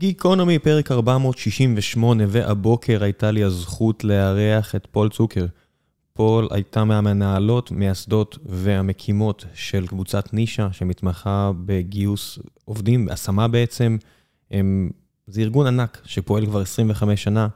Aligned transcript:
גיקונומי, 0.00 0.58
פרק 0.58 0.92
468, 0.92 2.24
והבוקר 2.28 3.02
הייתה 3.04 3.30
לי 3.30 3.44
הזכות 3.44 4.04
לארח 4.04 4.74
את 4.74 4.86
פול 4.90 5.08
צוקר. 5.08 5.46
פול 6.12 6.48
הייתה 6.50 6.84
מהמנהלות, 6.84 7.70
מייסדות 7.70 8.38
והמקימות 8.44 9.44
של 9.54 9.86
קבוצת 9.86 10.32
נישה, 10.34 10.72
שמתמחה 10.72 11.50
בגיוס 11.66 12.38
עובדים, 12.64 13.08
השמה 13.08 13.48
בעצם. 13.48 13.96
הם, 14.50 14.90
זה 15.26 15.40
ארגון 15.40 15.66
ענק 15.66 16.02
שפועל 16.04 16.46
כבר 16.46 16.60
25 16.60 17.22
שנה, 17.22 17.48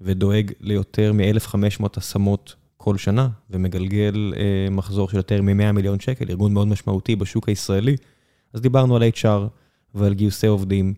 ודואג 0.00 0.52
ליותר 0.60 1.12
מ-1,500 1.12 1.86
השמות 1.96 2.54
כל 2.76 2.96
שנה, 2.96 3.28
ומגלגל 3.50 4.32
אה, 4.36 4.70
מחזור 4.70 5.08
של 5.08 5.16
יותר 5.16 5.42
מ-100 5.42 5.72
מיליון 5.72 6.00
שקל, 6.00 6.24
ארגון 6.30 6.54
מאוד 6.54 6.68
משמעותי 6.68 7.16
בשוק 7.16 7.48
הישראלי. 7.48 7.96
אז 8.52 8.60
דיברנו 8.60 8.96
על 8.96 9.02
HR 9.02 9.48
ועל 9.94 10.14
גיוסי 10.14 10.46
עובדים. 10.46 10.94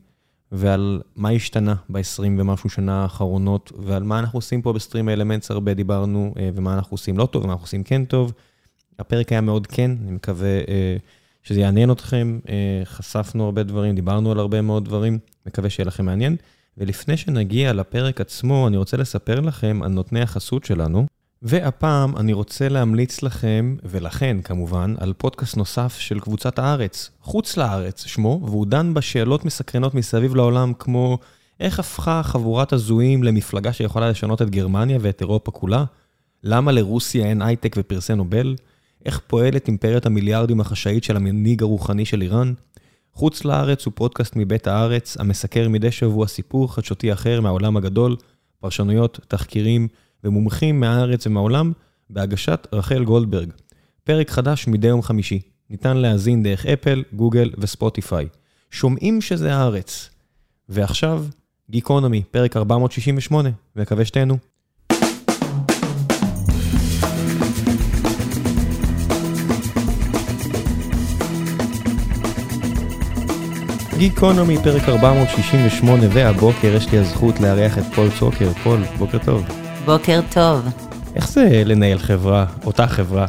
ועל 0.56 1.00
מה 1.16 1.30
השתנה 1.30 1.74
ב-20 1.88 2.22
ומשהו 2.38 2.70
שנה 2.70 3.02
האחרונות, 3.02 3.72
ועל 3.78 4.02
מה 4.02 4.18
אנחנו 4.18 4.36
עושים 4.36 4.62
פה 4.62 4.72
בסטרים 4.72 5.08
אלמנטס 5.08 5.50
הרבה 5.50 5.74
דיברנו, 5.74 6.34
אה, 6.38 6.50
ומה 6.54 6.74
אנחנו 6.74 6.94
עושים 6.94 7.18
לא 7.18 7.26
טוב, 7.26 7.44
ומה 7.44 7.52
אנחנו 7.52 7.64
עושים 7.64 7.82
כן 7.82 8.04
טוב. 8.04 8.32
הפרק 8.98 9.32
היה 9.32 9.40
מאוד 9.40 9.66
כן, 9.66 9.90
אני 10.02 10.12
מקווה 10.12 10.58
אה, 10.68 10.96
שזה 11.42 11.60
יעניין 11.60 11.90
אתכם. 11.90 12.38
אה, 12.48 12.82
חשפנו 12.84 13.44
הרבה 13.44 13.62
דברים, 13.62 13.94
דיברנו 13.94 14.32
על 14.32 14.38
הרבה 14.38 14.60
מאוד 14.60 14.84
דברים, 14.84 15.18
מקווה 15.46 15.70
שיהיה 15.70 15.86
לכם 15.86 16.04
מעניין. 16.04 16.36
ולפני 16.78 17.16
שנגיע 17.16 17.72
לפרק 17.72 18.20
עצמו, 18.20 18.68
אני 18.68 18.76
רוצה 18.76 18.96
לספר 18.96 19.40
לכם 19.40 19.80
על 19.84 19.90
נותני 19.90 20.20
החסות 20.20 20.64
שלנו. 20.64 21.06
והפעם 21.44 22.16
אני 22.16 22.32
רוצה 22.32 22.68
להמליץ 22.68 23.22
לכם, 23.22 23.76
ולכן 23.84 24.36
כמובן, 24.44 24.94
על 24.98 25.12
פודקאסט 25.12 25.56
נוסף 25.56 25.96
של 25.98 26.20
קבוצת 26.20 26.58
הארץ, 26.58 27.10
חוץ 27.20 27.56
לארץ 27.56 28.04
שמו, 28.06 28.40
והוא 28.44 28.66
דן 28.66 28.94
בשאלות 28.94 29.44
מסקרנות 29.44 29.94
מסביב 29.94 30.34
לעולם, 30.34 30.72
כמו 30.78 31.18
איך 31.60 31.78
הפכה 31.78 32.22
חבורת 32.22 32.72
הזויים 32.72 33.22
למפלגה 33.22 33.72
שיכולה 33.72 34.10
לשנות 34.10 34.42
את 34.42 34.50
גרמניה 34.50 34.98
ואת 35.00 35.20
אירופה 35.20 35.50
כולה? 35.50 35.84
למה 36.42 36.72
לרוסיה 36.72 37.26
אין 37.26 37.42
הייטק 37.42 37.74
ופרסי 37.78 38.14
נובל? 38.14 38.56
איך 39.04 39.20
פועלת 39.26 39.68
אימפריית 39.68 40.06
המיליארדים 40.06 40.60
החשאית 40.60 41.04
של 41.04 41.16
המנהיג 41.16 41.62
הרוחני 41.62 42.04
של 42.04 42.22
איראן? 42.22 42.52
חוץ 43.12 43.44
לארץ 43.44 43.84
הוא 43.86 43.92
פודקאסט 43.96 44.36
מבית 44.36 44.66
הארץ, 44.66 45.16
המסקר 45.20 45.68
מדי 45.68 45.90
שבוע 45.90 46.26
סיפור 46.26 46.74
חדשותי 46.74 47.12
אחר 47.12 47.40
מהעולם 47.40 47.76
הגדול, 47.76 48.16
פרשנויות, 48.60 49.20
תחקירים, 49.28 49.88
ומומחים 50.24 50.80
מהארץ 50.80 51.26
ומהעולם, 51.26 51.72
בהגשת 52.10 52.66
רחל 52.72 53.04
גולדברג. 53.04 53.50
פרק 54.04 54.30
חדש 54.30 54.68
מדי 54.68 54.88
יום 54.88 55.02
חמישי. 55.02 55.40
ניתן 55.70 55.96
להאזין 55.96 56.42
דרך 56.42 56.66
אפל, 56.66 57.02
גוגל 57.12 57.50
וספוטיפיי. 57.58 58.28
שומעים 58.70 59.20
שזה 59.20 59.54
הארץ. 59.54 60.10
ועכשיו, 60.68 61.24
גיקונומי, 61.70 62.22
פרק 62.30 62.56
468, 62.56 63.50
מקווה 63.76 64.04
שתהנו. 64.04 64.38
גיקונומי, 73.98 74.56
פרק 74.64 74.88
468, 74.88 76.02
והבוקר 76.12 76.74
יש 76.76 76.92
לי 76.92 76.98
הזכות 76.98 77.40
לארח 77.40 77.78
את 77.78 77.84
פול 77.94 78.08
צוקר. 78.18 78.52
פול, 78.52 78.80
בוקר 78.98 79.18
טוב. 79.18 79.63
בוקר 79.86 80.20
טוב. 80.32 80.66
איך 81.14 81.28
זה 81.28 81.62
לנהל 81.64 81.98
חברה, 81.98 82.46
אותה 82.64 82.86
חברה, 82.86 83.26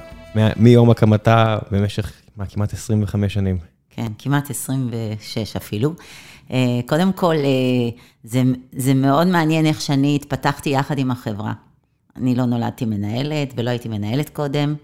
מיום 0.56 0.90
הקמתה 0.90 1.58
במשך 1.72 2.12
מה, 2.38 2.46
כמעט 2.46 2.74
25 2.74 3.34
שנים? 3.34 3.58
כן, 3.90 4.08
כמעט 4.18 4.50
26 4.50 5.56
אפילו. 5.56 5.94
אה, 6.52 6.80
קודם 6.86 7.14
כל, 7.14 7.36
אה, 7.36 7.90
זה, 8.24 8.44
זה 8.72 8.94
מאוד 8.94 9.28
מעניין 9.28 9.66
איך 9.66 9.82
שאני 9.82 10.16
התפתחתי 10.16 10.70
יחד 10.70 10.98
עם 10.98 11.12
החברה. 11.12 11.54
אני 12.16 12.36
לא 12.36 12.46
נולדתי 12.46 12.86
מנהלת 12.86 13.54
ולא 13.58 13.70
הייתי 13.70 13.90
מנהלת 13.90 14.30
קודם, 14.30 14.76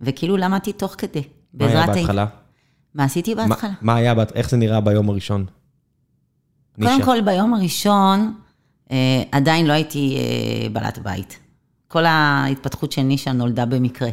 וכאילו 0.00 0.36
למדתי 0.36 0.72
תוך 0.72 0.94
כדי. 0.98 1.22
מה 1.54 1.66
היה 1.66 1.86
בהתחלה? 1.86 2.26
מה 2.94 3.04
עשיתי 3.04 3.34
בהתחלה? 3.34 3.70
מה, 3.70 3.76
מה 3.92 3.94
היה, 3.94 4.14
איך 4.34 4.50
זה 4.50 4.56
נראה 4.56 4.80
ביום 4.80 5.08
הראשון? 5.08 5.44
קודם. 6.76 7.02
כל, 7.04 7.20
ביום 7.20 7.54
הראשון, 7.54 8.34
עדיין 9.32 9.66
לא 9.66 9.72
הייתי 9.72 10.16
אה, 10.16 10.68
בעלת 10.68 10.98
בית. 10.98 11.38
כל 11.88 12.06
ההתפתחות 12.06 12.92
של 12.92 13.02
נישה 13.02 13.32
נולדה 13.32 13.66
במקרה. 13.66 14.10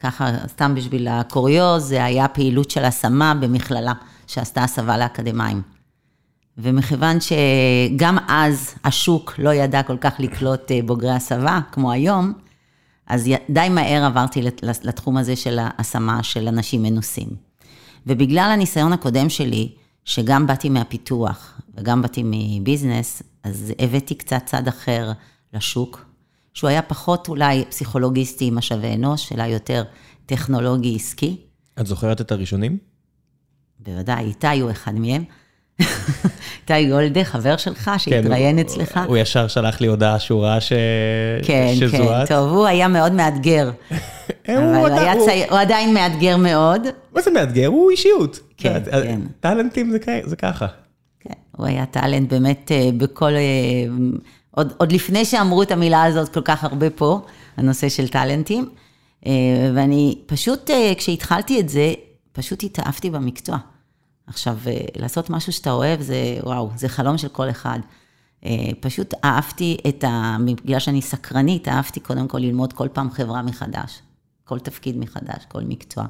ככה, 0.00 0.30
סתם 0.46 0.74
בשביל 0.74 1.08
הקוריוז, 1.08 1.84
זה 1.84 2.04
היה 2.04 2.28
פעילות 2.28 2.70
של 2.70 2.84
השמה 2.84 3.34
במכללה, 3.34 3.92
שעשתה 4.26 4.64
הסבה 4.64 4.98
לאקדמאים. 4.98 5.62
ומכיוון 6.58 7.16
שגם 7.20 8.18
אז 8.28 8.74
השוק 8.84 9.34
לא 9.38 9.54
ידע 9.54 9.82
כל 9.82 9.96
כך 10.00 10.12
לקלוט 10.18 10.70
אה, 10.70 10.80
בוגרי 10.84 11.12
הסבה, 11.12 11.60
כמו 11.72 11.92
היום, 11.92 12.32
אז 13.06 13.30
די 13.50 13.68
מהר 13.70 14.04
עברתי 14.04 14.42
לתחום 14.82 15.16
הזה 15.16 15.36
של 15.36 15.58
ההשמה 15.62 16.22
של 16.22 16.48
אנשים 16.48 16.82
מנוסים. 16.82 17.28
ובגלל 18.06 18.50
הניסיון 18.52 18.92
הקודם 18.92 19.28
שלי, 19.28 19.72
שגם 20.04 20.46
באתי 20.46 20.68
מהפיתוח 20.68 21.60
וגם 21.76 22.02
באתי 22.02 22.22
מביזנס, 22.24 23.22
אז 23.44 23.72
הבאתי 23.78 24.14
קצת 24.14 24.42
צד 24.46 24.68
אחר 24.68 25.12
לשוק, 25.52 26.04
שהוא 26.54 26.70
היה 26.70 26.82
פחות 26.82 27.28
אולי 27.28 27.64
פסיכולוגיסטי, 27.70 28.50
משאבי 28.50 28.94
אנוש, 28.94 29.32
אלא 29.32 29.42
יותר 29.42 29.82
טכנולוגי 30.26 30.96
עסקי. 30.96 31.36
את 31.80 31.86
זוכרת 31.86 32.20
את 32.20 32.32
הראשונים? 32.32 32.78
בוודאי, 33.80 34.24
איתי 34.24 34.60
הוא 34.60 34.70
אחד 34.70 34.94
מהם. 34.94 35.24
איתי 36.60 36.88
גולדה, 36.90 37.24
חבר 37.24 37.56
שלך, 37.56 37.90
שהתראיין 37.98 38.56
כן, 38.56 38.62
אצלך. 38.62 39.00
הוא 39.06 39.16
ישר 39.16 39.48
שלח 39.48 39.80
לי 39.80 39.86
הודעה 39.86 40.18
שהוא 40.18 40.44
ראה 40.44 40.60
ש... 40.60 40.72
כן, 41.42 41.74
כן, 41.90 42.02
את. 42.02 42.28
טוב, 42.28 42.50
הוא 42.50 42.66
היה 42.66 42.88
מאוד 42.88 43.12
מאתגר. 43.12 43.70
אבל 44.48 44.56
הוא, 44.56 44.86
היה 44.86 45.12
הוא... 45.12 45.26
צי... 45.26 45.44
הוא 45.50 45.58
עדיין 45.58 45.94
מאתגר 45.94 46.36
מאוד. 46.36 46.82
מה 47.14 47.22
זה 47.22 47.30
מאתגר? 47.30 47.66
הוא 47.66 47.90
אישיות. 47.90 48.40
כן, 48.56 48.82
כן. 48.90 49.20
טאלנטים 49.40 49.90
זה, 49.90 49.98
זה 50.24 50.36
ככה. 50.36 50.66
הוא 51.56 51.66
היה 51.66 51.86
טאלנט 51.86 52.32
באמת 52.32 52.72
אה, 52.72 52.90
בכל... 52.96 53.32
אה, 53.34 53.84
עוד, 54.50 54.72
עוד 54.78 54.92
לפני 54.92 55.24
שאמרו 55.24 55.62
את 55.62 55.70
המילה 55.70 56.04
הזאת 56.04 56.34
כל 56.34 56.40
כך 56.40 56.64
הרבה 56.64 56.90
פה, 56.90 57.20
הנושא 57.56 57.88
של 57.88 58.08
טאלנטים. 58.08 58.70
אה, 59.26 59.32
ואני 59.74 60.18
פשוט, 60.26 60.70
כשהתחלתי 60.98 61.60
את 61.60 61.68
זה, 61.68 61.94
פשוט 62.32 62.62
התאהבתי 62.62 63.10
במקצוע. 63.10 63.58
עכשיו, 64.26 64.58
לעשות 64.96 65.30
משהו 65.30 65.52
שאתה 65.52 65.72
אוהב, 65.72 66.00
זה 66.00 66.38
וואו, 66.42 66.70
זה 66.76 66.88
חלום 66.88 67.18
של 67.18 67.28
כל 67.28 67.50
אחד. 67.50 67.78
פשוט 68.80 69.14
אהבתי 69.24 69.76
את 69.88 70.04
ה... 70.04 70.36
בגלל 70.64 70.78
שאני 70.78 71.02
סקרנית, 71.02 71.68
אהבתי 71.68 72.00
קודם 72.00 72.28
כל 72.28 72.38
ללמוד 72.38 72.72
כל 72.72 72.88
פעם 72.92 73.10
חברה 73.10 73.42
מחדש. 73.42 74.02
כל 74.44 74.58
תפקיד 74.58 74.98
מחדש, 74.98 75.44
כל 75.48 75.60
מקצוע. 75.62 76.04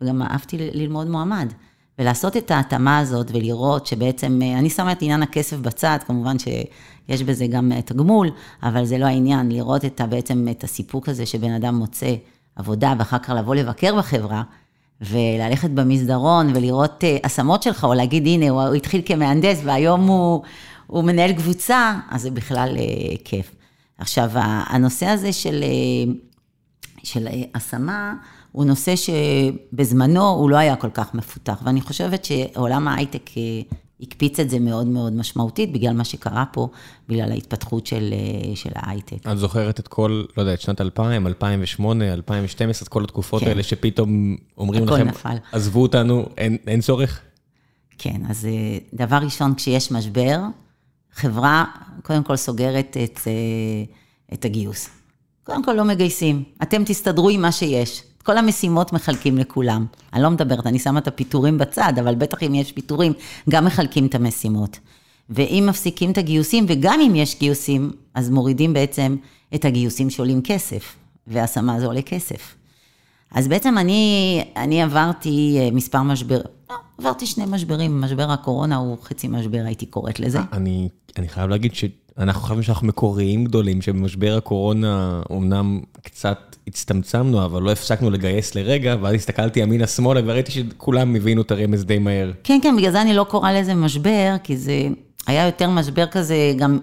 וגם 0.00 0.22
אהבתי 0.22 0.56
ללמוד 0.58 1.06
מועמד. 1.06 1.52
ולעשות 1.98 2.36
את 2.36 2.50
ההתאמה 2.50 2.98
הזאת 2.98 3.30
ולראות 3.30 3.86
שבעצם, 3.86 4.40
אה, 4.42 4.58
אני 4.58 4.70
שמה 4.70 4.92
את 4.92 5.02
עניין 5.02 5.22
הכסף 5.22 5.56
בצד, 5.56 5.98
כמובן 6.06 6.36
שיש 6.38 7.22
בזה 7.22 7.46
גם 7.46 7.72
אה, 7.72 7.82
תגמול, 7.82 8.30
אבל 8.62 8.84
זה 8.84 8.98
לא 8.98 9.06
העניין, 9.06 9.52
לראות 9.52 9.84
את, 9.84 10.00
בעצם 10.08 10.46
את 10.50 10.64
הסיפוק 10.64 11.08
הזה 11.08 11.26
שבן 11.26 11.50
אדם 11.50 11.74
מוצא 11.74 12.14
עבודה 12.56 12.94
ואחר 12.98 13.18
כך 13.18 13.30
לבוא 13.30 13.54
לבקר 13.54 13.96
בחברה, 13.96 14.42
וללכת 15.00 15.70
במסדרון 15.70 16.50
ולראות 16.54 17.04
אה, 17.04 17.16
השמות 17.24 17.62
שלך, 17.62 17.84
או 17.84 17.94
להגיד, 17.94 18.26
הנה, 18.26 18.48
הוא 18.48 18.74
התחיל 18.74 19.02
כמהנדס 19.04 19.60
והיום 19.64 20.06
הוא, 20.06 20.42
הוא 20.86 21.04
מנהל 21.04 21.32
קבוצה, 21.32 21.94
אז 22.10 22.22
זה 22.22 22.30
בכלל 22.30 22.76
כיף. 23.24 23.54
עכשיו, 23.98 24.30
הנושא 24.34 25.06
הזה 25.06 25.32
של, 25.32 25.64
של 27.02 27.28
השמה, 27.54 28.14
הוא 28.56 28.64
נושא 28.64 28.94
שבזמנו 28.96 30.28
הוא 30.28 30.50
לא 30.50 30.56
היה 30.56 30.76
כל 30.76 30.90
כך 30.90 31.14
מפותח, 31.14 31.62
ואני 31.64 31.80
חושבת 31.80 32.24
שעולם 32.24 32.88
ההייטק 32.88 33.30
אה, 33.36 33.42
הקפיץ 34.00 34.40
את 34.40 34.50
זה 34.50 34.58
מאוד 34.58 34.86
מאוד 34.86 35.12
משמעותית, 35.12 35.72
בגלל 35.72 35.92
מה 35.92 36.04
שקרה 36.04 36.44
פה, 36.52 36.68
בגלל 37.08 37.32
ההתפתחות 37.32 37.86
של, 37.86 38.12
אה, 38.12 38.56
של 38.56 38.70
ההייטק. 38.74 39.28
את 39.32 39.38
זוכרת 39.38 39.80
את 39.80 39.88
כל, 39.88 40.24
לא 40.36 40.42
יודע, 40.42 40.54
את 40.54 40.60
שנת 40.60 40.80
2000, 40.80 41.26
2008, 41.26 42.12
2012, 42.12 42.84
את 42.86 42.88
כל 42.88 43.04
התקופות 43.04 43.42
כן. 43.42 43.48
האלה 43.48 43.62
שפתאום 43.62 44.36
אומרים 44.58 44.84
לכם, 44.84 45.08
נפל. 45.08 45.36
עזבו 45.52 45.82
אותנו, 45.82 46.26
אין, 46.36 46.56
אין 46.66 46.80
צורך? 46.80 47.20
כן, 47.98 48.20
אז 48.28 48.46
אה, 48.46 48.78
דבר 48.94 49.16
ראשון, 49.16 49.54
כשיש 49.54 49.92
משבר, 49.92 50.40
חברה 51.12 51.64
קודם 52.02 52.22
כל 52.22 52.36
סוגרת 52.36 52.96
את, 53.04 53.20
את 54.32 54.44
הגיוס. 54.44 54.88
קודם 55.44 55.64
כל 55.64 55.72
לא 55.72 55.84
מגייסים, 55.84 56.42
אתם 56.62 56.84
תסתדרו 56.84 57.30
עם 57.30 57.42
מה 57.42 57.52
שיש. 57.52 58.02
כל 58.26 58.38
המשימות 58.38 58.92
מחלקים 58.92 59.38
לכולם. 59.38 59.86
אני 60.12 60.22
לא 60.22 60.30
מדברת, 60.30 60.66
אני 60.66 60.78
שמה 60.78 60.98
את 60.98 61.08
הפיטורים 61.08 61.58
בצד, 61.58 61.92
אבל 62.00 62.14
בטח 62.14 62.42
אם 62.42 62.54
יש 62.54 62.72
פיטורים, 62.72 63.12
גם 63.50 63.64
מחלקים 63.64 64.06
את 64.06 64.14
המשימות. 64.14 64.78
ואם 65.30 65.64
מפסיקים 65.68 66.10
את 66.10 66.18
הגיוסים, 66.18 66.64
וגם 66.68 67.00
אם 67.00 67.14
יש 67.14 67.38
גיוסים, 67.38 67.90
אז 68.14 68.30
מורידים 68.30 68.72
בעצם 68.72 69.16
את 69.54 69.64
הגיוסים 69.64 70.10
שעולים 70.10 70.42
כסף, 70.42 70.96
והשמה 71.26 71.80
זה 71.80 71.86
עולה 71.86 72.02
כסף. 72.02 72.54
אז 73.30 73.48
בעצם 73.48 73.78
אני, 73.78 74.44
אני 74.56 74.82
עברתי 74.82 75.56
אה, 75.60 75.70
מספר 75.72 76.02
משבר, 76.02 76.40
עברתי 76.98 77.26
שני 77.26 77.44
משברים, 77.48 78.00
משבר 78.00 78.30
הקורונה 78.30 78.76
הוא 78.76 78.96
חצי 79.02 79.28
משבר, 79.28 79.62
הייתי 79.64 79.86
קוראת 79.86 80.20
לזה. 80.20 80.38
אני, 80.52 80.88
אני 81.18 81.28
חייב 81.28 81.50
להגיד 81.50 81.74
שאנחנו 81.74 82.42
חושבים 82.42 82.62
שאנחנו 82.62 82.86
מקוריים 82.86 83.44
גדולים, 83.44 83.82
שבמשבר 83.82 84.36
הקורונה 84.36 85.22
אומנם 85.30 85.80
קצת 86.02 86.56
הצטמצמנו, 86.66 87.44
אבל 87.44 87.62
לא 87.62 87.72
הפסקנו 87.72 88.10
לגייס 88.10 88.54
לרגע, 88.54 88.96
ואז 89.00 89.14
הסתכלתי 89.14 89.60
ימינה-שמאלה 89.60 90.20
וראיתי 90.24 90.52
שכולם 90.52 91.16
הבינו 91.16 91.42
את 91.42 91.50
הרמז 91.50 91.84
די 91.84 91.98
מהר. 91.98 92.32
כן, 92.44 92.58
כן, 92.62 92.76
בגלל 92.76 92.90
זה 92.90 93.02
אני 93.02 93.14
לא 93.14 93.24
קוראה 93.24 93.60
לזה 93.60 93.74
משבר, 93.74 94.36
כי 94.42 94.56
זה 94.56 94.88
היה 95.26 95.46
יותר 95.46 95.70
משבר 95.70 96.06
כזה, 96.06 96.52
גם 96.58 96.78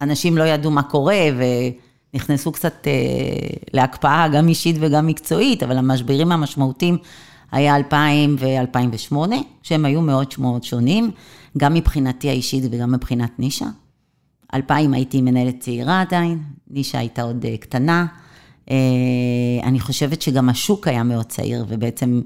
אנשים 0.00 0.38
לא 0.38 0.42
ידעו 0.42 0.70
מה 0.70 0.82
קורה, 0.82 1.20
ונכנסו 2.14 2.52
קצת 2.52 2.86
אה, 2.86 2.92
להקפאה, 3.72 4.28
גם 4.28 4.48
אישית 4.48 4.76
וגם 4.80 5.06
מקצועית, 5.06 5.62
אבל 5.62 5.76
המשברים 5.76 6.32
המשמעותיים 6.32 6.98
היה 7.52 7.76
2000 7.76 8.36
ו-2008, 8.38 9.16
שהם 9.62 9.84
היו 9.84 10.02
מאוד 10.02 10.34
מאוד 10.38 10.62
שונים, 10.62 11.10
גם 11.58 11.74
מבחינתי 11.74 12.28
האישית 12.28 12.64
וגם 12.70 12.92
מבחינת 12.92 13.38
נישה. 13.38 13.66
2000 14.54 14.94
הייתי 14.94 15.20
מנהלת 15.22 15.60
צעירה 15.60 16.00
עדיין, 16.00 16.42
נישה 16.70 16.98
הייתה 16.98 17.22
עוד 17.22 17.44
אה, 17.44 17.56
קטנה. 17.56 18.06
אה, 18.70 18.76
אני 19.62 19.80
חושבת 19.80 20.22
שגם 20.22 20.48
השוק 20.48 20.88
היה 20.88 21.02
מאוד 21.02 21.26
צעיר, 21.26 21.64
ובעצם, 21.68 22.20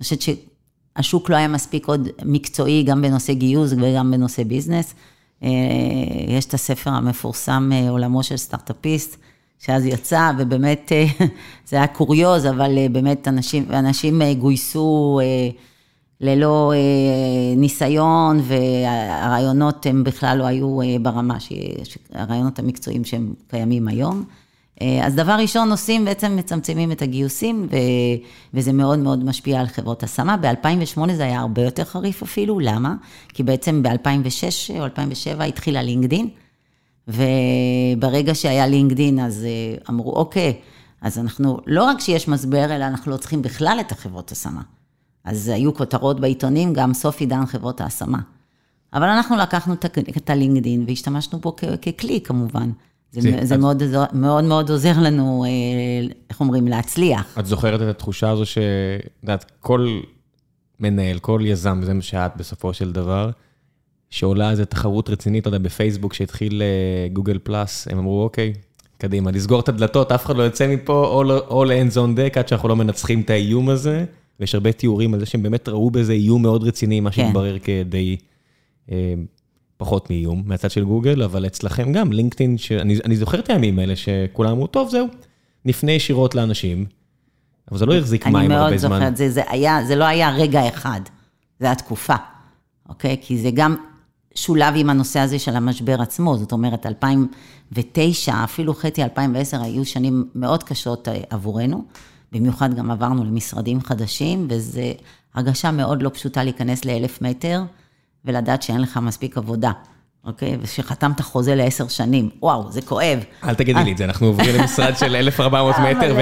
אני 0.00 0.04
חושבת 0.04 0.20
שהשוק 0.20 1.30
לא 1.30 1.36
היה 1.36 1.48
מספיק 1.48 1.86
עוד 1.86 2.08
מקצועי, 2.24 2.82
גם 2.82 3.02
בנושא 3.02 3.32
גיוס 3.32 3.72
וגם 3.72 4.10
בנושא 4.10 4.42
ביזנס. 4.42 4.94
אה, 5.42 5.48
יש 6.28 6.44
את 6.44 6.54
הספר 6.54 6.90
המפורסם, 6.90 7.70
עולמו 7.88 8.22
של 8.22 8.36
סטארט-אפיסט, 8.36 9.16
שאז 9.58 9.86
יצא, 9.86 10.30
ובאמת 10.38 10.92
זה 11.68 11.76
היה 11.76 11.86
קוריוז, 11.86 12.46
אבל 12.46 12.78
באמת 12.92 13.28
אנשים, 13.28 13.64
אנשים 13.70 14.22
גויסו 14.38 15.20
ללא 16.20 16.72
ניסיון, 17.56 18.40
והרעיונות 18.42 19.86
הם 19.86 20.04
בכלל 20.04 20.38
לא 20.38 20.44
היו 20.44 20.78
ברמה, 21.02 21.36
הרעיונות 22.12 22.58
המקצועיים 22.58 23.04
שהם 23.04 23.34
קיימים 23.48 23.88
היום. 23.88 24.24
אז 25.02 25.14
דבר 25.14 25.32
ראשון 25.32 25.70
עושים, 25.70 26.04
בעצם 26.04 26.36
מצמצמים 26.36 26.92
את 26.92 27.02
הגיוסים, 27.02 27.66
ו, 27.70 27.76
וזה 28.54 28.72
מאוד 28.72 28.98
מאוד 28.98 29.24
משפיע 29.24 29.60
על 29.60 29.66
חברות 29.66 30.02
השמה. 30.02 30.36
ב-2008 30.36 31.12
זה 31.12 31.24
היה 31.24 31.40
הרבה 31.40 31.62
יותר 31.62 31.84
חריף 31.84 32.22
אפילו, 32.22 32.60
למה? 32.60 32.94
כי 33.28 33.42
בעצם 33.42 33.82
ב-2006 33.82 34.78
או 34.78 34.84
2007 34.84 35.44
התחילה 35.44 35.82
לינקדין, 35.82 36.28
וברגע 37.08 38.34
שהיה 38.34 38.66
לינקדין 38.66 39.18
אז 39.18 39.46
אמרו, 39.90 40.12
אוקיי, 40.12 40.60
אז 41.00 41.18
אנחנו, 41.18 41.58
לא 41.66 41.84
רק 41.84 42.00
שיש 42.00 42.28
משבר, 42.28 42.64
אלא 42.64 42.84
אנחנו 42.84 43.12
לא 43.12 43.16
צריכים 43.16 43.42
בכלל 43.42 43.78
את 43.80 43.92
החברות 43.92 44.32
השמה. 44.32 44.62
אז 45.24 45.48
היו 45.48 45.74
כותרות 45.74 46.20
בעיתונים, 46.20 46.72
גם 46.72 46.94
סוף 46.94 47.20
עידן 47.20 47.46
חברות 47.46 47.80
ההשמה. 47.80 48.18
אבל 48.92 49.08
אנחנו 49.08 49.36
לקחנו 49.36 49.74
את 50.16 50.30
הלינקדין 50.30 50.84
והשתמשנו 50.88 51.38
בו 51.38 51.56
ככלי, 51.56 52.20
כמובן. 52.20 52.70
זה, 53.12 53.20
זה, 53.20 53.38
זה 53.42 53.56
מאוד, 53.56 53.82
מאוד 54.12 54.44
מאוד 54.44 54.70
עוזר 54.70 54.92
לנו, 55.00 55.44
אה, 55.44 56.14
איך 56.30 56.40
אומרים, 56.40 56.68
להצליח. 56.68 57.38
את 57.38 57.46
זוכרת 57.46 57.82
את 57.82 57.86
התחושה 57.86 58.30
הזו 58.30 58.46
שאת 58.46 58.62
יודעת, 59.22 59.52
כל 59.60 60.00
מנהל, 60.80 61.18
כל 61.18 61.40
יזם, 61.44 61.80
זה 61.82 61.94
מה 61.94 62.02
שאת 62.02 62.32
בסופו 62.36 62.74
של 62.74 62.92
דבר, 62.92 63.30
שעולה 64.10 64.50
איזו 64.50 64.64
תחרות 64.64 65.10
רצינית, 65.10 65.42
אתה 65.42 65.48
יודע, 65.48 65.58
בפייסבוק, 65.58 66.14
שהתחיל 66.14 66.62
גוגל 67.12 67.38
פלאס, 67.42 67.88
הם 67.90 67.98
אמרו, 67.98 68.22
אוקיי, 68.22 68.52
קדימה, 68.98 69.30
לסגור 69.30 69.60
את 69.60 69.68
הדלתות, 69.68 70.12
אף 70.12 70.26
אחד 70.26 70.36
לא 70.36 70.42
יוצא 70.42 70.66
מפה, 70.66 71.06
או 71.48 71.64
ל-end 71.64 71.94
zone 71.94 72.16
deck, 72.16 72.38
עד 72.38 72.48
שאנחנו 72.48 72.68
לא 72.68 72.76
מנצחים 72.76 73.20
את 73.20 73.30
האיום 73.30 73.68
הזה, 73.68 74.04
ויש 74.40 74.54
הרבה 74.54 74.72
תיאורים 74.72 75.14
על 75.14 75.20
זה 75.20 75.26
שהם 75.26 75.42
באמת 75.42 75.68
ראו 75.68 75.90
בזה 75.90 76.12
איום 76.12 76.42
מאוד 76.42 76.64
רציני, 76.64 77.00
מה 77.00 77.10
כן. 77.10 77.22
שהתברר 77.22 77.58
כדי... 77.58 78.16
אה, 78.92 79.14
פחות 79.78 80.10
מאיום 80.10 80.42
מהצד 80.46 80.70
של 80.70 80.84
גוגל, 80.84 81.22
אבל 81.22 81.46
אצלכם 81.46 81.92
גם, 81.92 82.12
לינקדאין, 82.12 82.58
שאני 82.58 83.16
זוכר 83.16 83.38
את 83.38 83.50
הימים 83.50 83.78
האלה 83.78 83.96
שכולם 83.96 84.50
אמרו, 84.50 84.66
טוב, 84.66 84.88
זהו, 84.88 85.06
נפנה 85.64 85.92
ישירות 85.92 86.34
לאנשים, 86.34 86.86
אבל 87.70 87.78
זה 87.78 87.86
לא 87.86 87.94
החזיק 87.94 88.26
מים 88.26 88.50
הרבה 88.50 88.78
זמן. 88.78 88.92
אני 88.92 89.00
מאוד 89.00 89.14
זוכרת, 89.14 89.16
זה, 89.16 89.30
זה, 89.30 89.42
היה, 89.48 89.84
זה 89.84 89.96
לא 89.96 90.04
היה 90.04 90.30
רגע 90.30 90.68
אחד, 90.68 91.00
זה 91.60 91.66
היה 91.66 91.74
תקופה, 91.74 92.14
אוקיי? 92.88 93.16
כי 93.20 93.38
זה 93.38 93.50
גם 93.54 93.76
שולב 94.38 94.74
עם 94.76 94.90
הנושא 94.90 95.20
הזה 95.20 95.38
של 95.38 95.56
המשבר 95.56 96.02
עצמו, 96.02 96.36
זאת 96.36 96.52
אומרת, 96.52 96.86
2009, 96.86 98.44
אפילו 98.44 98.74
חצי 98.74 99.02
2010, 99.02 99.62
היו 99.62 99.84
שנים 99.84 100.28
מאוד 100.34 100.62
קשות 100.62 101.08
אה, 101.08 101.20
עבורנו, 101.30 101.84
במיוחד 102.32 102.74
גם 102.74 102.90
עברנו 102.90 103.24
למשרדים 103.24 103.80
חדשים, 103.80 104.46
וזו 104.50 104.80
הרגשה 105.34 105.70
מאוד 105.70 106.02
לא 106.02 106.08
פשוטה 106.08 106.44
להיכנס 106.44 106.84
לאלף 106.84 107.22
מטר. 107.22 107.62
ולדעת 108.24 108.62
שאין 108.62 108.80
לך 108.80 108.96
מספיק 108.96 109.38
עבודה, 109.38 109.72
אוקיי? 110.28 110.56
ושחתמת 110.60 111.20
חוזה 111.20 111.54
לעשר 111.54 111.88
שנים, 111.88 112.30
וואו, 112.42 112.72
זה 112.72 112.82
כואב. 112.82 113.18
אל 113.44 113.54
תגידי 113.54 113.84
לי 113.84 113.92
את 113.92 113.98
זה, 113.98 114.04
אנחנו 114.04 114.26
עוברים 114.26 114.54
למשרד 114.60 114.96
של 114.96 115.16
1,400 115.16 115.76
מטר, 115.78 116.12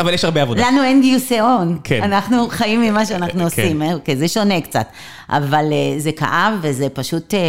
אבל 0.00 0.14
יש 0.14 0.24
הרבה 0.24 0.42
עבודה. 0.42 0.70
לנו 0.70 0.82
אין 0.82 1.00
גיוסי 1.00 1.38
הון, 1.38 1.78
כן. 1.84 2.02
אנחנו 2.02 2.48
חיים 2.48 2.80
ממה 2.80 3.06
שאנחנו 3.06 3.38
כן. 3.38 3.44
עושים, 3.44 3.82
אוקיי, 3.82 4.16
זה 4.16 4.28
שונה 4.28 4.60
קצת. 4.60 4.86
אבל 5.28 5.64
אה, 5.72 5.98
זה 5.98 6.12
כאב 6.12 6.54
וזה 6.62 6.88
פשוט, 6.88 7.34
אה, 7.34 7.40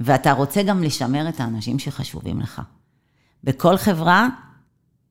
ואתה 0.00 0.32
רוצה 0.32 0.62
גם 0.62 0.82
לשמר 0.82 1.28
את 1.28 1.40
האנשים 1.40 1.78
שחשובים 1.78 2.40
לך. 2.40 2.62
בכל 3.44 3.76
חברה, 3.76 4.28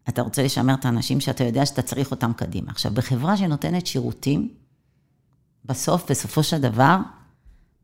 אתה 0.10 0.22
רוצה 0.22 0.44
לשמר 0.44 0.74
את 0.74 0.86
האנשים 0.86 1.20
שאתה 1.20 1.44
יודע 1.44 1.66
שאתה 1.66 1.82
צריך 1.82 2.12
אותם 2.12 2.32
קדימה. 2.34 2.72
עכשיו, 2.72 2.92
בחברה 2.92 3.38
שנותנת 3.38 3.88
שירותים, 3.88 4.50
בסוף, 5.66 6.12
בסופו 6.12 6.44
של 6.44 6.58
דבר, 6.58 6.98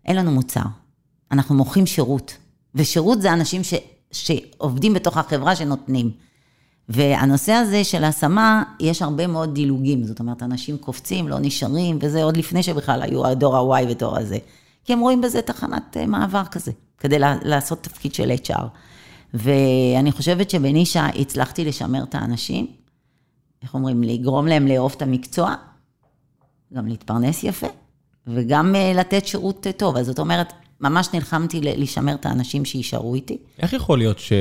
אין 0.05 0.15
לנו 0.15 0.31
מוצר. 0.31 0.82
אנחנו 1.33 1.55
מוכרים 1.55 1.85
שירות. 1.85 2.37
ושירות 2.75 3.21
זה 3.21 3.33
אנשים 3.33 3.63
ש, 3.63 3.73
שעובדים 4.11 4.93
בתוך 4.93 5.17
החברה 5.17 5.55
שנותנים. 5.55 6.11
והנושא 6.89 7.51
הזה 7.51 7.83
של 7.83 8.03
השמה, 8.03 8.63
יש 8.79 9.01
הרבה 9.01 9.27
מאוד 9.27 9.53
דילוגים. 9.53 10.03
זאת 10.03 10.19
אומרת, 10.19 10.43
אנשים 10.43 10.77
קופצים, 10.77 11.27
לא 11.27 11.37
נשארים, 11.39 11.97
וזה 12.01 12.23
עוד 12.23 12.37
לפני 12.37 12.63
שבכלל 12.63 13.01
היו 13.01 13.25
הדור 13.25 13.75
ה-Y 13.75 13.85
ודור 13.89 14.17
הזה. 14.17 14.37
כי 14.85 14.93
הם 14.93 14.99
רואים 14.99 15.21
בזה 15.21 15.41
תחנת 15.41 15.97
אה, 15.97 16.05
מעבר 16.05 16.43
כזה, 16.45 16.71
כדי 16.97 17.19
לעשות 17.19 17.83
תפקיד 17.83 18.13
של 18.13 18.31
HR. 18.31 18.63
ואני 19.33 20.11
חושבת 20.11 20.49
שבנישה 20.49 21.05
הצלחתי 21.05 21.65
לשמר 21.65 22.03
את 22.03 22.15
האנשים, 22.15 22.67
איך 23.63 23.73
אומרים, 23.73 24.03
לגרום 24.03 24.47
להם 24.47 24.67
לאהוב 24.67 24.93
את 24.97 25.01
המקצוע, 25.01 25.55
גם 26.73 26.87
להתפרנס 26.87 27.43
יפה. 27.43 27.67
וגם 28.27 28.75
אה, 28.75 28.93
לתת 28.95 29.27
שירות 29.27 29.67
אה, 29.67 29.71
טוב. 29.71 29.97
אז 29.97 30.05
זאת 30.05 30.19
אומרת, 30.19 30.53
ממש 30.81 31.09
נלחמתי 31.13 31.61
לשמר 31.61 32.13
את 32.13 32.25
האנשים 32.25 32.65
שיישארו 32.65 33.15
איתי. 33.15 33.37
איך 33.59 33.73
יכול 33.73 33.97
להיות 33.97 34.19
ש... 34.19 34.33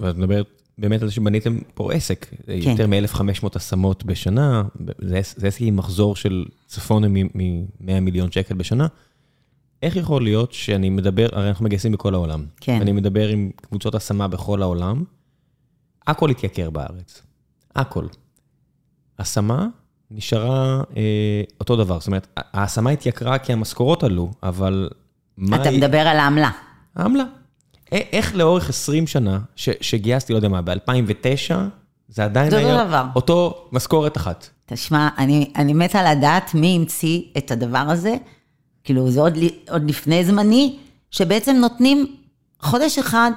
ואת 0.00 0.16
מדברת 0.16 0.46
באמת 0.78 1.02
על 1.02 1.08
זה 1.08 1.14
שבניתם 1.14 1.58
פה 1.74 1.92
עסק, 1.92 2.26
כן. 2.46 2.52
יותר 2.52 2.86
מ-1,500 2.86 3.48
השמות 3.54 4.04
בשנה, 4.04 4.62
זה, 4.98 5.20
זה 5.36 5.46
עסק 5.46 5.60
עם 5.60 5.76
מחזור 5.76 6.16
של 6.16 6.44
צפון 6.66 7.04
מ-100 7.04 8.00
מיליון 8.00 8.30
שקל 8.32 8.54
בשנה. 8.54 8.86
איך 9.82 9.96
יכול 9.96 10.22
להיות 10.22 10.52
שאני 10.52 10.90
מדבר, 10.90 11.26
הרי 11.32 11.48
אנחנו 11.48 11.64
מגייסים 11.64 11.92
בכל 11.92 12.14
העולם. 12.14 12.44
כן. 12.60 12.80
אני 12.80 12.92
מדבר 12.92 13.28
עם 13.28 13.50
קבוצות 13.56 13.94
השמה 13.94 14.28
בכל 14.28 14.62
העולם, 14.62 15.04
הכל 16.06 16.30
התייקר 16.30 16.70
בארץ. 16.70 17.22
הכל. 17.76 18.06
השמה 19.18 19.66
נשארה 20.10 20.82
אה, 20.96 21.42
אותו 21.60 21.76
דבר. 21.76 21.98
זאת 21.98 22.06
אומרת, 22.06 22.26
ההשמה 22.36 22.90
התייקרה 22.90 23.38
כי 23.38 23.52
המשכורות 23.52 24.02
עלו, 24.02 24.30
אבל. 24.42 24.88
אתה 25.54 25.68
היא... 25.68 25.78
מדבר 25.78 25.98
על 25.98 26.16
העמלה. 26.16 26.50
העמלה. 26.96 27.24
איך 27.92 28.34
לאורך 28.34 28.68
20 28.68 29.06
שנה, 29.06 29.38
ש, 29.56 29.68
שגייסתי, 29.80 30.32
לא 30.32 30.38
יודע 30.38 30.48
מה, 30.48 30.62
ב-2009, 30.62 31.54
זה 32.08 32.24
עדיין 32.24 32.54
היה 32.54 32.84
דבר. 32.84 33.06
אותו 33.16 33.68
משכורת 33.72 34.16
אחת. 34.16 34.48
תשמע, 34.66 35.08
אני, 35.18 35.52
אני 35.56 35.72
מתה 35.72 36.12
לדעת 36.12 36.54
מי 36.54 36.76
המציא 36.80 37.22
את 37.38 37.50
הדבר 37.50 37.78
הזה, 37.78 38.16
כאילו, 38.84 39.10
זה 39.10 39.20
עוד, 39.20 39.38
עוד 39.70 39.90
לפני 39.90 40.24
זמני, 40.24 40.78
שבעצם 41.10 41.56
נותנים 41.56 42.16
חודש 42.60 42.98
אחד 42.98 43.30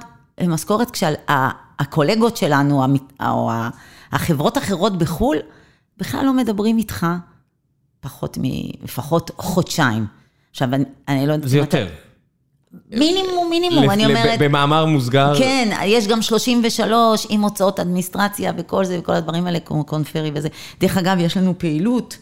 משכורת 0.46 0.90
כשהקולגות 0.90 2.36
שלנו, 2.36 2.84
או 3.20 3.50
החברות 4.12 4.58
אחרות 4.58 4.98
בחו"ל, 4.98 5.36
בכלל 5.98 6.24
לא 6.24 6.32
מדברים 6.32 6.78
איתך 6.78 7.06
פחות 8.00 8.38
מ... 8.38 8.42
לפחות 8.82 9.30
חודשיים. 9.38 10.06
עכשיו, 10.52 10.74
אני, 10.74 10.84
אני 11.08 11.26
לא 11.26 11.32
יודעת... 11.32 11.48
זה 11.48 11.58
יותר. 11.58 11.88
מינימום, 12.90 13.50
מינימום, 13.50 13.90
אני 13.90 14.06
אומרת... 14.06 14.38
במאמר 14.38 14.84
מוסגר. 14.84 15.38
כן, 15.38 15.68
יש 15.84 16.08
גם 16.08 16.22
33 16.22 17.26
עם 17.30 17.42
הוצאות 17.42 17.80
אדמיניסטרציה 17.80 18.52
וכל 18.56 18.84
זה, 18.84 18.98
וכל 18.98 19.12
הדברים 19.12 19.46
האלה, 19.46 19.60
כמו 19.60 19.84
קונפרי 19.84 20.30
וזה. 20.34 20.48
דרך 20.80 20.96
אגב, 20.96 21.16
יש 21.20 21.36
לנו 21.36 21.54
פעילות 21.58 22.18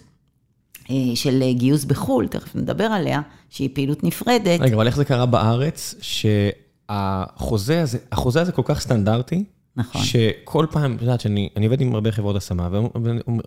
אה, 0.90 0.96
של 1.14 1.42
גיוס 1.52 1.84
בחו"ל, 1.84 2.26
תכף 2.28 2.56
נדבר 2.56 2.84
עליה, 2.84 3.20
שהיא 3.50 3.68
פעילות 3.72 4.04
נפרדת. 4.04 4.60
רגע, 4.60 4.74
אבל 4.74 4.86
איך 4.86 4.96
זה 4.96 5.04
קרה 5.04 5.26
בארץ, 5.26 5.94
שהחוזה 6.00 7.82
הזה, 7.82 7.98
החוזה 8.12 8.40
הזה 8.40 8.52
כל 8.52 8.62
כך 8.64 8.80
סטנדרטי, 8.80 9.44
נכון. 9.76 10.02
שכל 10.02 10.66
פעם, 10.70 10.96
את 10.96 11.02
יודעת 11.02 11.20
שאני 11.20 11.48
אני 11.56 11.66
עובד 11.66 11.80
עם 11.80 11.94
הרבה 11.94 12.12
חברות 12.12 12.36
השמה, 12.36 12.68
והם 12.72 12.86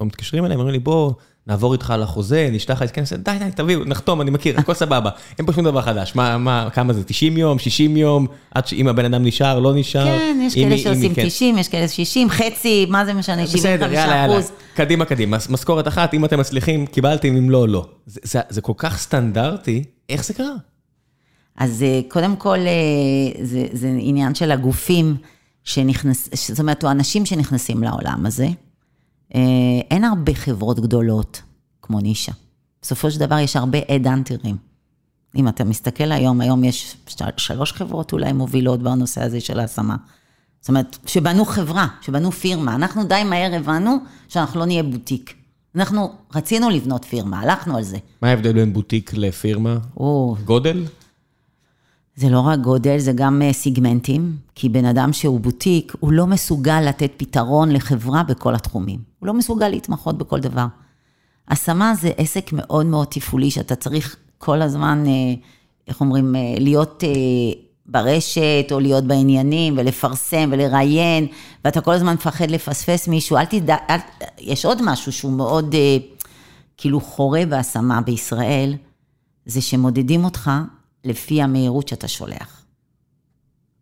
מתקשרים 0.02 0.46
אליי, 0.46 0.56
אומרים 0.56 0.74
לי, 0.74 0.80
בוא, 0.80 1.12
נעבור 1.48 1.74
איתך 1.74 1.94
לחוזה, 2.00 2.50
נשלח 2.52 2.82
לך 2.82 2.92
זה, 3.04 3.18
די, 3.18 3.32
די, 3.40 3.46
תביאו, 3.56 3.84
נחתום, 3.86 4.22
אני 4.22 4.32
מכיר, 4.32 4.60
הכל 4.60 4.74
סבבה. 4.74 5.10
אין 5.38 5.46
פה 5.46 5.54
שום 5.54 5.64
דבר 5.64 5.82
חדש. 5.82 6.16
מה, 6.16 6.38
מה, 6.38 6.68
כמה 6.74 6.94
זה, 6.94 7.04
90 7.04 7.38
יום, 7.38 7.60
60 7.60 7.98
יום, 7.98 8.28
עד 8.52 8.68
שאם 8.68 8.88
הבן 8.88 9.06
אדם 9.06 9.24
נשאר, 9.24 9.60
לא 9.60 9.74
נשאר. 9.76 10.06
כן, 10.06 10.40
יש 10.42 10.56
כאלה 10.56 10.78
שעושים 10.78 11.14
כן. 11.14 11.26
90, 11.28 11.58
יש 11.58 11.68
כאלה 11.68 11.88
60, 11.88 12.30
חצי, 12.30 12.86
מה 12.90 13.06
זה 13.06 13.14
משנה, 13.14 13.48
75 13.48 13.60
בסדר, 13.60 13.94
יאללה, 13.94 14.16
יאללה. 14.16 14.34
אחוז. 14.38 14.52
קדימה, 14.76 15.06
קדימה. 15.06 15.38
משכורת 15.50 15.88
אחת, 15.88 16.14
אם 16.14 16.26
אתם 16.26 16.40
מצליחים, 16.40 16.86
קיבלתם, 16.86 17.36
אם 17.36 17.50
לא, 17.50 17.68
לא. 17.68 17.86
זה- 18.06 18.62
כל 18.62 18.74
כך 18.78 18.98
סטנדרטי, 18.98 19.84
איך 20.10 20.26
זה 20.26 20.34
קרה? 20.34 20.54
אז 21.58 21.84
אה, 21.84 22.00
קודם 22.08 22.36
כל, 22.36 22.58
אה, 22.58 23.46
זה 23.74 23.92
עניין 24.00 24.36
של 24.36 24.52
הגופים 24.52 25.16
שנכנס, 25.64 26.30
זאת 26.50 26.60
אומרת, 26.60 26.84
או 26.84 26.92
אנשים 26.92 27.26
שנכנסים 27.26 27.84
לעולם 27.84 28.26
הזה. 28.26 28.48
אה, 29.36 29.40
אין 29.92 30.04
הרבה 30.04 30.34
חברות 30.34 30.80
גדולות 30.80 31.42
כמו 31.82 32.00
נישה. 32.00 32.32
בסופו 32.82 33.12
של 33.12 33.20
דבר 33.20 33.38
יש 33.38 33.56
הרבה 33.56 33.78
אד-אנטרים. 33.96 34.58
אם 35.36 35.48
אתה 35.48 35.64
מסתכל 35.64 36.12
היום, 36.12 36.42
היום 36.42 36.64
יש 36.64 36.96
של- 37.08 37.26
שלוש 37.38 37.72
חברות 37.74 38.14
אולי 38.14 38.34
מובילות 38.34 38.84
בנושא 38.84 39.22
הזה 39.24 39.40
של 39.40 39.60
ההשמה. 39.60 39.96
זאת 40.62 40.70
אומרת, 40.70 40.98
שבנו 41.06 41.46
חברה, 41.46 41.88
שבנו 42.02 42.32
פירמה. 42.32 42.76
אנחנו 42.76 43.04
די 43.04 43.22
מהר 43.26 43.56
הבנו 43.56 43.98
שאנחנו 44.28 44.60
לא 44.60 44.66
נהיה 44.66 44.84
בוטיק. 44.84 45.34
אנחנו 45.76 46.12
רצינו 46.36 46.70
לבנות 46.70 47.06
פירמה, 47.06 47.40
הלכנו 47.40 47.78
על 47.78 47.84
זה. 47.84 47.98
מה 48.22 48.30
ההבדל 48.30 48.54
בין 48.54 48.74
בוטיק 48.74 49.14
לפירמה? 49.14 49.78
או, 49.98 50.36
גודל? 50.46 50.86
זה 52.16 52.30
לא 52.30 52.40
רק 52.40 52.60
גודל, 52.60 52.98
זה 52.98 53.12
גם 53.12 53.42
אה, 53.42 53.54
סיגמנטים, 53.54 54.38
כי 54.56 54.70
בן 54.70 54.86
אדם 54.86 55.14
שהוא 55.14 55.40
בוטיק, 55.40 55.94
הוא 56.00 56.12
לא 56.12 56.28
מסוגל 56.28 56.82
לתת 56.82 57.12
פתרון 57.18 57.72
לחברה 57.72 58.24
בכל 58.24 58.56
התחומים. 58.56 59.00
הוא 59.20 59.28
לא 59.28 59.34
מסוגל 59.34 59.68
להתמחות 59.68 60.18
בכל 60.18 60.40
דבר. 60.40 60.66
השמה 61.48 61.96
זה 61.96 62.12
עסק 62.18 62.54
מאוד 62.54 62.86
מאוד 62.86 63.08
תפעולי, 63.08 63.52
שאתה 63.52 63.76
צריך 63.76 64.16
כל 64.38 64.62
הזמן, 64.62 65.04
אה, 65.08 65.12
איך 65.88 66.02
אומרים, 66.02 66.36
אה, 66.36 66.56
להיות 66.60 67.04
ברשת, 67.86 68.68
או 68.72 68.80
להיות 68.80 69.04
בעניינים, 69.04 69.74
ולפרסם, 69.78 70.50
ולראיין, 70.52 71.28
ואתה 71.66 71.82
כל 71.82 71.92
הזמן 71.92 72.14
מפחד 72.14 72.52
לפספס 72.52 73.08
מישהו. 73.08 73.38
אל 73.38 73.46
תדע, 73.46 73.76
אל, 73.90 73.98
יש 74.40 74.66
עוד 74.66 74.82
משהו 74.84 75.12
שהוא 75.12 75.34
מאוד, 75.34 75.76
כאילו, 76.78 77.02
חורה 77.02 77.46
בהשמה 77.46 78.02
בישראל, 78.02 78.76
זה 79.46 79.62
שמודדים 79.62 80.24
אותך 80.24 80.52
לפי 81.04 81.42
המהירות 81.42 81.88
שאתה 81.88 82.08
שולח. 82.08 82.66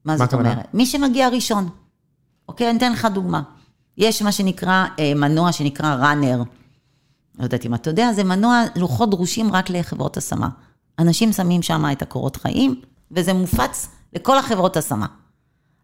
מה 0.05 0.17
זאת 0.17 0.27
הכוונה? 0.27 0.51
אומרת? 0.51 0.73
מי 0.73 0.85
שמגיע 0.85 1.29
ראשון. 1.29 1.69
אוקיי, 2.47 2.69
אני 2.69 2.77
אתן 2.77 2.91
לך 2.91 3.07
דוגמה. 3.13 3.41
יש 3.97 4.21
מה 4.21 4.31
שנקרא, 4.31 4.85
אה, 4.99 5.13
מנוע 5.15 5.51
שנקרא 5.51 5.95
ראנר. 5.95 6.43
לא 7.39 7.43
יודעת 7.43 7.65
אם 7.65 7.73
אתה 7.73 7.89
יודע, 7.89 8.13
זה 8.13 8.23
מנוע 8.23 8.63
לוחות 8.75 9.09
דרושים 9.09 9.53
רק 9.53 9.69
לחברות 9.69 10.17
השמה. 10.17 10.49
אנשים 10.99 11.33
שמים 11.33 11.61
שם 11.61 11.85
את 11.91 12.01
הקורות 12.01 12.35
חיים, 12.35 12.81
וזה 13.11 13.33
מופץ 13.33 13.87
לכל 14.13 14.37
החברות 14.37 14.77
השמה. 14.77 15.05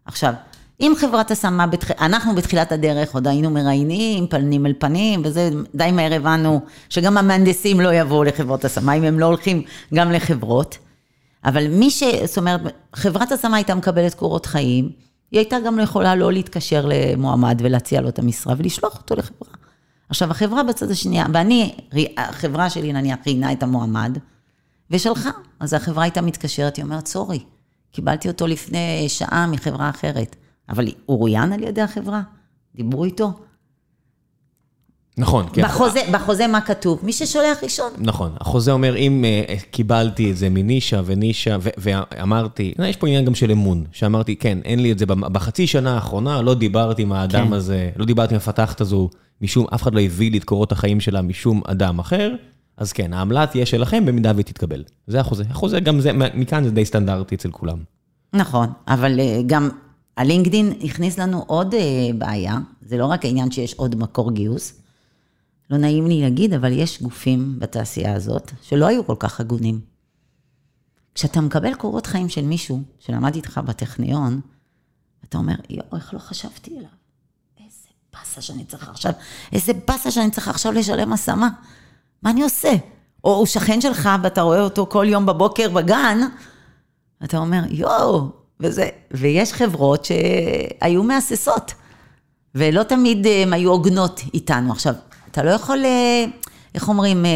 עכשיו, 0.04 0.32
אם 0.80 0.92
חברת 0.98 1.30
השמה, 1.30 1.66
בתח... 1.66 1.90
אנחנו 1.90 2.34
בתחילת 2.34 2.72
הדרך 2.72 3.14
עוד 3.14 3.26
היינו 3.26 3.50
מראיינים, 3.50 4.26
פנים 4.26 4.66
אל 4.66 4.72
פנים, 4.78 5.22
וזה 5.24 5.50
די 5.74 5.90
מהר 5.92 6.14
הבנו 6.14 6.60
שגם 6.88 7.18
המהנדסים 7.18 7.80
לא 7.80 7.94
יבואו 7.94 8.24
לחברות 8.24 8.64
השמה, 8.64 8.92
אם 8.92 9.04
הם 9.04 9.18
לא 9.18 9.26
הולכים 9.26 9.62
גם 9.94 10.12
לחברות. 10.12 10.78
אבל 11.48 11.68
מי 11.68 11.90
ש... 11.90 12.02
זאת 12.24 12.38
אומרת, 12.38 12.60
חברת 12.94 13.32
השמה 13.32 13.56
הייתה 13.56 13.74
מקבלת 13.74 14.14
קורות 14.14 14.46
חיים, 14.46 14.90
היא 15.30 15.40
הייתה 15.40 15.56
גם 15.66 15.78
יכולה 15.78 16.14
לא 16.14 16.32
להתקשר 16.32 16.88
למועמד 16.88 17.60
ולהציע 17.64 18.00
לו 18.00 18.08
את 18.08 18.18
המשרה 18.18 18.54
ולשלוח 18.58 18.96
אותו 18.96 19.16
לחברה. 19.16 19.48
עכשיו, 20.08 20.30
החברה 20.30 20.62
בצד 20.62 20.90
השנייה, 20.90 21.26
ואני, 21.34 21.74
החברה 22.16 22.70
שלי 22.70 22.92
נניח 22.92 23.18
ראיינה 23.26 23.52
את 23.52 23.62
המועמד, 23.62 24.18
ושלחה. 24.90 25.30
אז 25.60 25.74
החברה 25.74 26.02
הייתה 26.02 26.20
מתקשרת, 26.20 26.76
היא 26.76 26.84
אומרת, 26.84 27.06
סורי, 27.06 27.44
קיבלתי 27.92 28.28
אותו 28.28 28.46
לפני 28.46 29.08
שעה 29.08 29.46
מחברה 29.46 29.90
אחרת. 29.90 30.36
אבל 30.68 30.86
הוא 31.06 31.18
רויין 31.18 31.52
על 31.52 31.62
ידי 31.62 31.80
החברה? 31.82 32.22
דיברו 32.74 33.04
איתו? 33.04 33.32
נכון, 35.18 35.46
כן. 35.52 35.62
בחוזה, 35.62 36.00
בחוזה 36.12 36.46
מה 36.46 36.60
כתוב? 36.60 37.00
מי 37.02 37.12
ששולח 37.12 37.62
ראשון. 37.62 37.90
נכון, 37.98 38.32
החוזה 38.40 38.72
אומר, 38.72 38.96
אם 38.96 39.24
אה, 39.24 39.54
קיבלתי 39.70 40.30
את 40.30 40.36
זה 40.36 40.48
מנישה 40.48 41.00
ונישה, 41.04 41.56
ו- 41.60 41.68
ואמרתי, 41.78 42.74
אה, 42.80 42.88
יש 42.88 42.96
פה 42.96 43.06
עניין 43.06 43.24
גם 43.24 43.34
של 43.34 43.50
אמון, 43.50 43.84
שאמרתי, 43.92 44.36
כן, 44.36 44.58
אין 44.64 44.82
לי 44.82 44.92
את 44.92 44.98
זה 44.98 45.06
בחצי 45.06 45.66
שנה 45.66 45.94
האחרונה, 45.94 46.42
לא 46.42 46.54
דיברתי 46.54 47.02
עם 47.02 47.12
האדם 47.12 47.46
כן. 47.46 47.52
הזה, 47.52 47.90
לא 47.96 48.04
דיברתי 48.04 48.34
עם 48.34 48.40
המפתחת 48.40 48.80
הזו, 48.80 49.10
משום, 49.42 49.66
אף 49.74 49.82
אחד 49.82 49.94
לא 49.94 50.00
הביא 50.00 50.30
לי 50.30 50.38
את 50.38 50.44
קורות 50.44 50.72
החיים 50.72 51.00
שלה 51.00 51.22
משום 51.22 51.60
אדם 51.66 51.98
אחר, 51.98 52.34
אז 52.76 52.92
כן, 52.92 53.12
העמלה 53.12 53.46
תהיה 53.46 53.66
שלכם 53.66 54.06
במידה 54.06 54.32
והיא 54.34 54.44
תתקבל. 54.44 54.84
זה 55.06 55.20
החוזה. 55.20 55.44
החוזה 55.50 55.80
גם 55.80 56.00
זה, 56.00 56.10
מכאן 56.12 56.64
זה 56.64 56.70
די 56.70 56.84
סטנדרטי 56.84 57.34
אצל 57.34 57.50
כולם. 57.50 57.78
נכון, 58.32 58.68
אבל 58.88 59.20
אה, 59.20 59.40
גם 59.46 59.68
הלינקדין 60.16 60.72
הכניס 60.84 61.18
לנו 61.18 61.44
עוד 61.46 61.74
אה, 61.74 61.80
בעיה, 62.18 62.58
זה 62.82 62.96
לא 62.96 63.06
רק 63.06 63.24
העניין 63.24 63.50
שיש 63.50 63.74
עוד 63.74 63.96
מקור 63.96 64.32
גיוס, 64.32 64.72
לא 65.70 65.78
נעים 65.78 66.06
לי 66.06 66.20
להגיד, 66.20 66.54
אבל 66.54 66.72
יש 66.72 67.02
גופים 67.02 67.58
בתעשייה 67.58 68.14
הזאת 68.14 68.52
שלא 68.62 68.86
היו 68.86 69.06
כל 69.06 69.16
כך 69.18 69.40
הגונים. 69.40 69.80
כשאתה 71.14 71.40
מקבל 71.40 71.74
קורות 71.74 72.06
חיים 72.06 72.28
של 72.28 72.44
מישהו 72.44 72.82
שלמד 72.98 73.34
איתך 73.34 73.60
בטכניון, 73.64 74.40
אתה 75.24 75.38
אומר, 75.38 75.54
יואו, 75.70 75.96
איך 75.96 76.14
לא 76.14 76.18
חשבתי 76.18 76.70
עליו? 76.70 76.88
איזה 77.58 77.88
באסה 78.12 78.40
שאני 78.40 78.64
צריך 78.64 78.88
עכשיו, 78.88 79.12
איזה 79.52 79.72
באסה 79.88 80.10
שאני 80.10 80.30
צריך 80.30 80.48
עכשיו 80.48 80.72
לשלם 80.72 81.12
השמה. 81.12 81.48
מה 82.22 82.30
אני 82.30 82.42
עושה? 82.42 82.72
או 83.24 83.34
הוא 83.34 83.46
שכן 83.46 83.80
שלך 83.80 84.08
ואתה 84.22 84.40
רואה 84.42 84.60
אותו 84.60 84.86
כל 84.90 85.06
יום 85.08 85.26
בבוקר 85.26 85.70
בגן, 85.70 86.18
אתה 87.24 87.38
אומר, 87.38 87.60
יואו, 87.70 88.30
וזה, 88.60 88.88
ויש 89.10 89.52
חברות 89.52 90.04
שהיו 90.04 91.02
מהססות, 91.02 91.74
ולא 92.54 92.82
תמיד 92.82 93.26
אה, 93.26 93.42
הן 93.42 93.52
היו 93.52 93.70
הוגנות 93.70 94.20
איתנו. 94.34 94.72
עכשיו, 94.72 94.94
אתה 95.38 95.46
לא 95.46 95.50
יכול, 95.50 95.84
אה, 95.84 96.24
איך 96.74 96.88
אומרים, 96.88 97.26
אה, 97.26 97.30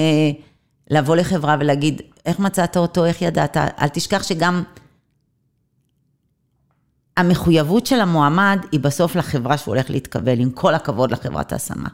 לבוא 0.90 1.16
לחברה 1.16 1.56
ולהגיד, 1.60 2.02
איך 2.26 2.38
מצאת 2.38 2.76
אותו, 2.76 3.04
איך 3.04 3.22
ידעת, 3.22 3.56
אל 3.56 3.88
תשכח 3.88 4.22
שגם 4.22 4.62
המחויבות 7.16 7.86
של 7.86 8.00
המועמד 8.00 8.58
היא 8.72 8.80
בסוף 8.80 9.16
לחברה 9.16 9.58
שהוא 9.58 9.74
הולך 9.74 9.90
להתקבל, 9.90 10.40
עם 10.40 10.50
כל 10.50 10.74
הכבוד 10.74 11.10
לחברת 11.10 11.52
ההשמה. 11.52 11.88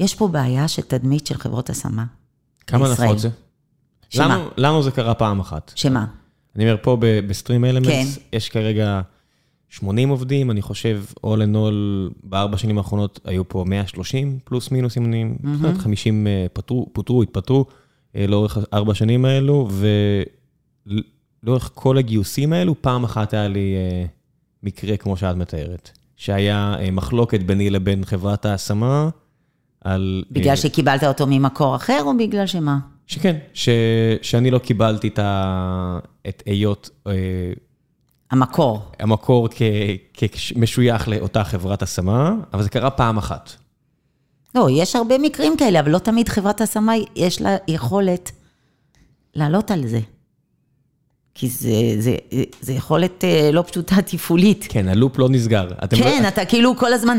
יש 0.00 0.14
פה 0.14 0.28
בעיה 0.28 0.68
של 0.68 0.82
תדמית 0.82 1.26
של 1.26 1.38
חברות 1.38 1.70
השמה. 1.70 2.04
כמה 2.66 2.88
בישראל. 2.88 3.08
נפוץ 3.08 3.22
זה? 3.22 3.28
שמה? 4.10 4.36
לנו- 4.36 4.50
לנו 4.56 4.82
זה 4.82 4.90
קרה 4.90 5.14
פעם 5.14 5.40
אחת. 5.40 5.72
שמה? 5.74 6.06
אני 6.56 6.64
אומר, 6.64 6.76
פה 6.82 6.96
בסטרים 7.00 7.64
אלמנטס, 7.64 7.88
כן. 8.18 8.36
יש 8.36 8.48
כרגע 8.48 9.00
80 9.70 10.08
עובדים, 10.08 10.50
אני 10.50 10.62
חושב, 10.62 11.02
all 11.26 11.38
in 11.38 11.54
all, 11.54 12.14
בארבע 12.22 12.56
שנים 12.56 12.78
האחרונות 12.78 13.20
היו 13.24 13.48
פה 13.48 13.64
130 13.66 14.38
פלוס 14.44 14.70
מינוס, 14.70 14.96
אם 14.96 15.04
אני... 15.04 15.24
אומרת, 15.44 15.78
50 15.78 16.26
אה, 16.26 16.46
פטרו, 16.52 16.88
פוטרו, 16.92 17.22
התפטרו 17.22 17.66
אה, 18.16 18.26
לאורך 18.26 18.58
ארבע 18.72 18.94
שנים 18.94 19.24
האלו, 19.24 19.68
ולאורך 20.86 21.70
כל 21.74 21.98
הגיוסים 21.98 22.52
האלו, 22.52 22.82
פעם 22.82 23.04
אחת 23.04 23.34
היה 23.34 23.48
לי 23.48 23.74
אה, 23.74 24.06
מקרה 24.62 24.96
כמו 24.96 25.16
שאת 25.16 25.36
מתארת, 25.36 25.90
שהיה 26.16 26.76
אה, 26.78 26.90
מחלוקת 26.90 27.40
ביני 27.40 27.70
לבין 27.70 28.04
חברת 28.04 28.46
ההשמה 28.46 29.08
על... 29.80 30.24
בגלל 30.30 30.56
שקיבלת 30.56 31.04
אותו 31.04 31.26
ממקור 31.26 31.76
אחר, 31.76 32.02
או 32.02 32.16
בגלל 32.18 32.46
שמה? 32.46 32.78
שכן, 33.06 33.36
ש, 33.54 33.68
שאני 34.22 34.50
לא 34.50 34.58
קיבלתי 34.58 35.08
את, 35.08 35.18
ה, 35.18 35.98
את 36.28 36.42
היות 36.46 36.90
המקור. 38.34 38.82
המקור 39.00 39.48
כמשוייך 40.14 41.08
לאותה 41.08 41.44
חברת 41.44 41.82
השמה, 41.82 42.34
אבל 42.52 42.62
זה 42.62 42.68
קרה 42.68 42.90
פעם 42.90 43.18
אחת. 43.18 43.52
לא, 44.54 44.68
יש 44.70 44.96
הרבה 44.96 45.18
מקרים 45.18 45.56
כאלה, 45.56 45.80
אבל 45.80 45.90
לא 45.90 45.98
תמיד 45.98 46.28
חברת 46.28 46.60
השמה, 46.60 46.92
יש 47.16 47.42
לה 47.42 47.56
יכולת 47.68 48.32
לעלות 49.34 49.70
על 49.70 49.86
זה. 49.86 50.00
כי 51.34 51.48
זה, 51.48 51.70
זה, 51.98 52.16
זה 52.60 52.72
יכולת 52.72 53.24
אה, 53.24 53.50
לא 53.52 53.64
פשוטה 53.66 54.02
תפעולית. 54.02 54.66
כן, 54.68 54.88
הלופ 54.88 55.18
לא 55.18 55.28
נסגר. 55.28 55.68
אתם 55.84 55.96
כן, 55.96 56.22
לא, 56.22 56.28
אתה 56.28 56.44
כאילו 56.44 56.76
כל 56.76 56.92
הזמן, 56.92 57.18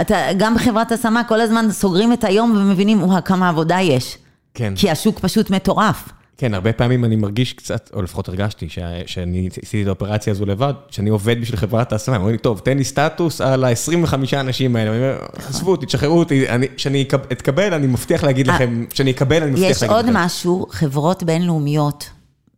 אתה, 0.00 0.16
גם 0.38 0.54
בחברת 0.54 0.92
השמה, 0.92 1.24
כל 1.24 1.40
הזמן 1.40 1.70
סוגרים 1.70 2.12
את 2.12 2.24
היום 2.24 2.50
ומבינים, 2.50 3.02
וואה, 3.02 3.20
כמה 3.20 3.48
עבודה 3.48 3.80
יש. 3.80 4.18
כן, 4.54 4.72
כי 4.76 4.90
השוק 4.90 5.18
פשוט 5.18 5.50
מטורף. 5.50 6.08
כן, 6.38 6.54
הרבה 6.54 6.72
פעמים 6.72 7.04
אני 7.04 7.16
מרגיש 7.16 7.52
קצת, 7.52 7.90
או 7.92 8.02
לפחות 8.02 8.28
הרגשתי, 8.28 8.68
ש, 8.68 8.78
שאני 9.06 9.48
עשיתי 9.62 9.82
את 9.82 9.86
האופרציה 9.86 10.30
הזו 10.30 10.46
לבד, 10.46 10.74
שאני 10.90 11.10
עובד 11.10 11.40
בשביל 11.40 11.56
חברת 11.56 11.92
ההשמה, 11.92 12.14
הם 12.14 12.20
אומרים 12.20 12.34
לי, 12.36 12.42
טוב, 12.42 12.58
תן 12.64 12.76
לי 12.78 12.84
סטטוס 12.84 13.40
על 13.40 13.64
ה-25 13.64 14.14
אנשים 14.40 14.76
האלה. 14.76 14.90
אני 14.90 14.98
אומר, 14.98 15.18
עזבו 15.48 15.70
אותי, 15.70 15.86
תשחררו 15.86 16.18
אותי, 16.18 16.48
אני- 16.48 16.66
כשאני 16.76 17.04
אתקבל, 17.32 17.74
אני 17.74 17.86
מבטיח 17.86 18.24
להגיד 18.24 18.46
לכם, 18.46 18.84
כשאני 18.90 19.10
אקבל, 19.10 19.42
אני 19.42 19.50
מבטיח 19.50 19.64
אה, 19.66 19.70
יש 19.70 19.82
להגיד 19.82 19.96
עוד 19.96 20.04
לכם. 20.04 20.16
משהו, 20.16 20.66
חברות 20.70 21.22
בינלאומיות 21.22 22.10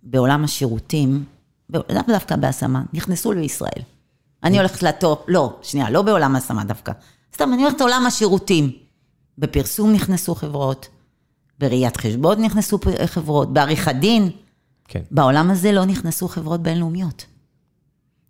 בעולם 0.02 0.44
השירותים, 0.44 1.24
לאו 1.70 1.82
דווקא 2.08 2.36
בהשמה, 2.36 2.82
נכנסו 2.92 3.32
לישראל. 3.32 3.82
אני 4.44 4.58
הולכת 4.58 4.82
לטופ, 4.82 5.18
לא, 5.28 5.56
שנייה, 5.62 5.90
לא 5.90 6.02
בעולם 6.02 6.34
ההשמה 6.34 6.64
דווקא. 6.64 6.92
סתם, 7.34 7.50
אני 7.54 7.62
הולכת 7.62 7.80
לעולם 7.80 8.06
השירותים. 8.06 8.70
בפרסום 9.38 9.92
נכנסו 9.92 10.34
חברות, 10.34 10.88
בראיית 11.60 11.96
חשבון 11.96 12.44
נכנסו 12.44 12.78
חברות, 13.06 13.52
בעריכת 13.52 13.94
דין. 13.94 14.30
כן. 14.88 15.02
בעולם 15.10 15.50
הזה 15.50 15.72
לא 15.72 15.84
נכנסו 15.84 16.28
חברות 16.28 16.62
בינלאומיות. 16.62 17.26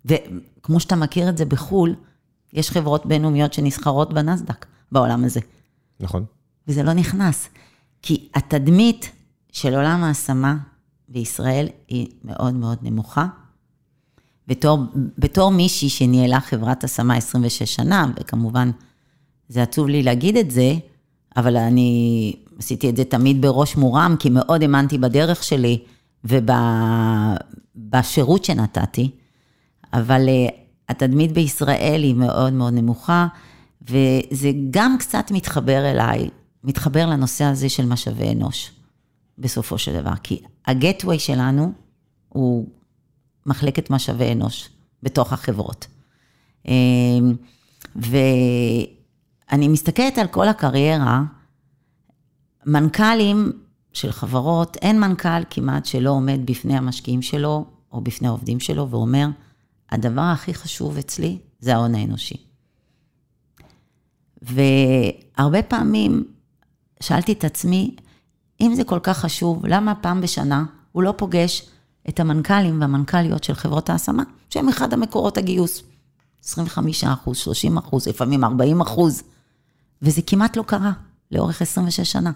וכמו 0.05 0.79
שאתה 0.79 0.95
מכיר 0.95 1.29
את 1.29 1.37
זה 1.37 1.45
בחו"ל, 1.45 1.95
יש 2.53 2.71
חברות 2.71 3.05
בינלאומיות 3.05 3.53
שנסחרות 3.53 4.13
בנסדק 4.13 4.65
בעולם 4.91 5.23
הזה. 5.23 5.39
נכון. 5.99 6.25
וזה 6.67 6.83
לא 6.83 6.93
נכנס. 6.93 7.49
כי 8.01 8.29
התדמית 8.35 9.11
של 9.51 9.75
עולם 9.75 10.03
ההשמה 10.03 10.57
בישראל 11.09 11.67
היא 11.87 12.07
מאוד 12.23 12.53
מאוד 12.53 12.77
נמוכה. 12.81 13.27
בתור, 14.47 14.79
בתור 15.17 15.51
מישהי 15.51 15.89
שניהלה 15.89 16.39
חברת 16.39 16.83
השמה 16.83 17.15
26 17.15 17.75
שנה, 17.75 18.11
וכמובן, 18.19 18.71
זה 19.49 19.63
עצוב 19.63 19.87
לי 19.87 20.03
להגיד 20.03 20.37
את 20.37 20.51
זה, 20.51 20.73
אבל 21.37 21.57
אני 21.57 22.35
עשיתי 22.61 22.89
את 22.89 22.97
זה 22.97 23.03
תמיד 23.03 23.41
בראש 23.41 23.75
מורם, 23.75 24.15
כי 24.19 24.29
מאוד 24.29 24.61
האמנתי 24.61 24.97
בדרך 24.97 25.43
שלי 25.43 25.83
ובשירות 27.83 28.45
שנתתי, 28.45 29.11
אבל 29.93 30.29
אה, 30.29 30.47
התדמית 30.89 31.31
בישראל 31.31 32.01
היא 32.03 32.15
מאוד 32.15 32.53
מאוד 32.53 32.73
נמוכה, 32.73 33.27
וזה 33.81 34.51
גם 34.69 34.95
קצת 34.99 35.31
מתחבר 35.31 35.91
אליי, 35.91 36.29
מתחבר 36.63 37.05
לנושא 37.05 37.43
הזה 37.43 37.69
של 37.69 37.85
משאבי 37.85 38.31
אנוש, 38.31 38.71
בסופו 39.37 39.77
של 39.77 40.01
דבר. 40.01 40.13
כי 40.23 40.41
הגטווי 40.65 41.19
שלנו 41.19 41.71
הוא 42.29 42.67
מחלקת 43.45 43.89
משאבי 43.89 44.31
אנוש 44.31 44.69
בתוך 45.03 45.33
החברות. 45.33 45.87
אה, 46.67 46.73
ואני 47.95 49.67
מסתכלת 49.67 50.17
על 50.17 50.27
כל 50.27 50.47
הקריירה, 50.47 51.23
מנכ"לים 52.65 53.51
של 53.93 54.11
חברות, 54.11 54.77
אין 54.81 54.99
מנכ"ל 54.99 55.43
כמעט 55.49 55.85
שלא 55.85 56.09
עומד 56.09 56.39
בפני 56.45 56.77
המשקיעים 56.77 57.21
שלו 57.21 57.65
או 57.91 58.01
בפני 58.01 58.27
העובדים 58.27 58.59
שלו 58.59 58.89
ואומר, 58.89 59.27
הדבר 59.89 60.21
הכי 60.21 60.53
חשוב 60.53 60.97
אצלי 60.97 61.37
זה 61.59 61.75
ההון 61.75 61.95
האנושי. 61.95 62.37
והרבה 64.41 65.63
פעמים 65.63 66.23
שאלתי 66.99 67.31
את 67.31 67.43
עצמי, 67.43 67.95
אם 68.61 68.73
זה 68.75 68.83
כל 68.83 68.99
כך 69.03 69.17
חשוב, 69.17 69.65
למה 69.65 69.95
פעם 69.95 70.21
בשנה 70.21 70.65
הוא 70.91 71.03
לא 71.03 71.13
פוגש 71.17 71.69
את 72.09 72.19
המנכ"לים 72.19 72.81
והמנכ"ליות 72.81 73.43
של 73.43 73.53
חברות 73.53 73.89
ההשמה, 73.89 74.23
שהם 74.49 74.69
אחד 74.69 74.93
המקורות 74.93 75.37
הגיוס. 75.37 75.83
25 76.43 77.03
אחוז, 77.03 77.37
30 77.37 77.77
אחוז, 77.77 78.07
לפעמים 78.07 78.43
40 78.43 78.81
אחוז, 78.81 79.23
וזה 80.01 80.21
כמעט 80.21 80.57
לא 80.57 80.63
קרה 80.63 80.91
לאורך 81.31 81.61
26 81.61 82.11
שנה. 82.11 82.31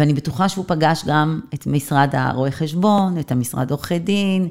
ואני 0.00 0.14
בטוחה 0.14 0.48
שהוא 0.48 0.64
פגש 0.68 1.04
גם 1.06 1.40
את 1.54 1.66
משרד 1.66 2.08
הרואי 2.12 2.50
חשבון, 2.50 3.18
את 3.18 3.32
המשרד 3.32 3.70
עורכי 3.70 3.98
דין, 3.98 4.48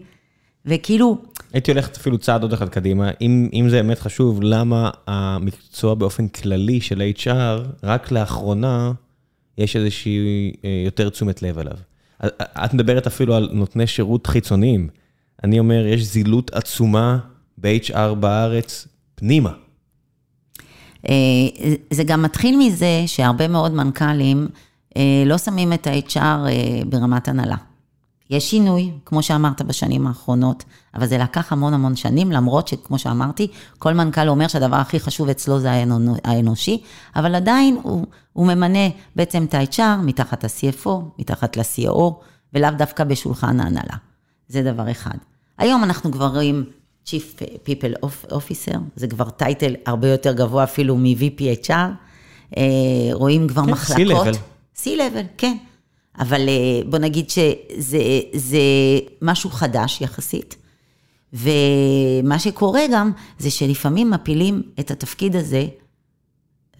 וכאילו... 0.66 1.18
הייתי 1.54 1.72
הולכת 1.72 1.98
אפילו 1.98 2.18
צעד 2.18 2.42
עוד 2.42 2.54
אחד 2.54 2.70
קדימה, 2.70 3.12
אם, 3.22 3.50
אם 3.54 3.70
זה 3.70 3.82
באמת 3.82 4.00
חשוב, 4.00 4.40
למה 4.42 4.90
המקצוע 5.08 5.96
באופן 5.96 6.28
כללי 6.28 6.82
של 6.82 7.12
HR, 7.18 7.68
רק 7.84 8.12
לאחרונה 8.12 8.92
יש 9.58 9.76
איזושהי 9.76 10.52
אה, 10.66 10.82
יותר 10.86 11.10
תשומת 11.10 11.42
לב 11.42 11.60
עליו. 11.60 11.78
את 12.38 12.74
מדברת 12.74 13.08
אפילו 13.08 13.36
על 13.36 13.50
נותני 13.54 13.88
שירות 13.88 14.28
חיצוניים. 14.28 14.90
אני 15.44 15.60
אומר, 15.60 15.86
יש 15.86 16.02
זילות 16.04 16.54
עצומה 16.54 17.20
ב-HR 17.58 18.14
בארץ 18.20 18.88
פנימה. 19.16 19.52
אה, 21.10 21.14
זה 21.92 22.04
גם 22.04 22.22
מתחיל 22.22 22.58
מזה 22.58 23.04
שהרבה 23.06 23.48
מאוד 23.48 23.74
מנכ"לים 23.74 24.48
לא 25.26 25.38
שמים 25.38 25.74
את 25.74 25.88
ה-HR 25.88 26.18
אה, 26.18 26.82
ברמת 26.86 27.28
הנהלה. 27.28 27.56
יש 28.30 28.50
שינוי, 28.50 28.92
כמו 29.06 29.24
שאמרת 29.24 29.62
בשנים 29.62 30.08
האחרונות, 30.08 30.64
אבל 30.96 31.06
זה 31.06 31.18
לקח 31.18 31.54
המון 31.54 31.74
המון 31.74 31.96
שנים, 31.96 32.32
למרות 32.32 32.68
שכמו 32.68 33.00
שאמרתי, 33.00 33.48
כל 33.80 33.94
מנכ"ל 33.94 34.30
אומר 34.30 34.48
שהדבר 34.48 34.76
הכי 34.76 35.00
חשוב 35.00 35.30
אצלו 35.30 35.60
זה 35.60 35.70
האנושי, 36.24 36.82
אבל 37.16 37.36
עדיין 37.36 37.80
הוא, 37.84 38.06
הוא 38.34 38.48
ממנה 38.48 38.90
בעצם 39.16 39.44
את 39.44 39.54
ה-HR 39.54 40.02
מתחת 40.04 40.44
ל-CFO, 40.44 40.90
מתחת 41.20 41.58
ל-COO, 41.58 42.14
ולאו 42.54 42.70
דווקא 42.78 43.04
בשולחן 43.04 43.60
ההנהלה. 43.60 43.96
זה 44.48 44.64
דבר 44.64 44.92
אחד. 44.92 45.18
היום 45.58 45.84
אנחנו 45.84 46.12
כבר 46.12 46.28
רואים 46.28 46.66
Chief 47.06 47.42
People 47.66 48.06
Officer, 48.32 48.78
זה 48.96 49.08
כבר 49.08 49.30
טייטל 49.30 49.76
הרבה 49.86 50.08
יותר 50.08 50.34
גבוה 50.34 50.64
אפילו 50.64 50.98
מ-VPHR, 50.98 51.72
אה, 52.58 52.64
רואים 53.14 53.48
כבר 53.48 53.66
כן, 53.66 53.72
מחלקות. 53.72 54.28
C-Level. 54.28 54.38
C-Level, 54.84 55.26
כן. 55.38 55.58
אבל 56.20 56.50
אה, 56.50 56.82
בוא 56.90 57.00
נגיד 57.00 57.30
שזה 57.30 58.00
משהו 59.22 59.50
חדש 59.50 60.02
יחסית. 60.02 60.56
ומה 61.34 62.40
שקורה 62.40 62.82
גם, 62.92 63.12
זה 63.40 63.52
שלפעמים 63.52 64.10
מפילים 64.10 64.64
את 64.80 64.92
התפקיד 64.92 65.36
הזה, 65.36 65.68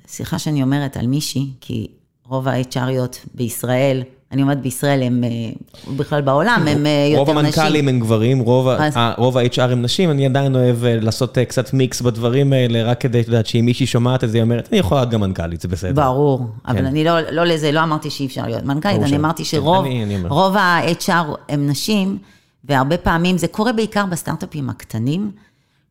סליחה 0.08 0.40
שאני 0.40 0.64
אומרת 0.64 0.98
על 0.98 1.08
מישהי, 1.08 1.54
כי 1.62 1.88
רוב 2.26 2.48
ה-HRיות 2.48 3.18
בישראל, 3.34 4.04
אני 4.32 4.42
אומרת 4.42 4.62
בישראל, 4.62 5.04
הם 5.04 5.24
אה, 5.24 5.30
בכלל 5.98 6.22
בעולם, 6.22 6.66
הם 6.68 6.86
אה, 6.86 7.08
יותר 7.12 7.12
נשים. 7.12 7.18
רוב 7.18 7.30
המנכ"לים 7.30 7.88
הם 7.88 8.00
גברים, 8.00 8.40
רוב 9.18 9.38
ה-HR 9.38 9.62
הם 9.62 9.82
נשים, 9.82 10.12
אני 10.12 10.26
עדיין 10.26 10.56
אוהב 10.56 10.84
אה, 10.84 11.00
לעשות 11.02 11.38
קצת 11.38 11.74
מיקס 11.74 12.02
בדברים 12.02 12.54
האלה, 12.54 12.84
רק 12.84 13.02
כדי, 13.02 13.22
את 13.22 13.28
יודעת, 13.28 13.46
שאם 13.46 13.66
מישהי 13.66 13.86
שומעת 13.86 14.24
את 14.24 14.30
זה, 14.30 14.38
היא 14.38 14.44
אומרת, 14.44 14.70
אני 14.72 14.80
יכולה 14.80 15.02
להיות 15.02 15.12
גם 15.12 15.22
מנכ"לית, 15.22 15.62
זה 15.62 15.68
בסדר. 15.68 16.04
ברור, 16.04 16.48
אבל 16.68 16.78
כן. 16.78 16.86
אני 16.86 17.04
לא, 17.04 17.20
לא 17.20 17.44
לזה, 17.46 17.72
לא 17.72 17.84
אמרתי 17.84 18.10
שאי 18.10 18.26
אפשר 18.26 18.48
להיות 18.48 18.64
מנכ"לית, 18.64 19.02
אני 19.02 19.18
אמרתי 19.18 19.44
כן, 19.44 19.50
שרוב 19.50 20.56
ה-HR 20.56 21.38
הם 21.50 21.68
נשים, 21.68 22.18
והרבה 22.64 22.98
פעמים 22.98 23.38
זה 23.38 23.48
קורה 23.48 23.74
בעיקר 23.74 24.06
בסטארט-אפים 24.06 24.70
הקטנים, 24.70 25.32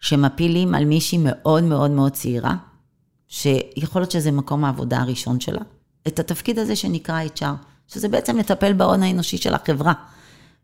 שמפילים 0.01 0.75
על 0.75 0.85
מישהי 0.85 1.19
מאוד 1.19 1.65
מאוד 1.65 1.91
מאוד 1.91 2.13
צעירה, 2.13 2.55
שיכול 3.29 4.03
להיות 4.03 4.11
שזה 4.11 4.33
מקום 4.33 4.65
העבודה 4.65 4.99
הראשון 4.99 5.41
שלה, 5.41 5.61
את 6.07 6.19
התפקיד 6.19 6.59
הזה 6.59 6.77
שנקרא 6.77 7.23
HR. 7.37 7.78
שזה 7.89 8.09
בעצם 8.09 8.37
לטפל 8.39 8.73
בהון 8.73 9.03
האנושי 9.03 9.37
של 9.37 9.55
החברה. 9.55 9.93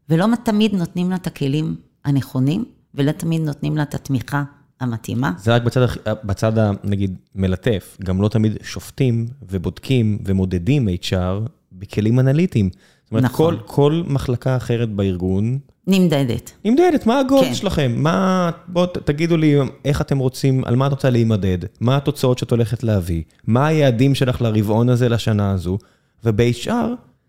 ולא 0.09 0.27
תמיד 0.43 0.75
נותנים 0.75 1.11
לה 1.11 1.17
את 1.17 1.27
הכלים 1.27 1.77
הנכונים, 2.05 2.65
ולא 2.95 3.13
תמיד 3.13 3.43
נותנים 3.43 3.77
לה 3.77 3.83
את 3.83 3.95
התמיכה 3.95 4.43
המתאימה. 4.81 5.33
זה 5.39 5.55
רק 5.55 5.63
בצד, 5.63 5.87
בצד 6.25 6.53
נגיד, 6.85 7.17
מלטף, 7.35 7.97
גם 8.05 8.23
לא 8.23 8.29
תמיד 8.29 8.57
שופטים 8.63 9.27
ובודקים 9.49 10.19
ומודדים 10.25 10.89
HR 10.89 11.49
בכלים 11.73 12.21
אנליטיים. 12.21 12.71
זאת 13.05 13.11
אומרת, 13.11 13.25
נכון. 13.25 13.57
כל, 13.57 13.63
כל 13.67 14.03
מחלקה 14.07 14.57
אחרת 14.57 14.91
בארגון... 14.91 15.59
נמדדת. 15.87 16.53
נמדדת, 16.65 17.07
מה 17.07 17.21
הגול 17.21 17.45
כן. 17.45 17.55
שלכם? 17.55 17.95
מה, 17.97 18.51
בואו 18.69 18.87
תגידו 18.87 19.37
לי 19.37 19.55
איך 19.85 20.01
אתם 20.01 20.19
רוצים, 20.19 20.65
על 20.65 20.77
מה 20.77 20.87
את 20.87 20.91
רוצה 20.91 21.11
להימדד, 21.11 21.59
מה 21.81 21.97
התוצאות 21.97 22.39
שאת 22.39 22.51
הולכת 22.51 22.83
להביא, 22.83 23.23
מה 23.47 23.67
היעדים 23.67 24.15
שלך 24.15 24.43
לרבעון 24.43 24.89
הזה, 24.89 25.09
לשנה 25.09 25.51
הזו, 25.51 25.79
וב-HR 26.25 26.71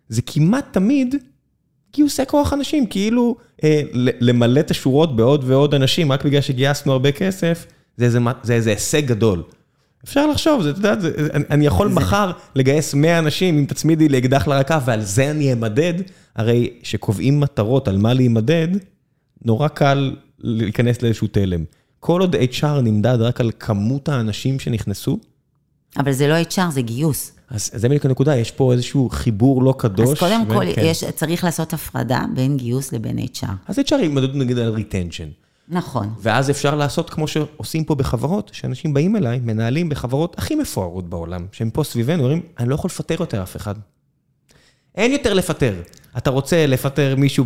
זה 0.09 0.21
כמעט 0.21 0.65
תמיד 0.73 1.15
גיוסי 1.93 2.25
כוח 2.27 2.53
אנשים, 2.53 2.85
כאילו 2.85 3.35
אה, 3.63 3.81
למלא 3.93 4.59
את 4.59 4.71
השורות 4.71 5.15
בעוד 5.15 5.43
ועוד 5.47 5.73
אנשים, 5.73 6.11
רק 6.11 6.25
בגלל 6.25 6.41
שגייסנו 6.41 6.91
הרבה 6.91 7.11
כסף, 7.11 7.65
זה 7.97 8.05
איזה, 8.05 8.19
זה 8.43 8.53
איזה 8.53 8.69
הישג 8.69 9.05
גדול. 9.05 9.43
אפשר 10.03 10.27
לחשוב, 10.27 10.61
זה, 10.61 10.69
אתה 10.69 10.79
יודע, 10.79 10.99
זה, 10.99 11.27
אני, 11.33 11.43
אני 11.49 11.65
יכול 11.65 11.89
זה... 11.89 11.95
מחר 11.95 12.31
לגייס 12.55 12.93
100 12.93 13.19
אנשים, 13.19 13.57
אם 13.57 13.65
תצמידי 13.65 14.09
לי 14.09 14.17
אקדח 14.17 14.47
לרקה, 14.47 14.79
ועל 14.85 15.01
זה 15.01 15.31
אני 15.31 15.53
אמדד, 15.53 15.93
הרי 16.35 16.69
שקובעים 16.83 17.39
מטרות 17.39 17.87
על 17.87 17.97
מה 17.97 18.13
להימדד, 18.13 18.67
נורא 19.45 19.67
קל 19.67 20.15
להיכנס 20.39 21.01
לאיזשהו 21.01 21.27
תלם. 21.27 21.63
כל 21.99 22.21
עוד 22.21 22.35
HR 22.35 22.81
נמדד 22.83 23.17
רק 23.21 23.41
על 23.41 23.51
כמות 23.59 24.09
האנשים 24.09 24.59
שנכנסו, 24.59 25.19
אבל 25.97 26.11
זה 26.11 26.27
לא 26.27 26.41
HR, 26.41 26.69
זה 26.71 26.81
גיוס. 26.81 27.34
אז 27.49 27.71
זה 27.73 27.89
בדיוק 27.89 28.05
הנקודה, 28.05 28.35
יש 28.35 28.51
פה 28.51 28.73
איזשהו 28.73 29.09
חיבור 29.09 29.63
לא 29.63 29.73
קדוש. 29.77 30.09
אז 30.09 30.19
קודם 30.19 30.45
כל, 30.47 30.73
כן. 30.75 30.81
יש, 30.85 31.03
צריך 31.03 31.43
לעשות 31.43 31.73
הפרדה 31.73 32.21
בין 32.33 32.57
גיוס 32.57 32.91
לבין 32.91 33.19
HR. 33.19 33.47
אז 33.67 33.79
HR 33.79 33.95
ימדדו 34.03 34.37
נגיד 34.37 34.57
על 34.57 34.73
retention. 34.73 35.27
נכון. 35.69 36.13
ואז 36.21 36.49
אפשר 36.49 36.75
לעשות 36.75 37.09
כמו 37.09 37.27
שעושים 37.27 37.83
פה 37.83 37.95
בחברות, 37.95 38.51
שאנשים 38.53 38.93
באים 38.93 39.15
אליי, 39.15 39.39
מנהלים 39.43 39.89
בחברות 39.89 40.35
הכי 40.37 40.55
מפוארות 40.55 41.09
בעולם, 41.09 41.45
שהם 41.51 41.69
פה 41.69 41.83
סביבנו, 41.83 42.23
אומרים, 42.23 42.41
אני 42.59 42.69
לא 42.69 42.75
יכול 42.75 42.87
לפטר 42.87 43.15
יותר 43.19 43.43
אף 43.43 43.55
אחד. 43.55 43.75
אין 44.95 45.11
יותר 45.11 45.33
לפטר. 45.33 45.73
אתה 46.17 46.29
רוצה 46.29 46.67
לפטר 46.67 47.15
מישהו 47.17 47.45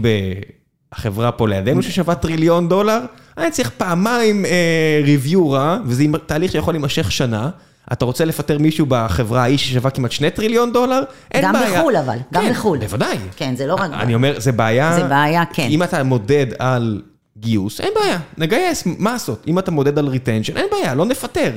בחברה 0.96 1.32
פה 1.32 1.48
לידינו 1.48 1.84
ששווה 1.84 2.16
טריליון 2.16 2.70
דולר? 2.70 3.00
אני 3.38 3.52
צריך 3.52 3.70
פעמיים 3.70 4.46
אה, 4.46 5.02
review 5.04 5.52
רע, 5.52 5.78
וזה 5.86 6.04
תהליך 6.26 6.52
שיכול 6.52 6.74
להימשך 6.74 7.12
שנה. 7.12 7.50
אתה 7.94 8.06
רוצה 8.06 8.26
לפטר 8.26 8.58
מישהו 8.58 8.86
בחברה 8.90 9.42
ההיא 9.42 9.58
ששווה 9.58 9.92
כמעט 9.92 10.12
שני 10.12 10.30
טריליון 10.30 10.74
דולר? 10.74 11.04
אין 11.32 11.44
גם 11.44 11.54
בעיה. 11.54 11.70
גם 11.70 11.76
בחו"ל 11.76 11.96
אבל, 11.96 12.18
גם 12.34 12.44
כן, 12.44 12.52
בחו"ל. 12.52 12.78
בוודאי. 12.78 13.18
כן, 13.36 13.56
זה 13.56 13.68
לא 13.68 13.76
רק... 13.76 13.92
אני 13.94 14.16
אומר, 14.16 14.40
זה 14.40 14.52
בעיה... 14.52 14.96
זה 14.96 15.04
בעיה, 15.04 15.44
כן. 15.54 15.68
אם 15.70 15.84
אתה 15.84 16.04
מודד 16.04 16.48
על 16.60 17.02
גיוס, 17.38 17.82
אין 17.82 17.90
בעיה, 17.96 18.20
נגייס, 18.38 18.84
מה 18.86 19.12
לעשות? 19.12 19.44
אם 19.48 19.60
אתה 19.60 19.72
מודד 19.72 20.00
על 20.00 20.08
retention, 20.08 20.58
אין 20.58 20.66
בעיה, 20.72 20.96
לא 20.96 21.06
נפטר. 21.06 21.52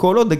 כל 0.00 0.16
עוד 0.16 0.34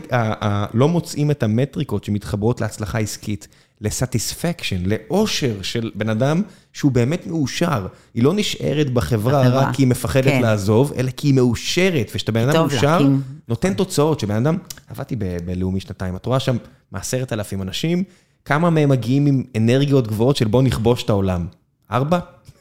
לא 0.74 0.88
מוצאים 0.88 1.30
את 1.30 1.42
המטריקות 1.42 2.04
שמתחברות 2.04 2.60
להצלחה 2.60 2.98
עסקית, 2.98 3.48
ל 3.80 3.88
satisfaction, 3.88 4.82
לאושר 4.86 5.62
של 5.62 5.90
בן 5.94 6.08
אדם 6.08 6.42
שהוא 6.72 6.92
באמת 6.92 7.26
מאושר. 7.26 7.86
היא 8.14 8.22
לא 8.22 8.32
נשארת 8.34 8.90
בחברה 8.90 9.48
רק 9.48 9.74
כי 9.74 9.82
היא 9.82 9.88
מפחדת 9.88 10.24
כן. 10.24 10.42
לעזוב, 10.42 10.92
אלא 10.96 11.10
כי 11.10 11.28
היא 11.28 11.34
מאושרת, 11.34 12.10
וכשאתה 12.10 12.32
בן 12.32 12.48
אדם 12.48 12.60
מאושר, 12.60 13.08
נותן 13.48 13.74
תוצאות, 13.74 14.20
שבן 14.20 14.34
אדם, 14.34 14.56
עבדתי 14.88 15.16
בלאומי 15.44 15.80
שנתיים, 15.80 16.16
את 16.16 16.26
רואה 16.26 16.40
שם 16.40 16.56
מעשרת 16.92 17.32
אלפים 17.32 17.62
אנשים, 17.62 18.04
כמה 18.44 18.70
מהם 18.70 18.88
מגיעים 18.88 19.26
עם 19.26 19.42
אנרגיות 19.56 20.08
גבוהות 20.08 20.36
של 20.36 20.48
בוא 20.48 20.62
נכבוש 20.62 21.02
את 21.02 21.10
העולם? 21.10 21.46
ארבע? 21.92 22.18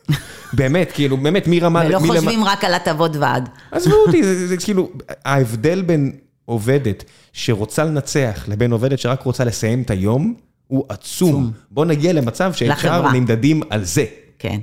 באמת, 0.54 0.92
כאילו, 0.92 1.18
באמת, 1.18 1.44
מרמה... 1.48 1.82
ולא 1.86 2.00
חושבים 2.00 2.44
רק 2.44 2.64
על 2.64 2.74
הטבות 2.74 3.16
ועד. 3.16 3.50
עזבו 3.72 3.96
אותי, 4.08 4.48
זה 4.48 4.58
כאילו, 4.58 4.90
ההבדל 5.26 5.82
בין 5.82 6.12
עובדת 6.50 7.04
שרוצה 7.34 7.84
לנצח 7.84 8.46
לבין 8.48 8.72
עובדת 8.72 9.00
שרק 9.00 9.24
רוצה 9.24 9.44
לסיים 9.44 9.82
את 9.82 9.90
היום, 9.90 10.34
הוא 10.68 10.86
עצום. 10.90 11.52
בוא 11.72 11.86
נגיע 11.86 12.14
למצב 12.14 12.54
שאפשר 12.54 13.12
נמדדים 13.12 13.62
על 13.70 13.84
זה. 13.84 14.06
כן. 14.40 14.60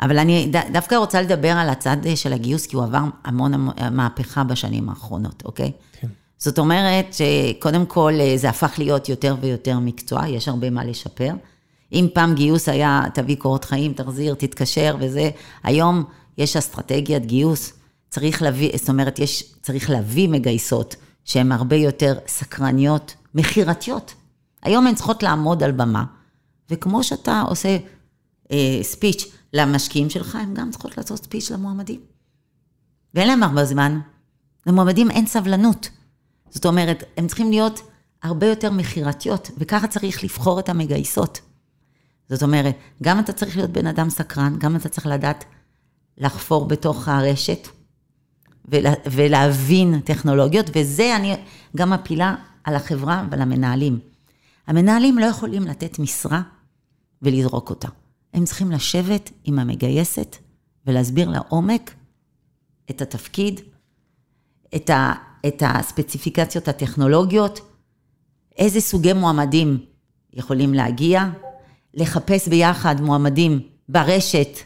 אבל 0.00 0.18
אני 0.18 0.52
דווקא 0.72 0.94
רוצה 0.94 1.22
לדבר 1.22 1.48
על 1.50 1.68
הצד 1.68 1.96
של 2.14 2.32
הגיוס, 2.32 2.66
כי 2.66 2.76
הוא 2.76 2.84
עבר 2.84 3.02
המון 3.24 3.68
מהפכה 3.90 4.44
בשנים 4.44 4.88
האחרונות, 4.88 5.42
אוקיי? 5.44 5.72
כן. 6.00 6.08
זאת 6.38 6.58
אומרת 6.58 7.06
שקודם 7.14 7.86
כל 7.86 8.12
זה 8.36 8.48
הפך 8.48 8.74
להיות 8.78 9.08
יותר 9.08 9.36
ויותר 9.40 9.78
מקצוע, 9.78 10.28
יש 10.28 10.48
הרבה 10.48 10.70
מה 10.70 10.84
לשפר. 10.84 11.32
אם 11.92 12.06
פעם 12.14 12.34
גיוס 12.34 12.68
היה, 12.68 13.02
תביא 13.14 13.36
קורות 13.36 13.64
חיים, 13.64 13.92
תחזיר, 13.92 14.34
תתקשר 14.34 14.96
וזה, 15.00 15.30
היום 15.64 16.04
יש 16.38 16.56
אסטרטגיית 16.56 17.26
גיוס, 17.26 17.72
צריך 18.08 18.42
להביא, 18.42 18.70
זאת 18.76 18.88
אומרת, 18.88 19.18
יש, 19.18 19.54
צריך 19.62 19.90
להביא 19.90 20.28
מגייסות 20.28 20.96
שהן 21.24 21.52
הרבה 21.52 21.76
יותר 21.76 22.18
סקרניות, 22.26 23.14
מכירתיות. 23.34 24.14
היום 24.62 24.86
הן 24.86 24.94
צריכות 24.94 25.22
לעמוד 25.22 25.62
על 25.62 25.72
במה, 25.72 26.04
וכמו 26.70 27.04
שאתה 27.04 27.40
עושה 27.40 27.76
אה, 28.52 28.78
ספיץ' 28.82 29.24
למשקיעים 29.52 30.10
שלך, 30.10 30.34
הן 30.34 30.54
גם 30.54 30.70
צריכות 30.70 30.98
לעשות 30.98 31.24
ספיץ' 31.24 31.50
למועמדים. 31.50 32.00
ואין 33.14 33.28
להם 33.28 33.42
הרבה 33.42 33.64
זמן. 33.64 34.00
למועמדים 34.66 35.10
אין 35.10 35.26
סבלנות. 35.26 35.88
זאת 36.50 36.66
אומרת, 36.66 37.04
הם 37.16 37.26
צריכים 37.26 37.50
להיות 37.50 37.80
הרבה 38.22 38.46
יותר 38.46 38.70
מכירתיות, 38.70 39.50
וככה 39.58 39.86
צריך 39.86 40.24
לבחור 40.24 40.60
את 40.60 40.68
המגייסות. 40.68 41.40
זאת 42.28 42.42
אומרת, 42.42 42.76
גם 43.02 43.18
אתה 43.18 43.32
צריך 43.32 43.56
להיות 43.56 43.70
בן 43.70 43.86
אדם 43.86 44.10
סקרן, 44.10 44.56
גם 44.58 44.76
אתה 44.76 44.88
צריך 44.88 45.06
לדעת 45.06 45.44
לחפור 46.18 46.64
בתוך 46.68 47.08
הרשת 47.08 47.68
ולה, 48.68 48.92
ולהבין 49.06 50.00
טכנולוגיות, 50.00 50.70
וזה 50.74 51.16
אני 51.16 51.36
גם 51.76 51.90
מפילה 51.90 52.34
על 52.64 52.74
החברה 52.74 53.24
ועל 53.30 53.40
המנהלים. 53.42 53.98
המנהלים 54.66 55.18
לא 55.18 55.26
יכולים 55.26 55.62
לתת 55.62 55.98
משרה 55.98 56.42
ולזרוק 57.22 57.70
אותה. 57.70 57.88
הם 58.34 58.44
צריכים 58.44 58.70
לשבת 58.70 59.30
עם 59.44 59.58
המגייסת 59.58 60.36
ולהסביר 60.86 61.30
לעומק 61.30 61.94
את 62.90 63.02
התפקיד, 63.02 63.60
את, 64.76 64.90
ה, 64.90 65.12
את 65.46 65.62
הספציפיקציות 65.66 66.68
הטכנולוגיות, 66.68 67.60
איזה 68.58 68.80
סוגי 68.80 69.12
מועמדים 69.12 69.78
יכולים 70.32 70.74
להגיע, 70.74 71.24
לחפש 71.94 72.48
ביחד 72.48 73.00
מועמדים 73.00 73.60
ברשת, 73.88 74.58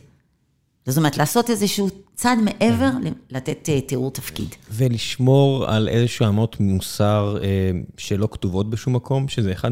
זאת 0.87 0.99
אומרת, 0.99 1.19
לעשות 1.19 1.51
איזשהו 1.51 1.89
צעד 2.15 2.39
מעבר, 2.39 2.91
לתת 3.31 3.69
אה, 3.69 3.81
תיאור 3.81 4.11
תפקיד. 4.11 4.55
ולשמור 4.71 5.67
על 5.69 5.89
איזשהו 5.89 6.27
אמות 6.29 6.61
מוסר 6.61 7.37
אה, 7.43 7.71
שלא 7.97 8.29
כתובות 8.31 8.71
בשום 8.71 8.97
מקום, 8.97 9.29
שזה 9.29 9.53
אחד 9.53 9.71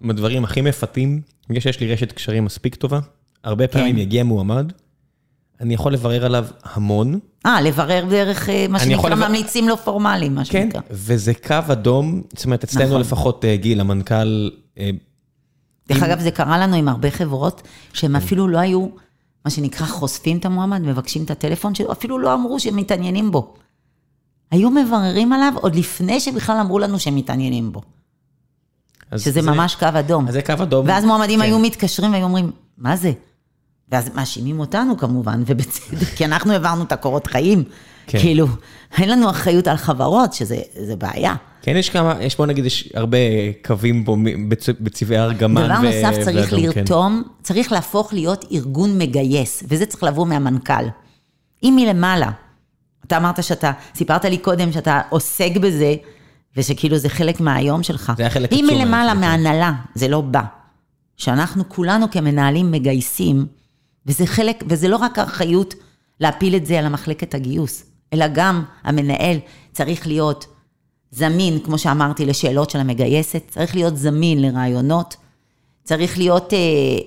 מהדברים 0.00 0.44
הכי 0.44 0.60
מפתים. 0.60 1.20
בגלל 1.48 1.60
שיש 1.60 1.80
לי 1.80 1.92
רשת 1.92 2.12
קשרים 2.12 2.44
מספיק 2.44 2.74
טובה, 2.74 3.00
הרבה 3.44 3.68
פעמים 3.68 3.94
כן. 3.94 4.00
יגיע 4.00 4.24
מועמד, 4.24 4.72
אני 5.60 5.74
יכול 5.74 5.92
לברר 5.92 6.24
עליו 6.24 6.46
המון. 6.62 7.18
אה, 7.46 7.60
לברר 7.60 8.04
דרך 8.10 8.48
אה, 8.48 8.66
מה 8.68 8.78
שנקרא 8.78 9.10
לבר... 9.10 9.28
ממליצים 9.28 9.68
לא 9.68 9.76
פורמליים, 9.84 10.34
מה 10.34 10.44
כן, 10.44 10.62
שנקרא. 10.62 10.80
כן, 10.80 10.86
וזה 10.90 11.34
קו 11.34 11.56
אדום, 11.72 12.22
זאת 12.36 12.44
אומרת, 12.44 12.64
אצלנו 12.64 12.86
נכון. 12.86 13.00
לפחות 13.00 13.44
גיל, 13.54 13.80
המנכ"ל... 13.80 14.50
דרך 15.88 16.02
אגב, 16.02 16.20
זה 16.20 16.30
קרה 16.30 16.58
לנו 16.58 16.76
עם 16.76 16.88
הרבה 16.88 17.10
חברות, 17.10 17.62
שהם 17.92 18.10
כן. 18.10 18.16
אפילו 18.16 18.48
לא 18.48 18.58
היו... 18.58 18.88
מה 19.46 19.50
שנקרא, 19.50 19.86
חושפים 19.86 20.38
את 20.38 20.44
המועמד, 20.44 20.82
מבקשים 20.82 21.24
את 21.24 21.30
הטלפון 21.30 21.74
שלו, 21.74 21.92
אפילו 21.92 22.18
לא 22.18 22.34
אמרו 22.34 22.60
שהם 22.60 22.76
מתעניינים 22.76 23.30
בו. 23.30 23.54
היו 24.50 24.70
מבררים 24.70 25.32
עליו 25.32 25.52
עוד 25.60 25.74
לפני 25.74 26.20
שבכלל 26.20 26.56
אמרו 26.60 26.78
לנו 26.78 26.98
שהם 26.98 27.16
מתעניינים 27.16 27.72
בו. 27.72 27.82
שזה 29.16 29.30
זה, 29.30 29.42
ממש 29.42 29.74
קו 29.74 29.86
אדום. 29.98 30.28
אז 30.28 30.34
זה 30.34 30.42
קו 30.42 30.52
אדום. 30.62 30.86
ואז 30.88 31.04
מועמדים 31.04 31.38
כן. 31.38 31.44
היו 31.44 31.58
מתקשרים 31.58 32.12
והיו 32.12 32.24
אומרים, 32.24 32.50
מה 32.78 32.96
זה? 32.96 33.12
ואז 33.88 34.10
מאשימים 34.14 34.60
אותנו 34.60 34.96
כמובן, 34.96 35.42
ובצדק, 35.46 36.06
כי 36.16 36.24
אנחנו 36.24 36.52
העברנו 36.52 36.84
את 36.84 36.92
הקורות 36.92 37.26
חיים. 37.26 37.64
כן. 38.06 38.18
כאילו, 38.18 38.46
אין 38.98 39.08
לנו 39.08 39.30
אחריות 39.30 39.66
על 39.66 39.76
חברות, 39.76 40.32
שזה 40.32 40.96
בעיה. 40.98 41.34
כן, 41.66 41.76
יש 41.76 41.90
כמה, 41.90 42.14
יש 42.20 42.36
בוא 42.36 42.46
נגיד, 42.46 42.66
יש 42.66 42.88
הרבה 42.94 43.18
קווים 43.64 44.04
פה 44.04 44.16
בצבעי 44.80 45.18
ארגמן. 45.18 45.64
דבר 45.64 45.80
נוסף, 45.80 46.24
צריך 46.24 46.50
כן. 46.50 46.56
לרתום, 46.56 47.22
כן. 47.24 47.42
צריך 47.42 47.72
להפוך 47.72 48.12
להיות 48.12 48.44
ארגון 48.52 48.98
מגייס, 48.98 49.62
וזה 49.68 49.86
צריך 49.86 50.02
לבוא 50.02 50.26
מהמנכ"ל. 50.26 50.84
אם 51.62 51.72
מלמעלה, 51.76 52.30
אתה 53.06 53.16
אמרת 53.16 53.44
שאתה, 53.44 53.72
סיפרת 53.94 54.24
לי 54.24 54.38
קודם 54.38 54.72
שאתה 54.72 55.00
עוסק 55.08 55.56
בזה, 55.60 55.94
ושכאילו 56.56 56.98
זה 56.98 57.08
חלק 57.08 57.40
מהיום 57.40 57.82
שלך. 57.82 58.12
זה 58.16 58.22
היה 58.22 58.30
חלק 58.30 58.52
עצום. 58.52 58.70
אם 58.70 58.76
מלמעלה, 58.78 59.14
מהנהלה, 59.14 59.72
זה 59.94 60.08
לא 60.08 60.20
בא. 60.20 60.42
שאנחנו 61.16 61.68
כולנו 61.68 62.10
כמנהלים 62.10 62.70
מגייסים, 62.70 63.46
וזה 64.06 64.26
חלק, 64.26 64.64
וזה 64.68 64.88
לא 64.88 64.96
רק 64.96 65.18
האחריות 65.18 65.74
להפיל 66.20 66.56
את 66.56 66.66
זה 66.66 66.78
על 66.78 66.86
המחלקת 66.86 67.34
הגיוס, 67.34 67.84
אלא 68.12 68.26
גם 68.32 68.62
המנהל 68.84 69.38
צריך 69.72 70.06
להיות 70.06 70.55
זמין, 71.10 71.58
כמו 71.58 71.78
שאמרתי, 71.78 72.26
לשאלות 72.26 72.70
של 72.70 72.78
המגייסת, 72.78 73.42
צריך 73.48 73.74
להיות 73.74 73.96
זמין 73.96 74.42
לרעיונות, 74.42 75.16
צריך 75.84 76.18
להיות 76.18 76.52
אה, 76.52 76.58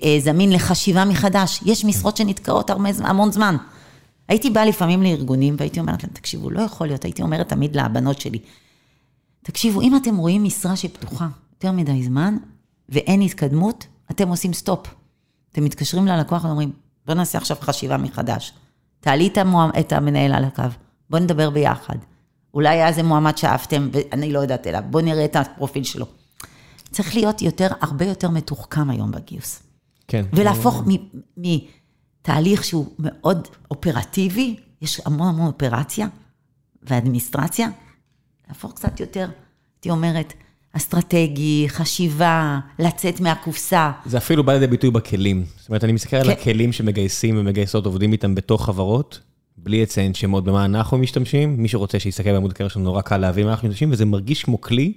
אה, 0.03 0.19
זמין 0.19 0.51
לחשיבה 0.51 1.05
מחדש. 1.05 1.59
יש 1.65 1.85
משרות 1.85 2.17
שנתקעות 2.17 2.69
הרבה, 2.69 2.89
המון 3.03 3.31
זמן. 3.31 3.55
הייתי 4.27 4.49
באה 4.49 4.65
לפעמים 4.65 5.03
לארגונים 5.03 5.55
והייתי 5.57 5.79
אומרת 5.79 6.03
להם, 6.03 6.13
תקשיבו, 6.13 6.49
לא 6.49 6.61
יכול 6.61 6.87
להיות, 6.87 7.03
הייתי 7.03 7.21
אומרת 7.21 7.49
תמיד 7.49 7.75
לבנות 7.75 8.21
שלי, 8.21 8.39
תקשיבו, 9.43 9.81
אם 9.81 9.97
אתם 9.97 10.17
רואים 10.17 10.43
משרה 10.43 10.75
שפתוחה 10.75 11.27
יותר 11.53 11.71
מדי 11.71 12.03
זמן 12.03 12.37
ואין 12.89 13.21
התקדמות, 13.21 13.87
אתם 14.11 14.27
עושים 14.29 14.53
stop. 14.53 14.87
אתם 15.51 15.63
מתקשרים 15.63 16.07
ללקוח 16.07 16.43
ואומרים, 16.43 16.71
בוא 17.05 17.13
נעשה 17.13 17.37
עכשיו 17.37 17.57
חשיבה 17.61 17.97
מחדש. 17.97 18.53
תעלי 18.99 19.29
את 19.79 19.91
המנהל 19.91 20.33
על 20.33 20.43
הקו, 20.43 20.63
בוא 21.09 21.19
נדבר 21.19 21.49
ביחד. 21.49 21.95
אולי 22.53 22.69
היה 22.69 22.87
איזה 22.87 23.03
מועמד 23.03 23.37
שאהבתם, 23.37 23.89
ואני 23.91 24.31
לא 24.33 24.39
יודעת 24.39 24.67
אליו, 24.67 24.83
בואו 24.89 25.05
נראה 25.05 25.25
את 25.25 25.35
הפרופיל 25.35 25.83
שלו. 25.83 26.05
צריך 26.91 27.15
להיות 27.15 27.41
יותר, 27.41 27.67
הרבה 27.81 28.05
יותר 28.05 28.29
מתוחכם 28.29 28.89
היום 28.89 29.11
בגיוס. 29.11 29.63
כן. 30.07 30.25
ולהפוך 30.33 30.83
מתהליך 31.37 32.63
שהוא 32.63 32.87
מאוד 32.99 33.47
אופרטיבי, 33.71 34.55
יש 34.81 35.01
המון 35.05 35.27
המון 35.27 35.47
אופרציה 35.47 36.07
ואדמיניסטרציה, 36.83 37.69
להפוך 38.47 38.73
קצת 38.73 38.99
יותר, 38.99 39.29
הייתי 39.75 39.89
אומרת, 39.89 40.33
אסטרטגי, 40.73 41.65
חשיבה, 41.67 42.59
לצאת 42.79 43.19
מהקופסה. 43.19 43.91
זה 44.05 44.17
אפילו 44.17 44.43
בא 44.43 44.53
לידי 44.53 44.67
ביטוי 44.67 44.91
בכלים. 44.91 45.45
זאת 45.57 45.69
אומרת, 45.69 45.83
אני 45.83 45.91
מסתכל 45.91 46.17
כן. 46.17 46.21
על 46.21 46.29
הכלים 46.29 46.71
שמגייסים 46.71 47.37
ומגייסות 47.37 47.85
עובדים 47.85 48.11
איתם 48.11 48.35
בתוך 48.35 48.65
חברות, 48.65 49.19
בלי 49.63 49.81
לציין 49.81 50.13
שמות 50.13 50.43
במה 50.43 50.65
אנחנו 50.65 50.97
משתמשים, 50.97 51.57
מי 51.57 51.67
שרוצה 51.67 51.99
שיסתכל 51.99 52.31
בעמוד 52.31 52.51
הקריירה 52.51 52.69
שלנו, 52.69 52.85
נורא 52.85 53.01
קל 53.01 53.17
להבין 53.17 53.45
מה 53.45 53.51
אנחנו 53.51 53.67
משתמשים, 53.67 53.91
וזה 53.91 54.05
מרגיש 54.05 54.43
כמו 54.43 54.61
כלי 54.61 54.93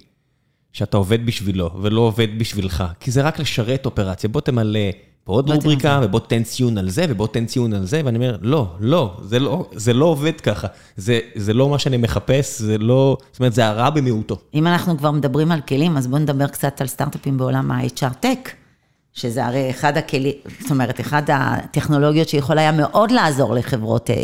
שאתה 0.72 0.96
עובד 0.96 1.26
בשבילו, 1.26 1.70
ולא 1.82 2.00
עובד 2.00 2.38
בשבילך. 2.38 2.84
כי 3.00 3.10
זה 3.10 3.22
רק 3.22 3.38
לשרת 3.38 3.86
אופרציה. 3.86 4.30
בוא 4.30 4.40
תמלא 4.40 4.78
פה 5.24 5.32
עוד 5.32 5.50
רובריקה, 5.50 6.00
ובוא 6.02 6.20
תן 6.20 6.42
ציון 6.42 6.78
על 6.78 6.90
זה, 6.90 7.04
ובוא 7.08 7.26
תן 7.26 7.46
ציון 7.46 7.72
על 7.72 7.86
זה, 7.86 8.02
ואני 8.04 8.16
אומר, 8.16 8.36
לא, 8.40 8.74
לא, 8.80 9.16
זה 9.22 9.38
לא, 9.38 9.68
זה 9.72 9.92
לא 9.92 10.04
עובד 10.04 10.40
ככה. 10.40 10.68
זה, 10.96 11.20
זה 11.34 11.54
לא 11.54 11.68
מה 11.68 11.78
שאני 11.78 11.96
מחפש, 11.96 12.60
זה 12.60 12.78
לא, 12.78 13.16
זאת 13.32 13.40
אומרת, 13.40 13.52
זה 13.52 13.66
הרע 13.66 13.90
במיעוטו. 13.90 14.36
אם 14.54 14.66
אנחנו 14.66 14.98
כבר 14.98 15.10
מדברים 15.10 15.52
על 15.52 15.60
כלים, 15.60 15.96
אז 15.96 16.06
בואו 16.06 16.20
נדבר 16.20 16.46
קצת 16.46 16.80
על 16.80 16.86
סטארט-אפים 16.86 17.38
בעולם 17.38 17.70
ה-HR 17.70 18.24
Tech. 18.24 18.61
שזה 19.14 19.46
הרי 19.46 19.70
אחד 19.70 19.96
הכלים, 19.96 20.32
זאת 20.60 20.70
אומרת, 20.70 21.00
אחד 21.00 21.22
הטכנולוגיות 21.32 22.28
שיכול 22.28 22.58
היה 22.58 22.72
מאוד 22.72 23.10
לעזור 23.10 23.54
לחברות, 23.54 24.10
אה, 24.10 24.16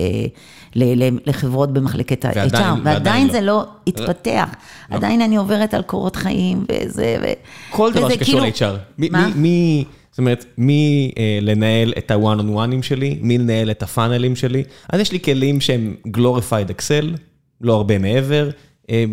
לחברות 1.26 1.72
במחלקת 1.72 2.24
ה-HR, 2.24 2.36
ועדיין, 2.36 2.74
ועדיין 2.84 3.26
לא. 3.26 3.32
זה 3.32 3.40
לא 3.40 3.66
התפתח. 3.86 4.48
לא. 4.90 4.96
עדיין 4.96 5.22
אני 5.22 5.36
עוברת 5.36 5.74
על 5.74 5.82
קורות 5.82 6.16
חיים 6.16 6.64
וזה, 6.72 7.16
ו... 7.22 7.26
כל 7.70 7.92
דבר 7.92 8.10
שקשור 8.10 8.40
כאילו... 8.40 8.74
ל-HR. 8.74 9.08
מה? 9.10 9.28
מי... 9.34 9.84
זאת 10.10 10.18
אומרת, 10.18 10.44
מי 10.58 11.12
אה, 11.18 11.38
לנהל 11.42 11.92
את 11.98 12.10
ה-one 12.10 12.40
on 12.40 12.56
oneים 12.56 12.82
שלי, 12.82 13.18
מי 13.20 13.38
לנהל 13.38 13.70
את 13.70 13.82
הפאנלים 13.82 14.36
שלי. 14.36 14.64
אז 14.88 15.00
יש 15.00 15.12
לי 15.12 15.20
כלים 15.20 15.60
שהם 15.60 15.94
glorified 16.16 16.70
Excel, 16.70 17.18
לא 17.60 17.74
הרבה 17.74 17.98
מעבר, 17.98 18.50
אה, 18.90 19.04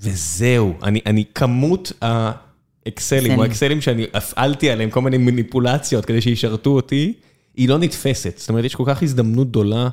וזהו. 0.00 0.74
אני, 0.82 1.00
אני 1.06 1.24
כמות 1.34 1.92
האקסלים, 2.86 3.38
או 3.38 3.42
האקסלים 3.42 3.80
שאני 3.80 4.06
הפעלתי 4.14 4.70
עליהם, 4.70 4.90
כל 4.90 5.00
מיני 5.00 5.18
מניפולציות 5.18 6.04
כדי 6.04 6.20
שישרתו 6.20 6.70
אותי, 6.70 7.12
היא 7.54 7.68
לא 7.68 7.78
נתפסת. 7.78 8.34
זאת 8.38 8.48
אומרת, 8.48 8.64
יש 8.64 8.74
כל 8.74 8.84
כך 8.86 9.02
הזדמנות 9.02 9.48
גדולה 9.48 9.88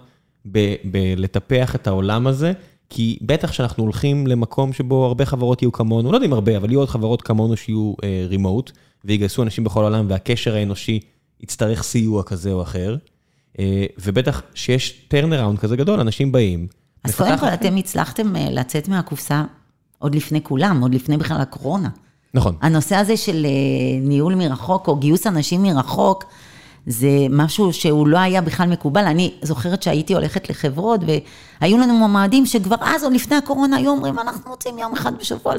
בלטפח 0.84 1.75
את 1.75 1.88
העולם 1.88 2.27
הזה, 2.27 2.54
כי 2.89 3.17
בטח 3.21 3.51
שאנחנו 3.51 3.84
הולכים 3.84 4.27
למקום 4.27 4.73
שבו 4.73 5.06
הרבה 5.06 5.25
חברות 5.25 5.62
יהיו 5.62 5.71
כמונו, 5.71 6.12
לא 6.12 6.17
יודע 6.17 6.27
אם 6.27 6.34
הרבה, 6.34 6.58
אבל 6.58 6.69
יהיו 6.69 6.80
עוד 6.80 6.89
חברות 6.89 7.21
כמונו 7.21 7.58
שיהיו 7.58 7.93
remote, 8.28 8.70
אה, 8.70 8.74
ויגייסו 9.06 9.43
אנשים 9.43 9.63
בכל 9.63 9.82
העולם, 9.82 10.06
והקשר 10.10 10.56
האנושי 10.56 10.99
יצטרך 11.41 11.84
סיוע 11.84 12.23
כזה 12.23 12.51
או 12.51 12.62
אחר. 12.62 12.95
אה, 13.54 13.60
ובטח 13.97 14.41
שיש 14.54 14.91
turnaround 15.08 15.60
כזה 15.60 15.75
גדול, 15.75 15.99
אנשים 15.99 16.32
באים. 16.32 16.67
אז 17.04 17.15
קודם 17.15 17.38
כל, 17.38 17.47
אתם 17.47 17.75
הצלחתם 17.75 18.36
אה, 18.36 18.47
לצאת 18.51 18.88
מהקופסה 18.88 19.43
עוד 19.99 20.15
לפני 20.15 20.43
כולם, 20.43 20.82
עוד 20.82 20.93
לפני 20.95 21.17
בכלל 21.17 21.41
הקורונה. 21.41 21.89
נכון. 22.34 22.56
הנושא 22.62 22.96
הזה 22.96 23.17
של 23.17 23.46
ניהול 24.02 24.36
מרחוק, 24.36 24.88
או 24.88 24.96
גיוס 24.96 25.28
אנשים 25.28 25.63
מרחוק, 25.63 26.24
זה 26.88 27.10
משהו 27.30 27.74
שהוא 27.74 28.08
לא 28.08 28.17
היה 28.17 28.41
בכלל 28.41 28.67
מקובל. 28.67 29.06
אני 29.06 29.34
זוכרת 29.41 29.84
שהייתי 29.84 30.13
הולכת 30.13 30.50
לחברות, 30.50 31.00
והיו 31.62 31.78
לנו 31.78 31.94
מועמדים 31.94 32.46
שכבר 32.46 32.76
אז, 32.82 33.04
עוד 33.04 33.13
לפני 33.13 33.36
הקורונה, 33.36 33.78
היו 33.78 33.91
אומרים, 33.91 34.20
אנחנו 34.20 34.52
רוצים 34.52 34.78
יום 34.78 34.94
אחד 34.94 35.17
בשבוע, 35.20 35.54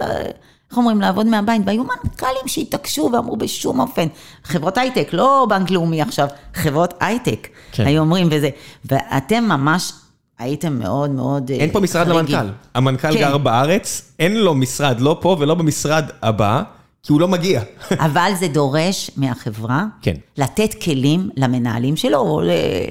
איך 0.70 0.78
אומרים, 0.78 1.00
לעבוד 1.00 1.26
מהבית, 1.26 1.62
והיו 1.66 1.84
מנכ"לים 1.84 2.48
שהתעקשו 2.48 3.10
ואמרו 3.12 3.36
בשום 3.36 3.80
אופן, 3.80 4.06
חברות 4.44 4.78
הייטק, 4.78 5.08
לא 5.12 5.46
בנק 5.48 5.70
לאומי 5.70 6.02
עכשיו, 6.02 6.28
חברות 6.54 6.94
הייטק, 7.00 7.48
כן. 7.72 7.86
היו 7.86 8.00
אומרים 8.00 8.28
וזה, 8.30 8.50
ואתם 8.84 9.44
ממש 9.44 9.92
הייתם 10.38 10.78
מאוד 10.78 11.10
מאוד 11.10 11.50
אין 11.50 11.70
פה 11.70 11.80
משרד 11.80 12.06
חריגים. 12.06 12.36
למנכ"ל, 12.36 12.52
המנכ"ל 12.74 13.12
כן. 13.12 13.18
גר 13.20 13.38
בארץ, 13.38 14.12
אין 14.18 14.36
לו 14.36 14.54
משרד, 14.54 15.00
לא 15.00 15.18
פה 15.20 15.36
ולא 15.40 15.54
במשרד 15.54 16.04
הבא. 16.22 16.62
כי 17.02 17.12
הוא 17.12 17.20
לא 17.20 17.28
מגיע. 17.28 17.62
אבל 18.06 18.32
זה 18.40 18.48
דורש 18.48 19.10
מהחברה, 19.16 19.86
כן. 20.02 20.16
לתת 20.36 20.74
כלים 20.82 21.30
למנהלים 21.36 21.96
שלו, 21.96 22.18
או 22.18 22.40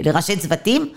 לראשי 0.04 0.38
צוותים, 0.38 0.90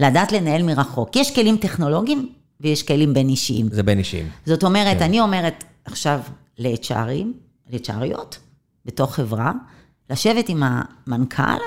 לדעת 0.00 0.32
לנהל 0.32 0.62
מרחוק. 0.62 1.16
יש 1.16 1.34
כלים 1.34 1.56
טכנולוגיים 1.56 2.28
ויש 2.60 2.82
כלים 2.82 3.14
בין 3.14 3.28
אישיים. 3.28 3.68
זה 3.70 3.82
בין 3.82 3.98
אישיים. 3.98 4.28
זאת 4.46 4.64
אומרת, 4.64 4.98
כן. 4.98 5.04
אני 5.04 5.20
אומרת 5.20 5.64
עכשיו 5.84 6.20
ל-HRים, 6.58 7.26
ל-HRיות, 7.70 8.36
בתוך 8.84 9.14
חברה, 9.14 9.52
לשבת 10.10 10.48
עם 10.48 10.62
המנכ"ל 10.66 11.62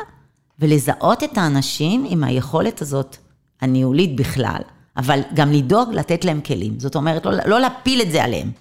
ולזהות 0.60 1.24
את 1.24 1.38
האנשים 1.38 2.06
עם 2.10 2.24
היכולת 2.24 2.82
הזאת, 2.82 3.18
הניהולית 3.66 4.16
בכלל, 4.16 4.62
אבל 4.98 5.20
גם 5.34 5.52
לדאוג 5.52 5.94
לתת 5.94 6.26
להם 6.26 6.42
כלים. 6.42 6.80
זאת 6.80 6.96
אומרת, 6.96 7.26
לא, 7.26 7.32
לא 7.46 7.60
להפיל 7.60 8.02
את 8.02 8.12
זה 8.12 8.24
עליהם. 8.24 8.52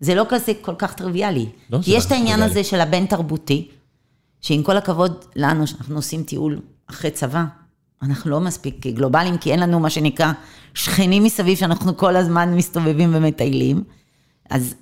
זה 0.00 0.14
לא 0.14 0.24
כזה 0.28 0.52
כל 0.60 0.74
כך 0.78 0.94
טריוויאלי. 0.94 1.46
לא, 1.70 1.78
כי 1.82 1.96
יש 1.96 2.06
את 2.06 2.12
העניין 2.12 2.42
הזה 2.42 2.64
של 2.64 2.80
הבין 2.80 3.06
תרבותי, 3.06 3.68
שעם 4.40 4.62
כל 4.62 4.76
הכבוד 4.76 5.24
לנו, 5.36 5.66
שאנחנו 5.66 5.96
עושים 5.96 6.22
טיול 6.22 6.60
אחרי 6.86 7.10
צבא, 7.10 7.44
אנחנו 8.02 8.30
לא 8.30 8.40
מספיק 8.40 8.86
גלובליים, 8.86 9.38
כי 9.38 9.52
אין 9.52 9.60
לנו 9.60 9.80
מה 9.80 9.90
שנקרא 9.90 10.32
שכנים 10.74 11.24
מסביב 11.24 11.58
שאנחנו 11.58 11.96
כל 11.96 12.16
הזמן 12.16 12.54
מסתובבים 12.54 13.14
ומטיילים. 13.14 13.82
אז, 14.50 14.74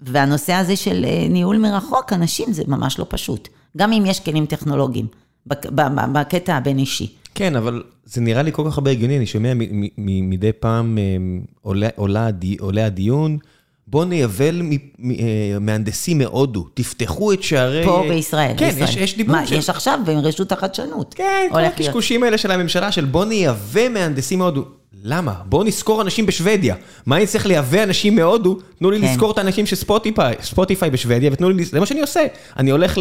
והנושא 0.00 0.52
הזה 0.52 0.76
של 0.76 1.04
אה, 1.04 1.26
ניהול 1.28 1.58
מרחוק, 1.58 2.12
אנשים 2.12 2.52
זה 2.52 2.62
ממש 2.66 2.98
לא 2.98 3.06
פשוט. 3.08 3.48
גם 3.76 3.92
אם 3.92 4.06
יש 4.06 4.20
כלים 4.20 4.46
טכנולוגיים, 4.46 5.06
בקטע 6.12 6.56
הבין-אישי. 6.56 7.14
כן, 7.36 7.56
אבל 7.56 7.82
זה 8.04 8.20
נראה 8.20 8.42
לי 8.42 8.52
כל 8.52 8.62
כך 8.66 8.78
הרבה 8.78 8.90
הגיוני, 8.90 9.16
אני 9.16 9.26
שומע 9.26 9.52
מדי 9.98 10.52
פעם 10.52 10.98
אה, 10.98 11.88
עולה, 12.58 12.86
הדיון. 12.86 13.38
בואו 13.88 14.04
נייבל 14.04 14.62
אה, 14.62 15.58
מהנדסים 15.60 16.18
מהודו, 16.18 16.66
תפתחו 16.74 17.32
את 17.32 17.42
שערי... 17.42 17.84
פה 17.84 18.04
בישראל. 18.08 18.54
כן, 18.56 18.70
בישראל. 18.70 18.88
יש, 18.88 18.96
יש 18.96 19.16
דיבור 19.16 19.36
מה, 19.36 19.46
של... 19.46 19.54
יש 19.54 19.70
עכשיו 19.70 19.98
ברשות 20.04 20.52
החדשנות. 20.52 21.14
כן, 21.14 21.48
כל 21.52 21.64
הקשקושים 21.64 22.22
האלה 22.22 22.38
של 22.38 22.50
הממשלה, 22.50 22.92
של 22.92 23.04
בואו 23.04 23.24
נייבא 23.24 23.88
מהנדסים 23.88 24.38
מהודו. 24.38 24.64
למה? 25.02 25.34
בואו 25.44 25.64
נשכור 25.64 26.02
אנשים 26.02 26.26
בשוודיה. 26.26 26.74
מה 27.06 27.16
אני 27.16 27.26
צריך 27.26 27.46
לייבא 27.46 27.82
אנשים 27.82 28.16
מהודו? 28.16 28.58
תנו 28.78 28.90
לי 28.90 29.00
כן. 29.00 29.06
לשכור 29.06 29.30
את 29.30 29.38
האנשים 29.38 29.66
של 29.66 29.76
ספוטיפיי, 29.76 30.90
בשוודיה, 30.92 31.30
ותנו 31.32 31.50
לי, 31.50 31.64
זה 31.64 31.80
מה 31.80 31.86
שאני 31.86 32.00
עושה. 32.00 32.26
אני 32.56 32.70
הולך 32.70 32.98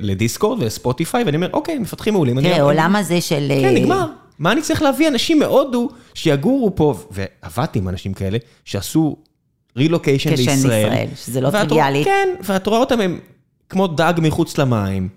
לדיסקורד 0.00 0.62
ולספוטיפיי, 0.62 1.24
ואני 1.24 1.36
אומר, 1.36 1.50
אוקיי, 1.52 1.78
מפתחים 1.78 2.14
מעולים. 2.14 2.40
תראה, 2.40 2.56
העולם 2.56 2.96
הזה 2.96 3.20
של... 3.20 3.48
כן, 3.48 3.74
נגמר. 3.74 4.06
מה 4.38 4.52
אני 4.52 4.62
צריך 4.62 4.82
להביא 4.82 5.08
אנשים 5.08 5.38
מהודו 5.38 5.88
שיגורו 6.14 6.76
פה, 6.76 6.94
ועבדתי 7.10 7.78
עם 7.78 7.88
אנשים 7.88 8.14
כאלה, 8.14 8.38
שעשו 8.64 9.16
רילוקיישן 9.76 10.30
לישראל. 10.30 10.54
לישראל, 10.54 11.08
שזה 11.16 11.40
לא 11.40 11.50
טריוויאלי. 11.50 12.04
כן, 12.04 12.28
ואת 12.42 12.66
רואה 12.66 12.80
אותם, 12.80 13.00
הם 13.00 13.18
כמו 13.68 13.86
דג 13.86 14.14
מחוץ 14.18 14.58
למים, 14.58 15.08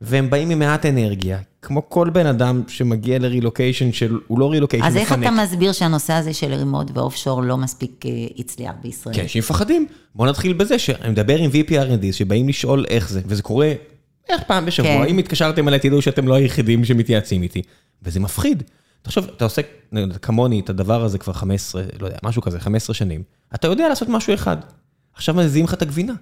והם 0.00 0.30
באים 0.30 0.50
עם 0.50 0.58
מעט 0.58 0.86
אנרגיה, 0.86 1.38
כמו 1.62 1.88
כל 1.88 2.10
בן 2.10 2.26
אדם 2.26 2.62
שמגיע 2.68 3.18
לרילוקיישן 3.18 3.92
של, 3.92 4.18
הוא 4.26 4.38
לא 4.38 4.50
רילוקיישן, 4.50 4.86
אז 4.86 4.96
איך 4.96 5.12
אתה 5.12 5.30
מסביר 5.30 5.72
שהנושא 5.72 6.12
הזה 6.12 6.34
של 6.34 6.54
רימוט 6.54 6.90
ואוף 6.94 7.16
שור 7.16 7.42
לא 7.42 7.56
מספיק 7.56 8.06
אה, 8.06 8.26
הצליח 8.38 8.72
בישראל? 8.82 9.14
כן, 9.14 9.22
אנשים 9.22 9.38
מפחדים. 9.38 9.86
בואו 10.14 10.28
נתחיל 10.28 10.52
בזה 10.52 10.78
שאני 10.78 11.08
מדבר 11.08 11.38
עם 11.38 11.50
VP 11.50 11.70
R&D 11.70 12.12
שבאים 12.12 12.48
לשאול 12.48 12.84
איך 12.88 13.10
זה, 13.10 13.20
וזה 13.26 13.42
קורה 13.42 13.72
איך 14.28 14.42
פעם 14.46 14.66
בשבוע, 14.66 14.90
כן. 14.90 15.04
אם 15.08 15.18
התקשרתם 15.18 15.68
אליי 15.68 15.78
תדעו 15.78 16.02
שאתם 16.02 16.28
לא 16.28 16.34
היחידים 16.34 16.84
שמתייעצים 16.84 17.42
איתי, 17.42 17.62
וזה 18.02 18.20
מפחיד. 18.20 18.62
תחשוב, 19.02 19.26
אתה 19.36 19.44
עושה 19.44 19.62
כמוני 20.22 20.60
את 20.60 20.70
הדבר 20.70 21.04
הזה 21.04 21.18
כבר 21.18 21.32
15, 21.32 21.82
לא 22.00 22.06
יודע, 22.06 22.18
משהו 22.22 22.42
כזה, 22.42 22.60
15 22.60 22.94
שנים. 22.94 23.22
אתה 23.54 23.68
יודע 23.68 23.88
לעשות 23.88 24.08
משהו 24.08 24.34
אחד. 24.34 24.56
עכשיו 25.14 25.34
מזיזים 25.34 25.64
לך 25.64 25.74
את 25.74 25.82
הגבינה. 25.82 26.12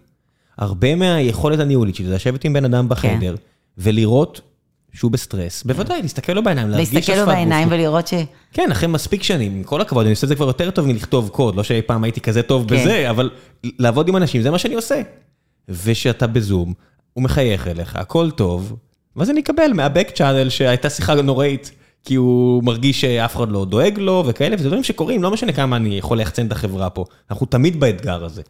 הרבה 0.58 0.94
מהיכולת 0.94 1.60
הניהולית 1.60 1.94
שלי 1.94 2.06
זה 2.06 2.14
לשבת 2.14 2.44
עם 2.44 2.52
בן 2.52 2.64
אדם 2.64 2.88
בחדר, 2.88 3.36
כן. 3.36 3.42
ולראות 3.78 4.40
שהוא 4.96 5.10
בסטרס. 5.10 5.62
בוודאי, 5.62 6.02
להסתכל 6.02 6.32
לו 6.32 6.42
בעיניים, 6.42 6.68
להרגיש 6.68 6.88
שפת 6.88 6.96
להסתכל 6.96 7.20
לו 7.20 7.26
בעיניים 7.26 7.68
ולראות 7.70 8.06
ש... 8.06 8.14
כן, 8.52 8.70
אחרי 8.72 8.88
מספיק 8.88 9.22
שנים, 9.22 9.56
עם 9.56 9.62
כל 9.62 9.80
הכבוד, 9.80 10.04
אני 10.04 10.10
עושה 10.10 10.24
את 10.24 10.28
זה 10.28 10.34
כבר 10.34 10.46
יותר 10.46 10.70
טוב 10.70 10.86
מלכתוב 10.86 11.28
קוד, 11.28 11.56
לא 11.56 11.62
שאי 11.62 11.82
פעם 11.82 12.04
הייתי 12.04 12.20
כזה 12.20 12.42
טוב 12.42 12.68
כן. 12.68 12.76
בזה, 12.76 13.10
אבל 13.10 13.30
לעבוד 13.64 14.08
עם 14.08 14.16
אנשים, 14.16 14.42
זה 14.42 14.50
מה 14.50 14.58
שאני 14.58 14.74
עושה. 14.74 15.02
ושאתה 15.68 16.26
בזום, 16.26 16.72
הוא 17.12 17.24
מחייך 17.24 17.68
אליך, 17.68 17.96
הכל 17.96 18.30
טוב, 18.30 18.76
ואז 19.16 19.30
אני 19.30 19.40
אקבל 19.40 19.72
מהבק 19.74 20.10
צ'אנל 20.14 20.48
שהייתה 20.48 20.90
שיחה 20.90 21.14
נוראית. 21.14 21.70
כי 22.06 22.14
הוא 22.14 22.64
מרגיש 22.64 23.00
שאף 23.00 23.36
אחד 23.36 23.48
לא 23.48 23.64
דואג 23.64 23.98
לו 23.98 24.24
וכאלה, 24.26 24.56
וזה 24.58 24.68
דברים 24.68 24.84
שקורים, 24.84 25.22
לא 25.22 25.30
משנה 25.30 25.52
כמה 25.52 25.76
אני 25.76 25.98
יכול 25.98 26.18
ליחצן 26.18 26.46
את 26.46 26.52
החברה 26.52 26.90
פה. 26.90 27.04
אנחנו 27.30 27.46
תמיד 27.46 27.80
באתגר 27.80 28.24
הזה. 28.24 28.42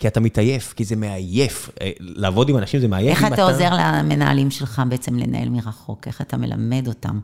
כי 0.00 0.08
אתה 0.08 0.20
מתעייף, 0.20 0.72
כי 0.76 0.84
זה 0.84 0.96
מעייף. 0.96 1.70
אה, 1.80 1.90
לעבוד 2.00 2.48
עם 2.48 2.56
אנשים 2.56 2.80
זה 2.80 2.88
מעייף. 2.88 3.10
איך 3.10 3.32
אתה, 3.32 3.42
עוזר 3.42 3.70
למנהלים 3.74 4.50
שלך 4.50 4.82
בעצם 4.88 5.18
לנהל 5.18 5.48
מרחוק? 5.48 6.06
איך 6.06 6.20
אתה 6.20 6.36
מלמד 6.36 6.88
אותם? 6.88 7.20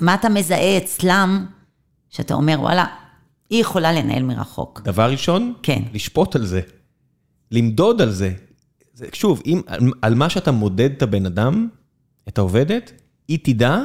מה 0.00 0.14
אתה 0.14 0.28
מזהה 0.28 0.76
אצלם, 0.78 1.46
שאתה 2.08 2.34
אומר, 2.34 2.56
וואלה, 2.60 2.86
היא 3.50 3.60
יכולה 3.60 3.92
לנהל 3.92 4.22
מרחוק. 4.22 4.80
דבר 4.84 5.10
ראשון, 5.10 5.54
כן. 5.62 5.82
לשפוט 5.94 6.36
על 6.36 6.46
זה. 6.46 6.60
למדוד 7.50 8.02
על 8.02 8.10
זה. 8.10 8.32
זה 8.94 9.06
שוב, 9.12 9.42
אם, 9.46 9.60
על, 9.66 9.80
על 10.02 10.14
מה 10.14 10.30
שאתה 10.30 10.52
מודד 10.52 10.90
את 10.96 11.02
הבן 11.02 11.26
אדם, 11.26 11.68
את 12.28 12.38
העובדת, 12.38 12.92
היא 13.28 13.38
תדע 13.42 13.78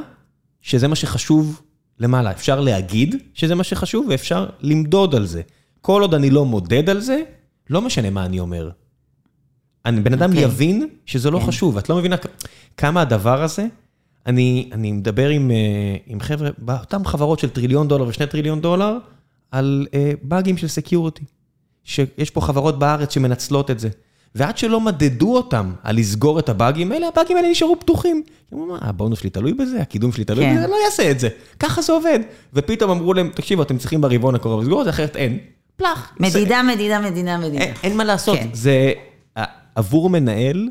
שזה 0.62 0.88
מה 0.88 0.96
שחשוב 0.96 1.62
למעלה. 2.00 2.32
אפשר 2.32 2.60
להגיד 2.60 3.16
שזה 3.34 3.56
מה 3.56 3.64
שחשוב, 3.64 4.06
ואפשר 4.10 4.50
למדוד 4.62 5.16
על 5.16 5.26
זה. 5.26 5.42
כל 5.82 6.02
עוד 6.02 6.14
אני 6.14 6.30
לא 6.30 6.46
מודד 6.46 6.90
על 6.90 7.00
זה, 7.00 7.22
לא 7.70 7.82
משנה 7.82 8.10
מה 8.10 8.26
אני 8.26 8.40
אומר. 8.40 8.70
אני, 9.86 10.02
בן 10.02 10.14
אדם 10.14 10.30
okay. 10.30 10.34
אוקיי. 10.34 10.44
יבין 10.44 10.88
שזה 11.06 11.32
לא 11.32 11.38
okay. 11.38 11.42
כן. 11.42 11.48
חשוב, 11.48 11.78
את 11.78 11.90
לא 11.90 11.98
מבינה 11.98 12.16
כמה 12.78 13.02
הדבר 13.02 13.44
הזה, 13.44 13.68
אני, 14.26 14.70
אני 14.72 14.92
מדבר 14.92 15.30
עם, 15.30 15.52
אה, 15.52 15.96
עם 16.08 16.20
חבר'ה, 16.20 16.50
באותן 16.58 17.04
חברות 17.04 17.40
של 17.40 17.50
טריליון 17.50 17.88
דולר 17.88 18.08
ושני 18.08 18.28
טריליון 18.28 18.62
דולר, 18.62 18.98
על 19.52 19.88
אה, 19.92 19.96
באגים 20.22 20.58
של 20.58 20.68
security. 20.68 21.24
שיש 21.84 22.30
פה 22.30 22.42
חברות 22.42 22.80
בארץ 22.80 23.14
שמנצלות 23.14 23.72
את 23.72 23.80
זה. 23.80 23.90
ועד 24.36 24.58
שלא 24.58 24.82
מדדו 24.82 25.36
אותם 25.36 25.74
על 25.84 25.96
לסגור 25.96 26.40
את 26.40 26.50
הבאגים 26.50 26.92
האלה, 26.92 27.08
הבאגים 27.08 27.38
האלה 27.38 27.50
נשארו 27.50 27.80
פתוחים. 27.80 28.24
הם 28.52 28.58
אמרו, 28.58 28.74
מה, 28.74 28.78
הבונוס 28.82 29.20
שלי 29.20 29.30
תלוי 29.30 29.54
בזה, 29.54 29.82
הקידום 29.82 30.12
שלי 30.12 30.24
תלוי 30.24 30.46
כן. 30.46 30.58
בזה, 30.58 30.68
לא 30.68 30.76
יעשה 30.86 31.12
את 31.12 31.20
זה. 31.20 31.30
ככה 31.60 31.82
זה 31.82 31.94
עובד. 31.94 32.20
ופתאום 32.54 32.92
אמרו 32.92 33.14
להם, 33.14 33.30
תקשיבו, 33.36 33.62
אתם 33.62 33.78
צריכים 33.78 34.02
ברבעון 34.02 34.36
הקרוב 34.36 34.62
לסגור 34.62 34.80
את 34.82 34.86
זה, 34.86 34.90
אחרת 34.90 35.16
אין. 35.16 35.40
פלח. 35.76 36.16
מדידה, 36.20 36.64
מדידה, 36.64 37.00
מדידה, 37.00 37.38
מדידה. 37.38 37.64
אין, 37.64 37.74
אין 37.84 37.98
מה 37.98 38.04
לעשות. 38.04 38.38
כן. 38.38 38.50
זה, 38.54 38.94
עבור 39.76 40.10
מנהל, 40.10 40.70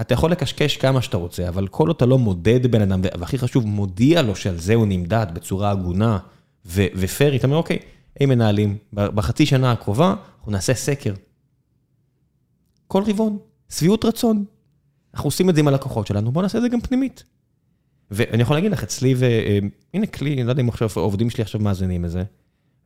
אתה 0.00 0.14
יכול 0.14 0.30
לקשקש 0.30 0.76
כמה 0.76 1.02
שאתה 1.02 1.16
רוצה, 1.16 1.48
אבל 1.48 1.68
כל 1.68 1.88
עוד 1.88 1.96
אתה 1.96 2.06
לא 2.06 2.18
מודד 2.18 2.66
בן 2.66 2.82
אדם, 2.82 3.00
והכי 3.18 3.38
חשוב, 3.38 3.66
מודיע 3.66 4.22
לו 4.22 4.36
שעל 4.36 4.58
זה 4.58 4.74
הוא 4.74 4.86
נמדד 4.86 5.26
בצורה 5.34 5.70
הגונה 5.70 6.18
ופיירית, 6.66 7.38
אתה 7.38 7.46
אומר, 7.46 7.56
אוקיי, 7.56 7.78
היי 8.20 8.26
מנהלים, 8.26 8.76
בחצי 8.92 9.46
שנה 9.46 9.72
הקרובה, 9.72 10.14
אנחנו 10.38 10.52
נעשה 10.52 10.74
סקר. 10.74 11.14
כל 12.86 13.02
רבעון, 13.06 13.38
שביעות 13.68 14.04
רצון. 14.04 14.44
אנחנו 15.14 15.26
עושים 15.28 15.50
את 15.50 15.54
זה 15.54 15.60
עם 15.60 15.68
הלקוחות 15.68 16.06
שלנו, 16.06 16.32
בואו 16.32 16.42
נעשה 16.42 16.58
את 16.58 16.62
זה 16.62 16.68
גם 16.68 16.80
פנימית. 16.80 17.24
ואני 18.10 18.42
יכול 18.42 18.56
להגיד 18.56 18.72
לך, 18.72 18.82
אצלי, 18.82 19.14
והנה 19.14 20.06
כלי, 20.06 20.34
אני 20.34 20.44
לא 20.44 20.50
יודע 20.50 20.62
אם 20.62 20.68
עכשיו 20.68 20.88
העובדים 20.96 21.30
שלי 21.30 21.42
עכשיו 21.42 21.60
מאזינים 21.60 22.04
לזה, 22.04 22.22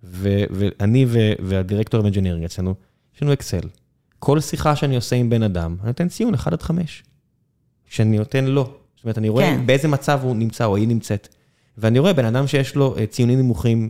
ואני 0.02 1.06
וה 1.42 1.54
director 1.54 2.00
ה 2.00 2.04
engineering 2.04 2.44
אצלנו, 2.44 2.74
יש 3.16 3.22
לנו 3.22 3.32
אקסל. 3.32 3.68
כל 4.18 4.40
שיחה 4.40 4.76
שאני 4.76 4.96
עושה 4.96 5.16
עם 5.16 5.30
בן 5.30 5.42
אדם, 5.42 5.76
אני 5.80 5.86
נותן 5.86 6.08
ציון 6.08 6.34
1 6.34 6.52
עד 6.52 6.62
5. 6.62 7.02
שאני 7.86 8.18
נותן 8.18 8.44
לו. 8.44 8.64
זאת 8.96 9.04
אומרת, 9.04 9.18
אני 9.18 9.28
רואה 9.28 9.44
כן. 9.44 9.66
באיזה 9.66 9.88
מצב 9.88 10.20
הוא 10.22 10.36
נמצא 10.36 10.64
או 10.64 10.76
היא 10.76 10.88
נמצאת. 10.88 11.28
ואני 11.78 11.98
רואה 11.98 12.12
בן 12.12 12.24
אדם 12.24 12.46
שיש 12.46 12.74
לו 12.74 12.96
אה, 12.98 13.06
ציונים 13.06 13.38
נמוכים 13.38 13.88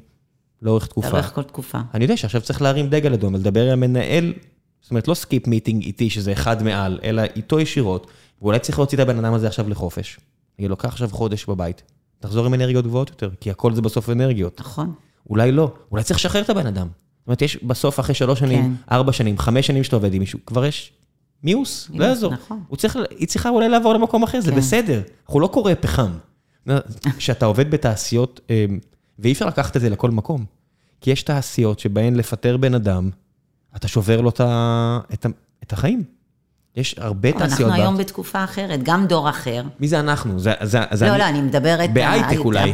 לאורך 0.62 0.86
תקופה. 0.86 1.08
לאורך 1.08 1.34
כל 1.34 1.42
תקופה. 1.42 1.78
אני 1.94 2.04
יודע 2.04 2.16
שעכשיו 2.16 2.40
צריך 2.40 2.62
להרים 2.62 2.88
דגל 2.88 3.12
אדום 3.12 3.34
ולדבר 3.34 3.66
עם 3.66 3.72
המנהל, 3.72 4.32
זאת 4.80 4.90
אומרת, 4.90 5.08
לא 5.08 5.14
skip 5.14 5.46
meeting 5.46 5.82
איתי, 5.82 6.10
שזה 6.10 6.32
אחד 6.32 6.62
מעל, 6.62 6.98
אלא 7.02 7.22
איתו 7.36 7.60
ישירות, 7.60 8.06
ואולי 8.42 8.58
צריך 8.58 8.78
להוציא 8.78 8.98
את 8.98 9.02
הבן 9.02 9.24
אדם 9.24 9.34
הזה 9.34 9.46
עכשיו 9.46 9.68
לחופש. 9.68 10.18
יהיה 10.58 10.68
לו, 10.68 10.76
קח 10.76 10.88
עכשיו 10.88 11.08
חודש 11.12 11.44
בבית, 11.44 11.82
תחזור 12.18 12.46
עם 12.46 12.54
אנרגיות 12.54 12.84
גבוהות 12.84 13.10
יותר, 13.10 13.30
כי 13.40 13.50
הכל 13.50 13.74
זה 13.74 13.82
בסוף 13.82 14.10
אנרגיות. 14.10 14.60
נכון. 14.60 14.94
אולי 15.30 15.52
לא, 15.52 15.72
אולי 15.90 16.04
צריך 16.04 16.20
לשחרר 16.20 16.42
את 16.42 16.50
הבן 16.50 16.66
אדם. 16.66 16.86
זאת 16.86 17.26
אומרת, 17.26 17.42
יש 17.42 17.64
בסוף, 17.64 18.00
אחרי 18.00 18.14
שלוש 18.14 18.38
שנים, 18.38 18.64
כן. 18.64 18.94
ארבע 18.94 19.12
שנים, 19.12 19.38
חמש 19.38 19.66
שנים 19.66 19.84
שאתה 19.84 19.96
עובד 19.96 20.14
עם 20.14 20.20
מישהו, 20.20 20.38
כבר 20.46 20.64
יש 20.64 20.92
מיאוס, 21.42 21.90
לא 21.94 22.04
יעזור. 22.04 22.32
נכון. 22.32 22.62
צריך, 22.76 22.98
היא 23.18 23.28
צריכה 23.28 23.48
אולי 23.48 23.68
לעבור 23.68 23.94
למקום 23.94 24.22
אחר, 24.22 24.32
כן. 24.32 24.40
זה 24.40 24.52
בסדר. 24.52 25.00
אנחנו 25.26 25.40
לא 25.40 25.46
כורי 25.46 25.72
פחם. 25.80 26.10
כשאתה 27.16 27.46
עובד 27.46 27.70
בתעשיות, 27.70 28.40
אמ, 28.50 28.78
ואי 29.18 29.32
אפשר 29.32 29.46
לקחת 29.46 29.76
את 29.76 29.80
זה 29.80 29.90
לכל 29.90 30.10
מקום, 30.10 30.44
כי 31.00 31.10
יש 31.10 31.22
תעשיות 31.22 31.78
שבהן 31.78 32.14
לפטר 32.14 32.56
בן 32.56 32.74
אדם, 32.74 33.10
אתה 33.76 33.88
שובר 33.88 34.20
לו 34.20 34.28
את, 34.28 35.26
את 35.62 35.72
החיים. 35.72 36.02
יש 36.76 36.94
הרבה 36.98 37.32
תעשיות... 37.32 37.70
אנחנו 37.70 37.82
היום 37.82 37.96
בתקופה 37.96 38.44
אחרת, 38.44 38.82
גם 38.82 39.06
דור 39.06 39.30
אחר. 39.30 39.64
מי 39.80 39.88
זה 39.88 40.00
אנחנו? 40.00 40.38
זה, 40.38 40.52
זה, 40.62 40.78
זה 40.92 41.06
לא, 41.06 41.10
אני... 41.10 41.18
לא, 41.18 41.28
אני 41.28 41.40
מדברת... 41.40 41.92
בהייטק 41.92 42.38
אולי. 42.38 42.72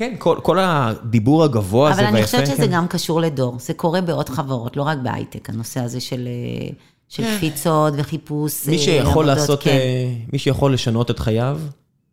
כן, 0.00 0.14
כל, 0.18 0.38
כל 0.42 0.58
הדיבור 0.60 1.44
הגבוה 1.44 1.90
הזה 1.90 1.96
והיפה. 1.96 2.08
אבל 2.08 2.16
אני 2.16 2.26
חושבת 2.26 2.46
שזה 2.46 2.66
כן. 2.66 2.72
גם 2.72 2.88
קשור 2.88 3.20
לדור. 3.20 3.56
זה 3.58 3.74
קורה 3.74 4.00
בעוד 4.00 4.28
חברות, 4.28 4.76
לא 4.76 4.82
רק 4.82 4.98
בהייטק, 5.02 5.50
הנושא 5.50 5.80
הזה 5.80 6.00
של, 6.00 6.28
אה, 6.28 6.68
של 7.08 7.22
כן. 7.22 7.36
קפיצות 7.36 7.94
וחיפוש 7.96 8.66
מי 8.66 8.72
אה, 8.72 8.78
שיכול 8.78 9.26
לעשות, 9.26 9.62
כן. 9.62 9.70
אה, 9.70 10.12
מי 10.32 10.38
שיכול 10.38 10.74
לשנות 10.74 11.10
את 11.10 11.18
חייו, 11.18 11.60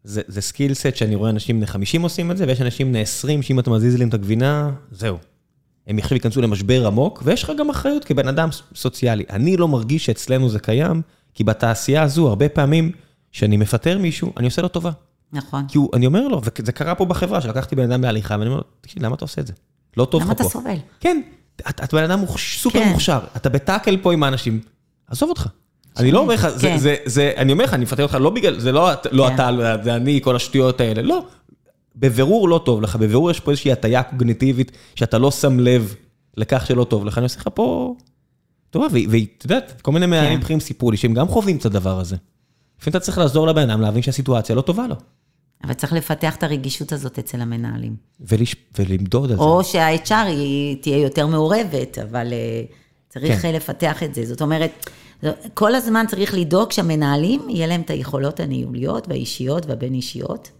זה, 0.03 0.21
זה 0.27 0.41
skill 0.41 0.73
set 0.73 0.95
שאני 0.95 1.15
רואה 1.15 1.29
אנשים 1.29 1.57
בני 1.57 1.67
50 1.67 2.01
עושים 2.01 2.31
את 2.31 2.37
זה, 2.37 2.45
ויש 2.47 2.61
אנשים 2.61 2.87
בני 2.87 3.01
20, 3.01 3.41
שאם 3.41 3.59
אתה 3.59 3.69
מזיז 3.69 3.99
להם 3.99 4.09
את 4.09 4.13
הגבינה, 4.13 4.71
זהו. 4.91 5.17
הם 5.87 5.97
עכשיו 5.97 6.15
ייכנסו 6.15 6.41
למשבר 6.41 6.87
עמוק, 6.87 7.21
ויש 7.25 7.43
לך 7.43 7.51
גם 7.59 7.69
אחריות 7.69 8.05
כבן 8.05 8.27
אדם 8.27 8.49
סוציאלי. 8.75 9.23
אני 9.29 9.57
לא 9.57 9.67
מרגיש 9.67 10.05
שאצלנו 10.05 10.49
זה 10.49 10.59
קיים, 10.59 11.01
כי 11.33 11.43
בתעשייה 11.43 12.03
הזו, 12.03 12.27
הרבה 12.27 12.49
פעמים, 12.49 12.91
כשאני 13.31 13.57
מפטר 13.57 13.97
מישהו, 13.97 14.33
אני 14.37 14.45
עושה 14.45 14.61
לו 14.61 14.67
טובה. 14.67 14.91
נכון. 15.33 15.65
כי 15.67 15.77
הוא, 15.77 15.89
אני 15.93 16.05
אומר 16.05 16.27
לו, 16.27 16.41
וזה 16.59 16.71
קרה 16.71 16.95
פה 16.95 17.05
בחברה, 17.05 17.41
שלקחתי 17.41 17.75
בן 17.75 17.91
אדם 17.91 18.01
בהליכה, 18.01 18.33
ואני 18.33 18.45
אומר 18.45 18.57
לו, 18.57 18.63
תקשיב, 18.81 19.03
למה 19.03 19.15
אתה 19.15 19.25
עושה 19.25 19.41
את 19.41 19.47
זה? 19.47 19.53
לא 19.97 20.05
טוב 20.05 20.21
לך 20.21 20.27
פה. 20.27 20.33
למה 20.33 20.41
אתה 20.41 20.49
סובל? 20.49 20.75
כן, 20.99 21.21
אתה 21.55 21.83
את 21.83 21.93
בן 21.93 22.03
אדם 22.03 22.25
סופר 22.37 22.79
כן. 22.79 22.89
מוכשר, 22.89 23.19
אתה 23.35 23.49
בטאקל 23.49 23.97
פה 23.97 24.13
עם 24.13 24.23
האנשים, 24.23 24.59
עזוב 25.07 25.29
אותך. 25.29 25.47
אני 25.97 26.11
לא 26.11 26.19
אומר 26.19 26.33
לך, 26.33 26.47
זה, 26.47 26.67
כן. 26.67 26.77
זה, 26.77 26.95
זה, 27.05 27.33
אני 27.37 27.51
אומר 27.51 27.63
לך, 27.63 27.73
אני 27.73 27.83
מפטר 27.83 28.03
אותך 28.03 28.17
לא 28.19 28.29
בגלל, 28.29 28.59
זה 28.59 28.71
לא, 28.71 28.89
לא 29.11 29.27
כן. 29.27 29.35
אתה, 29.35 29.49
זה 29.83 29.95
אני, 29.95 30.19
כל 30.23 30.35
השטויות 30.35 30.81
האלה, 30.81 31.01
לא. 31.01 31.25
בבירור 31.95 32.49
לא 32.49 32.61
טוב 32.65 32.81
לך, 32.81 32.95
בבירור 32.95 33.31
יש 33.31 33.39
פה 33.39 33.51
איזושהי 33.51 33.71
הטיה 33.71 34.03
קוגניטיבית, 34.03 34.71
שאתה 34.95 35.17
לא 35.17 35.31
שם 35.31 35.59
לב 35.59 35.95
לכך 36.37 36.65
שלא 36.67 36.83
טוב 36.83 37.05
לך, 37.05 37.17
אני 37.17 37.23
עושה 37.23 37.39
לך 37.39 37.49
פה... 37.53 37.95
טובה, 38.69 38.87
ואת 39.09 39.43
יודעת, 39.43 39.81
כל 39.81 39.91
מיני 39.91 40.05
מנהלים 40.05 40.39
בכירים 40.39 40.59
סיפרו 40.59 40.91
לי 40.91 40.97
שהם 40.97 41.13
גם 41.13 41.27
חווים 41.27 41.57
את 41.57 41.65
הדבר 41.65 41.99
הזה. 41.99 42.15
לפעמים 42.79 42.97
אתה 42.97 42.99
צריך 42.99 43.17
לעזור 43.17 43.47
לבן 43.47 43.69
אדם 43.69 43.81
להבין 43.81 44.01
שהסיטואציה 44.01 44.55
לא 44.55 44.61
טובה 44.61 44.87
לו. 44.87 44.95
אבל 45.63 45.73
צריך 45.73 45.93
לפתח 45.93 46.35
את 46.35 46.43
הרגישות 46.43 46.91
הזאת 46.91 47.19
אצל 47.19 47.41
המנהלים. 47.41 47.95
ולש... 48.19 48.55
ולמדוד 48.79 49.31
על 49.31 49.37
זה. 49.37 49.43
או 49.43 49.63
שה-HR 49.63 50.13
היא 50.13 50.81
תהיה 50.81 50.97
יותר 50.97 51.27
מעורבת, 51.27 51.97
אבל 51.99 52.27
uh, 52.27 52.73
צריך 53.09 53.41
כן. 53.41 53.53
לפתח 53.53 54.03
את 54.03 54.15
זה. 54.15 54.25
זאת 54.25 54.41
אומרת, 54.41 54.89
כל 55.53 55.75
הזמן 55.75 56.05
צריך 56.07 56.33
לדאוג 56.33 56.71
שהמנהלים, 56.71 57.49
יהיה 57.49 57.67
להם 57.67 57.81
את 57.81 57.89
היכולות 57.89 58.39
הניהוליות 58.39 59.07
והאישיות 59.07 59.65
והבין-אישיות, 59.65 60.51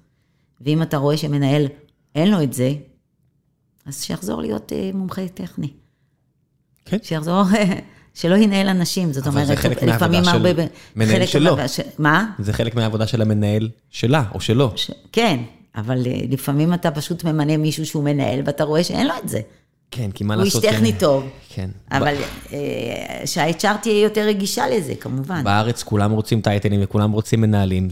ואם 0.62 0.82
אתה 0.82 0.98
רואה 0.98 1.18
שמנהל 1.18 1.68
אין 2.16 2.32
לו 2.32 2.44
את 2.44 2.54
זה, 2.54 2.74
אז 3.86 4.04
שיחזור 4.04 4.42
להיות 4.42 4.72
uh, 4.72 4.96
מומחה 4.96 5.28
טכני. 5.28 5.70
כן. 6.86 6.98
שיחזור 7.04 7.44
שלא 8.18 8.36
ינהל 8.36 8.68
אנשים, 8.68 9.14
זאת 9.14 9.28
אומרת, 9.28 9.50
לפעמים 9.82 10.24
הרבה... 10.28 10.50
אבל 10.52 11.06
זה 11.06 11.16
חלק 11.16 11.26
מהעבודה 11.26 11.28
של 11.28 11.54
מנהל 11.54 11.58
שלו. 11.58 11.58
מה? 12.00 12.26
זה 12.40 12.54
חלק 12.54 12.76
מהעבודה 12.76 13.08
של 13.08 13.22
המנהל 13.22 13.70
שלה, 13.90 14.24
או 14.34 14.40
שלו. 14.40 14.74
כן, 15.12 15.40
אבל 15.76 16.08
אה, 16.08 16.22
לפעמים 16.30 16.74
אתה 16.74 16.92
פשוט 16.92 17.24
ממנה 17.24 17.58
מישהו 17.58 17.86
שהוא 17.86 18.04
מנהל, 18.04 18.42
ואתה 18.46 18.64
רואה 18.64 18.84
שאין 18.84 19.08
לו 19.08 19.14
את 19.24 19.30
זה. 19.30 19.40
כן, 19.92 20.12
כי 20.12 20.24
מה 20.24 20.36
לעשות... 20.36 20.64
הוא 20.64 20.70
איש 20.70 20.76
טכני 20.78 20.94
טוב. 20.94 21.30
כן. 21.50 21.70
אבל 21.92 22.16
אה, 22.54 23.22
שה-HR 23.26 23.78
תהיה 23.82 24.04
יותר 24.04 24.22
רגישה 24.22 24.68
לזה, 24.68 24.96
כמובן. 24.96 25.44
בארץ 25.44 25.84
כולם 25.84 26.12
רוצים 26.12 26.42
טייטלים 26.42 26.80
וכולם 26.84 27.12
רוצים 27.12 27.42
מנהלים. 27.42 27.88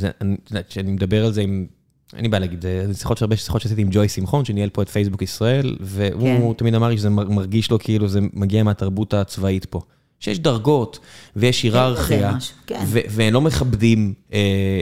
כשאני 0.69 0.91
מדבר 0.91 1.25
על 1.25 1.33
זה 1.33 1.41
עם... 1.41 1.65
אין 2.13 2.21
לי 2.21 2.27
בעיה 2.27 2.39
להגיד, 2.39 2.61
זה 2.61 2.93
שיחות 2.93 3.17
שהרבה 3.17 3.35
שיחות 3.35 3.61
שעשיתי 3.61 3.81
עם 3.81 3.87
ג'וי 3.91 4.09
שמחון, 4.09 4.45
שניהל 4.45 4.69
פה 4.69 4.81
את 4.81 4.89
פייסבוק 4.89 5.21
ישראל, 5.21 5.75
והוא 5.79 6.53
כן. 6.53 6.57
תמיד 6.57 6.75
אמר 6.75 6.89
לי 6.89 6.97
שזה 6.97 7.09
מרגיש 7.09 7.71
לו 7.71 7.79
כאילו 7.79 8.07
זה 8.07 8.19
מגיע 8.33 8.63
מהתרבות 8.63 9.13
הצבאית 9.13 9.65
פה. 9.65 9.81
שיש 10.19 10.39
דרגות, 10.39 10.99
ויש 11.35 11.61
כן, 11.61 11.67
היררכיה, 11.67 12.31
כן, 12.65 12.75
כן. 12.75 12.85
והם 12.87 13.33
לא 13.33 13.41
מכבדים 13.41 14.13
אה, 14.33 14.81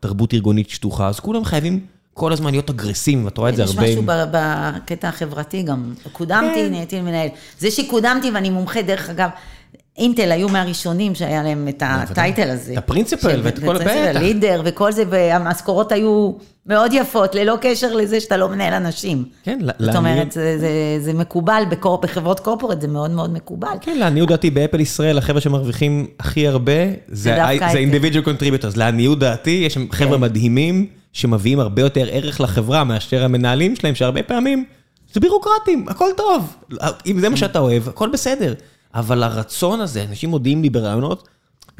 תרבות 0.00 0.34
ארגונית 0.34 0.70
שטוחה, 0.70 1.08
אז 1.08 1.20
כולם 1.20 1.44
חייבים 1.44 1.80
כל 2.14 2.32
הזמן 2.32 2.50
להיות 2.50 2.70
אגרסיביים, 2.70 3.24
ואת 3.24 3.38
רואה 3.38 3.50
את 3.50 3.56
זה 3.56 3.64
הרבה. 3.64 3.86
יש 3.86 3.98
משהו 3.98 4.04
בקטע 4.06 5.08
החברתי 5.08 5.62
גם. 5.62 5.94
קודמתי, 6.12 6.54
כן. 6.54 6.70
נהייתי 6.70 7.00
מנהל. 7.00 7.28
זה 7.58 7.70
שקודמתי 7.70 8.30
ואני 8.30 8.50
מומחה, 8.50 8.82
דרך 8.82 9.10
אגב, 9.10 9.28
אינטל 9.98 10.32
היו 10.32 10.48
מהראשונים 10.48 11.14
שהיה 11.14 11.42
להם 11.42 11.68
את 11.68 11.82
הטייטל 11.86 12.50
הזה. 12.50 12.72
את 12.72 12.78
הפרינציפל 12.78 13.40
ואת 13.42 13.58
כל 13.58 13.76
הבטח. 13.76 14.20
לידר 14.20 14.62
וכל 14.64 14.92
זה, 14.92 15.04
והמשכורות 15.10 15.92
היו 15.92 16.32
מאוד 16.66 16.92
יפות, 16.92 17.34
ללא 17.34 17.58
קשר 17.60 17.92
לזה 17.94 18.20
שאתה 18.20 18.36
לא 18.36 18.48
מנהל 18.48 18.72
אנשים. 18.72 19.24
כן, 19.42 19.58
לעניות... 19.60 19.80
זאת 19.80 19.96
אומרת, 19.96 20.36
זה, 21.00 21.12
מקובל, 21.12 21.62
בחברות 22.00 22.40
קורפורט 22.40 22.80
זה 22.80 22.88
מאוד 22.88 23.10
מאוד 23.10 23.32
מקובל. 23.32 23.76
כן, 23.80 23.98
לעניות 23.98 24.28
דעתי, 24.28 24.50
באפל 24.50 24.80
ישראל, 24.80 25.18
החבר'ה 25.18 25.40
שמרוויחים 25.40 26.06
הכי 26.20 26.48
הרבה, 26.48 26.72
זה, 27.08 27.36
individual 27.58 28.26
contributors. 28.26 28.76
לעניות 28.76 29.18
דעתי, 29.18 29.62
יש 29.66 29.78
חבר'ה 29.92 30.16
כן. 30.16 30.20
מדהימים, 30.20 30.86
שמביאים 31.12 31.60
הרבה 31.60 31.82
יותר 31.82 32.06
ערך 32.10 32.40
לחברה 32.40 32.84
מאשר 32.84 33.24
המנהלים 33.24 33.76
שלהם, 33.76 33.94
שהרבה 33.94 34.22
פעמים 34.22 34.64
זה 35.12 35.20
בירוקרטים, 35.20 35.86
הכל 35.88 36.08
טוב. 36.16 36.56
אם 37.06 37.20
זה 37.20 37.28
מה 37.28 37.36
שאתה 37.36 37.58
אוהב, 37.58 37.88
הכל 37.88 38.08
בסדר. 38.12 38.54
אבל 38.94 39.22
הרצון 39.22 39.80
הזה, 39.80 40.04
אנשים 40.04 40.30
מודיעים 40.30 40.62
לי 40.62 40.70
ברעיונות, 40.70 41.28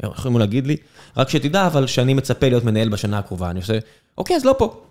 יכולים 0.03 0.39
להגיד 0.39 0.67
לי, 0.67 0.75
רק 1.17 1.29
שתדע, 1.29 1.67
אבל 1.67 1.87
שאני 1.87 2.13
מצפה 2.13 2.49
להיות 2.49 2.63
מנהל 2.63 2.89
בשנה 2.89 3.17
הקרובה. 3.17 3.49
אני 3.49 3.59
עושה, 3.59 3.79
אוקיי, 4.17 4.35
אז 4.35 4.45
לא 4.45 4.55
פה. 4.57 4.81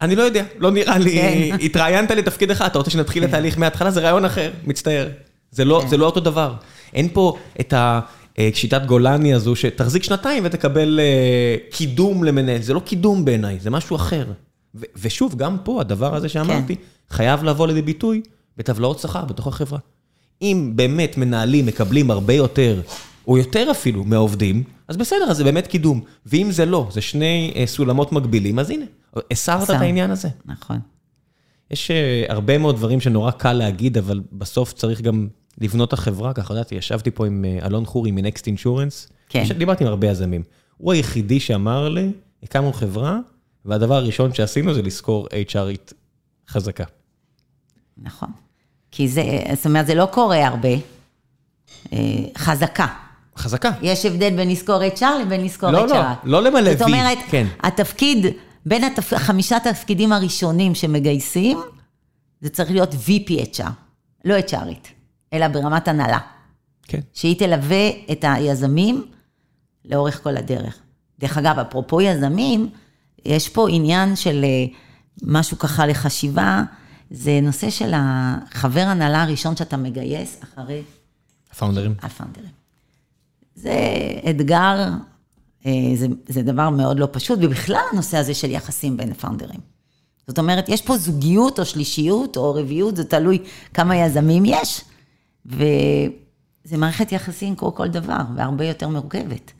אני 0.00 0.16
לא 0.16 0.22
יודע, 0.22 0.44
לא 0.58 0.70
נראה 0.70 0.98
לי, 0.98 1.12
כן. 1.12 1.56
התראיינת 1.66 2.10
לתפקיד 2.10 2.50
אחד, 2.50 2.66
אתה 2.66 2.78
רוצה 2.78 2.90
שנתחיל 2.90 3.24
את 3.24 3.28
כן. 3.28 3.34
התהליך 3.34 3.58
מההתחלה, 3.58 3.90
זה 3.90 4.00
רעיון 4.00 4.24
אחר, 4.24 4.50
מצטער. 4.64 5.08
זה 5.50 5.64
לא, 5.64 5.80
כן. 5.82 5.88
זה 5.88 5.96
לא 5.96 6.06
אותו 6.06 6.20
דבר. 6.20 6.54
אין 6.94 7.08
פה 7.12 7.36
את 7.60 7.74
השיטת 7.76 8.82
גולני 8.86 9.34
הזו, 9.34 9.56
שתחזיק 9.56 10.02
שנתיים 10.02 10.42
ותקבל 10.46 11.00
אה, 11.00 11.56
קידום 11.70 12.24
למנהל. 12.24 12.62
זה 12.62 12.74
לא 12.74 12.80
קידום 12.80 13.24
בעיניי, 13.24 13.58
זה 13.60 13.70
משהו 13.70 13.96
אחר. 13.96 14.26
ושוב, 14.74 15.34
גם 15.36 15.56
פה, 15.64 15.80
הדבר 15.80 16.14
הזה 16.14 16.28
שאמרתי, 16.28 16.76
חייב 17.10 17.44
לבוא 17.44 17.66
לידי 17.66 17.82
ביטוי 17.82 18.22
בטבלאות 18.56 18.98
שכר 18.98 19.24
בתוך 19.24 19.46
החברה. 19.46 19.78
אם 20.42 20.72
באמת 20.74 21.16
מנהלים 21.16 21.66
מקבלים 21.66 22.10
הרבה 22.10 22.34
יותר, 22.34 22.80
או 23.26 23.38
יותר 23.38 23.68
אפילו, 23.70 24.04
מהעובדים, 24.04 24.64
אז 24.88 24.96
בסדר, 24.96 25.24
אז 25.30 25.36
זה 25.36 25.44
באמת 25.44 25.66
קידום. 25.66 26.00
ואם 26.26 26.48
זה 26.50 26.66
לא, 26.66 26.88
זה 26.90 27.00
שני 27.00 27.52
אה, 27.56 27.66
סולמות 27.66 28.12
מקבילים, 28.12 28.58
אז 28.58 28.70
הנה, 28.70 28.84
הסרת 29.30 29.70
את 29.70 29.70
העניין 29.70 30.10
הזה. 30.10 30.28
נכון. 30.44 30.78
יש 31.70 31.90
uh, 31.90 32.32
הרבה 32.32 32.58
מאוד 32.58 32.76
דברים 32.76 33.00
שנורא 33.00 33.30
קל 33.30 33.52
להגיד, 33.52 33.98
אבל 33.98 34.20
בסוף 34.32 34.72
צריך 34.72 35.00
גם 35.00 35.28
לבנות 35.60 35.88
את 35.88 35.92
החברה, 35.92 36.32
ככה 36.32 36.54
יודעת, 36.54 36.72
ישבתי 36.72 37.10
פה 37.10 37.26
עם 37.26 37.44
uh, 37.44 37.66
אלון 37.66 37.86
חורי 37.86 38.10
מנקסט 38.10 38.46
אינשורנס, 38.46 39.08
כן. 39.28 39.44
דיברתי 39.58 39.84
עם 39.84 39.90
הרבה 39.90 40.06
יזמים. 40.06 40.42
הוא 40.76 40.92
היחידי 40.92 41.40
שאמר 41.40 41.88
לי, 41.88 42.12
הקמנו 42.42 42.72
חברה, 42.72 43.18
והדבר 43.64 43.94
הראשון 43.94 44.34
שעשינו 44.34 44.74
זה 44.74 44.82
לשכור 44.82 45.28
HRית 45.48 45.92
חזקה. 46.48 46.84
נכון. 47.98 48.28
כי 48.92 49.08
זה, 49.08 49.22
זאת 49.54 49.66
אומרת, 49.66 49.86
זה 49.86 49.94
לא 49.94 50.06
קורה 50.06 50.46
הרבה. 50.46 50.68
אה, 51.92 51.98
חזקה. 52.38 52.86
חזקה. 53.36 53.70
יש 53.82 54.06
הבדל 54.06 54.36
בין 54.36 54.50
לזכור 54.50 54.80
HR 54.96 55.22
לבין 55.22 55.44
לזכור 55.44 55.70
לא, 55.70 55.86
HR. 55.86 55.94
לא, 55.94 56.02
לא 56.24 56.42
למלא 56.42 56.68
וי, 56.68 56.76
זאת 56.76 56.88
אומרת, 56.88 57.18
כן. 57.30 57.46
התפקיד, 57.62 58.26
בין 58.66 58.84
התפ... 58.84 59.14
חמישה 59.14 59.58
תפקידים 59.60 60.12
הראשונים 60.12 60.74
שמגייסים, 60.74 61.58
זה 62.40 62.48
צריך 62.48 62.70
להיות 62.70 62.94
VPHR, 62.94 63.70
לא 64.24 64.34
HRית, 64.38 64.88
אלא 65.32 65.48
ברמת 65.48 65.88
הנהלה. 65.88 66.18
כן. 66.82 67.00
שהיא 67.12 67.38
תלווה 67.38 67.88
את 68.12 68.24
היזמים 68.28 69.04
לאורך 69.84 70.22
כל 70.22 70.36
הדרך. 70.36 70.78
דרך 71.20 71.38
אגב, 71.38 71.58
אפרופו 71.58 72.00
יזמים, 72.00 72.68
יש 73.24 73.48
פה 73.48 73.68
עניין 73.70 74.16
של 74.16 74.44
אה, 74.44 74.64
משהו 75.22 75.58
ככה 75.58 75.86
לחשיבה, 75.86 76.62
זה 77.12 77.40
נושא 77.42 77.70
של 77.70 77.92
החבר 77.94 78.80
הנהלה 78.80 79.22
הראשון 79.22 79.56
שאתה 79.56 79.76
מגייס 79.76 80.40
אחרי 80.44 80.82
הפאונדרים. 81.52 81.94
הפאונדרים. 82.02 82.50
זה 83.54 83.74
אתגר, 84.30 84.88
אה, 85.66 85.72
זה, 85.94 86.06
זה 86.28 86.42
דבר 86.42 86.70
מאוד 86.70 86.98
לא 86.98 87.08
פשוט, 87.12 87.38
ובכלל 87.42 87.82
הנושא 87.92 88.16
הזה 88.18 88.34
של 88.34 88.50
יחסים 88.50 88.96
בין 88.96 89.10
הפאונדרים. 89.10 89.60
זאת 90.26 90.38
אומרת, 90.38 90.68
יש 90.68 90.82
פה 90.82 90.96
זוגיות 90.96 91.58
או 91.58 91.64
שלישיות 91.64 92.36
או 92.36 92.54
רביעיות, 92.54 92.96
זה 92.96 93.04
תלוי 93.04 93.38
כמה 93.74 93.96
יזמים 93.96 94.42
יש, 94.46 94.84
וזה 95.46 96.76
מערכת 96.76 97.12
יחסים 97.12 97.56
כמו 97.56 97.74
כל 97.74 97.88
דבר, 97.88 98.20
והרבה 98.36 98.64
יותר 98.64 98.88
מורכבת. 98.88 99.52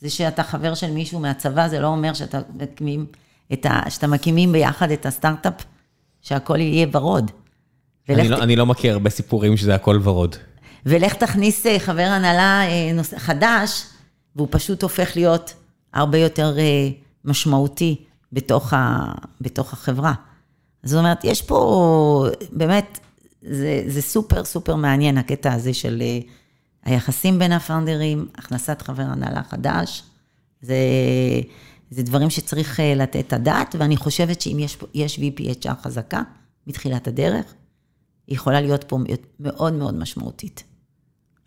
זה 0.00 0.10
שאתה 0.10 0.42
חבר 0.42 0.74
של 0.74 0.90
מישהו 0.90 1.20
מהצבא, 1.20 1.68
זה 1.68 1.80
לא 1.80 1.86
אומר 1.86 2.14
שאתה 2.14 2.40
מקימים, 2.54 3.06
ה, 3.64 3.90
שאתה 3.90 4.06
מקימים 4.06 4.52
ביחד 4.52 4.90
את 4.90 5.06
הסטארט-אפ, 5.06 5.64
שהכל 6.22 6.60
יהיה 6.60 6.86
ורוד. 6.92 7.30
אני 8.08 8.28
לא, 8.28 8.42
אני 8.42 8.56
לא 8.56 8.66
מכיר 8.66 8.92
הרבה 8.92 9.10
סיפורים 9.10 9.56
שזה 9.56 9.74
הכל 9.74 10.00
ורוד. 10.02 10.36
ולך 10.86 11.14
תכניס 11.14 11.66
אה, 11.66 11.78
חבר 11.78 12.02
הנהלה 12.02 12.62
אה, 12.68 13.18
חדש, 13.18 13.84
והוא 14.36 14.48
פשוט 14.50 14.82
הופך 14.82 15.16
להיות 15.16 15.54
הרבה 15.92 16.18
יותר 16.18 16.58
אה, 16.58 16.88
משמעותי 17.24 17.96
בתוך, 18.32 18.72
ה, 18.72 19.12
בתוך 19.40 19.72
החברה. 19.72 20.12
זאת 20.82 20.98
אומרת, 20.98 21.24
יש 21.24 21.42
פה, 21.42 22.26
באמת, 22.52 22.98
זה, 23.42 23.82
זה 23.86 24.02
סופר 24.02 24.44
סופר 24.44 24.76
מעניין, 24.76 25.18
הקטע 25.18 25.52
הזה 25.52 25.74
של 25.74 26.02
היחסים 26.84 27.38
בין 27.38 27.52
הפאונדרים, 27.52 28.26
הכנסת 28.34 28.82
חבר 28.82 29.02
הנהלה 29.02 29.42
חדש, 29.42 30.02
זה, 30.62 30.76
זה 31.92 32.02
דברים 32.02 32.30
שצריך 32.30 32.80
לתת 32.96 33.26
את 33.26 33.32
הדעת, 33.32 33.74
ואני 33.78 33.96
חושבת 33.96 34.40
שאם 34.40 34.58
יש, 34.58 34.78
יש 34.94 35.18
VPHR 35.18 35.82
חזקה 35.82 36.22
מתחילת 36.66 37.08
הדרך, 37.08 37.54
היא 38.26 38.36
יכולה 38.36 38.60
להיות 38.60 38.84
פה 38.84 38.98
מאוד 39.40 39.72
מאוד 39.72 39.94
משמעותית. 39.94 40.64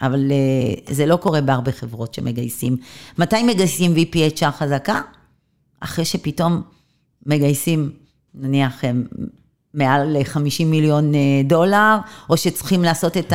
אבל 0.01 0.31
אה, 0.31 0.93
זה 0.93 1.05
לא 1.05 1.15
קורה 1.15 1.41
בהרבה 1.41 1.71
חברות 1.71 2.13
שמגייסים. 2.13 2.77
מתי 3.17 3.43
מגייסים 3.43 3.95
VPHR 3.95 4.51
חזקה? 4.51 5.01
אחרי 5.79 6.05
שפתאום 6.05 6.61
מגייסים, 7.25 7.91
נניח, 8.33 8.81
מעל 9.73 10.17
50 10.23 10.71
מיליון 10.71 11.15
אה, 11.15 11.19
דולר, 11.45 11.97
או 12.29 12.37
שצריכים 12.37 12.83
לעשות 12.83 13.17
את 13.17 13.33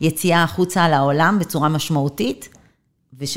היציאה 0.00 0.42
החוצה 0.42 0.88
לעולם 0.88 1.38
בצורה 1.40 1.68
משמעותית, 1.68 2.48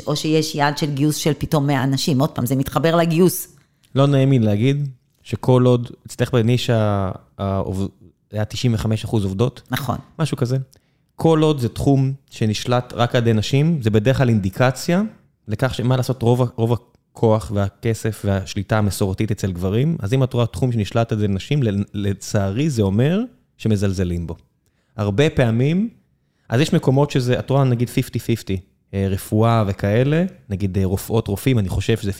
או 0.08 0.16
שיש 0.16 0.56
יעד 0.56 0.78
של 0.78 0.94
גיוס 0.94 1.16
של 1.16 1.34
פתאום 1.38 1.68
100 1.68 1.84
אנשים. 1.84 2.20
עוד 2.20 2.30
פעם, 2.30 2.46
זה 2.46 2.56
מתחבר 2.56 2.96
לגיוס. 2.96 3.58
לא 3.96 4.08
נעים 4.08 4.32
לי 4.32 4.40
להגיד 4.40 4.90
שכל 5.24 5.64
עוד, 5.66 5.92
אצלך 6.06 6.34
בנישה 6.34 7.12
היה 8.32 8.46
95 8.46 9.04
אחוז 9.04 9.24
עובדות. 9.24 9.62
נכון. 9.72 9.98
משהו 10.20 10.38
כזה. 10.38 10.58
כל 11.16 11.42
עוד 11.42 11.60
זה 11.60 11.70
תחום 11.70 12.14
שנשלט 12.30 12.94
רק 12.96 13.16
על 13.16 13.22
ידי 13.22 13.34
נשים, 13.34 13.82
זה 13.82 13.90
בדרך 13.90 14.18
כלל 14.18 14.30
אינדיקציה 14.30 15.02
לכך 15.48 15.74
שמה 15.74 15.98
לעשות, 15.98 16.22
רוב, 16.22 16.42
רוב 16.56 16.74
הכוח 16.74 17.52
והכסף 17.56 18.22
והשליטה 18.26 18.78
המסורתית 18.78 19.32
אצל 19.32 19.52
גברים, 19.52 19.98
אז 20.00 20.14
אם 20.14 20.24
את 20.24 20.34
רואה 20.34 20.46
תחום 20.46 20.72
שנשלט 20.72 21.12
על 21.12 21.18
ידי 21.24 21.34
נשים, 21.34 21.60
לצערי 21.94 22.70
זה 22.70 22.82
אומר 22.82 23.22
שמזלזלים 23.58 24.28
בו. 24.28 24.36
הרבה 24.98 25.30
פעמים, 25.30 25.90
אז 26.50 26.62
יש 26.62 26.74
מקומות 26.74 27.12
שזה, 27.12 27.40
את 27.40 27.50
רואה 27.50 27.64
נגיד 27.64 27.90
50-50, 27.90 27.92
אה, 28.50 28.56
רפואה 29.10 29.64
וכאלה, 29.68 30.26
נגיד 30.50 30.78
אה, 30.78 30.86
רופאות, 30.86 31.28
רופאים, 31.28 31.60
אני 31.60 31.70
חושב 31.70 31.98
שזה 31.98 32.12
50-50. 32.12 32.14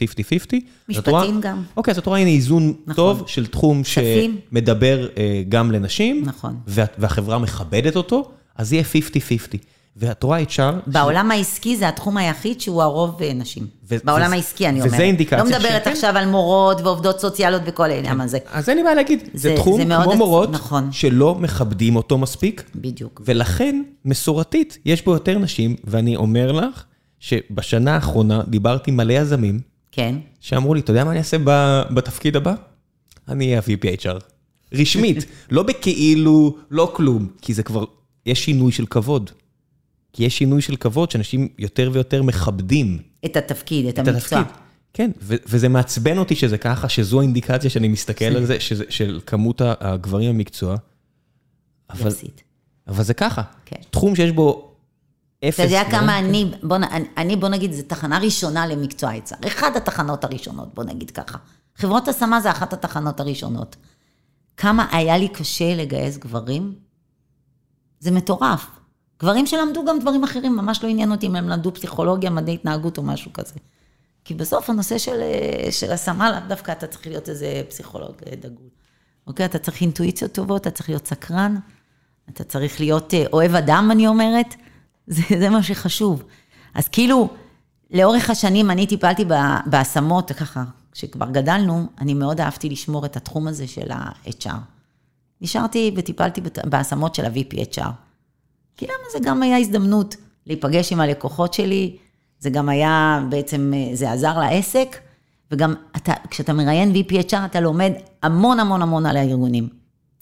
משפטים 0.88 1.14
רואה, 1.14 1.26
גם. 1.40 1.62
אוקיי, 1.76 1.92
אז 1.92 1.98
את 1.98 2.06
רואה 2.06 2.18
הנה 2.20 2.30
איזון 2.30 2.74
נכון. 2.86 2.94
טוב 2.94 3.24
של 3.26 3.46
תחום 3.46 3.84
שפים. 3.84 4.38
שמדבר 4.50 5.08
אה, 5.16 5.42
גם 5.48 5.72
לנשים, 5.72 6.22
נכון. 6.24 6.56
וה, 6.66 6.84
והחברה 6.98 7.38
מכבדת 7.38 7.96
אותו, 7.96 8.30
אז 8.56 8.72
יהיה 8.72 8.84
50-50. 9.52 9.56
ואת 9.98 10.22
רואה 10.22 10.42
את 10.42 10.50
שאר... 10.50 10.78
בעולם 10.86 11.30
ש... 11.32 11.36
העסקי 11.36 11.76
זה 11.76 11.88
התחום 11.88 12.16
היחיד 12.16 12.60
שהוא 12.60 12.82
הרוב 12.82 13.20
נשים. 13.34 13.66
ו- 13.90 13.96
בעולם 14.04 14.30
ו- 14.30 14.34
העסקי, 14.34 14.68
אני 14.68 14.80
אומרת. 14.80 14.92
וזה 14.92 15.02
אינדיקציה. 15.02 15.38
לא 15.38 15.44
מדברת 15.44 15.82
שכן. 15.82 15.90
עכשיו 15.90 16.16
על 16.16 16.26
מורות 16.26 16.80
ועובדות 16.80 17.20
סוציאליות 17.20 17.62
וכל 17.66 17.90
העניין 17.90 18.14
כן. 18.14 18.20
הזה. 18.20 18.38
אז 18.52 18.68
אין 18.68 18.76
לי 18.76 18.82
בעיה 18.82 18.94
להגיד, 18.94 19.18
זה, 19.24 19.28
זה 19.34 19.54
תחום 19.56 19.76
זה 19.76 19.94
כמו 20.04 20.16
מורות, 20.16 20.50
נכון. 20.50 20.92
שלא 20.92 21.34
מכבדים 21.34 21.96
אותו 21.96 22.18
מספיק. 22.18 22.70
בדיוק. 22.74 23.20
ולכן, 23.24 23.82
מסורתית, 24.04 24.78
יש 24.84 25.04
בו 25.04 25.12
יותר 25.12 25.38
נשים, 25.38 25.76
ואני 25.84 26.16
אומר 26.16 26.52
לך, 26.52 26.84
שבשנה 27.20 27.94
האחרונה 27.94 28.42
דיברתי 28.48 28.90
מלא 28.90 29.12
יזמים, 29.12 29.60
כן. 29.92 30.14
שאמרו 30.40 30.74
לי, 30.74 30.80
אתה 30.80 30.90
יודע 30.90 31.04
מה 31.04 31.10
אני 31.10 31.18
אעשה 31.18 31.36
בתפקיד 31.90 32.36
הבא? 32.36 32.54
אני 33.28 33.46
אהיה 33.46 33.58
ה-VPHR. 33.58 34.20
רשמית, 34.74 35.24
לא 35.50 35.62
בכאילו, 35.62 36.56
לא 36.70 36.92
כלום, 36.96 37.26
כי 37.42 37.54
זה 37.54 37.62
כבר, 37.62 37.84
יש 38.26 38.44
שינוי 38.44 38.72
של 38.72 38.86
כבוד. 38.86 39.30
כי 40.12 40.24
יש 40.24 40.38
שינוי 40.38 40.62
של 40.62 40.76
כבוד 40.76 41.10
שאנשים 41.10 41.48
יותר 41.58 41.90
ויותר 41.92 42.22
מכבדים. 42.22 42.98
את 43.24 43.36
התפקיד, 43.36 43.86
את, 43.86 43.98
את 43.98 44.08
המקצוע. 44.08 44.38
התפקיד. 44.38 44.56
כן, 44.92 45.10
ו- 45.22 45.34
וזה 45.46 45.68
מעצבן 45.68 46.18
אותי 46.18 46.34
שזה 46.34 46.58
ככה, 46.58 46.88
שזו 46.88 47.20
האינדיקציה 47.20 47.70
שאני 47.70 47.88
מסתכל 47.88 48.24
על 48.24 48.44
זה, 48.44 48.60
שזה, 48.66 48.84
של 48.88 49.20
כמות 49.26 49.60
הגברים 49.64 50.34
במקצוע. 50.34 50.76
אבל, 51.90 52.10
אבל 52.88 53.04
זה 53.04 53.14
ככה. 53.14 53.42
כן. 53.64 53.76
תחום 53.90 54.16
שיש 54.16 54.30
בו 54.30 54.74
אפס. 55.44 55.54
אתה 55.54 55.62
יודע 55.62 55.90
כמה 55.90 56.18
אני, 56.18 56.50
בוא, 56.62 56.76
אני, 57.16 57.36
בוא 57.36 57.48
נגיד, 57.48 57.72
זו 57.72 57.82
תחנה 57.86 58.18
ראשונה 58.18 58.66
למקצוע 58.66 59.10
היצר. 59.10 59.36
אחת 59.46 59.76
התחנות 59.76 60.24
הראשונות, 60.24 60.74
בוא 60.74 60.84
נגיד 60.84 61.10
ככה. 61.10 61.38
חברות 61.76 62.08
השמה 62.08 62.40
זה 62.40 62.50
אחת 62.50 62.72
התחנות 62.72 63.20
הראשונות. 63.20 63.76
כמה 64.56 64.86
היה 64.92 65.18
לי 65.18 65.28
קשה 65.28 65.74
לגייס 65.74 66.16
גברים? 66.16 66.74
זה 68.00 68.10
מטורף. 68.10 68.66
גברים 69.20 69.46
שלמדו 69.46 69.84
גם 69.84 69.98
דברים 69.98 70.24
אחרים, 70.24 70.56
ממש 70.56 70.84
לא 70.84 70.88
עניין 70.88 71.12
אותי 71.12 71.26
אם 71.26 71.36
הם 71.36 71.48
למדו 71.48 71.74
פסיכולוגיה, 71.74 72.30
מדעי 72.30 72.54
התנהגות 72.54 72.98
או 72.98 73.02
משהו 73.02 73.32
כזה. 73.32 73.54
כי 74.24 74.34
בסוף 74.34 74.70
הנושא 74.70 74.98
של, 74.98 75.20
של 75.70 75.92
השמה, 75.92 76.30
לאו 76.30 76.40
דווקא 76.48 76.72
אתה 76.72 76.86
צריך 76.86 77.06
להיות 77.06 77.28
איזה 77.28 77.62
פסיכולוג 77.68 78.12
דגול. 78.40 78.68
אוקיי? 79.26 79.46
אתה 79.46 79.58
צריך 79.58 79.80
אינטואיציות 79.80 80.32
טובות, 80.32 80.62
אתה 80.62 80.70
צריך 80.70 80.88
להיות 80.88 81.06
סקרן, 81.06 81.56
אתה 82.28 82.44
צריך 82.44 82.80
להיות 82.80 83.14
אה, 83.14 83.24
אוהב 83.32 83.54
אדם, 83.54 83.88
אני 83.92 84.06
אומרת. 84.06 84.54
זה, 85.06 85.22
זה 85.40 85.50
מה 85.50 85.62
שחשוב. 85.62 86.22
אז 86.74 86.88
כאילו, 86.88 87.28
לאורך 87.90 88.30
השנים 88.30 88.70
אני 88.70 88.86
טיפלתי 88.86 89.24
בהשמות, 89.66 90.32
ככה, 90.32 90.64
כשכבר 90.92 91.30
גדלנו, 91.30 91.86
אני 92.00 92.14
מאוד 92.14 92.40
אהבתי 92.40 92.68
לשמור 92.68 93.06
את 93.06 93.16
התחום 93.16 93.48
הזה 93.48 93.66
של 93.66 93.90
ה-HR. 93.90 94.58
נשארתי 95.40 95.94
וטיפלתי 95.96 96.40
בהשמות 96.64 97.14
של 97.14 97.24
ה-VPHR. 97.24 97.90
כי 98.78 98.86
למה 98.86 99.04
זה 99.12 99.18
גם 99.22 99.42
היה 99.42 99.58
הזדמנות 99.58 100.16
להיפגש 100.46 100.92
עם 100.92 101.00
הלקוחות 101.00 101.54
שלי, 101.54 101.96
זה 102.38 102.50
גם 102.50 102.68
היה 102.68 103.24
בעצם, 103.30 103.72
זה 103.92 104.12
עזר 104.12 104.38
לעסק, 104.38 104.96
וגם 105.50 105.74
אתה, 105.96 106.12
כשאתה 106.30 106.52
מראיין 106.52 106.92
VPHR, 106.92 107.44
אתה 107.44 107.60
לומד 107.60 107.92
המון 108.22 108.60
המון 108.60 108.82
המון 108.82 109.06
על 109.06 109.16
הארגונים, 109.16 109.68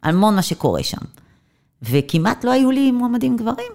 המון 0.03 0.35
מה 0.35 0.43
שקורה 0.43 0.83
שם. 0.83 1.01
וכמעט 1.83 2.45
לא 2.45 2.51
היו 2.51 2.71
לי 2.71 2.91
מועמדים 2.91 3.37
גברים. 3.37 3.73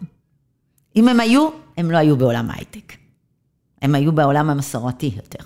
אם 0.96 1.08
הם 1.08 1.20
היו, 1.20 1.50
הם 1.78 1.92
לא 1.92 1.98
היו 1.98 2.18
בעולם 2.18 2.50
ההייטק. 2.50 2.94
הם 3.82 3.96
היו 3.96 4.12
בעולם 4.12 4.50
המסורתי 4.50 5.12
יותר. 5.16 5.44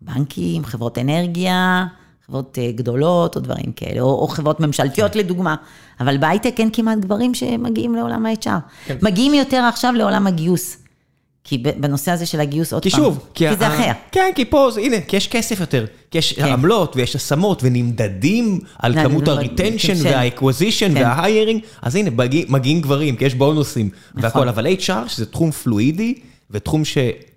בנקים, 0.00 0.64
חברות 0.64 0.98
אנרגיה, 0.98 1.86
חברות 2.30 2.58
אה, 2.58 2.72
גדולות 2.72 3.36
או 3.36 3.40
דברים 3.40 3.72
כאלה, 3.76 4.00
או, 4.00 4.22
או 4.22 4.28
חברות 4.28 4.60
ממשלתיות 4.60 5.12
כן. 5.12 5.18
לדוגמה. 5.18 5.54
אבל 6.00 6.18
בהייטק 6.18 6.54
אין 6.58 6.70
כמעט 6.72 6.98
גברים 6.98 7.34
שמגיעים 7.34 7.94
לעולם 7.94 8.26
ה-HR. 8.26 8.50
כן. 8.84 8.96
מגיעים 9.02 9.34
יותר 9.34 9.56
עכשיו 9.56 9.92
לעולם 9.92 10.26
הגיוס. 10.26 10.76
כי 11.44 11.58
בנושא 11.58 12.10
הזה 12.10 12.26
של 12.26 12.40
הגיוס, 12.40 12.72
עוד 12.72 12.82
כי 12.82 12.90
פעם, 12.90 13.00
שוב, 13.00 13.18
כי, 13.34 13.48
כי 13.48 13.56
זה 13.56 13.66
אחר. 13.66 13.90
כן, 14.12 14.30
כי 14.34 14.44
פה, 14.44 14.68
הנה, 14.76 14.96
כי 15.00 15.16
יש 15.16 15.28
כסף 15.28 15.60
יותר, 15.60 15.84
כי 16.10 16.18
יש 16.18 16.32
כן. 16.32 16.44
עמלות 16.44 16.96
ויש 16.96 17.16
השמות 17.16 17.60
ונמדדים 17.62 18.60
על 18.78 18.96
לא, 18.96 19.02
כמות 19.02 19.28
ה 19.28 19.35
retention 19.35 19.94
וה 20.02 20.16
acquisition 20.16 20.92
וה 20.94 21.09
hiring, 21.09 21.62
אז 21.82 21.96
הנה, 21.96 22.10
מגיעים 22.48 22.80
גברים, 22.80 23.16
כי 23.16 23.24
יש 23.24 23.34
בונוסים 23.34 23.90
נכון. 24.14 24.24
והכל, 24.24 24.48
אבל 24.48 24.66
HR, 24.66 25.08
שזה 25.08 25.26
תחום 25.26 25.50
פלואידי, 25.50 26.14
ותחום 26.50 26.84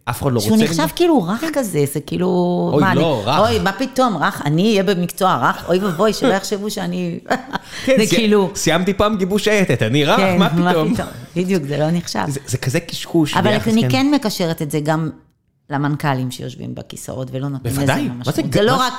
שאף 0.06 0.22
אחד 0.22 0.32
לא 0.32 0.40
רוצה... 0.40 0.48
שהוא 0.48 0.64
נחשב 0.64 0.88
כאילו 0.96 1.24
רך 1.24 1.44
כזה, 1.54 1.86
זה 1.94 2.00
כאילו... 2.00 2.28
אוי, 2.74 2.84
לא, 2.96 3.24
רך. 3.26 3.40
אוי, 3.40 3.60
מה 3.60 3.72
פתאום, 3.72 4.18
רך, 4.18 4.42
אני 4.46 4.70
אהיה 4.70 4.84
במקצוע 4.84 5.50
רך, 5.50 5.70
אוי 5.70 5.80
ואבוי, 5.80 6.14
שלא 6.14 6.34
יחשבו 6.34 6.70
שאני... 6.70 7.20
כן, 7.86 7.96
זה 7.98 8.16
כאילו... 8.16 8.52
סיימתי 8.56 8.94
פעם 8.94 9.18
גיבוש 9.18 9.44
שייטת, 9.44 9.82
אני 9.82 10.06
רך, 10.06 10.18
כן, 10.18 10.40
מה 10.40 10.50
פתאום? 10.50 10.94
בדיוק, 11.36 11.64
זה 11.64 11.78
לא 11.78 11.92
נחשב. 11.92 12.24
זה 12.46 12.58
כזה 12.58 12.80
קשקוש. 12.80 13.34
אבל 13.34 13.54
אני 13.68 13.90
כן 13.90 14.12
מקשרת 14.12 14.62
את 14.62 14.72
זה 14.72 14.80
גם 14.80 15.10
למנכ"לים 15.70 16.32
שיושבים 16.32 16.76
בכיסאות 16.76 17.28
ולא 17.32 17.48
נותנים 17.48 17.74
לזה 17.74 17.96
ממש. 17.96 18.28
בוודאי. 18.28 18.52
זה 18.54 18.62
לא 18.62 18.76
רק 18.76 18.94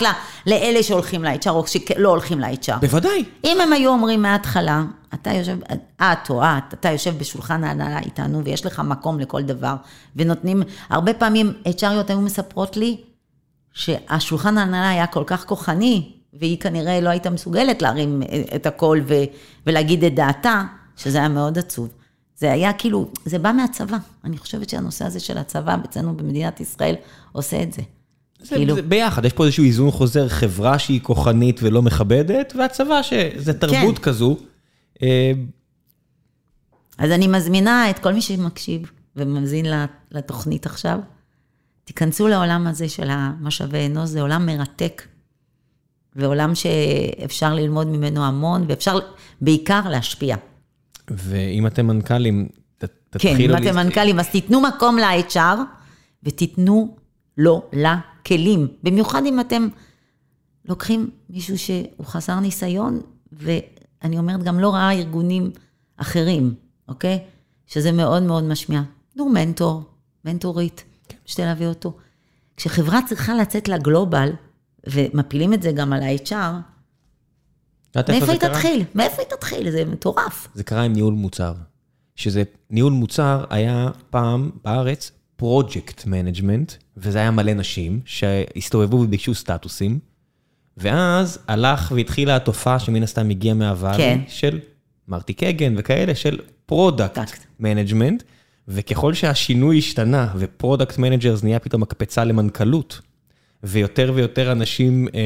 לאלה 0.47 0.83
שהולכים 0.83 1.25
ל-HR 1.25 1.51
או 1.51 1.67
שלא 1.67 2.09
הולכים 2.09 2.41
ל-HR. 2.41 2.79
בוודאי. 2.81 3.25
אם 3.45 3.61
הם 3.61 3.73
היו 3.73 3.91
אומרים 3.91 4.23
מההתחלה, 4.23 4.85
אתה 5.15 5.33
יושב, 5.33 5.59
את 6.03 6.31
או 6.31 6.43
את, 6.43 6.75
אתה 6.75 6.91
יושב 6.91 7.19
בשולחן 7.19 7.65
ההנהלה 7.65 7.99
איתנו 7.99 8.45
ויש 8.45 8.67
לך 8.67 8.81
מקום 8.81 9.21
לכל 9.21 9.43
דבר, 9.43 9.75
ונותנים, 10.17 10.63
הרבה 10.89 11.15
פעמים 11.15 11.53
HRיות 11.69 12.09
היו 12.09 12.21
מספרות 12.21 12.77
לי, 12.77 12.97
שהשולחן 13.73 14.59
ההנהלה 14.59 14.89
היה 14.91 15.07
כל 15.07 15.25
כך 15.27 15.45
כוחני, 15.45 16.13
והיא 16.33 16.61
כנראה 16.61 17.01
לא 17.01 17.09
הייתה 17.09 17.31
מסוגלת 17.31 17.83
להרים 17.83 18.23
את 18.55 18.67
הכל 18.67 19.01
ו- 19.09 19.25
ולהגיד 19.67 20.05
את 20.05 20.15
דעתה, 20.15 20.63
שזה 20.97 21.19
היה 21.19 21.29
מאוד 21.29 21.59
עצוב. 21.59 21.89
זה 22.37 22.53
היה 22.53 22.73
כאילו, 22.73 23.11
זה 23.25 23.39
בא 23.39 23.53
מהצבא. 23.53 23.97
אני 24.25 24.39
חושבת 24.39 24.69
שהנושא 24.69 25.05
הזה 25.05 25.21
של 25.21 25.39
הצבא 25.39 25.77
אצלנו 25.85 26.17
במדינת 26.17 26.61
ישראל 26.61 26.95
עושה 27.33 27.63
את 27.63 27.73
זה. 27.73 27.83
זה, 28.41 28.57
כאילו... 28.57 28.75
זה 28.75 28.83
ביחד, 28.83 29.25
יש 29.25 29.33
פה 29.33 29.45
איזשהו 29.45 29.65
איזון 29.65 29.91
חוזר, 29.91 30.29
חברה 30.29 30.79
שהיא 30.79 31.01
כוחנית 31.01 31.61
ולא 31.63 31.83
מכבדת, 31.83 32.53
והצבא 32.59 33.03
שזה 33.03 33.53
תרבות 33.53 33.99
כן. 33.99 34.03
כזו. 34.03 34.37
אה, 35.03 35.33
אז 36.99 37.11
אני 37.11 37.27
מזמינה 37.27 37.91
את 37.91 37.99
כל 37.99 38.13
מי 38.13 38.21
שמקשיב 38.21 38.91
ומאזין 39.17 39.67
לתוכנית 40.11 40.67
עכשיו, 40.67 40.99
תיכנסו 41.85 42.29
לעולם 42.29 42.67
הזה 42.67 42.89
של 42.89 43.09
המשאבי 43.11 43.87
אנוש, 43.87 44.11
זה 44.11 44.21
עולם 44.21 44.47
מרתק, 44.47 45.03
ועולם 46.17 46.55
שאפשר 46.55 47.55
ללמוד 47.55 47.87
ממנו 47.87 48.25
המון, 48.25 48.65
ואפשר 48.69 48.99
בעיקר 49.41 49.81
להשפיע. 49.89 50.37
ואם 51.11 51.67
אתם 51.67 51.87
מנכ"לים, 51.87 52.49
תתחילו... 52.79 53.55
כן, 53.55 53.65
אם 53.65 53.69
אתם 53.69 53.77
מנכ"לים, 53.77 54.21
אז 54.21 54.29
תיתנו 54.29 54.61
מקום 54.61 54.99
ל-HR, 54.99 55.59
ותיתנו 56.23 56.97
לו, 57.39 57.63
לה, 57.73 58.01
כלים. 58.27 58.69
במיוחד 58.83 59.23
אם 59.27 59.41
אתם 59.41 59.69
לוקחים 60.65 61.11
מישהו 61.31 61.59
שהוא 61.59 62.05
חסר 62.05 62.41
ניסיון, 62.41 63.01
ואני 63.33 64.19
אומרת, 64.19 64.43
גם 64.43 64.61
לא 64.61 64.75
רואה 64.75 64.93
ארגונים 64.93 65.51
אחרים, 65.97 66.55
אוקיי? 66.89 67.19
שזה 67.67 67.93
מאוד 67.93 68.23
מאוד 68.23 68.45
משמיע. 68.45 68.83
תנו 69.15 69.29
מנטור, 69.29 69.83
מנטורית, 70.25 70.85
כן. 71.09 71.17
שתלווה 71.27 71.67
אותו. 71.67 71.97
כשחברה 72.57 73.01
צריכה 73.07 73.35
לצאת 73.35 73.69
ל 73.69 73.76
global, 73.77 74.31
ומפילים 74.91 75.53
את 75.53 75.63
זה 75.63 75.73
גם 75.73 75.93
על 75.93 76.03
ה-HR, 76.03 76.74
מאיפה 78.09 78.33
היא 78.33 78.41
תתחיל? 78.41 78.85
מאיפה 78.95 79.23
היא 79.23 79.29
תתחיל? 79.37 79.71
זה 79.71 79.85
מטורף. 79.85 80.49
זה 80.55 80.65
קרה 80.65 80.83
עם 80.83 80.93
ניהול 80.93 81.15
מוצר. 81.15 81.55
שזה, 82.17 82.43
ניהול 82.71 82.93
מוצר 82.93 83.45
היה 83.51 83.89
פעם 84.11 84.51
בארץ 84.65 85.13
project 85.37 86.07
management, 86.07 86.73
וזה 86.97 87.19
היה 87.19 87.31
מלא 87.31 87.55
נשים 87.55 88.01
שהסתובבו 88.05 88.97
וביקשו 88.97 89.35
סטטוסים, 89.35 89.99
ואז 90.77 91.39
הלך 91.49 91.93
והתחילה 91.97 92.37
התופעה 92.37 92.79
שמן 92.79 93.03
הסתם 93.03 93.31
הגיעה 93.31 93.55
מה 93.55 93.64
Valley, 93.64 93.97
כן. 93.99 94.21
של 94.29 94.61
מרטי 95.09 95.33
קגן 95.33 95.75
וכאלה, 95.79 96.15
של 96.15 96.39
product 96.67 97.47
management, 97.61 98.23
וככל 98.69 99.15
שהשינוי 99.15 99.79
השתנה 99.79 100.29
ו 100.37 100.45
product 100.45 100.99
managers 100.99 101.43
נהיה 101.43 101.59
פתאום 101.59 101.83
מקפצה 101.83 102.25
למנכ"לות, 102.25 103.01
ויותר 103.65 104.13
ויותר 104.15 104.53
אנשים 104.53 105.09
אה, 105.15 105.21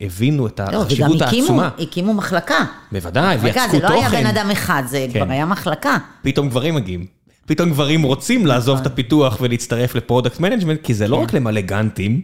הבינו 0.00 0.46
את 0.46 0.60
לא, 0.72 0.82
החשיבות 0.82 1.22
העצומה. 1.22 1.70
וגם 1.74 1.86
הקימו, 1.88 2.14
מחלקה. 2.14 2.64
בוודאי, 2.92 3.36
ויצקו 3.36 3.60
תוכן. 3.64 3.78
זה 3.78 3.82
לא 3.82 4.00
היה 4.00 4.10
בן 4.10 4.26
אדם 4.26 4.50
אחד, 4.50 4.82
זה 4.86 5.06
כן. 5.12 5.24
כבר 5.24 5.32
היה 5.32 5.46
מחלקה. 5.46 5.98
פתאום 6.22 6.48
גברים 6.48 6.74
מגיעים. 6.74 7.06
פתאום 7.46 7.70
גברים 7.70 8.02
רוצים 8.02 8.46
לעזוב 8.46 8.78
את 8.80 8.86
הפיתוח 8.86 9.38
ולהצטרף 9.40 9.94
ל 9.94 10.00
product 10.00 10.40
management, 10.40 10.80
כי 10.82 10.94
זה 10.94 11.08
לא 11.08 11.16
כן. 11.16 11.22
רק 11.22 11.32
למלא 11.32 11.60
גאנטים, 11.60 12.22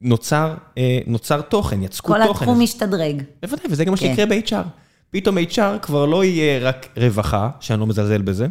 נוצר, 0.00 0.54
אה, 0.78 0.98
נוצר 1.06 1.40
תוכן, 1.40 1.82
יצקו 1.82 2.08
כל 2.08 2.18
תוכן. 2.26 2.38
כל 2.38 2.44
התחום 2.44 2.60
משתדרג. 2.60 3.22
בוודאי, 3.42 3.66
וזה 3.70 3.84
גם 3.84 3.92
מה 3.92 3.96
כן. 3.98 4.06
שיקרה 4.06 4.26
ב-HR. 4.26 4.68
פתאום 5.10 5.38
HR 5.38 5.78
כבר 5.82 6.06
לא 6.06 6.24
יהיה 6.24 6.58
רק 6.58 6.88
רווחה, 6.96 7.48
שאני 7.60 7.80
לא 7.80 7.86
מזלזל 7.86 8.22
בזה, 8.22 8.46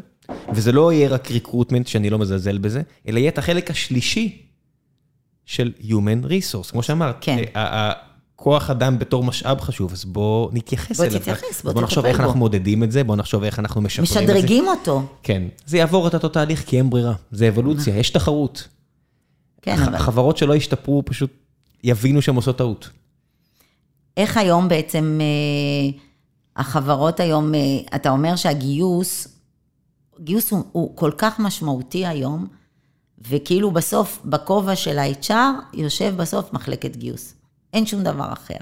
וזה 0.54 0.72
לא 0.72 0.94
יהיה 0.94 1.10
רק 1.10 1.32
ריקרוטמנט, 1.32 1.88
שאני 1.88 2.10
לא 2.10 2.18
מזלזל 2.18 2.58
בזה, 2.58 2.82
אלא 3.08 3.20
יהיה 3.20 3.30
את 3.30 3.38
החלק 3.38 3.72
השלישי 3.72 4.47
של 5.48 5.72
Human 5.82 6.26
Resource, 6.26 6.72
כמו 6.72 6.84
שאמרת. 6.84 7.16
כן. 7.22 7.44
כוח 8.36 8.70
אדם 8.70 9.00
בתור 9.00 9.24
משאב 9.24 9.62
חשוב, 9.62 9.92
אז 9.92 10.06
בואו 10.06 10.50
נתייחס 10.54 11.02
אליו. 11.02 11.12
בואו 11.12 11.22
תתייחס, 11.22 11.62
בואו 11.64 11.74
בוא 11.74 11.82
נחשוב 11.82 12.06
איך 12.06 12.20
אנחנו 12.20 12.40
מודדים 12.40 12.84
את 12.84 12.92
זה, 12.92 13.04
בואו 13.04 13.18
נחשוב 13.18 13.44
איך 13.44 13.60
אנחנו 13.60 13.82
משפרים 13.82 14.04
את 14.04 14.10
זה. 14.10 14.34
משדרגים 14.34 14.68
אותו. 14.68 15.04
כן, 15.24 15.44
זה 15.66 15.78
יעבור 15.78 16.08
את 16.08 16.14
אותו 16.14 16.30
תהליך 16.30 16.64
כי 16.68 16.78
אין 16.78 16.90
ברירה, 16.90 17.14
זה 17.32 17.48
אבולוציה, 17.48 17.98
יש 17.98 18.10
תחרות. 18.10 18.68
כן, 19.62 19.80
אבל... 19.80 19.96
החברות 19.96 20.38
שלא 20.38 20.56
ישתפרו 20.56 21.04
פשוט 21.06 21.32
יבינו 21.84 22.22
שהן 22.22 22.36
עושות 22.36 22.58
טעות. 22.58 22.90
איך 24.18 24.38
היום 24.38 24.68
בעצם, 24.68 25.20
אה, 25.22 26.00
החברות 26.56 27.20
היום, 27.20 27.56
אה, 27.56 27.60
אתה 27.96 28.10
אומר 28.10 28.36
שהגיוס, 28.36 29.28
גיוס 30.20 30.52
הוא, 30.52 30.64
הוא 30.72 30.96
כל 30.96 31.12
כך 31.18 31.40
משמעותי 31.40 32.06
היום, 32.06 32.48
וכאילו 33.30 33.72
בסוף, 33.72 34.20
בכובע 34.26 34.76
של 34.76 35.00
ה-HR, 35.00 35.32
יושב 35.74 36.14
בסוף 36.18 36.54
מחלקת 36.54 36.96
גיוס. 36.96 37.34
אין 37.74 37.86
שום 37.86 38.04
דבר 38.04 38.34
אחר. 38.34 38.58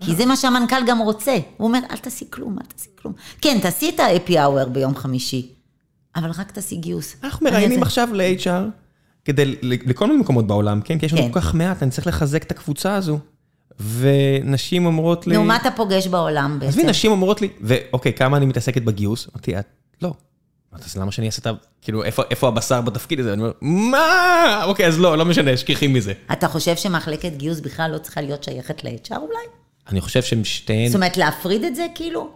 כי 0.00 0.14
זה 0.14 0.26
מה 0.26 0.36
שהמנכ"ל 0.36 0.86
גם 0.86 0.98
רוצה. 0.98 1.38
הוא 1.56 1.68
אומר, 1.68 1.78
אל 1.90 1.96
תעשי 1.96 2.24
כלום, 2.30 2.58
אל 2.58 2.64
תעשי 2.64 2.88
כלום. 3.02 3.14
כן, 3.40 3.58
תעשי 3.62 3.88
את 3.88 4.00
ה-happy 4.00 4.32
hour 4.32 4.68
ביום 4.68 4.94
חמישי, 4.94 5.48
אבל 6.16 6.30
רק 6.30 6.50
תעשי 6.50 6.76
גיוס. 6.76 7.16
אנחנו 7.24 7.46
מראיינים 7.46 7.82
עכשיו 7.82 8.08
ל-HR, 8.12 8.48
כדי, 9.24 9.56
לכל 9.62 10.06
מיני 10.06 10.20
מקומות 10.20 10.46
בעולם, 10.46 10.80
כן? 10.80 10.98
כי 10.98 11.06
יש 11.06 11.12
לנו 11.12 11.22
כן. 11.22 11.32
כל 11.32 11.40
כך 11.40 11.54
מעט, 11.54 11.82
אני 11.82 11.90
צריך 11.90 12.06
לחזק 12.06 12.42
את 12.42 12.50
הקבוצה 12.50 12.94
הזו. 12.94 13.18
ונשים 13.80 14.86
אומרות 14.86 15.26
לי... 15.26 15.36
נו, 15.36 15.44
מה 15.44 15.56
אתה 15.56 15.70
פוגש 15.70 16.06
בעולם 16.06 16.56
בעצם? 16.58 16.68
עזבי, 16.68 16.82
נשים 16.82 17.10
אומרות 17.10 17.40
לי, 17.40 17.48
ואוקיי, 17.60 18.12
כמה 18.12 18.36
אני 18.36 18.46
מתעסקת 18.46 18.82
בגיוס? 18.82 19.28
אמרתי, 19.34 19.58
את 19.58 19.66
לא. 20.02 20.14
אז 20.72 20.96
למה 20.96 21.12
שאני 21.12 21.26
אעשה 21.26 21.40
את 21.40 21.46
ה... 21.46 21.52
כאילו, 21.82 22.04
איפה, 22.04 22.48
הבשר 22.48 22.80
בתפקיד 22.80 23.20
הזה? 23.20 23.32
אני 23.32 23.42
אומר, 23.42 23.52
מה? 23.60 24.62
אוקיי, 24.64 24.86
אז 24.86 25.00
לא, 25.00 25.18
לא 25.18 25.24
משנה, 25.24 25.56
שכחי 25.56 25.86
מזה. 25.86 26.12
אתה 26.32 26.48
חושב 26.48 26.76
שמחלקת 26.76 27.32
גיוס 27.36 27.60
בכלל 27.60 27.90
לא 27.90 27.98
צריכה 27.98 28.20
להיות 28.20 28.44
שייכת 28.44 28.84
ל-HR 28.84 29.16
אולי? 29.16 29.44
אני 29.88 30.00
חושב 30.00 30.22
שהן 30.22 30.44
שתיהן... 30.44 30.86
זאת 30.86 30.94
אומרת, 30.94 31.16
להפריד 31.16 31.64
את 31.64 31.76
זה 31.76 31.86
כאילו? 31.94 32.30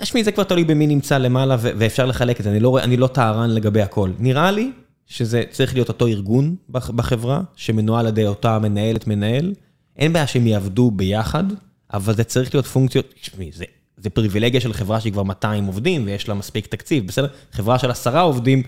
תשמעי, 0.00 0.24
זה 0.24 0.32
כבר 0.32 0.44
תלוי 0.44 0.64
במי 0.64 0.86
נמצא 0.86 1.18
למעלה, 1.18 1.56
ואפשר 1.60 2.06
לחלק 2.06 2.40
את 2.40 2.44
זה, 2.44 2.50
אני 2.50 2.60
לא, 2.60 2.78
אני 2.78 2.96
לא 2.96 3.06
טהרן 3.06 3.50
לגבי 3.50 3.82
הכל. 3.82 4.10
נראה 4.18 4.50
לי 4.50 4.72
שזה 5.06 5.42
צריך 5.50 5.74
להיות 5.74 5.88
אותו 5.88 6.06
ארגון 6.06 6.56
בחברה, 6.70 7.40
שמנוהל 7.56 8.06
על 8.06 8.12
ידי 8.12 8.26
אותה 8.26 8.58
מנהלת 8.58 9.06
מנהל. 9.06 9.54
אין 9.96 10.12
בעיה 10.12 10.26
שהם 10.26 10.46
יעבדו 10.46 10.90
ביחד, 10.90 11.44
אבל 11.92 12.14
זה 12.14 12.24
צריך 12.24 12.54
להיות 12.54 12.66
פונקציות, 12.66 13.14
תשמעי, 13.20 13.50
זה 13.54 13.64
זה 14.06 14.10
פריבילגיה 14.10 14.60
של 14.60 14.72
חברה 14.72 15.00
שהיא 15.00 15.12
כבר 15.12 15.22
200 15.22 15.64
עובדים 15.64 16.06
ויש 16.06 16.28
לה 16.28 16.34
מספיק 16.34 16.66
תקציב, 16.66 17.06
בסדר? 17.06 17.26
חברה 17.52 17.78
של 17.78 17.90
עשרה 17.90 18.20
עובדים, 18.20 18.62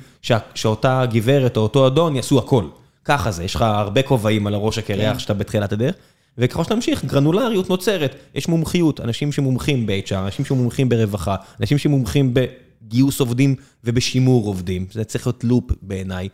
שאותה 0.55 1.05
גברת 1.11 1.57
או 1.57 1.63
אותו 1.63 1.87
אדון 1.87 2.17
יעשו 2.17 2.39
הכל. 2.39 2.65
ככה 3.05 3.31
זה, 3.31 3.45
יש 3.45 3.55
לך 3.55 3.63
הרבה 3.63 4.03
כובעים 4.03 4.47
על 4.47 4.55
הראש 4.55 4.79
הקרח 4.79 5.13
כן. 5.13 5.19
שאתה 5.19 5.35
בתחילת 5.35 5.73
הדרך, 5.73 5.95
וככל 6.39 6.65
שאתה 6.65 6.75
ממשיך, 6.75 7.05
גרנולריות 7.05 7.71
נוצרת, 7.71 8.15
יש 8.35 8.49
מומחיות, 8.49 9.01
אנשים 9.01 9.33
שמומחים 9.33 9.87
ב-HR, 9.87 10.15
אנשים 10.15 10.45
שמומחים 10.45 10.89
ברווחה, 10.89 11.37
אנשים 11.61 11.79
שמומחים 11.79 12.35
בגיוס 12.35 13.21
עובדים 13.21 13.55
ובשימור 13.85 14.47
עובדים, 14.47 14.87
זה 14.91 15.05
צריך 15.05 15.27
להיות 15.27 15.45
לופ 15.45 15.65
בעיניי. 15.83 16.29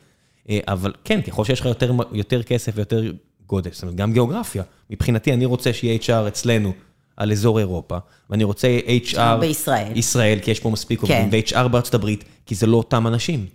אה, 0.50 0.58
אבל 0.68 0.92
כן, 1.04 1.22
ככל 1.22 1.44
שיש 1.44 1.60
לך 1.60 1.66
יותר, 1.66 1.92
יותר 2.12 2.42
כסף 2.42 2.72
ויותר 2.74 3.12
גודל, 3.46 3.70
זאת 3.72 3.82
אומרת, 3.82 3.96
גם 3.96 4.12
גיאוגרפיה. 4.12 4.62
מבחינתי, 4.90 5.32
אני 5.32 5.44
רוצה 5.44 5.72
שיהיה 5.72 5.98
HR 5.98 6.28
אצלנו. 6.28 6.72
על 7.16 7.32
אזור 7.32 7.58
אירופה, 7.58 7.98
ואני 8.30 8.44
רוצה 8.44 8.78
HR... 9.06 9.40
בישראל. 9.40 9.92
ישראל, 9.96 10.38
כי 10.42 10.50
יש 10.50 10.60
פה 10.60 10.70
מספיק 10.70 11.02
עובדים, 11.02 11.30
כן. 11.30 11.56
ו-HR 11.56 11.68
בארצות 11.68 11.94
הברית, 11.94 12.24
כי 12.46 12.54
זה 12.54 12.66
לא 12.66 12.76
אותם 12.76 13.06
אנשים. 13.06 13.46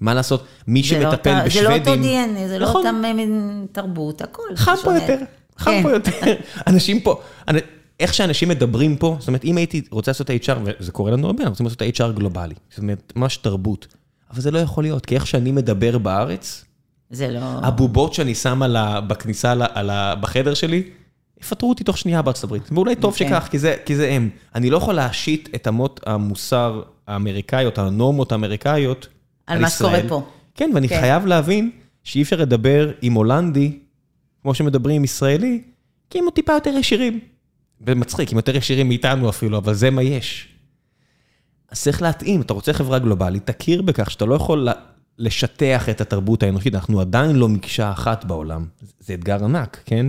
מה 0.00 0.14
לעשות, 0.14 0.44
מי 0.66 0.82
לא 0.82 0.86
שמטפל 0.86 1.38
לא 1.38 1.44
בשוודים... 1.44 1.84
זה 1.84 1.90
לא 1.90 1.94
אותו 1.94 1.94
DNA, 1.94 2.48
זה 2.48 2.58
לא 2.58 2.68
נכון. 2.68 2.84
לא 2.84 2.90
אותם 2.90 3.02
תרבות, 3.72 4.22
הכל. 4.22 4.42
חם 4.56 4.74
פה 4.84 4.94
יותר, 4.94 5.18
חם 5.58 5.70
כן. 5.70 5.82
פה 5.82 5.90
יותר. 5.90 6.34
אנשים 6.66 7.00
פה, 7.00 7.20
איך 8.00 8.14
שאנשים 8.14 8.48
מדברים 8.48 8.96
פה, 8.96 9.16
זאת 9.18 9.28
אומרת, 9.28 9.44
אם 9.44 9.56
הייתי 9.56 9.82
רוצה 9.90 10.10
לעשות 10.10 10.30
HR, 10.30 10.58
וזה 10.80 10.92
קורה 10.92 11.10
לנו 11.10 11.26
הרבה, 11.26 11.42
אנחנו 11.42 11.64
רוצים 11.64 11.66
לעשות 11.66 11.82
HR 11.82 12.18
גלובלי, 12.18 12.54
זאת 12.70 12.78
אומרת, 12.78 13.12
ממש 13.16 13.36
תרבות. 13.36 13.86
אבל 14.30 14.40
זה 14.40 14.50
לא 14.50 14.58
יכול 14.58 14.84
להיות, 14.84 15.06
כי 15.06 15.14
איך 15.14 15.26
שאני 15.26 15.52
מדבר 15.52 15.98
בארץ, 15.98 16.64
זה 17.10 17.30
לא... 17.30 17.40
הבובות 17.40 18.14
שאני 18.14 18.34
שם 18.34 18.62
בכניסה 19.08 19.54
בחדר 20.20 20.54
שלי, 20.54 20.82
יפטרו 21.40 21.68
אותי 21.68 21.84
תוך 21.84 21.98
שנייה 21.98 22.22
בארצות 22.22 22.44
הברית, 22.44 22.62
ואולי 22.72 22.96
טוב 22.96 23.12
אוקיי. 23.12 23.28
שכך, 23.28 23.48
כי 23.50 23.58
זה 23.58 23.76
כי 23.84 23.96
זה 23.96 24.10
הם. 24.10 24.30
אני 24.54 24.70
לא 24.70 24.76
יכול 24.76 24.94
להשית 24.94 25.48
את 25.54 25.68
אמות 25.68 26.00
המוסר 26.06 26.82
האמריקאיות, 27.06 27.78
הנורמות 27.78 28.32
האמריקאיות 28.32 29.08
על 29.46 29.60
מה 29.60 29.70
שקורה 29.70 30.00
פה. 30.08 30.22
כן, 30.54 30.70
ואני 30.74 30.88
כן. 30.88 31.00
חייב 31.00 31.26
להבין 31.26 31.70
שאי 32.04 32.22
אפשר 32.22 32.36
לדבר 32.36 32.90
עם 33.02 33.12
הולנדי, 33.12 33.78
כמו 34.42 34.54
שמדברים 34.54 34.96
עם 34.96 35.04
ישראלי, 35.04 35.62
כי 36.10 36.18
הם 36.18 36.24
טיפה 36.34 36.52
יותר 36.52 36.70
ישירים. 36.70 37.20
ומצחיק, 37.80 38.30
הם 38.30 38.36
יותר 38.36 38.56
ישירים 38.56 38.88
מאיתנו 38.88 39.28
אפילו, 39.28 39.58
אבל 39.58 39.74
זה 39.74 39.90
מה 39.90 40.02
יש. 40.02 40.48
אז 41.70 41.82
צריך 41.82 42.02
להתאים, 42.02 42.40
אתה 42.40 42.54
רוצה 42.54 42.72
חברה 42.72 42.98
גלובלית, 42.98 43.50
תכיר 43.50 43.82
בכך 43.82 44.10
שאתה 44.10 44.24
לא 44.24 44.34
יכול 44.34 44.68
לשטח 45.18 45.88
את 45.88 46.00
התרבות 46.00 46.42
האנושית, 46.42 46.74
אנחנו 46.74 47.00
עדיין 47.00 47.36
לא 47.36 47.48
מקשה 47.48 47.92
אחת 47.92 48.24
בעולם. 48.24 48.64
זה 49.00 49.14
אתגר 49.14 49.44
ענק, 49.44 49.82
כן? 49.84 50.06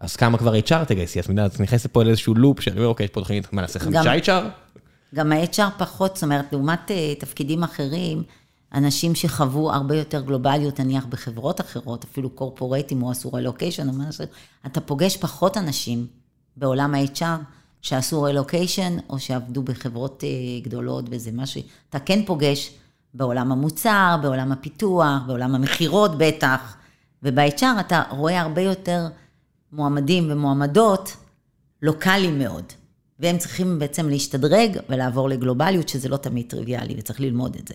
אז 0.00 0.16
כמה 0.16 0.38
כבר 0.38 0.54
HR 0.54 0.84
תגייסי? 0.86 1.20
אז 1.20 1.26
את 1.46 1.60
נכנסת 1.60 1.92
פה 1.92 2.02
לאיזשהו 2.02 2.34
לופ, 2.34 2.60
שאני 2.60 2.76
אומר, 2.76 2.88
אוקיי, 2.88 3.04
יש 3.04 3.10
פה 3.10 3.20
תוכנית, 3.20 3.52
מה 3.52 3.62
נעשה 3.62 3.78
חמישה 3.78 4.18
HR? 4.18 4.44
גם 5.14 5.32
ה-HR 5.32 5.78
פחות, 5.78 6.14
זאת 6.16 6.22
אומרת, 6.22 6.52
לעומת 6.52 6.90
uh, 6.90 7.20
תפקידים 7.20 7.62
אחרים, 7.62 8.22
אנשים 8.74 9.14
שחוו 9.14 9.72
הרבה 9.72 9.96
יותר 9.96 10.20
גלובליות, 10.20 10.80
נניח 10.80 11.06
בחברות 11.06 11.60
אחרות, 11.60 12.04
אפילו 12.04 12.30
קורפורטים 12.30 13.02
או 13.02 13.10
עשו 13.10 13.32
רלוקיישן 13.32 13.88
או 13.88 13.92
משהו, 13.92 14.24
אתה 14.66 14.80
פוגש 14.80 15.16
פחות 15.16 15.56
אנשים 15.56 16.06
בעולם 16.56 16.94
ה-HR 16.94 17.24
שעשו 17.82 18.22
רלוקיישן 18.22 18.96
או 19.08 19.18
שעבדו 19.18 19.62
בחברות 19.62 20.24
אה, 20.24 20.28
גדולות 20.62 21.04
וזה 21.10 21.30
משהו, 21.32 21.60
אתה 21.90 21.98
כן 21.98 22.24
פוגש 22.26 22.70
בעולם 23.14 23.52
המוצר, 23.52 24.16
בעולם 24.22 24.52
הפיתוח, 24.52 25.22
בעולם 25.26 25.54
המכירות 25.54 26.18
בטח, 26.18 26.76
וב-HR 27.22 27.80
אתה 27.80 28.02
רואה 28.10 28.40
הרבה 28.40 28.62
יותר 28.62 29.06
מועמדים 29.72 30.26
ומועמדות 30.30 31.16
לוקאליים 31.82 32.38
מאוד. 32.38 32.64
והם 33.18 33.38
צריכים 33.38 33.78
בעצם 33.78 34.08
להשתדרג 34.08 34.78
ולעבור 34.88 35.28
לגלובליות, 35.28 35.88
שזה 35.88 36.08
לא 36.08 36.16
תמיד 36.16 36.46
טריוויאלי, 36.48 36.94
וצריך 36.98 37.20
ללמוד 37.20 37.56
את 37.56 37.68
זה. 37.68 37.74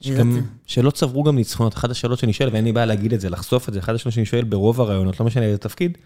שגם, 0.00 0.40
שלא 0.66 0.90
צברו 0.90 1.22
גם 1.22 1.36
ניצחונות, 1.36 1.74
אחת 1.74 1.90
השאלות 1.90 2.18
שאני 2.18 2.32
שואל, 2.32 2.48
ואין 2.52 2.64
לי 2.64 2.72
בעיה 2.72 2.86
להגיד 2.86 3.12
את 3.12 3.20
זה, 3.20 3.30
לחשוף 3.30 3.68
את 3.68 3.74
זה, 3.74 3.80
אחת 3.80 3.94
השאלות 3.94 4.14
שאני 4.14 4.26
שואל 4.26 4.44
ברוב 4.44 4.80
הרעיונות, 4.80 5.20
לא 5.20 5.26
משנה 5.26 5.44
איזה 5.44 5.58
תפקיד, 5.58 5.98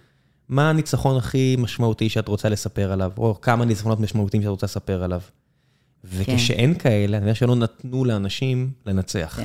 מה 0.48 0.70
הניצחון 0.70 1.16
הכי 1.16 1.56
משמעותי 1.58 2.08
שאת 2.08 2.28
רוצה 2.28 2.48
לספר 2.48 2.92
עליו, 2.92 3.12
או 3.18 3.40
כמה 3.40 3.64
ניצחונות 3.64 4.00
משמעותיים 4.00 4.42
שאת 4.42 4.50
רוצה 4.50 4.66
לספר 4.66 5.02
עליו. 5.02 5.20
וכשאין 6.04 6.74
כאלה, 6.74 7.16
אני 7.16 7.24
יודע 7.24 7.34
שלא 7.34 7.56
נתנו 7.56 8.04
לאנשים 8.04 8.70
לנצח. 8.86 9.38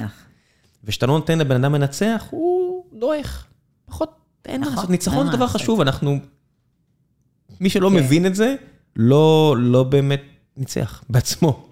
וכשאתה 0.83 1.05
לא 1.05 1.13
נותן 1.13 1.39
לבן 1.39 1.63
אדם 1.63 1.75
לנצח, 1.75 2.27
הוא 2.29 2.85
דועך. 2.99 3.45
פחות, 3.85 4.18
אין 4.45 4.61
מה 4.61 4.67
נכון, 4.67 4.75
לעשות. 4.75 4.89
ניצחון 4.89 5.25
זה 5.25 5.37
דבר 5.37 5.47
חשוב, 5.47 5.81
אנחנו... 5.81 6.19
מי 7.59 7.69
שלא 7.69 7.89
כן. 7.89 7.95
מבין 7.95 8.25
את 8.25 8.35
זה, 8.35 8.55
לא, 8.95 9.55
לא 9.59 9.83
באמת 9.83 10.21
ניצח 10.57 11.03
בעצמו. 11.09 11.65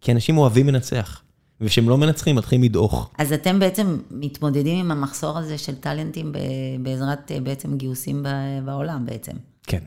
כי 0.00 0.12
אנשים 0.12 0.38
אוהבים 0.38 0.68
לנצח. 0.68 1.20
וכשהם 1.60 1.88
לא 1.88 1.98
מנצחים, 1.98 2.36
מתחילים 2.36 2.64
לדעוך. 2.64 3.10
אז 3.18 3.32
אתם 3.32 3.58
בעצם 3.58 3.98
מתמודדים 4.10 4.78
עם 4.78 4.90
המחסור 4.90 5.38
הזה 5.38 5.58
של 5.58 5.74
טאלנטים 5.74 6.32
בעזרת 6.82 7.32
אה, 7.32 7.40
בעצם 7.40 7.76
גיוסים 7.76 8.26
בעולם 8.64 9.06
בעצם. 9.06 9.32
כן. 9.66 9.78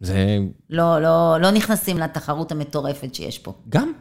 זה... 0.00 0.38
לא, 0.70 1.02
לא, 1.02 1.36
לא 1.40 1.50
נכנסים 1.50 1.98
לתחרות 1.98 2.52
המטורפת 2.52 3.14
שיש 3.14 3.38
פה. 3.38 3.52
גם. 3.68 3.92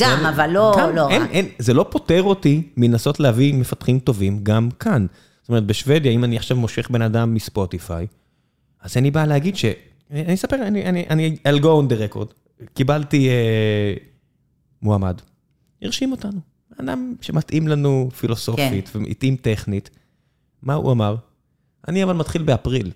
גם, 0.00 0.26
אבל 0.26 0.50
לא, 0.50 0.76
גם, 0.78 0.96
לא 0.96 1.08
אין, 1.10 1.22
רק. 1.22 1.30
אין, 1.30 1.48
זה 1.58 1.74
לא 1.74 1.86
פוטר 1.90 2.22
אותי 2.22 2.72
מנסות 2.76 3.20
להביא 3.20 3.54
מפתחים 3.54 3.98
טובים 3.98 4.40
גם 4.42 4.70
כאן. 4.70 5.06
זאת 5.48 5.50
אומרת, 5.50 5.66
בשוודיה, 5.66 6.12
אם 6.12 6.24
אני 6.24 6.36
עכשיו 6.36 6.56
מושך 6.56 6.90
בן 6.90 7.02
אדם 7.02 7.34
מספוטיפיי, 7.34 8.06
אז 8.80 8.96
אין 8.96 9.04
לי 9.04 9.10
בעיה 9.10 9.26
להגיד 9.26 9.56
ש... 9.56 9.64
אני 10.10 10.34
אספר, 10.34 10.56
אני, 10.66 10.84
אני, 10.84 11.06
אני, 11.10 11.36
I'll 11.48 11.60
go 11.60 11.64
on 11.64 11.92
the 11.92 12.14
record. 12.14 12.34
קיבלתי 12.74 13.28
אה, 13.28 13.94
מועמד. 14.82 15.20
הרשים 15.82 16.12
אותנו. 16.12 16.40
אדם 16.80 17.14
שמתאים 17.20 17.68
לנו 17.68 18.08
פילוסופית 18.18 18.88
כן. 18.88 18.98
ומתאים 18.98 19.36
טכנית. 19.36 19.90
מה 20.62 20.74
הוא 20.74 20.92
אמר? 20.92 21.16
אני 21.88 22.04
אבל 22.04 22.12
מתחיל 22.12 22.42
באפריל. 22.42 22.90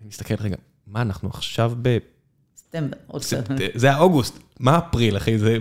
אני 0.00 0.08
מסתכל 0.08 0.34
רגע, 0.40 0.56
מה 0.86 1.02
אנחנו 1.02 1.28
עכשיו 1.28 1.72
ב... 1.82 1.98
ספטמבר, 2.74 2.96
עוד 3.06 3.22
זה 3.74 3.92
האוגוסט, 3.92 4.38
מה 4.60 4.78
אפריל, 4.78 5.16
אחי? 5.16 5.38
זה, 5.38 5.58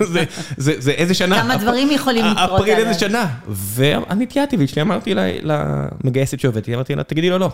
זה, 0.00 0.24
זה, 0.56 0.74
זה 0.78 0.90
איזה 0.90 1.14
שנה? 1.14 1.42
כמה 1.42 1.56
דברים 1.56 1.90
יכולים 1.90 2.24
לקרות. 2.24 2.60
אפריל 2.60 2.76
איזה 2.76 2.94
שנה. 2.94 3.26
ואני 3.48 4.24
התייעתי 4.24 4.56
ואשתי 4.56 4.80
אמרתי 4.80 5.14
למגייסת 5.42 6.40
שעובדת 6.40 6.60
איתי, 6.60 6.74
אמרתי 6.74 6.94
לה, 6.94 7.02
תגידי 7.02 7.30
לו 7.30 7.38
לא. 7.38 7.50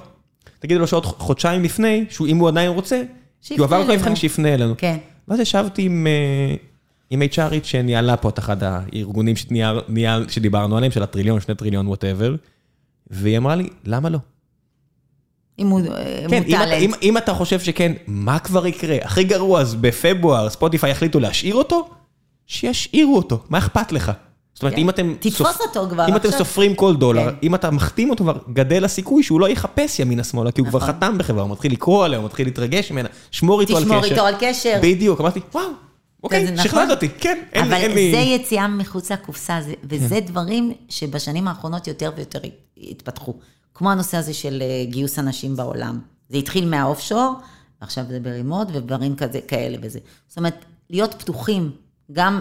תגידי 0.58 0.78
לו 0.78 0.86
שעוד 0.86 1.06
חודשיים 1.06 1.62
לפני, 1.62 2.04
אם 2.28 2.36
הוא 2.36 2.48
עדיין 2.48 2.70
רוצה, 2.70 3.02
כי 3.42 3.54
הוא 3.56 3.64
עבר 3.64 3.84
את 3.84 3.88
המבחנים, 3.88 4.16
שיפנה 4.16 4.54
אלינו. 4.54 4.74
כן. 4.78 4.96
ואז 5.28 5.40
ישבתי 5.40 5.82
עם... 5.82 6.06
אה, 6.06 6.56
עם 7.10 7.22
HRית 7.22 7.64
שניהלה 7.64 8.16
פה 8.16 8.28
את 8.28 8.38
אחד 8.38 8.56
הארגונים 8.62 9.34
שדיברנו 10.28 10.76
עליהם, 10.76 10.92
של 10.92 11.02
הטריליון, 11.02 11.40
שני 11.40 11.54
טריליון, 11.54 11.86
whatever, 11.86 12.34
והיא 13.10 13.38
אמרה 13.38 13.56
לי, 13.56 13.68
למה 13.84 14.08
לא? 14.08 14.18
אם 15.58 15.68
הוא 15.68 15.80
כן, 16.30 16.42
talent. 16.42 16.82
אם, 16.82 16.90
אם 17.02 17.18
אתה 17.18 17.34
חושב 17.34 17.60
שכן, 17.60 17.92
מה 18.06 18.38
כבר 18.38 18.66
יקרה? 18.66 18.96
הכי 19.02 19.24
גרוע, 19.24 19.60
אז 19.60 19.74
בפברואר 19.74 20.50
ספוטיפיי 20.50 20.90
יחליטו 20.90 21.20
להשאיר 21.20 21.54
אותו? 21.54 21.88
שישאירו 22.46 23.16
אותו, 23.16 23.38
מה 23.48 23.58
אכפת 23.58 23.92
לך? 23.92 24.12
זאת 24.54 24.62
אומרת, 24.62 24.74
כן. 24.74 24.80
אם 24.80 24.88
אתם... 24.88 25.14
תתפוס 25.20 25.46
סופ... 25.46 25.60
אותו 25.60 25.86
כבר 25.90 26.08
אם 26.08 26.14
עכשיו. 26.14 26.30
אתם 26.30 26.38
סופרים 26.38 26.74
כל 26.74 26.96
דולר, 26.96 27.30
כן. 27.30 27.36
אם 27.42 27.54
אתה 27.54 27.70
מחתים 27.70 28.10
אותו 28.10 28.24
כבר, 28.24 28.38
גדל 28.52 28.84
הסיכוי 28.84 29.22
שהוא 29.22 29.40
לא 29.40 29.48
יחפש 29.48 29.98
ימינה 29.98 30.24
שמאלה, 30.24 30.52
כי 30.52 30.60
הוא 30.60 30.68
נכון. 30.68 30.80
כבר 30.80 30.88
חתם 30.88 31.18
בחברה, 31.18 31.42
הוא 31.42 31.50
מתחיל 31.50 31.72
לקרוא 31.72 32.04
עליה, 32.04 32.18
הוא 32.18 32.26
מתחיל 32.26 32.46
להתרגש 32.46 32.90
ממנה, 32.90 33.08
שמור 33.30 33.60
איתו 33.60 33.76
על 33.76 33.84
קשר. 33.84 34.00
תשמור 34.00 34.04
איתו 34.04 34.26
על 34.26 34.34
קשר. 34.40 34.78
בדיוק, 34.82 35.20
אמרתי, 35.20 35.40
וואו, 35.54 35.66
אוקיי, 36.22 36.44
נכון. 36.44 36.64
שכנעת 36.64 36.90
אותי, 36.90 37.08
כן, 37.08 37.38
אין 37.52 37.68
לי... 37.68 37.86
אבל 37.86 37.94
זה 37.94 38.30
יציאה 38.32 38.68
מחוץ 38.68 39.12
לקופסה, 39.12 39.60
וזה 39.84 40.14
כן. 40.14 40.26
דברים 40.26 40.72
שבשנים 40.88 41.48
האחרונות 41.48 41.86
יותר 41.86 42.12
ויותר 42.16 42.38
התפתחו. 42.90 43.34
כמו 43.74 43.90
הנושא 43.90 44.16
הזה 44.16 44.34
של 44.34 44.62
אה, 44.62 44.84
גיוס 44.90 45.18
אנשים 45.18 45.56
בעולם. 45.56 46.00
זה 46.28 46.36
התחיל 46.36 46.68
מהאוף 46.68 47.00
שור, 47.00 47.34
ועכשיו 47.80 48.04
זה 48.08 48.20
ברימוט, 48.20 48.68
ודברים 48.72 49.16
כזה, 49.16 49.40
כאלה 49.48 49.76
וזה. 49.82 49.98
זאת 50.28 50.38
אומרת, 50.38 50.64
להיות 50.90 51.14
פתוחים 51.18 51.70
גם 52.12 52.40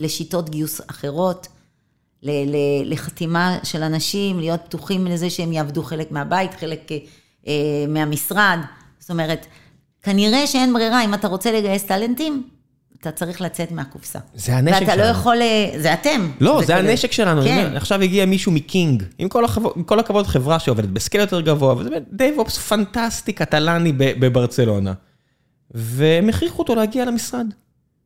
לשיטות 0.00 0.50
גיוס 0.50 0.80
אחרות, 0.86 1.48
לחתימה 2.84 3.58
של 3.62 3.82
אנשים, 3.82 4.40
להיות 4.40 4.60
פתוחים 4.64 5.06
לזה 5.06 5.30
שהם 5.30 5.52
יעבדו 5.52 5.82
חלק 5.82 6.10
מהבית, 6.10 6.54
חלק 6.54 6.92
אה, 7.46 7.52
מהמשרד. 7.88 8.58
זאת 8.98 9.10
אומרת, 9.10 9.46
כנראה 10.02 10.46
שאין 10.46 10.72
ברירה, 10.72 11.04
אם 11.04 11.14
אתה 11.14 11.28
רוצה 11.28 11.52
לגייס 11.52 11.84
טאלנטים, 11.84 12.48
אתה 13.08 13.12
צריך 13.12 13.40
לצאת 13.40 13.72
מהקופסה. 13.72 14.18
זה 14.34 14.56
הנשק 14.56 14.76
שלנו. 14.76 14.90
ואתה 14.90 14.96
לא 14.96 15.02
יכול, 15.02 15.42
אה, 15.42 15.70
זה 15.80 15.94
אתם. 15.94 16.30
לא, 16.40 16.60
זה, 16.60 16.66
זה 16.66 16.76
הנשק 16.76 17.12
שלנו. 17.12 17.42
כן. 17.42 17.64
אומר, 17.64 17.76
עכשיו 17.76 18.02
הגיע 18.02 18.26
מישהו 18.26 18.52
מ 18.52 18.60
King, 18.60 19.02
עם 19.18 19.28
כל, 19.28 19.44
החב... 19.44 19.62
עם 19.76 19.82
כל 19.82 20.00
הכבוד 20.00 20.26
חברה 20.26 20.58
שעובדת 20.58 20.88
ב 20.88 20.93
scale 20.93 21.20
יותר 21.20 21.40
גבוה, 21.40 21.74
וזה 21.74 21.90
DevOps 22.12 22.58
פנטסטי 22.58 23.32
קטלני 23.32 23.92
בברצלונה. 23.96 24.92
והם 25.70 26.28
הכריחו 26.28 26.58
אותו 26.58 26.74
להגיע 26.74 27.04
למשרד. 27.04 27.46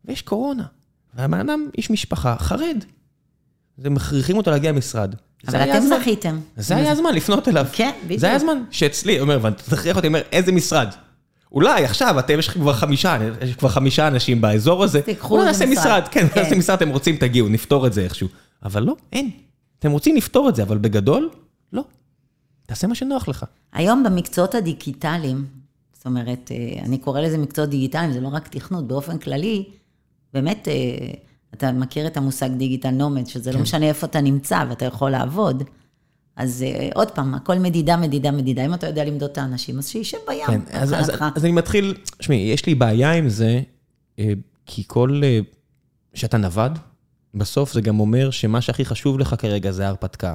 ויש 0.05 0.23
קורונה. 0.23 0.65
והבן 1.15 1.41
אדם, 1.41 1.67
איש 1.79 1.91
משפחה, 1.91 2.37
חרד. 2.39 2.85
אז 3.79 3.87
מכריחים 3.87 4.37
אותו 4.37 4.51
להגיע 4.51 4.73
למשרד. 4.73 5.15
אבל 5.49 5.71
אתם 5.71 5.81
זכיתם. 5.81 6.41
זה 6.57 6.77
היה 6.77 6.93
הזמן 6.93 7.15
לפנות 7.15 7.49
אליו. 7.49 7.67
כן, 7.73 7.91
בדיוק. 8.05 8.21
זה 8.21 8.27
היה 8.27 8.37
הזמן 8.37 8.63
שאצלי, 8.71 9.21
אומר, 9.21 9.39
ואתה 9.43 9.63
תכריח 9.63 9.97
אותי, 9.97 10.07
אומר, 10.07 10.21
איזה 10.33 10.53
משרד? 10.53 10.89
אולי 11.53 11.85
עכשיו, 11.85 12.19
אתם, 12.19 12.39
יש 12.39 12.49
כבר 12.49 12.73
חמישה, 12.73 13.19
יש 13.43 13.57
כבר 13.57 13.69
חמישה 13.69 14.09
אנשים 14.09 14.41
באזור 14.41 14.85
הזה. 14.85 15.03
תיקחו 15.03 15.43
את 15.43 15.47
המשרד. 15.49 15.69
משרד, 15.69 16.03
כן, 16.11 16.29
כן. 16.29 16.41
נעשה 16.41 16.57
משרד, 16.57 16.77
אתם 16.77 16.89
רוצים, 16.89 17.17
תגיעו, 17.17 17.49
נפתור 17.49 17.87
את 17.87 17.93
זה 17.93 18.03
איכשהו. 18.03 18.29
אבל 18.63 18.83
לא, 18.83 18.97
אין. 19.13 19.31
אתם 19.79 19.91
רוצים 19.91 20.17
לפתור 20.17 20.49
את 20.49 20.57
זה, 20.57 20.63
אבל 20.63 20.79
בגדול, 20.79 21.31
לא. 21.73 21.85
תעשה 22.67 22.87
מה 22.87 22.95
שנוח 22.95 23.29
לך. 23.29 23.45
היום 23.73 24.03
במקצועות 24.03 24.55
הדיגיטליים, 24.55 25.47
זאת 25.93 26.07
אומרת, 26.07 26.51
אה, 26.51 26.83
אני 26.85 26.99
קורא 26.99 27.21
לזה 27.21 27.39
מקצועות 27.39 27.71
דיגיטליים, 27.71 28.13
זה 28.13 28.21
לא 28.21 28.29
רק 28.29 28.49
תכנות, 28.49 28.87
באופן 28.87 29.19
כללי, 29.19 29.65
באמת, 30.35 30.69
אה, 30.69 30.75
אתה 31.55 31.73
מכיר 31.73 32.07
את 32.07 32.17
המושג 32.17 32.51
דיגיטל 32.51 32.91
נומד, 32.91 33.27
שזה 33.27 33.51
לא 33.51 33.53
כן. 33.53 33.59
לא 33.59 33.63
משנה 33.63 33.87
איפה 33.87 34.07
אתה 34.07 34.21
נמצא 34.21 34.65
ואתה 34.69 34.85
יכול 34.85 35.11
לעבוד. 35.11 35.63
אז 36.39 36.65
אה, 36.67 36.89
עוד 36.95 37.11
פעם, 37.11 37.35
הכל 37.35 37.59
מדידה, 37.59 37.97
מדידה, 37.97 38.31
מדידה. 38.31 38.65
אם 38.67 38.75
אתה 38.75 38.87
יודע 38.87 39.05
למדוד 39.05 39.31
את 39.31 39.39
האנשים, 39.39 39.79
אז 39.79 39.89
שישב 39.89 40.19
בים, 40.29 40.47
כן, 40.47 40.61
אז, 40.71 40.95
אז, 40.95 41.11
אז 41.37 41.45
אני 41.45 41.53
מתחיל, 41.53 41.95
תשמעי, 42.19 42.39
יש 42.39 42.67
לי 42.67 42.75
בעיה 42.75 43.13
עם 43.13 43.29
זה, 43.29 43.61
אה, 44.19 44.33
כי 44.67 44.83
כל, 44.87 45.21
אה, 45.25 45.41
שאתה 46.15 46.37
נווד, 46.37 46.79
בסוף 47.35 47.73
זה 47.73 47.81
גם 47.81 48.01
אומר 48.01 48.31
שמה 48.31 48.61
שהכי 48.61 48.85
חשוב 48.85 49.19
לך 49.19 49.35
כרגע 49.39 49.71
זה 49.71 49.87
ההרפתקה. 49.87 50.35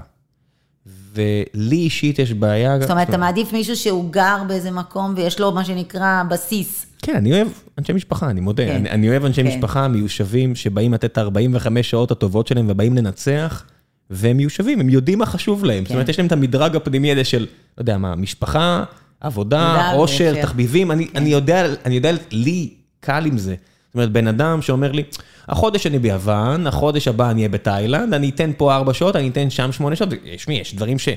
ולי 1.14 1.76
אישית 1.76 2.20
יש 2.20 2.34
בעיה... 2.34 2.80
זאת 2.80 2.92
אומרת, 2.92 3.10
אתה 3.10 3.18
מעדיף 3.18 3.54
מישהו 3.54 3.76
שהוא 3.76 4.12
גר 4.12 4.38
באיזה 4.48 4.72
מקום 4.72 5.14
ויש 5.18 5.40
לו 5.40 5.52
מה 5.52 5.66
שנקרא 5.66 6.24
בסיס. 6.30 6.86
כן, 7.02 7.16
אני 7.16 7.34
אוהב 7.34 7.48
אנשי 7.78 7.94
משפחה, 7.94 8.30
אני 8.30 8.40
מודה. 8.40 8.66
כן. 8.66 8.76
אני, 8.76 8.90
אני 8.90 9.10
אוהב 9.10 9.26
אנשי 9.26 9.44
כן. 9.44 9.48
משפחה 9.48 9.88
מיושבים 9.88 10.56
שבאים 10.56 10.94
לתת 10.94 11.06
את 11.06 11.18
ה-45 11.18 11.84
שעות 11.84 12.12
הטובות 12.12 12.48
שלהם 12.48 12.66
ובאים 12.70 12.98
לנצח. 12.98 13.66
והם 14.14 14.38
מיושבים, 14.38 14.80
הם 14.80 14.90
יודעים 14.90 15.20
מה 15.20 15.26
חשוב 15.26 15.66
להם. 15.66 15.84
כן. 15.84 15.88
זאת 15.88 15.92
אומרת, 15.92 16.10
יש 16.10 16.18
להם 16.18 16.28
את 16.28 16.32
המדרג 16.32 16.76
הפנימי 16.76 17.12
הזה 17.12 17.24
של, 17.24 17.40
לא 17.40 17.82
יודע 17.82 17.98
מה, 17.98 18.16
משפחה, 18.16 18.84
עבודה, 19.20 19.92
עושר, 19.92 20.42
תחביבים, 20.42 20.92
אני, 20.92 21.08
כן. 21.08 21.18
אני 21.18 21.30
יודע, 21.30 21.66
אני 21.86 21.96
יודע, 21.96 22.12
לי 22.32 22.70
קל 23.00 23.26
עם 23.26 23.38
זה. 23.38 23.56
זאת 23.88 23.96
אומרת, 23.96 24.12
בן 24.12 24.28
אדם 24.28 24.62
שאומר 24.62 24.92
לי, 24.92 25.04
החודש 25.48 25.88
אני 25.88 26.00
ביוון, 26.00 26.68
החודש 26.68 27.08
הבא 27.08 27.32
אני 27.32 27.42
אהיה 27.42 27.50
בתאילנד, 27.50 28.14
אני 28.14 28.30
אתן 28.30 28.52
פה 28.58 28.76
ארבע 28.76 28.94
שעות, 28.94 29.16
אני 29.16 29.30
אתן 29.30 29.50
שם 29.50 29.72
שמונה 29.72 29.96
שעות, 29.96 30.10
תשמעי, 30.36 30.58
יש 30.58 30.76
דברים 30.76 31.00
ש, 31.00 31.10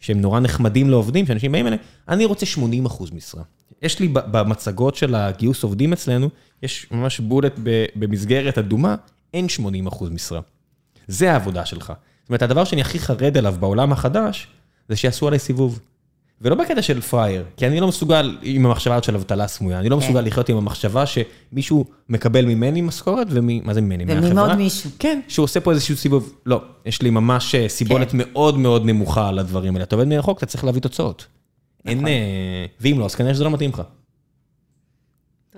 שהם 0.00 0.20
נורא 0.20 0.40
נחמדים 0.40 0.90
לעובדים, 0.90 1.26
שאנשים 1.26 1.52
באים 1.52 1.66
אליהם, 1.66 1.80
אני 2.08 2.24
רוצה 2.24 2.46
80 2.46 2.86
אחוז 2.86 3.10
משרה. 3.12 3.42
יש 3.82 4.00
לי 4.00 4.08
במצגות 4.12 4.94
של 4.94 5.14
הגיוס 5.14 5.62
עובדים 5.62 5.92
אצלנו, 5.92 6.28
יש 6.62 6.86
ממש 6.90 7.20
בולט 7.20 7.58
במסגרת 7.96 8.58
אדומה, 8.58 8.94
אין 9.34 9.48
80 9.48 9.86
אחוז 9.86 10.10
משרה. 10.10 10.40
זה 11.08 11.32
העבודה 11.32 11.66
שלך. 11.66 11.92
זאת 12.28 12.40
אומרת, 12.40 12.42
הדבר 12.42 12.64
שאני 12.64 12.80
הכי 12.80 12.98
חרד 12.98 13.36
אליו 13.36 13.54
בעולם 13.60 13.92
החדש, 13.92 14.46
זה 14.88 14.96
שיעשו 14.96 15.26
עליי 15.26 15.38
סיבוב. 15.38 15.80
ולא 16.40 16.54
בקטע 16.54 16.82
של 16.82 17.00
פראייר, 17.00 17.44
כי 17.56 17.66
אני 17.66 17.80
לא 17.80 17.88
מסוגל 17.88 18.38
עם 18.42 18.66
המחשבה 18.66 18.94
הזאת 18.94 19.04
של 19.04 19.14
אבטלה 19.14 19.46
סמויה, 19.48 19.78
אני 19.80 19.88
לא 19.88 19.96
כן. 19.96 20.02
מסוגל 20.04 20.20
לחיות 20.20 20.48
עם 20.48 20.56
המחשבה 20.56 21.04
שמישהו 21.06 21.84
מקבל 22.08 22.44
ממני 22.44 22.80
משכורת, 22.80 23.26
ומה 23.30 23.74
זה 23.74 23.80
ממני? 23.80 24.04
ומעוד 24.04 24.22
מהחברה? 24.34 24.56
מישהו. 24.56 24.90
כן, 24.98 25.20
שהוא 25.28 25.44
עושה 25.44 25.60
פה 25.60 25.70
איזשהו 25.70 25.96
סיבוב. 25.96 26.32
לא, 26.46 26.62
יש 26.86 27.02
לי 27.02 27.10
ממש 27.10 27.54
אה, 27.54 27.68
סיבולת 27.68 28.10
כן. 28.10 28.18
מאוד 28.20 28.58
מאוד 28.58 28.84
נמוכה 28.84 29.28
על 29.28 29.38
הדברים 29.38 29.74
האלה. 29.74 29.84
אתה 29.84 29.96
עובד 29.96 30.08
מרחוק, 30.08 30.38
אתה 30.38 30.46
צריך 30.46 30.64
להביא 30.64 30.80
תוצאות. 30.80 31.26
אין... 31.86 31.98
נכון. 31.98 32.08
אה, 32.08 32.66
ואם 32.80 32.98
לא, 32.98 33.04
אז 33.04 33.14
כנראה 33.14 33.34
שזה 33.34 33.44
לא 33.44 33.50
מתאים 33.50 33.70
לך. 33.70 33.82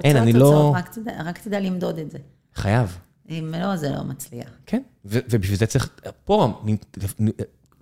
אין, 0.05 0.13
תוצאות, 0.13 0.23
אני 0.23 0.33
לא- 0.33 0.39
תוצאות, 0.39 0.77
רק 0.77 0.89
תדע- 0.89 1.23
רק 1.27 1.39
תדע 1.39 1.61
למדוד 1.61 1.99
את 1.99 2.11
זה. 2.11 2.19
חייב. 2.55 2.99
אם 3.31 3.55
לא, 3.61 3.77
זה 3.77 3.91
לא 3.91 4.05
מצליח. 4.05 4.49
כן, 4.67 4.83
ובשביל 5.05 5.57
זה 5.59 5.67
צריך, 5.67 5.91
פה, 6.25 6.61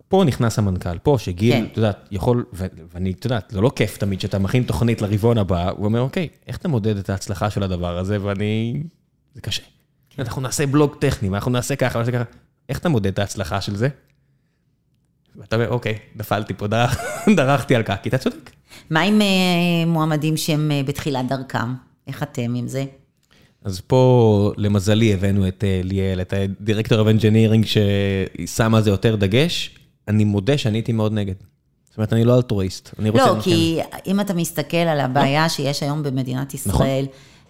פה 0.09 0.24
נכנס 0.26 0.59
המנכ"ל, 0.59 0.99
פה 0.99 1.16
שגיל, 1.18 1.53
כן. 1.53 1.64
את 1.72 1.76
יודעת, 1.76 2.09
יכול, 2.11 2.44
ואני, 2.92 3.11
את 3.12 3.24
יודעת, 3.24 3.51
זה 3.51 3.61
לא 3.61 3.70
כיף 3.76 3.96
תמיד 3.96 4.20
שאתה 4.20 4.38
מכין 4.38 4.62
תוכנית 4.62 5.03
לרבעון 5.03 5.38
הבא, 5.38 5.70
הוא 5.70 5.84
אומר, 5.84 6.01
אוקיי, 6.01 6.28
איך 6.46 6.57
אתה 6.57 6.68
מודד 6.68 6.96
את 6.96 7.11
ההצלחה 7.11 7.51
של 7.51 7.62
הדבר 7.62 7.99
הזה, 7.99 8.18
ואני, 8.22 8.82
זה 9.34 9.40
קשה. 9.40 9.62
אנחנו 10.18 10.42
נעשה 10.42 10.66
בלוג 10.66 10.94
טכני, 10.99 11.28
ואנחנו 11.28 11.51
נעשה 11.51 11.76
ככה, 11.76 11.99
נעשה 11.99 12.12
ככה, 12.12 12.22
איך 12.68 12.78
אתה 12.78 12.88
מודד 12.88 13.12
את 13.12 13.18
ההצלחה 13.18 13.61
של 13.61 13.76
זה? 13.76 13.88
ואתה 15.36 15.57
אומר, 15.57 15.68
אוקיי, 15.68 15.99
נפלתי 16.16 16.55
פה, 16.55 16.66
דרך- 16.66 16.99
דרכתי 17.36 17.74
על 17.74 17.82
כך, 17.82 17.96
כי 18.03 18.09
אתה 18.09 18.18
צודק. 18.18 18.51
מה 18.90 19.01
עם 19.01 19.20
אה, 19.22 19.26
מועמדים 19.86 20.36
שהם 20.36 20.70
אה, 20.70 20.82
בתחילת 20.82 21.28
דרכם? 21.28 21.74
איך 22.07 22.22
אתם 22.22 22.55
עם 22.55 22.68
זה? 22.68 22.84
אז 23.64 23.80
פה, 23.80 24.52
למזלי, 24.56 25.14
הבאנו 25.14 25.48
את 25.48 25.64
אה, 25.64 25.80
ליאל, 25.84 26.20
את 26.20 26.32
הדירקטור 26.36 27.09
of 27.09 27.12
engineering 27.12 27.66
ששמה 27.66 28.76
על 28.76 28.82
זה 28.84 28.90
יותר 28.90 29.16
דגש. 29.16 29.70
אני 30.09 30.24
מודה 30.24 30.59
שאני 30.59 30.78
הייתי 30.78 30.92
מאוד 30.92 31.12
נגד. 31.12 31.34
זאת 31.88 31.96
אומרת, 31.96 32.12
אני 32.12 32.24
לא 32.24 32.36
אלטרואיסט. 32.36 32.90
אני 32.98 33.11
רוצה... 33.11 33.26
לא, 33.26 33.34
כן. 33.34 33.40
כי 33.40 33.78
אם 34.06 34.20
אתה 34.20 34.34
מסתכל 34.34 34.76
על 34.76 35.00
הבעיה 35.00 35.48
שיש 35.48 35.82
היום 35.82 36.02
במדינת 36.02 36.54
נכון. 36.66 36.86
ישראל, 36.86 37.06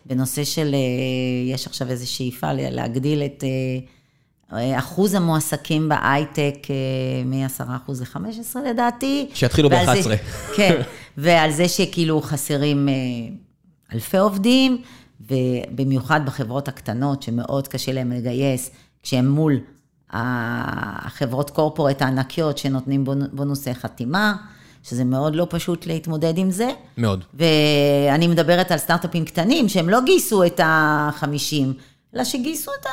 בנושא 0.07 0.45
של, 0.45 0.75
אה, 0.75 1.53
יש 1.55 1.67
עכשיו 1.67 1.91
איזו 1.91 2.13
שאיפה 2.13 2.53
להגדיל 2.53 3.23
את 3.23 3.45
אה, 4.53 4.79
אחוז 4.79 5.15
המועסקים 5.15 5.89
בהייטק 5.89 6.55
אה, 6.71 7.25
מ-10% 7.25 7.63
ל-15% 7.89 8.59
לדעתי. 8.71 9.27
שיתחילו 9.35 9.71
ועל 9.71 10.03
זה- 10.03 10.09
ב-11. 10.11 10.57
כן, 10.57 10.81
ועל 11.19 11.51
זה 11.53 11.69
שכאילו 11.69 12.21
חסרים 12.23 12.89
אלפי 13.95 14.17
עובדים, 14.19 14.83
ובמיוחד 15.31 16.21
בחברות 16.27 16.69
הקטנות, 16.69 17.23
שמאוד 17.23 17.69
קשה 17.69 17.93
להם 17.93 18.13
לגייס, 18.13 18.71
כשהם 19.03 19.29
מול 19.29 19.61
החברות 20.11 21.51
קורפורט 21.51 22.03
הענקיות 22.03 22.59
שנותנים 22.59 23.05
בונ- 23.07 23.29
בונוסי 23.37 23.75
חתימה, 23.75 24.35
שזה 24.83 25.05
מאוד 25.05 25.37
לא 25.37 25.47
פשוט 25.51 25.87
להתמודד 25.87 26.39
עם 26.39 26.51
זה. 26.51 26.69
מאוד. 26.99 27.25
ואני 27.35 28.27
מדברת 28.27 28.71
על 28.71 28.79
סטארט-אפים 28.79 29.25
קטנים, 29.25 29.69
שהם 29.69 29.89
לא 29.89 29.99
גייסו 30.05 30.45
את 30.45 30.61
ה-50, 30.61 31.67
אלא 32.15 32.25
שגייסו 32.25 32.71
את 32.81 32.87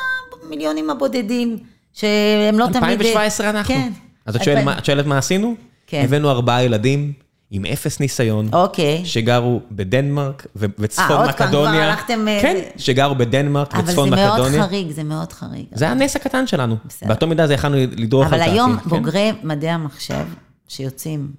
המיליונים 0.44 0.90
הבודדים, 0.90 1.56
שהם 1.92 2.58
לא 2.58 2.66
תמיד... 2.66 2.74
2017 3.00 3.50
אנחנו. 3.50 3.74
כן. 3.74 3.92
אז 4.26 4.36
את 4.36 4.44
שואלת 4.44 4.64
מה- 4.64 4.78
את 4.78 4.84
שואלת 4.84 5.06
מה 5.06 5.18
עשינו? 5.18 5.54
כן. 5.86 6.02
הבאנו 6.04 6.30
ארבעה 6.30 6.64
ילדים 6.64 7.12
עם 7.50 7.64
אפס 7.64 8.00
ניסיון. 8.00 8.48
אוקיי. 8.52 9.04
שגרו 9.04 9.60
בדנמרק 9.70 10.46
וצפון 10.56 11.04
אה, 11.10 11.16
עוד 11.16 11.30
פעם, 11.30 11.46
מקדוניה. 11.46 11.70
כבר 11.70 11.90
הלכתם, 11.90 12.28
אה, 12.28 12.38
כן, 12.42 12.60
שגרו 12.76 13.14
בדנמרק 13.14 13.74
אבל 13.74 13.84
זה 13.84 13.90
וצפון 13.90 14.10
מאוד 14.10 14.40
מקדוניה. 14.40 14.66
חריג, 14.66 14.90
זה 14.90 15.04
מאוד 15.04 15.32
חריג. 15.32 15.66
זה 15.72 15.88
הנס 15.88 16.16
הקטן 16.16 16.46
שלנו. 16.46 16.76
בסדר. 16.84 17.08
באותו 17.08 17.26
מידה 17.26 17.46
זה 17.46 17.54
יכלנו 17.54 17.76
לדרוך 17.76 18.26
על 18.26 18.34
אבל 18.34 18.46
כך. 18.46 18.52
היום 18.52 18.78
כן. 18.78 18.88
בוגרי 18.88 19.32
מדעי 19.42 19.70
המחשב 19.70 20.26
שיוצאים 20.68 21.32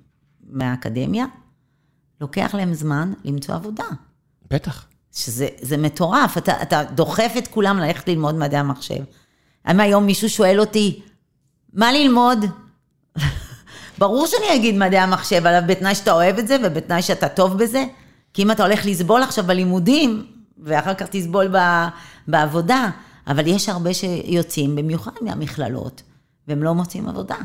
מהאקדמיה, 0.49 1.25
לוקח 2.21 2.55
להם 2.55 2.73
זמן 2.73 3.13
למצוא 3.25 3.55
עבודה. 3.55 3.83
בטח. 4.51 4.85
שזה 5.15 5.47
זה 5.61 5.77
מטורף, 5.77 6.37
אתה, 6.37 6.61
אתה 6.61 6.83
דוחף 6.83 7.33
את 7.37 7.47
כולם 7.47 7.77
ללכת 7.77 8.07
ללמוד 8.07 8.35
מדעי 8.35 8.59
המחשב. 8.59 9.03
אם 9.71 9.79
היום 9.79 10.05
מישהו 10.05 10.29
שואל 10.29 10.59
אותי, 10.59 11.01
מה 11.73 11.91
ללמוד? 11.91 12.45
ברור 13.99 14.27
שאני 14.27 14.55
אגיד 14.55 14.75
מדעי 14.75 14.99
המחשב, 14.99 15.35
אבל 15.45 15.59
בתנאי 15.67 15.95
שאתה 15.95 16.11
אוהב 16.11 16.37
את 16.37 16.47
זה 16.47 16.57
ובתנאי 16.63 17.01
שאתה 17.01 17.29
טוב 17.29 17.57
בזה. 17.57 17.85
כי 18.33 18.43
אם 18.43 18.51
אתה 18.51 18.65
הולך 18.65 18.85
לסבול 18.85 19.23
עכשיו 19.23 19.43
בלימודים, 19.43 20.25
ואחר 20.63 20.93
כך 20.93 21.07
תסבול 21.11 21.47
ב, 21.47 21.57
בעבודה, 22.27 22.89
אבל 23.27 23.47
יש 23.47 23.69
הרבה 23.69 23.93
שיוצאים, 23.93 24.75
במיוחד 24.75 25.11
מהמכללות, 25.21 26.01
והם 26.47 26.63
לא 26.63 26.73
מוצאים 26.73 27.09
עבודה. 27.09 27.35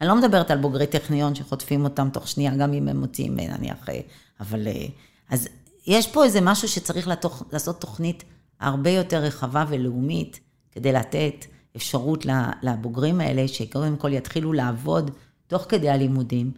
אני 0.00 0.08
לא 0.08 0.16
מדברת 0.16 0.50
על 0.50 0.58
בוגרי 0.58 0.86
טכניון 0.86 1.34
שחוטפים 1.34 1.84
אותם 1.84 2.08
תוך 2.12 2.28
שנייה, 2.28 2.54
גם 2.56 2.72
אם 2.72 2.88
הם 2.88 3.00
מוצאים, 3.00 3.36
נניח, 3.36 3.88
אה, 3.88 4.00
אבל... 4.40 4.66
אה, 4.66 4.86
אז 5.30 5.48
יש 5.86 6.06
פה 6.06 6.24
איזה 6.24 6.40
משהו 6.40 6.68
שצריך 6.68 7.08
לתוך, 7.08 7.42
לעשות 7.52 7.80
תוכנית 7.80 8.24
הרבה 8.60 8.90
יותר 8.90 9.18
רחבה 9.18 9.64
ולאומית, 9.68 10.40
כדי 10.72 10.92
לתת 10.92 11.44
אפשרות 11.76 12.26
לבוגרים 12.62 13.20
האלה, 13.20 13.48
שקודם 13.48 13.96
כל 13.96 14.12
יתחילו 14.12 14.52
לעבוד 14.52 15.10
תוך 15.48 15.66
כדי 15.68 15.90
הלימודים, 15.90 16.50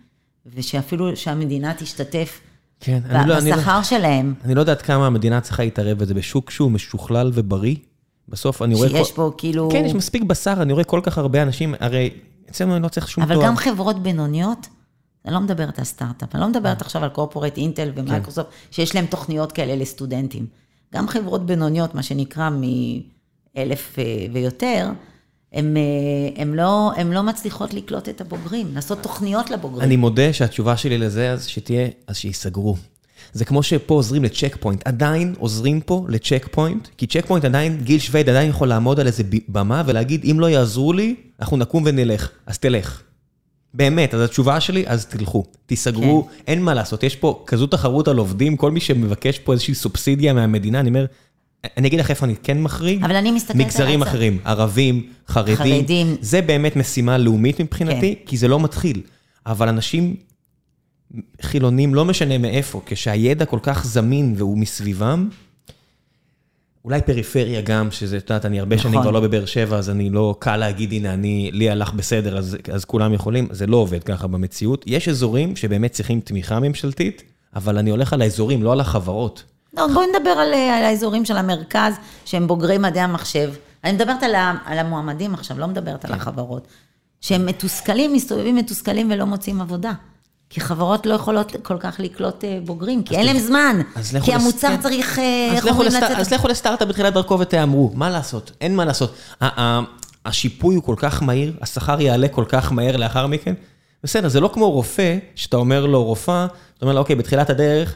ושאפילו 0.54 1.16
שהמדינה 1.16 1.74
תשתתף 1.74 2.40
כן, 2.80 3.00
אני 3.04 3.28
לא- 3.28 3.38
אני 3.38 3.50
לא- 3.50 3.56
בשכר 3.56 3.82
שלהם, 3.82 4.34
אני 4.44 4.54
לא 4.54 4.60
יודעת 4.60 4.82
כמה 4.82 5.06
המדינה 5.06 5.40
צריכה 5.40 5.62
להתערב 5.64 5.98
בזה 5.98 6.14
בשוק 6.14 6.50
שהוא 6.50 6.70
משוכלל 6.70 7.30
ובריא. 7.34 7.76
בסוף 8.28 8.62
אני 8.62 8.74
רואה... 8.74 8.88
שיש 8.88 9.12
פה 9.12 9.32
כאילו... 9.38 9.68
כן, 9.72 9.84
יש 9.84 9.94
מספיק 9.94 10.22
בשר, 10.22 10.54
אני 10.62 10.72
רואה 10.72 10.84
כל 10.84 11.00
כך 11.02 11.18
הרבה 11.18 11.42
אנשים, 11.42 11.74
הרי 11.80 12.10
אצלנו 12.50 12.74
אני 12.76 12.82
לא 12.82 12.88
צריך 12.88 13.08
שום 13.08 13.24
אבל 13.24 13.34
תואר. 13.34 13.46
גם 13.46 13.56
חברות 13.56 14.02
בינוניות, 14.02 14.66
אני 15.24 15.34
לא 15.34 15.40
מדברת 15.40 15.78
על 15.78 15.84
סטארט-אפ, 15.84 16.34
אני 16.34 16.42
לא 16.42 16.48
מדברת 16.48 16.80
עכשיו 16.80 17.04
על 17.04 17.08
corporate 17.08 17.56
אינטל 17.56 17.90
ומייקרוסופט, 17.94 18.48
שיש 18.70 18.94
להם 18.94 19.06
תוכניות 19.06 19.52
כאלה 19.52 19.76
לסטודנטים. 19.76 20.46
גם 20.94 21.08
חברות 21.08 21.46
בינוניות, 21.46 21.94
מה 21.94 22.02
שנקרא 22.02 22.50
מאלף 22.50 23.98
אה, 23.98 24.04
ויותר, 24.32 24.90
הן 25.52 26.52
לא, 26.54 26.92
הם 26.96 27.12
לא 27.12 27.22
מצליחות 27.22 27.74
לקלוט 27.74 28.08
את 28.08 28.20
הבוגרים, 28.20 28.66
לעשות 28.74 28.98
תוכניות 29.02 29.50
לבוגרים. 29.50 29.82
אני 29.82 29.96
מודה 29.96 30.32
שהתשובה 30.32 30.76
שלי 30.76 30.98
לזה, 30.98 31.32
אז 31.32 31.46
שתהיה, 31.46 31.88
אז 32.06 32.16
שיסגרו. 32.16 32.76
זה 33.32 33.44
כמו 33.44 33.62
שפה 33.62 33.94
עוזרים 33.94 34.24
לצ'ק 34.24 34.56
פוינט, 34.60 34.86
עדיין 34.86 35.34
עוזרים 35.38 35.80
פה 35.80 36.06
לצ'ק 36.08 36.48
פוינט, 36.50 36.88
כי 36.96 37.06
צ'ק 37.06 37.26
פוינט 37.26 37.44
עדיין, 37.44 37.78
גיל 37.82 37.98
שווייד 37.98 38.28
עדיין 38.28 38.50
יכול 38.50 38.68
לעמוד 38.68 39.00
על 39.00 39.06
איזה 39.06 39.22
במה 39.48 39.82
ולהגיד, 39.86 40.24
אם 40.30 40.40
לא 40.40 40.50
יעזרו 40.50 40.92
לי, 40.92 41.14
אנחנו 41.40 41.56
נקום 41.56 41.82
ונלך, 41.86 42.30
אז 42.46 42.58
תלך. 42.58 43.02
באמת, 43.74 44.14
אז 44.14 44.20
התשובה 44.20 44.60
שלי, 44.60 44.84
אז 44.86 45.06
תלכו, 45.06 45.44
תיסגרו, 45.66 46.22
כן. 46.24 46.42
אין 46.46 46.62
מה 46.62 46.74
לעשות, 46.74 47.02
יש 47.02 47.16
פה 47.16 47.42
כזו 47.46 47.66
תחרות 47.66 48.08
על 48.08 48.16
עובדים, 48.16 48.56
כל 48.56 48.70
מי 48.70 48.80
שמבקש 48.80 49.38
פה 49.38 49.52
איזושהי 49.52 49.74
סובסידיה 49.74 50.32
מהמדינה, 50.32 50.80
אני 50.80 50.88
אומר, 50.88 51.06
אני 51.76 51.88
אגיד 51.88 52.00
לך 52.00 52.10
איפה 52.10 52.26
אני 52.26 52.34
כן 52.42 52.62
מחריג, 52.62 53.04
אבל 53.04 53.16
אני 53.16 53.30
מסתכלת 53.30 53.60
על 53.60 53.66
מגזרים 53.66 54.02
הצד. 54.02 54.10
אחרים, 54.10 54.38
ערבים, 54.44 55.06
חרדים, 55.28 55.56
חרדים. 55.56 56.16
זה 56.20 56.42
באמת 56.42 56.76
משימה 56.76 57.18
לאומית 57.18 57.60
מבחינתי, 57.60 58.14
כן. 58.16 58.26
כי 58.26 58.36
זה 58.36 58.48
לא 58.48 58.60
מתחיל. 58.60 59.02
אבל 59.46 59.68
אנשים 59.68 60.16
חילונים, 61.42 61.94
לא 61.94 62.04
משנה 62.04 62.38
מאיפה, 62.38 62.80
כשהידע 62.86 63.44
כל 63.44 63.58
כך 63.62 63.84
זמין 63.86 64.34
והוא 64.36 64.58
מסביבם, 64.58 65.28
אולי 66.84 67.00
פריפריה 67.00 67.60
גם, 67.60 67.90
שזה, 67.90 68.16
את 68.16 68.22
יודעת, 68.22 68.44
אני 68.44 68.60
הרבה 68.60 68.76
נכון. 68.76 68.90
שנים 68.90 69.02
כבר 69.02 69.10
לא 69.10 69.20
בבאר 69.20 69.44
שבע, 69.44 69.76
אז 69.76 69.90
אני 69.90 70.10
לא 70.10 70.36
קל 70.38 70.56
להגיד, 70.56 70.92
הנה, 70.92 71.14
אני, 71.14 71.50
לי 71.52 71.70
הלך 71.70 71.92
בסדר, 71.92 72.38
אז, 72.38 72.56
אז 72.72 72.84
כולם 72.84 73.14
יכולים, 73.14 73.48
זה 73.50 73.66
לא 73.66 73.76
עובד 73.76 74.04
ככה 74.04 74.26
במציאות. 74.26 74.84
יש 74.86 75.08
אזורים 75.08 75.56
שבאמת 75.56 75.92
צריכים 75.92 76.20
תמיכה 76.20 76.60
ממשלתית, 76.60 77.22
אבל 77.56 77.78
אני 77.78 77.90
הולך 77.90 78.12
על 78.12 78.22
האזורים, 78.22 78.62
לא 78.62 78.72
על 78.72 78.80
החברות. 78.80 79.44
לא, 79.76 79.86
בואי 79.94 80.06
נדבר 80.06 80.30
על, 80.30 80.54
על 80.54 80.84
האזורים 80.84 81.24
של 81.24 81.36
המרכז, 81.36 81.94
שהם 82.24 82.46
בוגרי 82.46 82.78
מדעי 82.78 83.02
המחשב. 83.02 83.52
אני 83.84 83.92
מדברת 83.92 84.22
על, 84.22 84.34
ה, 84.34 84.54
על 84.64 84.78
המועמדים 84.78 85.34
עכשיו, 85.34 85.58
לא 85.58 85.66
מדברת 85.66 86.02
כן. 86.06 86.12
על 86.12 86.20
החברות. 86.20 86.66
שהם 87.20 87.46
מתוסכלים, 87.46 88.12
מסתובבים 88.12 88.56
מתוסכלים 88.56 89.10
ולא 89.10 89.24
מוצאים 89.26 89.60
עבודה. 89.60 89.92
כי 90.50 90.60
חברות 90.60 91.06
לא 91.06 91.14
יכולות 91.14 91.52
כל 91.62 91.76
כך 91.80 91.96
לקלוט 91.98 92.44
אה, 92.44 92.58
בוגרים, 92.64 93.02
כי 93.02 93.16
אין 93.16 93.26
להם 93.26 93.38
זמן. 93.38 93.80
כי 94.24 94.34
המוצר 94.34 94.68
כן. 94.68 94.80
צריך, 94.80 95.18
אה, 95.18 95.48
אז 95.50 95.56
איך 95.56 95.64
לכו 95.64 95.74
אומרים, 95.74 95.88
לסט- 95.92 95.96
לצאת... 95.96 96.18
אז 96.18 96.32
לכו 96.32 96.48
לסטארט-אפ 96.48 96.88
בתחילת 96.88 97.12
דרכו 97.14 97.38
ותהמרו, 97.40 97.90
מה 97.94 98.10
לעשות? 98.10 98.52
אין 98.60 98.76
מה 98.76 98.84
לעשות. 98.84 99.14
השיפוי 100.26 100.74
הוא 100.74 100.82
כל 100.84 100.94
כך 100.98 101.22
מהיר, 101.22 101.52
השכר 101.60 102.00
יעלה 102.00 102.28
כל 102.28 102.44
כך 102.48 102.72
מהר 102.72 102.96
לאחר 102.96 103.26
מכן. 103.26 103.54
בסדר, 104.04 104.28
זה 104.28 104.40
לא 104.40 104.50
כמו 104.54 104.70
רופא, 104.70 105.18
שאתה 105.34 105.56
אומר 105.56 105.86
לו 105.86 106.04
רופאה, 106.04 106.44
אתה 106.44 106.84
אומר 106.86 106.94
לו, 106.94 107.00
אוקיי, 107.00 107.16
בתחילת 107.16 107.50
הדרך, 107.50 107.94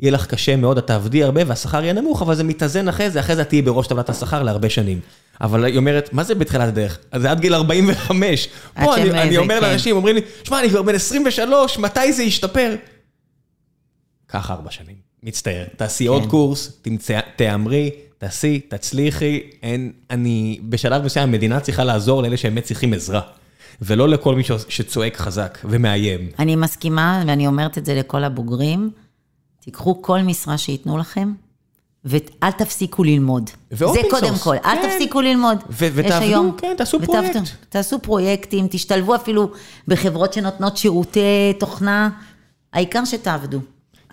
יהיה 0.00 0.12
לך 0.12 0.26
קשה 0.26 0.56
מאוד, 0.56 0.78
את 0.78 0.86
תעבדי 0.86 1.24
הרבה 1.24 1.42
והשכר 1.46 1.82
יהיה 1.82 1.92
נמוך, 1.92 2.22
אבל 2.22 2.34
זה 2.34 2.44
מתאזן 2.44 2.88
אחרי 2.88 3.10
זה, 3.10 3.20
אחרי 3.20 3.36
זה 3.36 3.44
תהיי 3.44 3.62
בראש 3.62 3.86
טבלת 3.86 4.08
השכר 4.08 4.42
להרבה 4.42 4.70
שנים. 4.70 5.00
אבל 5.40 5.64
היא 5.64 5.76
אומרת, 5.76 6.12
מה 6.12 6.24
זה 6.24 6.34
בתחילת 6.34 6.68
הדרך? 6.68 6.98
אז 7.12 7.22
זה 7.22 7.30
עד 7.30 7.40
גיל 7.40 7.54
45. 7.54 8.48
עד 8.74 8.84
פה 8.84 8.96
אני, 8.96 9.10
אני 9.10 9.36
אומר 9.36 9.60
כן. 9.60 9.62
לאנשים, 9.62 9.96
אומרים 9.96 10.16
לי, 10.16 10.22
שמע, 10.44 10.60
אני 10.60 10.68
כבר 10.68 10.82
בן 10.82 10.94
23, 10.94 11.78
מתי 11.78 12.12
זה 12.12 12.22
ישתפר? 12.22 12.74
קח 14.26 14.50
ארבע 14.50 14.70
שנים. 14.70 14.96
מצטער. 15.22 15.64
תעשי 15.76 16.06
עוד 16.06 16.22
כן. 16.22 16.28
קורס, 16.28 16.78
תמצא, 16.82 17.20
תהמרי, 17.36 17.90
תעשי, 18.18 18.60
תצליחי. 18.68 19.40
אין, 19.62 19.92
אני, 20.10 20.60
בשלב 20.68 21.04
מסוים 21.04 21.28
המדינה 21.28 21.60
צריכה 21.60 21.84
לעזור 21.84 22.22
לאלה 22.22 22.36
שבאמת 22.36 22.64
צריכים 22.64 22.92
עזרה. 22.92 23.20
ולא 23.82 24.08
לכל 24.08 24.34
מי 24.34 24.42
שצועק 24.68 25.16
חזק 25.16 25.58
ומאיים. 25.64 26.28
אני 26.38 26.56
מסכימה, 26.56 27.22
ואני 27.26 27.46
אומרת 27.46 27.78
את 27.78 27.86
זה 27.86 27.94
לכל 27.94 28.24
הבוגרים, 28.24 28.90
תיקחו 29.64 30.02
כל 30.02 30.18
משרה 30.22 30.58
שייתנו 30.58 30.98
לכם, 30.98 31.32
ואל 32.04 32.50
תפסיקו 32.50 33.04
ללמוד. 33.04 33.50
זה 33.70 33.86
קודם 34.10 34.34
כל, 34.42 34.56
אל 34.64 34.76
כן. 34.76 34.88
תפסיקו 34.88 35.20
ללמוד. 35.20 35.58
ו- 35.70 35.88
ותעבדו, 35.94 36.52
כן, 36.58 36.74
תעשו 36.76 37.00
פרויקט. 37.00 37.36
תעשו 37.68 37.98
פרויקטים, 37.98 38.66
תשתלבו 38.70 39.14
אפילו 39.14 39.50
בחברות 39.88 40.32
שנותנות 40.32 40.76
שירותי 40.76 41.52
תוכנה, 41.58 42.10
העיקר 42.72 43.04
שתעבדו. 43.04 43.58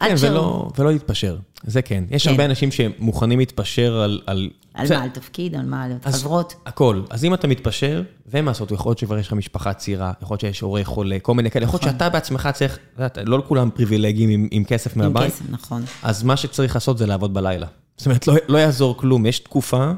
כן, 0.07 0.15
ולא, 0.19 0.69
ולא 0.77 0.91
להתפשר, 0.91 1.37
זה 1.63 1.81
כן. 1.81 2.03
יש 2.11 2.23
כן. 2.23 2.29
הרבה 2.29 2.45
אנשים 2.45 2.71
שמוכנים 2.71 3.39
להתפשר 3.39 3.93
על... 4.01 4.21
על, 4.27 4.49
על 4.73 4.87
זה- 4.87 4.97
מה, 4.97 5.03
על 5.03 5.09
תפקיד, 5.09 5.55
על 5.55 5.65
מה, 5.65 5.83
על 5.83 5.91
אז- 6.03 6.15
חברות. 6.15 6.53
הכל. 6.65 7.01
אז 7.09 7.25
אם 7.25 7.33
אתה 7.33 7.47
מתפשר, 7.47 8.03
ואין 8.27 8.45
מה 8.45 8.51
לעשות, 8.51 8.71
יכול 8.71 8.89
להיות 8.89 8.97
שכבר 8.99 9.17
יש 9.17 9.27
לך 9.27 9.33
משפחה 9.33 9.73
צעירה, 9.73 10.11
יכול 10.21 10.33
להיות 10.35 10.41
שיש 10.41 10.59
הורה 10.59 10.83
חולה, 10.83 11.17
כל 11.21 11.33
מיני 11.33 11.51
כאלה, 11.51 11.65
יכול 11.65 11.79
להיות 11.83 11.93
שאתה 11.93 12.09
בעצמך 12.09 12.49
צריך, 12.53 12.77
יודעת, 12.97 13.17
לא 13.25 13.39
לכולם 13.39 13.69
פריבילגים 13.73 14.29
עם, 14.29 14.47
עם 14.51 14.63
כסף 14.63 14.95
עם 14.95 15.01
מהבית, 15.01 15.33
כסף, 15.33 15.45
נכון. 15.49 15.83
אז 16.03 16.23
מה 16.23 16.37
שצריך 16.37 16.75
לעשות 16.75 16.97
זה 16.97 17.05
לעבוד 17.05 17.33
בלילה. 17.33 17.67
זאת 17.97 18.05
אומרת, 18.05 18.27
לא, 18.27 18.33
לא 18.47 18.57
יעזור 18.57 18.97
כלום, 18.97 19.25
יש 19.25 19.39
תקופה 19.39 19.91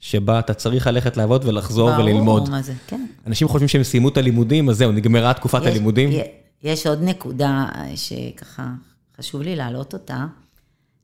שבה 0.00 0.38
אתה 0.38 0.54
צריך 0.54 0.86
ללכת 0.86 1.16
לעבוד 1.16 1.44
ולחזור 1.44 1.90
וללמוד. 1.98 2.42
ברור, 2.42 2.50
מה 2.56 2.62
זה, 2.62 2.72
כן. 2.86 3.06
אנשים 3.26 3.48
חושבים 3.48 3.68
שהם 3.68 3.82
סיימו 3.82 4.08
את 4.08 4.16
הלימודים, 4.16 4.68
אז 4.68 4.76
זהו, 4.76 4.92
נגמרה 4.92 5.32
תקופת 5.34 5.60
יש- 5.62 5.66
הלימודים. 5.68 6.10
יש 6.62 6.86
עוד 6.86 6.98
נקודה 7.02 7.64
שככה 7.94 8.66
חשוב 9.18 9.42
לי 9.42 9.56
להעלות 9.56 9.92
אותה, 9.92 10.26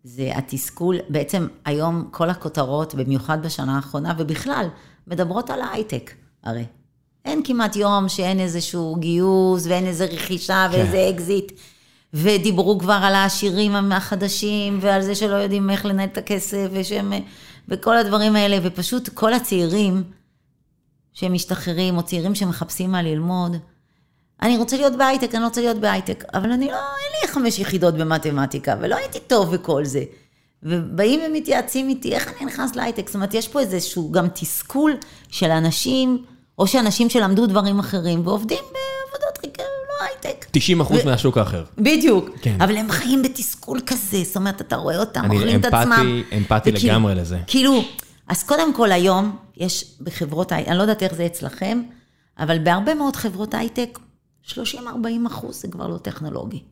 זה 0.04 0.30
התסכול, 0.34 0.96
בעצם 1.08 1.46
היום 1.64 2.08
כל 2.10 2.30
הכותרות, 2.30 2.94
במיוחד 2.94 3.42
בשנה 3.42 3.76
האחרונה, 3.76 4.14
ובכלל, 4.18 4.66
מדברות 5.06 5.50
על 5.50 5.60
ההייטק, 5.60 6.10
הרי. 6.44 6.64
אין 7.24 7.42
כמעט 7.44 7.76
יום 7.76 8.08
שאין 8.08 8.40
איזשהו 8.40 8.96
גיוס 8.98 9.66
ואין 9.66 9.86
איזה 9.86 10.04
רכישה 10.04 10.68
ואיזה 10.72 11.10
אקזיט. 11.14 11.52
ודיברו 12.14 12.78
כבר 12.78 12.98
על 13.02 13.14
העשירים 13.14 13.92
החדשים 13.92 14.78
ועל 14.82 15.02
זה 15.02 15.14
שלא 15.14 15.34
יודעים 15.34 15.70
איך 15.70 15.86
לנהל 15.86 16.08
את 16.08 16.18
הכסף 16.18 16.68
ושהם, 16.72 17.12
וכל 17.68 17.96
הדברים 17.96 18.36
האלה, 18.36 18.56
ופשוט 18.62 19.08
כל 19.08 19.32
הצעירים 19.32 20.02
שהם 21.12 21.32
משתחררים, 21.32 21.96
או 21.96 22.02
צעירים 22.02 22.34
שמחפשים 22.34 22.92
מה 22.92 23.02
ללמוד, 23.02 23.56
אני 24.42 24.58
רוצה 24.58 24.76
להיות 24.76 24.96
בהייטק, 24.96 25.34
אני 25.34 25.44
רוצה 25.44 25.60
להיות 25.60 25.76
בהייטק, 25.76 26.24
אבל 26.34 26.52
אני 26.52 26.66
לא, 26.66 26.72
אין 26.72 27.12
לי 27.22 27.28
חמש 27.28 27.58
יחידות 27.58 27.94
במתמטיקה, 27.94 28.74
ולא 28.80 28.96
הייתי 28.96 29.18
טוב 29.26 29.54
בכל 29.56 29.84
זה. 29.84 30.02
ובאים 30.62 31.20
ומתייעצים 31.26 31.88
איתי, 31.88 32.14
איך 32.14 32.28
אני 32.28 32.46
נכנס 32.46 32.76
להייטק? 32.76 33.06
זאת 33.06 33.14
אומרת, 33.14 33.34
יש 33.34 33.48
פה 33.48 33.60
איזשהו 33.60 34.12
גם 34.12 34.28
תסכול 34.28 34.96
של 35.30 35.50
אנשים, 35.50 36.24
או 36.58 36.66
שאנשים 36.66 37.10
שלמדו 37.10 37.46
דברים 37.46 37.78
אחרים, 37.78 38.26
ועובדים 38.26 38.58
בעבודות 38.58 39.38
חיכה, 39.38 39.62
לא 39.62 40.06
הייטק. 40.06 40.46
90 40.50 40.80
אחוז 40.80 40.98
ו- 41.02 41.04
מהשוק 41.04 41.38
האחר. 41.38 41.64
בדיוק, 41.78 42.28
כן. 42.42 42.56
אבל 42.60 42.76
הם 42.76 42.90
חיים 42.90 43.22
בתסכול 43.22 43.80
כזה, 43.86 44.22
זאת 44.24 44.36
אומרת, 44.36 44.60
אתה 44.60 44.76
רואה 44.76 44.98
אותם, 44.98 45.24
אני 45.24 45.36
אוכלים 45.36 45.60
את 45.60 45.64
אמפתי- 45.66 45.76
עצמם. 45.76 46.22
אמפתי 46.36 46.70
וכאילו- 46.70 46.92
לגמרי 46.92 47.14
לזה. 47.14 47.38
כאילו, 47.46 47.82
אז 48.28 48.42
קודם 48.42 48.74
כל 48.74 48.92
היום, 48.92 49.36
יש 49.56 49.84
בחברות 50.00 50.52
אני 50.52 50.76
לא 50.76 50.82
יודעת 50.82 51.02
איך 51.02 51.14
זה 51.14 51.26
אצלכם, 51.26 51.82
אבל 52.38 52.58
בהרבה 52.58 52.94
מאוד 52.94 53.16
חברות 53.16 53.54
הייטק, 53.54 53.98
30-40 54.48 54.52
אחוז 55.26 55.60
זה 55.62 55.68
כבר 55.68 55.86
לא 55.88 55.98
טכנולוגי. 55.98 56.62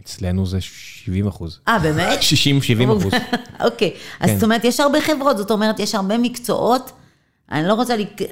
אצלנו 0.00 0.46
זה 0.46 0.58
70 0.60 1.26
אחוז. 1.26 1.60
אה, 1.68 1.78
באמת? 1.78 2.18
60-70 2.20 2.22
אחוז. 2.98 3.12
אוקיי, 3.66 3.90
אז 4.20 4.30
כן. 4.30 4.34
זאת 4.34 4.44
אומרת, 4.44 4.64
יש 4.64 4.80
הרבה 4.80 5.00
חברות, 5.00 5.36
זאת 5.38 5.50
אומרת, 5.50 5.80
יש 5.80 5.94
הרבה 5.94 6.18
מקצועות, 6.18 6.92
אני 7.52 7.68
לא 7.68 7.74
רוצה, 7.74 7.96
לק- 7.96 8.22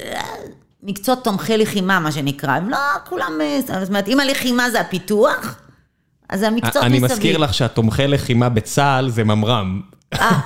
מקצועות 0.83 1.25
תומכי 1.25 1.57
לחימה, 1.57 2.01
מה 2.01 2.13
שנקרא, 2.13 2.51
הם 2.53 2.69
לא 2.71 2.79
כולם, 3.09 3.33
אה, 3.41 3.61
זאת 3.81 3.89
אומרת, 3.89 4.09
אם 4.09 4.21
הלחימה 4.21 4.71
זה 4.71 4.81
הפיתוח, 4.81 5.61
אז 6.29 6.43
המקצועות 6.43 6.87
אני 6.87 6.99
מסביב. 6.99 7.13
מזכיר 7.13 7.39
לך 7.39 7.55
שהתומכי 7.55 8.07
לחימה 8.07 8.49
בצה"ל 8.49 9.09
זה 9.11 9.25
ממר"ם. 9.25 9.81
אה, 10.21 10.39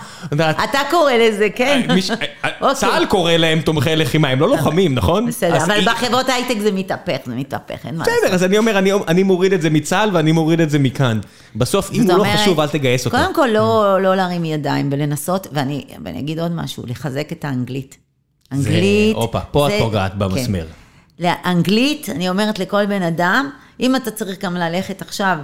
אתה 0.65 0.79
קורא 0.91 1.13
לזה, 1.13 1.49
כן? 1.55 1.87
מי 1.95 2.03
ש- 2.03 2.11
אוקיי. 2.11 2.29
צה"ל 2.75 3.07
קורא 3.07 3.33
להם 3.33 3.61
תומכי 3.61 3.97
לחימה, 3.97 4.29
הם 4.29 4.41
לא 4.41 4.49
לוחמים, 4.49 4.95
נכון? 4.95 5.27
בסדר, 5.27 5.65
אבל 5.65 5.81
בחברות 5.85 6.29
הייטק 6.29 6.61
זה 6.61 6.73
מתהפך, 6.73 7.17
זה 7.27 7.35
מתהפך, 7.35 7.87
אין 7.87 7.97
מה 7.97 8.05
לעשות. 8.07 8.15
בסדר, 8.25 8.35
אז 8.35 8.45
אני 8.45 8.59
אומר, 8.59 8.79
אני- 9.09 9.23
מוריד 9.23 9.53
את 9.53 9.63
זה 9.63 9.71
מצה"ל 9.71 10.11
ואני 10.13 10.33
מוריד 10.33 10.61
את 10.61 10.71
זה 10.71 10.79
מכאן. 10.79 11.21
בסוף, 11.57 11.91
אם 11.93 12.11
הוא 12.11 12.19
לא 12.19 12.25
חשוב, 12.37 12.61
אל 12.61 12.69
תגייס 12.69 13.07
אותו. 13.07 13.17
קודם 13.17 13.35
כל, 13.35 13.49
לא, 13.53 13.99
לא 14.03 14.15
להרים 14.15 14.45
ידיים 14.45 14.89
ולנסות, 14.93 15.47
ואני, 15.53 15.85
אגיד 16.19 16.39
עוד 16.41 16.53
משהו, 16.53 16.83
לחזק 16.87 17.29
את 17.33 17.45
האנגלית. 17.45 17.97
אנגלית... 18.53 19.17
הופה, 19.17 19.41
פה 19.41 19.69
את 19.69 19.73
פוגעת 19.79 20.15
במסמר. 20.15 20.65
כן. 21.19 21.25
לאנגלית, 21.45 22.09
אני 22.09 22.29
אומרת 22.29 22.59
לכל 22.59 22.87
בן 22.87 23.03
אדם, 23.03 23.51
אם 23.81 23.97
אתה 23.97 24.11
צריך 24.11 24.45
גם 24.45 24.55
ללכת 24.57 25.03
עכשיו, 25.03 25.39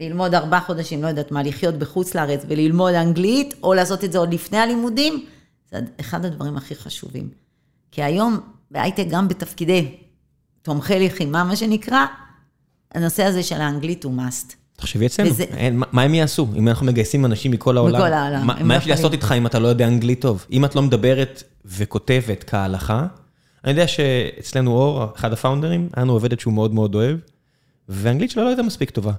ללמוד 0.00 0.34
ארבעה 0.34 0.60
חודשים, 0.60 1.02
לא 1.02 1.08
יודעת 1.08 1.30
מה, 1.30 1.42
לחיות 1.42 1.74
בחוץ 1.74 2.14
לארץ 2.14 2.44
וללמוד 2.48 2.94
אנגלית, 2.94 3.54
או 3.62 3.74
לעשות 3.74 4.04
את 4.04 4.12
זה 4.12 4.18
עוד 4.18 4.34
לפני 4.34 4.58
הלימודים, 4.58 5.24
זה 5.70 5.78
אחד 6.00 6.24
הדברים 6.24 6.56
הכי 6.56 6.74
חשובים. 6.74 7.28
כי 7.92 8.02
היום, 8.02 8.40
בהייטק, 8.70 9.04
גם 9.10 9.28
בתפקידי 9.28 9.94
תומכי 10.62 11.06
לחימה, 11.06 11.44
מה 11.44 11.56
שנקרא, 11.56 12.04
הנושא 12.94 13.22
הזה 13.22 13.42
של 13.42 13.60
האנגלית 13.60 14.04
הוא 14.04 14.12
must. 14.18 14.52
תחשבי 14.76 15.06
אצלנו, 15.06 15.30
וזה- 15.30 15.44
אין, 15.44 15.82
מה- 15.92 16.02
הם 16.02 16.14
יעשו? 16.14 16.46
אם 16.56 16.68
אנחנו 16.68 16.86
מגייסים 16.86 17.24
אנשים 17.24 17.50
מכל 17.52 17.76
העולם, 17.76 17.94
מכל 18.00 18.12
העולם, 18.12 18.46
מה- 18.46 18.54
מה 18.62 18.74
לא 18.74 18.78
יש 18.78 18.84
לי 18.84 18.90
לעשות. 18.90 19.12
איתך 19.12 19.34
אם 19.38 19.46
אתה 19.46 19.58
לא 19.58 19.68
יודע 19.68 19.86
אנגלית 19.88 20.20
טוב? 20.20 20.46
אם 20.52 20.64
את 20.64 20.74
לא 20.74 20.82
מדברת 20.82 21.42
וכותבת 21.64 22.44
כהלכה, 22.44 23.06
אני 23.64 23.72
יודע 23.72 23.88
שאצלנו 23.88 24.72
אור, 24.72 25.04
אחד 25.16 25.32
הפאונדרים, 25.32 25.88
היה 25.94 26.04
לנו 26.04 26.12
עובדת 26.12 26.40
שהוא 26.40 26.54
מאוד 26.54 26.74
מאוד 26.74 26.94
אוהב, 26.94 27.16
והאנגלית 27.88 28.30
שלו 28.30 28.42
לא 28.42 28.48
הייתה 28.48 28.62
מספיק 28.62 28.90
טובה. 28.90 29.12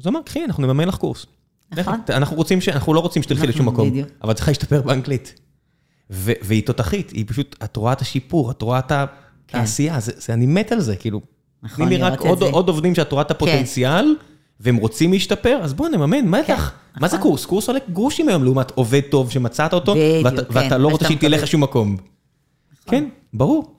אז 0.00 0.06
הוא 0.06 0.10
אמר, 0.10 0.20
קחי, 0.22 0.44
אנחנו 0.44 0.66
נממן 0.66 0.88
לך 0.88 0.96
קורס. 0.96 1.26
נכון. 1.72 2.00
אנחנו 2.08 2.36
רוצים 2.36 2.60
ש... 2.60 2.68
אנחנו 2.68 2.94
לא 2.94 3.00
רוצים 3.00 3.22
שתלכי 3.22 3.40
נכון, 3.40 3.54
לשום 3.54 3.68
מקום, 3.68 3.90
בדיוק. 3.90 4.08
אבל 4.24 4.32
צריכה 4.32 4.50
להשתפר 4.50 4.82
באנגלית. 4.82 5.40
ו- 6.10 6.32
והיא 6.42 6.66
תותחית, 6.66 7.10
היא 7.10 7.24
פשוט, 7.28 7.56
את 7.64 7.76
רואה 7.76 7.92
את 7.92 8.00
השיפור, 8.00 8.50
את 8.50 8.62
רואה 8.62 8.78
את 8.78 8.92
כן. 9.48 9.58
העשייה, 9.58 10.00
זה, 10.00 10.12
זה, 10.16 10.32
אני 10.32 10.46
מת 10.46 10.72
על 10.72 10.80
זה, 10.80 10.96
כאילו. 10.96 11.20
נכון, 11.62 11.86
תני 11.86 11.96
לי 11.96 12.02
רק 12.02 12.20
עוד. 12.20 12.44
כן. 12.44 12.50
עוד 12.50 12.68
עובדים 12.68 12.94
שאת 12.94 13.12
רואה 13.12 13.22
את 13.22 13.30
הפוטנציאל, 13.30 14.16
והם 14.60 14.76
רוצים 14.76 15.12
להשתפר, 15.12 15.60
אז 15.62 15.74
בוא 15.74 15.88
נממן, 15.88 16.26
מה 16.26 16.38
כן, 16.46 16.54
לך? 16.54 16.72
מה 17.00 17.08
זה 17.08 17.16
נכון. 17.16 17.28
קורס? 17.28 17.46
קורס 17.46 17.68
עולה 17.68 17.80
גרושים 17.92 18.28
היום 18.28 18.44
לעומת 18.44 18.70
עובד 18.70 19.00
טוב 19.10 19.30
שמצאת 19.30 19.72
אותו, 19.72 19.92
בדיוק, 19.94 20.24
ואתה, 20.24 20.44
כן, 20.44 20.58
ואתה 20.58 20.78
לא 20.78 20.88
רוצה 20.88 21.06
שהיא 21.06 21.18
תלך. 21.18 21.42
לשום 21.42 21.62
מקום. 21.62 21.96
כן, 22.86 23.08
ברור. 23.34 23.74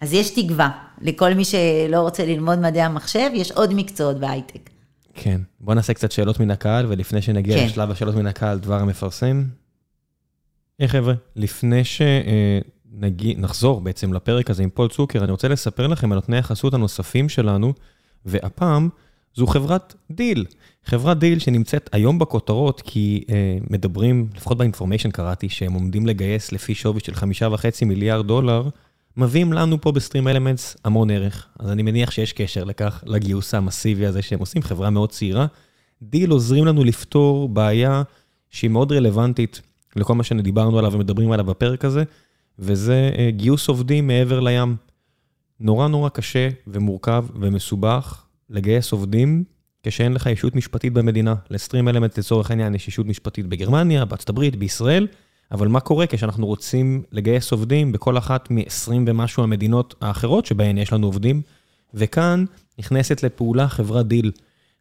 אז 0.00 0.12
יש 0.12 0.30
תקווה. 0.30 0.70
לכל 1.00 1.34
מי 1.34 1.44
שלא 1.44 2.00
רוצה 2.00 2.24
ללמוד 2.24 2.58
מדעי 2.58 2.82
המחשב, 2.82 3.30
יש 3.34 3.50
עוד 3.50 3.74
מקצועות 3.74 4.18
בהייטק. 4.18 4.70
כן. 5.14 5.40
בוא 5.60 5.74
נעשה 5.74 5.94
קצת 5.94 6.12
שאלות 6.12 6.40
מן 6.40 6.50
הקהל, 6.50 6.86
ולפני 6.88 7.22
שנגיע 7.22 7.56
כן. 7.56 7.66
לשלב 7.66 7.90
השאלות 7.90 8.14
מן 8.14 8.26
הקהל, 8.26 8.58
דבר 8.58 8.80
המפרסם. 8.80 9.44
היי 10.78 10.88
חבר'ה, 10.88 11.14
לפני 11.36 11.82
שנחזור 11.84 13.80
בעצם 13.80 14.12
לפרק 14.12 14.50
הזה 14.50 14.62
עם 14.62 14.70
פול 14.70 14.88
צוקר, 14.88 15.24
אני 15.24 15.30
רוצה 15.30 15.48
לספר 15.48 15.86
לכם 15.86 16.12
על 16.12 16.18
נותני 16.18 16.38
החסות 16.38 16.74
הנוספים 16.74 17.28
שלנו, 17.28 17.72
והפעם 18.24 18.88
זו 19.34 19.46
חברת 19.46 19.94
Deel. 20.10 20.44
חברת 20.84 21.18
Deel 21.18 21.38
שנמצאת 21.38 21.90
היום 21.92 22.18
בכותרות, 22.18 22.82
כי 22.84 23.24
אה, 23.28 23.58
מדברים, 23.70 24.28
לפחות 24.36 24.58
ב 24.58 24.62
Information 24.62 25.10
קראתי, 25.10 25.48
שהם 25.48 25.72
עומדים 25.72 26.06
לגייס 26.06 26.52
לפי 26.52 26.74
שווי 26.74 27.00
של 27.00 27.14
חמישה 27.14 27.48
וחצי 27.52 27.84
מיליארד 27.84 28.26
דולר, 28.26 28.68
מביאים 29.16 29.52
לנו 29.52 29.80
פה 29.80 29.92
ב 29.92 30.28
StreamElements 30.28 30.76
המון 30.84 31.10
ערך. 31.10 31.48
אז 31.58 31.70
אני 31.70 31.82
מניח 31.82 32.10
שיש 32.10 32.32
קשר 32.32 32.64
לכך, 32.64 33.04
לגיוס 33.06 33.54
המסיבי 33.54 34.06
הזה 34.06 34.22
שהם 34.22 34.38
עושים, 34.38 34.62
חברה 34.62 34.90
מאוד 34.90 35.10
צעירה. 35.10 35.46
Deel 36.02 36.30
עוזרים 36.30 36.64
לנו 36.64 36.84
לפתור 36.84 37.48
בעיה 37.48 38.02
שהיא 38.50 38.70
מאוד 38.70 38.92
רלוונטית 38.92 39.60
לכל 39.96 40.14
מה 40.14 40.22
שדיברנו 40.22 40.78
עליו 40.78 40.92
ומדברים 40.92 41.32
עליו 41.32 41.44
בפרק 41.44 41.84
הזה, 41.84 42.02
וזה 42.58 43.10
אה, 43.18 43.30
גיוס 43.30 43.68
עובדים 43.68 44.06
מעבר 44.06 44.40
לים. 44.40 44.76
נורא 45.60 45.88
נורא 45.88 46.08
קשה 46.08 46.48
ומורכב 46.66 47.24
ומסובך 47.40 48.24
לגייס 48.50 48.92
עובדים 48.92 49.44
כשאין 49.82 50.12
לך 50.12 50.26
ישות 50.26 50.56
משפטית 50.56 50.92
במדינה. 50.92 51.34
ל 51.50 51.88
StreamElements 51.88 52.18
לצורך 52.18 52.50
העניין 52.50 52.74
יש 52.74 52.88
ישות 52.88 53.06
משפטית 53.06 53.46
בגרמניה, 53.46 54.04
בארצות 54.04 54.28
הברית, 54.28 54.56
בישראל, 54.56 55.06
אבל 55.52 55.68
מה 55.68 55.80
קורה 55.80 56.06
כשאנחנו 56.06 56.46
רוצים 56.46 57.02
לגייס 57.12 57.52
עובדים 57.52 57.92
בכל 57.92 58.18
אחת 58.18 58.50
מ-20 58.50 58.92
ומשהו 59.06 59.42
המדינות 59.42 59.94
האחרות 60.00 60.46
שבהן 60.46 60.78
יש 60.78 60.92
לנו 60.92 61.06
עובדים? 61.06 61.42
וכאן 61.94 62.44
נכנסת 62.78 63.22
לפעולה 63.22 63.68
חברת 63.68 64.06
Deel. 64.06 64.32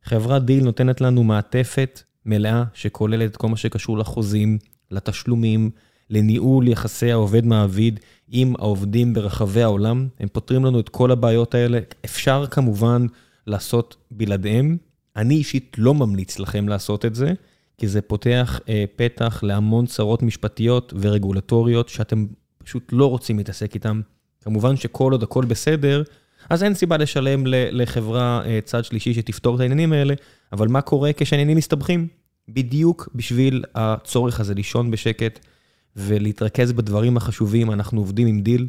חברת 0.03 0.45
Deel 0.45 0.63
נותנת 0.63 1.01
לנו 1.01 1.23
מעטפת 1.23 2.01
מלאה 2.25 2.63
שכוללת 2.73 3.31
את 3.31 3.37
כל 3.37 3.47
מה 3.47 3.57
שקשור 3.57 3.97
לחוזים, 3.97 4.57
לתשלומים, 4.91 5.69
לניהול 6.09 6.67
יחסי 6.67 7.11
העובד-מעביד 7.11 7.99
עם 8.31 8.53
העובדים 8.59 9.13
ברחבי 9.13 9.61
העולם. 9.61 10.07
הם 10.19 10.27
פותרים 10.27 10.65
לנו 10.65 10.79
את 10.79 10.89
כל 10.89 11.11
הבעיות 11.11 11.55
האלה. 11.55 11.79
אפשר 12.05 12.45
כמובן 12.51 13.05
לעשות 13.47 13.95
בלעדיהם. 14.11 14.77
אני 15.15 15.35
אישית 15.35 15.75
לא 15.77 15.93
ממליץ 15.93 16.39
לכם 16.39 16.69
לעשות 16.69 17.05
את 17.05 17.15
זה, 17.15 17.33
כי 17.83 17.87
זה 17.87 18.01
פותח 18.01 18.59
אה, 18.69 18.83
פתח 18.95 19.43
להמון 19.43 19.85
צרות 19.85 20.23
משפטיות 20.23 20.93
ורגולטוריות 21.01 21.89
שאתם 21.89 22.25
פשוט 22.63 22.89
לא 22.91 23.09
רוצים 23.09 23.37
להתעסק 23.37 23.75
איתם. 23.75 24.01
כמובן 24.41 24.75
שכל 24.75 25.11
עוד 25.11 25.23
הכל 25.23 25.45
בסדר, 25.45 26.03
אז 26.49 26.63
אין 26.63 26.73
סיבה 26.73 26.97
לשלם 26.97 27.43
לחברה 27.47 28.41
צד 28.63 28.83
שלישי 28.85 29.13
שתפתור 29.13 29.55
את 29.55 29.59
העניינים 29.59 29.93
האלה, 29.93 30.13
אבל 30.53 30.67
מה 30.67 30.81
קורה 30.81 31.11
כשהעניינים 31.17 31.57
מסתבכים? 31.57 32.07
בדיוק 32.49 33.09
בשביל 33.15 33.63
הצורך 33.75 34.39
הזה 34.39 34.53
לישון 34.53 34.91
בשקט 34.91 35.39
ולהתרכז 35.95 36.71
בדברים 36.71 37.17
החשובים, 37.17 37.71
אנחנו 37.71 38.01
עובדים 38.01 38.27
עם 38.27 38.41
דיל, 38.41 38.67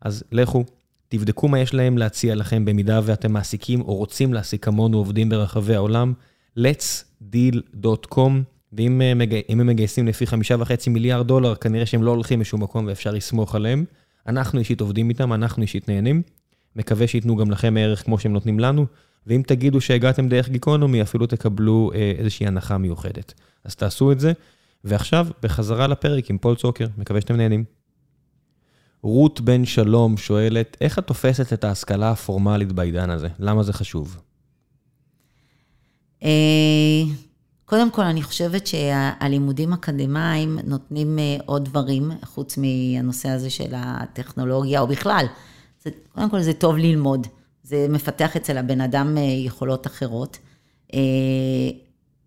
אז 0.00 0.24
לכו, 0.32 0.64
תבדקו 1.08 1.48
מה 1.48 1.58
יש 1.58 1.74
להם 1.74 1.98
להציע 1.98 2.34
לכם 2.34 2.64
במידה 2.64 3.00
ואתם 3.04 3.32
מעסיקים 3.32 3.80
או 3.80 3.94
רוצים 3.94 4.34
להעסיק 4.34 4.64
כמונו 4.64 4.98
עובדים 4.98 5.28
ברחבי 5.28 5.74
העולם, 5.74 6.12
letsdeal.com, 6.58 8.30
ואם 8.72 9.00
הם 9.48 9.66
מגייסים 9.66 10.06
לפי 10.06 10.26
חמישה 10.26 10.56
וחצי 10.58 10.90
מיליארד 10.90 11.26
דולר, 11.26 11.54
כנראה 11.54 11.86
שהם 11.86 12.02
לא 12.02 12.10
הולכים 12.10 12.40
לשום 12.40 12.62
מקום 12.62 12.86
ואפשר 12.86 13.10
לסמוך 13.10 13.54
עליהם. 13.54 13.84
אנחנו 14.26 14.58
אישית 14.58 14.80
עובדים 14.80 15.08
איתם, 15.08 15.32
אנחנו 15.32 15.62
אישית 15.62 15.88
נהנים. 15.88 16.22
מקווה 16.76 17.06
שייתנו 17.06 17.36
גם 17.36 17.50
לכם 17.50 17.76
ערך 17.78 18.04
כמו 18.04 18.18
שהם 18.18 18.32
נותנים 18.32 18.60
לנו, 18.60 18.86
ואם 19.26 19.42
תגידו 19.46 19.80
שהגעתם 19.80 20.28
דרך 20.28 20.48
גיקונומי, 20.48 21.02
אפילו 21.02 21.26
תקבלו 21.26 21.90
אה, 21.94 22.12
איזושהי 22.18 22.46
הנחה 22.46 22.78
מיוחדת. 22.78 23.34
אז 23.64 23.74
תעשו 23.74 24.12
את 24.12 24.20
זה. 24.20 24.32
ועכשיו, 24.84 25.26
בחזרה 25.42 25.86
לפרק 25.86 26.30
עם 26.30 26.38
פול 26.38 26.56
צוקר, 26.56 26.86
מקווה 26.98 27.20
שאתם 27.20 27.36
נהנים. 27.36 27.64
רות 29.02 29.40
בן 29.40 29.64
שלום 29.64 30.16
שואלת, 30.16 30.76
איך 30.80 30.98
את 30.98 31.06
תופסת 31.06 31.52
את 31.52 31.64
ההשכלה 31.64 32.10
הפורמלית 32.10 32.72
בעידן 32.72 33.10
הזה? 33.10 33.28
למה 33.38 33.62
זה 33.62 33.72
חשוב? 33.72 34.20
אה, 36.24 37.02
קודם 37.64 37.90
כל, 37.90 38.02
אני 38.02 38.22
חושבת 38.22 38.66
שהלימודים 38.66 39.72
אקדמיים 39.72 40.58
נותנים 40.64 41.18
אה, 41.18 41.36
עוד 41.46 41.64
דברים, 41.64 42.10
חוץ 42.24 42.58
מהנושא 42.58 43.28
הזה 43.28 43.50
של 43.50 43.72
הטכנולוגיה, 43.76 44.80
או 44.80 44.86
בכלל. 44.86 45.26
זה, 45.84 45.90
קודם 46.14 46.30
כל, 46.30 46.40
זה 46.40 46.52
טוב 46.52 46.76
ללמוד. 46.76 47.26
זה 47.62 47.86
מפתח 47.88 48.36
אצל 48.36 48.58
הבן 48.58 48.80
אדם 48.80 49.18
אה, 49.18 49.22
יכולות 49.22 49.86
אחרות. 49.86 50.38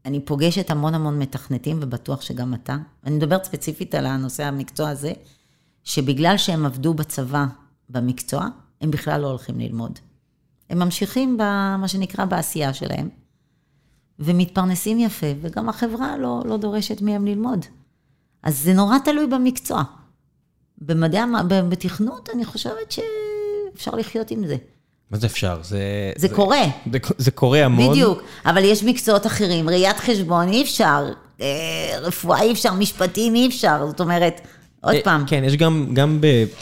אני 0.05 0.19
פוגשת 0.19 0.71
המון 0.71 0.95
המון 0.95 1.19
מתכנתים, 1.19 1.79
ובטוח 1.81 2.21
שגם 2.21 2.53
אתה. 2.53 2.77
אני 3.05 3.15
מדברת 3.15 3.43
ספציפית 3.43 3.95
על 3.95 4.05
הנושא 4.05 4.43
המקצוע 4.43 4.89
הזה. 4.89 5.13
שבגלל 5.83 6.37
שהם 6.37 6.65
עבדו 6.65 6.93
בצבא 6.93 7.45
במקצוע, 7.89 8.47
הם 8.81 8.91
בכלל 8.91 9.21
לא 9.21 9.27
הולכים 9.27 9.59
ללמוד. 9.59 9.99
הם 10.69 10.79
ממשיכים 10.79 11.37
במה 11.37 11.87
שנקרא 11.87 12.25
בעשייה 12.25 12.73
שלהם, 12.73 13.09
ומתפרנסים 14.23 14.99
יפה, 14.99 15.27
וגם 15.41 15.69
החברה 15.69 16.17
לא, 16.17 16.41
לא 16.45 16.57
דורשת 16.57 17.01
מהם 17.01 17.25
ללמוד. 17.25 17.65
אז 18.43 18.59
זה 18.59 18.73
נורא 18.73 18.97
תלוי 19.05 19.27
במקצוע. 19.27 19.83
במדעי, 20.77 21.21
בתכנות, 21.69 22.29
אני 22.33 22.45
חושבת 22.45 22.91
שאפשר 22.91 23.91
לחיות 23.91 24.31
עם 24.31 24.47
זה. 24.47 24.55
מה 25.11 25.17
זה 25.17 25.27
אפשר? 25.27 25.59
זה... 25.63 25.79
זה, 26.17 26.27
זה 26.27 26.35
קורה. 26.35 26.63
זה, 26.91 26.99
זה 27.17 27.31
קורה 27.31 27.65
המון. 27.65 27.91
בדיוק, 27.91 28.21
אבל 28.45 28.63
יש 28.63 28.83
מקצועות 28.83 29.25
אחרים, 29.25 29.69
ראיית 29.69 29.97
חשבון 29.97 30.47
אי 30.49 30.63
אפשר, 30.63 31.09
אה, 31.41 31.97
רפואה 32.01 32.41
אי 32.41 32.51
אפשר, 32.51 32.73
משפטים 32.73 33.35
אי 33.35 33.47
אפשר, 33.47 33.85
זאת 33.87 33.99
אומרת, 33.99 34.41
עוד 34.83 34.95
אה, 34.95 35.01
פעם. 35.03 35.23
כן, 35.27 35.43
יש 35.45 35.57
גם, 35.57 35.87
גם 35.93 36.19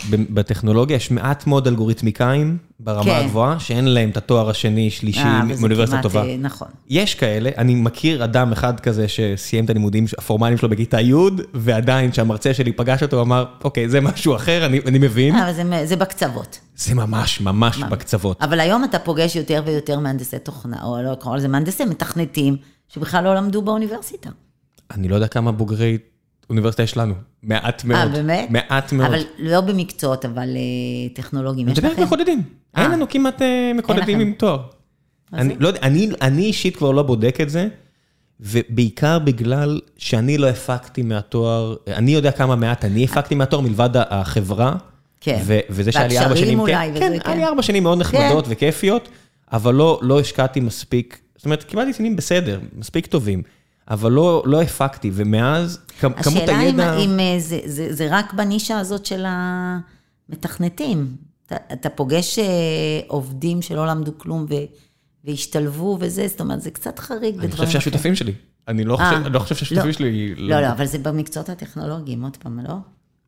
בטכנולוגיה, 0.10 0.96
יש 0.96 1.12
מעט 1.12 1.48
מאוד 1.48 1.68
אלגוריתמיקאים 1.68 2.58
ברמה 2.80 3.04
כן. 3.04 3.26
הגבוהה, 3.26 3.60
שאין 3.60 3.86
להם 3.86 4.10
את 4.10 4.18
התואר 4.18 4.50
השני, 4.50 4.90
שלישי, 4.90 5.20
אה, 5.20 5.44
מאוניברסיטה 5.60 6.02
טובה. 6.02 6.24
אה, 6.24 6.38
נכון. 6.40 6.68
יש 6.90 7.16
כאלה, 7.16 7.50
אני 7.58 7.76
מכיר 7.76 8.24
אדם 8.24 8.52
אחד 8.52 8.80
כזה 8.80 9.08
שסיים 9.08 9.66
את 9.66 9.70
הלימודים 9.70 10.06
הפורמליים 10.18 10.58
שלו 10.58 10.70
בכיתה 10.70 11.02
י', 11.02 11.14
ועדיין 11.54 12.12
כשהמרצה 12.12 12.54
שלי 12.54 12.72
פגש 12.72 13.04
אותו, 13.04 13.16
הוא 13.16 13.24
אמר, 13.24 13.46
אוקיי, 13.64 13.90
זה 13.90 14.02
משהו 14.02 14.36
אחר, 14.36 14.66
אני, 14.66 14.80
אני 14.86 15.00
מבין. 15.00 15.36
אבל 15.36 15.54
זה, 15.54 15.86
זה 15.86 15.96
בקצוות. 15.96 16.60
זה 16.76 16.96
ממש, 16.96 17.42
ממש? 17.42 17.78
בקצוות. 17.78 18.42
אבל 18.42 18.60
היום 18.60 18.84
אתה 18.84 19.00
פוגש 19.00 19.36
יותר 19.36 19.64
ויותר 19.66 20.00
מהנדסי 20.00 20.40
תוכנה, 20.40 20.84
או 20.84 21.02
לא 21.02 21.12
לקרוא 21.12 21.36
לזה 21.36 21.48
מהנדסי 21.48 21.86
מתכנתים, 21.86 22.58
שבכלל 22.88 23.24
לא 23.24 23.36
למדו 23.36 23.62
באוניברסיטה. 23.62 24.30
אני 24.92 25.08
לא 25.08 25.16
יודע 25.16 25.28
כמה 25.28 25.52
בוגרי 25.52 25.98
אוניברסיטה 26.50 26.84
יש 26.84 26.98
לנו, 26.98 27.14
מעט 27.44 27.84
מאוד. 27.84 28.00
אה, 28.00 28.08
באמת? 28.08 28.50
מעט 28.52 28.92
מאוד. 28.92 29.08
אבל 29.08 29.22
לא 29.40 29.62
במקצועות, 29.62 30.26
אבל 30.26 30.50
אה, 30.56 31.10
טכנולוגיים. 31.14 31.68
אני 31.68 31.74
מדבר 31.74 31.90
על 31.98 32.06
מקודדים. 32.06 32.42
אין 32.78 32.86
אה. 32.86 32.96
לנו 32.96 33.10
כמעט 33.10 33.42
אה, 33.42 33.72
מקודדים 33.76 34.20
עם 34.20 34.34
תואר. 34.34 34.62
אני 35.34 35.56
לא 35.60 35.68
יודע, 35.68 35.80
אני 36.22 36.44
אישית 36.44 36.78
כבר 36.78 36.92
לא 36.92 37.04
בודק 37.04 37.38
את 37.42 37.50
זה, 37.50 37.68
ובעיקר 38.40 39.20
בגלל 39.20 39.80
שאני 39.98 40.38
לא 40.38 40.48
הפקתי 40.48 41.02
מהתואר, 41.02 41.76
אני 41.88 42.12
יודע 42.12 42.32
כמה 42.32 42.56
מעט 42.56 42.86
אני 42.86 43.04
הפקתי 43.04 43.36
מהתואר 43.36 43.62
מלבד 43.62 43.90
החברה. 43.94 44.76
כן. 45.22 45.42
וזה 45.70 45.92
שהיה 45.92 46.08
לי 46.08 46.20
ארבע 46.20 46.36
שנים, 46.36 46.60
אולי, 46.60 46.92
כן, 46.94 47.00
כן, 47.00 47.30
היה 47.30 47.36
לי 47.36 47.46
ארבע 47.46 47.62
שנים 47.62 47.84
מאוד 47.84 47.98
נחמדות 47.98 48.46
כן. 48.46 48.52
וכיפיות, 48.52 49.10
אבל 49.52 49.76
לא, 49.76 50.00
לא 50.02 50.20
השקעתי 50.20 50.60
מספיק, 50.60 51.20
זאת 51.36 51.46
אומרת, 51.46 51.64
קיבלתי 51.64 51.94
ציונים 51.94 52.16
בסדר, 52.16 52.60
מספיק 52.76 53.06
טובים. 53.06 53.44
אבל 53.88 54.12
לא, 54.12 54.44
לא 54.46 54.62
הפקתי, 54.62 55.12
ומאז 55.14 55.80
כמות 56.00 56.18
הידע... 56.26 56.54
השאלה 56.54 56.98
אם 56.98 57.20
אה, 57.20 57.36
זה, 57.40 57.60
זה, 57.66 57.94
זה 57.94 58.08
רק 58.12 58.34
בנישה 58.34 58.80
הזאת 58.80 59.06
של 59.06 59.26
המתכנתים. 59.28 61.16
אתה, 61.46 61.56
אתה 61.74 61.90
פוגש 61.90 62.40
אה, 62.40 62.46
עובדים 63.08 63.62
שלא 63.62 63.88
למדו 63.88 64.12
כלום 64.18 64.46
ו, 64.50 64.54
והשתלבו 65.24 65.98
וזה, 66.00 66.28
זאת 66.28 66.42
אומרת, 66.42 66.62
זה 66.62 66.72
קצת 66.72 67.00
חריג. 67.00 67.40
אני 67.40 67.52
חושב 67.52 67.70
שהשותפים 67.70 68.16
שלי. 68.16 68.34
אני 68.68 68.84
לא, 68.84 68.98
חושב, 68.98 69.28
לא 69.32 69.40
חושב 69.40 69.56
שהשותפים 69.56 69.88
לא, 69.88 69.92
שלי... 69.92 70.36
לא, 70.36 70.56
לא, 70.56 70.62
לא, 70.62 70.72
אבל 70.72 70.86
זה 70.86 70.98
במקצועות 70.98 71.50
הטכנולוגיים, 71.50 72.24
עוד 72.24 72.38
פעם, 72.38 72.60
לא? 72.60 72.76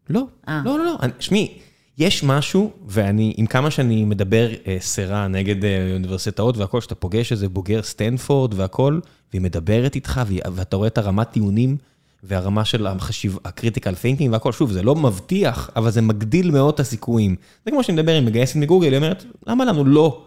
לא, 0.10 0.28
לא, 0.47 0.64
לא, 0.66 0.86
לא. 0.86 0.97
שמעי, 1.20 1.58
יש 1.97 2.24
משהו, 2.24 2.72
ואני, 2.88 3.34
עם 3.38 3.45
כמה 3.45 3.72
שאני 3.72 4.06
מדבר 4.06 4.49
אה, 4.68 4.78
סירה 4.80 5.28
נגד 5.28 5.66
אה, 5.66 5.93
אוניברסיטאות 5.93 6.58
והכל, 6.58 6.82
שאתה 6.82 6.95
פוגש 6.95 7.32
איזה 7.32 7.49
בוגר 7.49 7.84
סטנפורד 7.84 8.54
והכל, 8.54 8.99
והיא 9.34 9.41
מדברת 9.41 9.95
איתך, 9.95 10.21
ואתה 10.55 10.75
רואה 10.75 10.88
את 10.88 10.97
הרמת 10.97 11.29
טיעונים 11.31 11.77
והרמה 12.23 12.65
של 12.65 12.88
החשיב, 12.88 13.38
ה 13.45 13.51
critical 13.51 13.95
thinking 13.95 14.34
והכל, 14.34 14.51
שוב, 14.51 14.71
זה 14.71 14.84
לא 14.84 14.95
מבטיח, 14.95 15.69
אבל 15.75 15.91
זה 15.91 16.01
מגדיל 16.01 16.51
מאוד 16.51 16.73
את 16.73 16.79
הסיכויים. 16.79 17.36
זה 17.65 17.71
כמו 17.71 17.84
שאני 17.84 18.01
מדבר 18.01 18.15
עם 18.15 18.25
מגייסת 18.25 18.55
מגוגל, 18.55 18.89
היא 18.89 18.97
אומרת, 18.97 19.25
למה 19.47 19.65
לנו 19.65 19.86
לא 19.86 20.21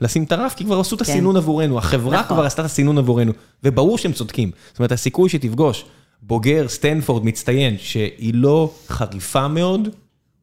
לשים 0.00 0.24
את 0.24 0.32
הרף? 0.32 0.54
כי 0.54 0.64
כבר 0.64 0.80
עשו 0.80 0.96
את 0.96 1.02
כן. 1.02 1.12
הסינון 1.12 1.36
עבורנו, 1.36 1.78
החברה 1.78 2.20
נכון. 2.20 2.36
כבר 2.36 2.46
עשתה 2.46 2.62
את 2.62 2.66
הסינון 2.66 2.98
עבורנו, 2.98 3.32
וברור 3.64 3.98
שהם 3.98 4.12
צודקים. 4.12 4.50
זאת 4.68 4.78
אומרת, 4.78 4.92
הסיכוי 4.92 5.28
שתפגוש 5.28 5.84
בוגר 6.22 6.68
סטנפורד 6.68 7.24
מצטיין, 7.24 7.76
שהיא 7.78 8.34
לא 8.34 8.72
חריפה 8.88 9.48
מאוד, 9.48 9.88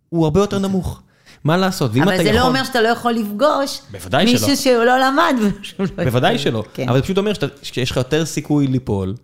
הוא 0.09 0.26
הרבה 0.26 0.39
יותר 0.39 0.59
נמוך. 0.59 1.01
מה 1.44 1.58
לעשות, 1.58 1.96
יכול... 1.96 2.14
אבל 2.14 2.24
זה 2.24 2.32
לא 2.32 2.48
אומר 2.48 2.64
שאתה 2.64 2.82
לא 2.82 2.88
יכול 2.88 3.14
לפגוש 3.14 3.82
מישהו 4.24 4.58
שהוא 4.58 4.84
לא 4.84 5.00
למד. 5.00 5.36
לא 5.80 5.86
בוודאי 6.04 6.38
שלא, 6.39 6.64
כן. 6.74 6.89
אבל 6.89 6.98
זה 6.98 7.04
פשוט 7.04 7.18
אומר 7.18 7.32
שיש 7.62 7.92
לך 7.92 7.98
יותר 7.98 8.26
סיכוי 8.26 8.68
ליפול, 8.68 9.16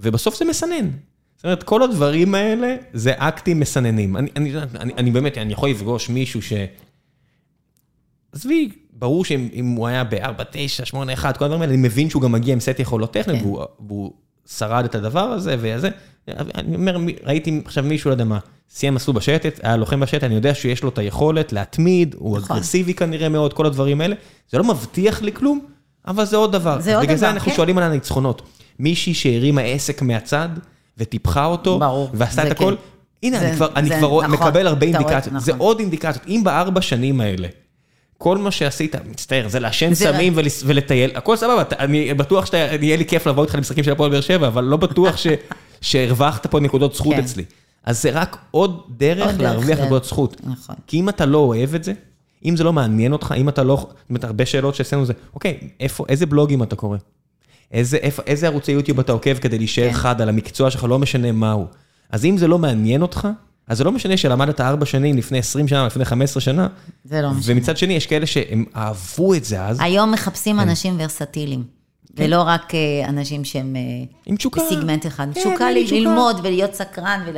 ובסוף 0.00 0.38
זה 0.38 0.44
מסנן. 0.44 0.90
זאת 1.36 1.44
אומרת, 1.44 1.62
כל 1.62 1.82
הדברים 1.82 2.34
האלה 2.34 2.76
זה 2.92 3.12
אקטים 3.16 3.60
מסננים. 3.60 4.16
אני, 4.16 4.30
אני, 4.36 4.52
אני, 4.80 4.92
אני 4.98 5.10
באמת, 5.10 5.38
אני 5.38 5.52
יכול 5.52 5.70
לפגוש 5.70 6.08
מישהו 6.08 6.42
ש... 6.42 6.52
עזבי, 8.32 8.70
ברור 8.92 9.24
שאם 9.24 9.74
הוא 9.76 9.86
היה 9.86 10.04
ב-4, 10.04 10.42
9, 10.50 10.84
8, 10.84 11.12
1, 11.12 11.36
כל 11.36 11.44
הדברים 11.44 11.62
האלה, 11.62 11.74
אני 11.74 11.82
מבין 11.82 12.10
שהוא 12.10 12.22
גם 12.22 12.32
מגיע 12.32 12.52
עם 12.52 12.60
סט 12.60 12.78
יכולות 12.78 13.12
טכניות, 13.12 13.40
כן. 13.40 13.46
והוא, 13.46 13.64
והוא 13.88 14.12
שרד 14.46 14.84
את 14.84 14.94
הדבר 14.94 15.20
הזה 15.20 15.56
וזה. 15.58 15.88
אני 16.28 16.76
אומר, 16.76 16.96
ראיתי 17.24 17.60
עכשיו 17.64 17.84
מישהו, 17.84 18.08
לא 18.08 18.14
יודע 18.14 18.24
מה, 18.24 18.38
סיים 18.70 18.94
מסלול 18.94 19.16
בשייטת, 19.16 19.60
היה 19.62 19.76
לוחם 19.76 20.00
בשייטת, 20.00 20.24
אני 20.24 20.34
יודע 20.34 20.54
שיש 20.54 20.82
לו 20.82 20.88
את 20.88 20.98
היכולת 20.98 21.52
להתמיד, 21.52 22.14
הוא 22.18 22.38
נכון. 22.38 22.56
אגרסיבי 22.56 22.94
כנראה 22.94 23.28
מאוד, 23.28 23.52
כל 23.52 23.66
הדברים 23.66 24.00
האלה. 24.00 24.14
זה 24.50 24.58
לא 24.58 24.64
מבטיח 24.64 25.22
לי 25.22 25.32
כלום, 25.32 25.60
אבל 26.06 26.24
זה 26.24 26.36
עוד 26.36 26.52
דבר. 26.52 26.80
זה 26.80 26.96
עוד 26.96 27.04
דבר, 27.04 27.06
בגלל 27.06 27.16
זה 27.16 27.30
אנחנו 27.30 27.50
כן. 27.50 27.56
שואלים 27.56 27.78
על 27.78 27.84
הניצחונות. 27.84 28.42
מישהי 28.78 29.14
שהרימה 29.14 29.60
עסק 29.60 30.02
מהצד, 30.02 30.48
וטיפחה 30.98 31.44
אותו, 31.44 31.78
ברור, 31.78 32.10
ועשתה 32.14 32.46
את 32.46 32.52
הכל, 32.52 32.74
כן. 32.76 33.26
הנה, 33.26 33.38
זה, 33.38 33.46
אני 33.46 33.56
כבר, 33.56 33.66
זה, 33.66 33.72
אני 33.76 33.88
כבר 33.88 34.22
נכון, 34.22 34.30
מקבל 34.30 34.66
הרבה 34.66 34.86
אינדיקציות. 34.86 35.26
נכון. 35.26 35.40
זה 35.40 35.52
עוד 35.58 35.80
אינדיקציות. 35.80 36.26
אם 36.28 36.40
בארבע 36.44 36.80
שנים 36.80 37.20
האלה, 37.20 37.48
כל 38.18 38.38
מה 38.38 38.50
שעשית, 38.50 38.94
מצטער, 39.10 39.48
זה 39.48 39.60
לעשן 39.60 39.94
סמים 39.94 40.32
ולטייל, 40.64 41.10
הכל 41.14 41.36
סבבה, 41.36 41.62
אני 41.78 42.14
בטוח 42.14 42.46
שיהיה 42.46 42.96
לי 42.96 43.04
כיף 43.04 43.26
לבוא 43.26 43.44
איתך 43.44 43.54
למשחקים 43.54 43.84
של 43.84 43.92
הפועל 43.92 44.10
באר 44.10 44.20
שבע, 44.20 44.46
אבל 44.46 44.64
לא 44.64 44.76
בטוח 44.76 45.16
שהרווחת 45.80 46.46
פה, 46.46 46.58
פה 46.70 46.88
זכות 46.94 47.14
כן. 47.14 47.20
אצלי. 47.20 47.44
אז 47.88 48.02
זה 48.02 48.10
רק 48.10 48.36
עוד 48.50 48.82
דרך 48.96 49.40
להרוויח 49.40 49.78
נקודות 49.78 50.04
זכות. 50.04 50.40
נכון. 50.44 50.76
כי 50.86 51.00
אם 51.00 51.08
אתה 51.08 51.26
לא 51.26 51.38
אוהב 51.38 51.74
את 51.74 51.84
זה, 51.84 51.92
אם 52.44 52.56
זה 52.56 52.64
לא 52.64 52.72
מעניין 52.72 53.12
אותך, 53.12 53.34
אם 53.36 53.48
אתה 53.48 53.62
לא... 53.62 53.76
זאת 53.76 53.94
אומרת, 54.10 54.24
הרבה 54.24 54.46
שאלות 54.46 54.74
שעשינו 54.74 55.06
זה, 55.06 55.12
אוקיי, 55.34 55.58
איפה, 55.80 56.04
איזה 56.08 56.26
בלוגים 56.26 56.62
אתה 56.62 56.76
קורא? 56.76 56.98
איזה, 57.72 57.96
איפה, 57.96 58.22
איזה 58.26 58.46
ערוצי 58.46 58.72
יוטיוב 58.72 59.00
אתה 59.00 59.12
עוקב 59.12 59.34
כדי 59.34 59.58
להישאר 59.58 59.88
כן. 59.88 59.92
חד 59.92 60.20
על 60.20 60.28
המקצוע 60.28 60.70
שלך, 60.70 60.84
לא 60.84 60.98
משנה 60.98 61.32
מהו. 61.32 61.66
אז 62.10 62.24
אם 62.24 62.38
זה 62.38 62.48
לא 62.48 62.58
מעניין 62.58 63.02
אותך, 63.02 63.28
אז 63.68 63.78
זה 63.78 63.84
לא 63.84 63.92
משנה 63.92 64.16
שלמדת 64.16 64.60
ארבע 64.60 64.86
שנים 64.86 65.16
לפני 65.16 65.38
20 65.38 65.68
שנה, 65.68 65.86
לפני 65.86 66.04
15 66.04 66.40
שנה. 66.40 66.68
זה 67.04 67.22
לא 67.22 67.30
משנה. 67.30 67.54
ומצד 67.54 67.76
שני, 67.76 67.92
יש 67.94 68.06
כאלה 68.06 68.26
שהם 68.26 68.64
אהבו 68.76 69.34
את 69.34 69.44
זה 69.44 69.64
אז. 69.64 69.78
היום 69.80 70.12
מחפשים 70.12 70.56
כן. 70.56 70.68
אנשים 70.68 70.96
ורסטיליים. 70.98 71.64
כן. 72.16 72.24
ולא 72.24 72.42
רק 72.46 72.74
אה, 72.74 73.08
אנשים 73.08 73.44
שהם... 73.44 73.76
עם 74.26 74.36
תשוקה. 74.36 74.60
בסיגמנט 74.64 75.06
אחד. 75.06 75.26
כן, 75.34 75.40
תשוקה 75.40 75.70
ללמוד 75.70 76.36
ולהיות 76.42 76.74
סקרן 76.74 77.20
ול... 77.26 77.36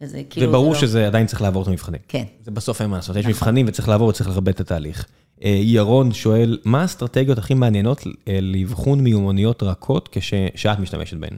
וזה 0.00 0.22
כאילו... 0.30 0.48
וברור 0.48 0.72
לא- 0.74 0.80
שזה 0.80 1.06
עדיין 1.06 1.26
צריך 1.26 1.42
לעבור 1.42 1.62
את 1.62 1.68
המבחנים. 1.68 2.00
כן. 2.08 2.24
זה 2.44 2.50
בסוף 2.50 2.80
אין 2.80 2.90
מה 2.90 2.96
לעשות, 2.96 3.16
יש 3.16 3.26
מבחנים 3.26 3.66
וצריך 3.68 3.88
לעבור 3.88 4.08
וצריך 4.08 4.28
לכבד 4.30 4.48
את 4.48 4.60
התהליך. 4.60 5.06
אה, 5.44 5.58
ירון 5.62 6.12
שואל, 6.12 6.58
מה 6.64 6.80
האסטרטגיות 6.82 7.38
הכי 7.38 7.54
מעניינות 7.54 8.02
אה, 8.28 8.38
לאבחון 8.42 9.00
מיומנויות 9.00 9.62
רכות 9.62 10.08
כש- 10.12 10.34
שאת 10.54 10.78
משתמשת 10.78 11.16
בהן? 11.16 11.36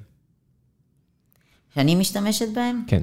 שאני 1.74 1.94
משתמשת 1.94 2.46
בהם? 2.54 2.84
כן. 2.86 3.02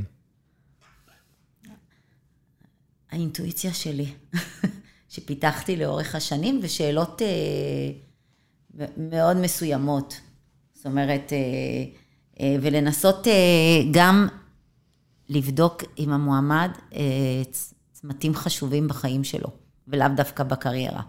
האינטואיציה 3.11 3.73
שלי, 3.73 4.05
שפיתחתי 5.09 5.75
לאורך 5.75 6.15
השנים, 6.15 6.59
ושאלות 6.63 7.21
אה, 7.21 8.87
מאוד 8.97 9.37
מסוימות. 9.37 10.19
זאת 10.73 10.85
אומרת, 10.85 11.33
אה, 11.33 11.37
אה, 12.39 12.55
ולנסות 12.61 13.27
אה, 13.27 13.33
גם 13.91 14.27
לבדוק 15.29 15.83
עם 15.95 16.09
המועמד 16.09 16.71
אה, 16.93 17.41
צמתים 17.91 18.35
חשובים 18.35 18.87
בחיים 18.87 19.23
שלו, 19.23 19.47
ולאו 19.87 20.07
דווקא 20.15 20.43
בקריירה, 20.43 21.01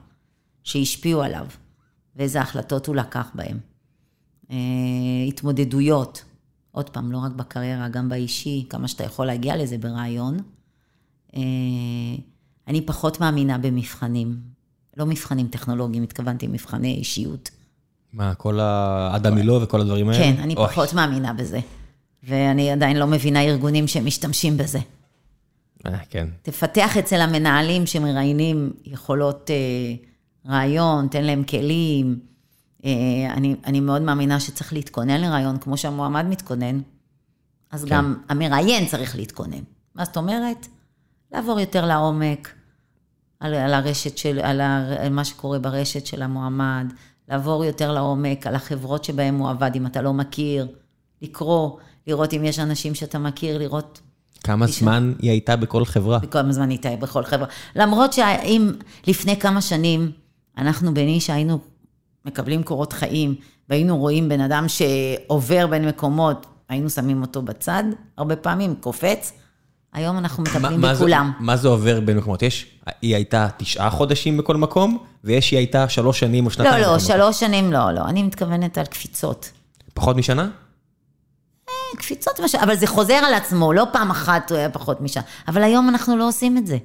שהשפיעו 0.63 1.23
עליו, 1.23 1.47
ואיזה 2.17 2.41
החלטות 2.41 2.87
הוא 2.87 2.97
לקח 2.97 3.31
בהם. 3.35 3.59
אה, 4.51 4.57
התמודדויות, 5.29 6.25
עוד 6.73 6.91
פעם, 6.91 7.13
לא 7.13 7.19
רק 7.19 7.33
בקריירה, 7.33 7.89
גם 7.89 8.09
באישי, 8.09 8.67
כמה 8.71 8.89
שאתה 8.89 9.05
יכול 9.05 9.27
להגיע 9.27 9.57
לזה 9.57 9.79
ברעיון. 9.79 10.37
אה, 11.37 11.41
אני 12.69 12.87
פחות 12.87 13.21
מאמינה 13.21 13.59
במבחנים, 13.59 14.37
לא 14.97 15.07
מבחנים 15.07 15.49
טכנולוגיים, 15.49 16.03
התכוונתי 16.03 16.47
מבחני 16.47 16.95
אישיות. 16.95 17.51
מה, 18.13 18.35
כל 18.35 18.61
האדם 18.61 19.35
מילו 19.35 19.63
וכל 19.63 19.81
הדברים 19.81 20.09
האלה? 20.09 20.25
כן, 20.25 20.43
אני 20.43 20.55
אוי, 20.55 20.69
פחות 20.69 20.93
מאמינה 20.93 21.33
בזה. 21.33 21.61
ואני 22.27 22.71
עדיין 22.71 22.97
לא 22.97 23.07
מבינה 23.07 23.43
ארגונים 23.43 23.87
שמשתמשים 23.87 24.57
בזה. 24.57 24.79
אה, 25.87 25.99
כן. 26.11 26.29
תפתח 26.43 26.97
אצל 26.97 27.21
המנהלים 27.21 27.87
שמראיינים 27.87 28.73
יכולות 28.85 29.51
אה, 29.51 29.95
רעיון, 30.53 31.09
תן 31.09 31.25
להם 31.25 31.45
כלים. 31.45 32.21
אה, 32.85 32.91
אני, 33.31 33.57
אני 33.65 33.81
מאוד 33.81 34.03
מאמינה 34.03 34.41
שצריך 34.41 34.73
להתכונן 34.73 35.21
לרעיון 35.21 35.59
כמו 35.59 35.77
שהמועמד 35.77 36.27
מתכונן, 36.27 36.81
אז 37.71 37.85
כן. 37.85 37.91
גם 37.91 38.15
המראיין 38.29 38.87
צריך 38.87 39.17
להתכונן. 39.17 39.63
מה 39.95 40.05
זאת 40.05 40.17
אומרת? 40.17 40.67
לעבור 41.33 41.61
יותר 41.61 41.87
לעומק, 41.87 42.55
על, 43.41 43.55
על 43.55 43.75
הרשת 43.75 44.19
של, 44.19 44.39
על, 44.43 44.61
ה, 44.61 44.95
על 44.99 45.13
מה 45.13 45.25
שקורה 45.25 45.59
ברשת 45.59 46.07
של 46.07 46.23
המועמד, 46.23 46.93
לעבור 47.29 47.65
יותר 47.65 47.93
לעומק, 47.93 48.47
על 48.47 48.55
החברות 48.55 49.05
שבהן 49.05 49.35
הוא 49.35 49.51
עבד, 49.51 49.71
אם 49.75 49.87
אתה 49.87 50.03
לא 50.03 50.13
מכיר, 50.13 50.67
לקרוא, 51.23 51.79
לראות 52.07 52.35
אם 52.35 52.45
יש 52.45 52.59
אנשים 52.59 52.95
שאתה 52.95 53.19
מכיר, 53.19 53.59
לראות 53.59 54.01
כמה 54.45 54.67
זמן 54.67 55.13
היא 55.19 55.31
הייתה 55.31 55.57
בכל 55.57 55.85
חברה? 55.85 56.19
וכל 56.23 56.39
הזמן 56.39 56.71
איתה 56.71 56.97
בכל 56.97 57.25
חברה. 57.25 57.47
למרות 57.77 58.13
שאם 58.13 58.73
לפני 59.07 59.37
כמה 59.41 59.61
שנים, 59.61 60.11
אנחנו 60.59 60.95
בנישה 60.95 61.35
היינו 61.35 61.59
מקבלים 62.25 62.63
קורות 62.63 62.93
חיים, 62.93 63.35
והיינו 63.69 63.99
רואים 63.99 64.29
בן 64.29 64.41
אדם 64.41 64.67
שעובר 64.69 65.67
בין 65.67 65.89
מקומות, 65.89 66.47
היינו 66.69 66.91
שמים 66.91 67.23
אותו 67.23 67.43
בצד, 67.43 67.85
הרבה 68.19 68.37
פעמים, 68.37 68.75
קופץ. 68.81 69.33
היום 69.93 70.19
אנחנו 70.19 70.43
מטפלים 70.43 70.81
מה 70.81 70.95
בכולם. 70.95 71.33
מה 71.41 71.57
זה 71.57 71.69
עובר 71.69 72.01
בין 72.01 72.17
מקומות? 72.17 72.43
יש, 72.43 72.67
היא 73.03 73.15
הייתה 73.15 73.49
תשעה 73.57 73.91
חודשים 73.91 74.37
בכל 74.37 74.57
מקום, 74.57 74.99
ויש 75.25 75.51
היא 75.51 75.59
הייתה 75.59 75.89
שלוש 75.89 76.21
שנים 76.21 76.47
או 76.47 76.51
שנתיים. 76.51 76.75
לא, 76.75 76.81
לא, 76.81 76.97
מקום. 76.97 77.09
שלוש 77.09 77.41
שנים 77.41 77.73
לא, 77.73 77.93
לא. 77.93 78.01
אני 78.09 78.23
מתכוונת 78.23 78.79
על 78.79 78.87
קפיצות. 78.87 79.51
פחות 79.95 80.17
משנה? 80.17 80.49
קפיצות. 81.97 82.41
אבל 82.63 82.77
זה 82.77 82.87
חוזר 82.87 83.15
על 83.15 83.35
עצמו, 83.35 83.73
לא 83.73 83.87
פעם 83.93 84.11
אחת 84.11 84.51
הוא 84.51 84.59
היה 84.59 84.71
פחות 84.71 85.01
משעה. 85.01 85.23
אבל 85.49 85.63
היום 85.63 85.89
אנחנו 85.89 86.17
לא 86.17 86.29
עושים 86.29 86.59
את 86.59 86.67
זה. 86.67 86.77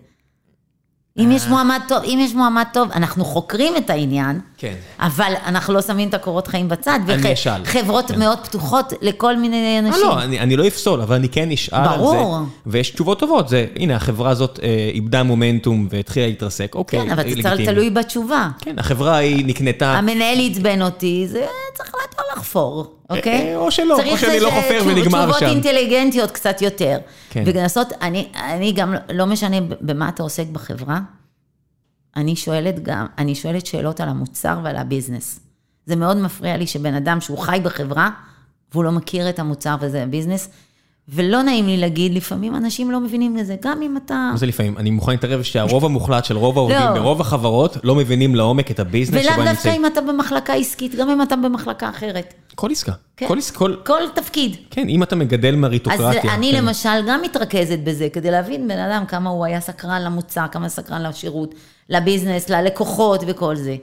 אם 1.20 1.32
יש 1.32 1.48
מועמד 1.48 1.80
טוב, 1.88 2.04
אם 2.04 2.20
יש 2.22 2.34
מועמד 2.34 2.66
טוב, 2.74 2.92
אנחנו 2.92 3.26
חוקרים 3.26 3.78
את 3.78 3.90
העניין, 3.90 4.40
כן. 4.58 4.74
אבל 5.00 5.34
אנחנו 5.46 5.74
לא 5.74 5.82
שמים 5.82 6.10
את 6.10 6.14
הקורות 6.14 6.48
חיים 6.48 6.70
בצד. 6.70 7.00
אני 7.10 7.34
אשאל. 7.34 7.66
חברות 7.66 8.12
כן. 8.12 8.20
מאוד 8.20 8.40
פתוחות 8.40 8.94
לכל 9.02 9.38
מיני 9.38 9.76
אה, 9.76 9.80
אנשים. 9.80 10.02
לא, 10.04 10.24
אני, 10.24 10.40
אני 10.40 10.56
לא 10.56 10.68
אפסול, 10.68 11.02
אבל 11.02 11.16
אני 11.16 11.30
כן 11.30 11.52
אשאל 11.52 11.78
על 11.78 11.90
זה. 11.90 11.98
ברור. 11.98 12.38
ויש 12.66 12.90
תשובות 12.90 13.20
טובות, 13.20 13.50
זה, 13.50 13.66
הנה, 13.76 13.96
החברה 13.96 14.30
הזאת 14.30 14.60
אה, 14.64 14.90
איבדה 14.94 15.24
מומנטום 15.24 15.88
והתחילה 15.90 16.28
להתרסק, 16.28 16.76
אוקיי, 16.76 17.00
כן, 17.00 17.12
אבל 17.12 17.24
זה. 17.36 17.42
צריך 17.44 17.70
תלוי 17.70 17.90
בתשובה. 17.90 18.50
כן, 18.62 18.80
החברה 18.80 19.16
היא 19.16 19.46
נקנתה, 19.46 19.98
המנהל 19.98 20.38
עצבן 20.52 20.82
אותי, 20.82 21.28
זה 21.28 21.46
צריך 21.74 21.94
לא 21.96 22.00
לחפור, 22.38 22.94
אוקיי? 23.10 23.54
אה, 23.54 23.56
או 23.56 23.72
שלא, 23.72 23.94
או 23.94 24.00
צריך 24.00 24.20
שאני 24.20 24.40
לא 24.40 24.50
חופר 24.50 24.84
ונגמר 24.88 25.24
תשובות 25.24 25.40
שם. 25.40 25.46
אינטליגנטיות 25.46 26.32
קצת 26.32 26.62
יותר. 26.62 26.98
כן. 27.30 27.44
ולנסות, 27.46 27.94
אני, 28.02 28.28
אני 28.36 28.72
גם, 28.72 28.96
לא 29.14 29.26
משנה 29.26 29.58
במה 29.82 30.10
אתה 30.10 30.24
עוסק 30.24 30.46
בחברה, 30.52 31.00
אני 32.16 32.36
שואלת 32.36 32.84
גם, 32.84 33.06
אני 33.18 33.36
שואלת 33.36 33.66
שאלות 33.66 34.00
על 34.02 34.10
המוצר 34.10 34.60
ועל 34.64 34.76
הביזנס. 34.76 35.40
זה 35.86 35.96
מאוד 35.96 36.18
מפריע 36.18 36.58
לי 36.58 36.68
שבן 36.68 36.94
אדם 36.94 37.22
שהוא 37.22 37.38
חי 37.38 37.60
בחברה, 37.64 38.10
והוא 38.72 38.84
לא 38.84 38.92
מכיר 38.92 39.30
את 39.30 39.40
המוצר 39.40 39.76
וזה 39.82 40.04
הביזנס, 40.04 40.50
ולא 41.12 41.42
נעים 41.42 41.68
לי 41.68 41.78
להגיד, 41.78 42.14
לפעמים 42.14 42.56
אנשים 42.56 42.92
לא 42.92 43.00
מבינים 43.00 43.38
לזה, 43.38 43.56
גם 43.62 43.82
אם 43.82 43.98
אתה... 43.98 44.30
מה 44.32 44.38
זה 44.38 44.46
לפעמים? 44.46 44.78
אני 44.78 44.92
מוכן 44.92 45.12
להתערב 45.12 45.44
שהרוב 45.44 45.86
המוחלט 45.86 46.26
של 46.26 46.38
רוב 46.38 46.58
העובדים 46.58 46.80
לא. 46.80 46.94
ברוב 46.94 47.22
החברות 47.22 47.78
לא 47.84 47.96
מבינים 47.96 48.36
לעומק 48.36 48.72
את 48.72 48.80
הביזנס 48.80 49.24
שבו 49.24 49.34
ולאו 49.34 49.42
הם 49.42 49.54
דווקא 49.54 49.68
נמצאים. 49.68 49.86
אם 49.86 49.92
אתה 49.92 50.02
במחלקה 50.02 50.54
עסקית, 50.54 50.96
גם 50.96 51.10
אם 51.10 51.22
אתה 51.22 51.36
במחלקה 51.36 51.90
אחרת. 51.90 52.34
כל 52.56 52.72
עסקה. 52.72 52.92
כן. 53.18 53.28
כל 53.28 53.38
עסקה, 53.38 53.60
כל... 53.60 53.76
כל 53.86 54.02
תפקיד. 54.16 54.56
כן, 54.70 54.90
אם 54.90 55.04
אתה 55.04 55.16
מגדל 55.16 55.54
אז 55.54 55.60
מריטוקרטיה. 55.60 56.34
אני 56.34 56.52
כן. 56.52 56.58
למשל 56.58 57.08
גם 57.08 57.22
מתרכזת 57.22 57.80
בזה, 57.84 58.08
כדי 58.14 58.32
להבין 58.32 58.68
בן 58.68 58.80
אדם 58.80 59.06
כמה 59.08 59.30
הוא 59.30 59.46
היה 59.46 59.60
סקרן 59.62 60.02
למוצר, 60.02 60.46
כמה 60.52 60.70
סקרן 60.70 61.04
לשירות, 61.04 61.56
לביזנס, 61.90 62.50
ללקוחות 62.50 63.24
וכל 63.28 63.56
זה. 63.56 63.76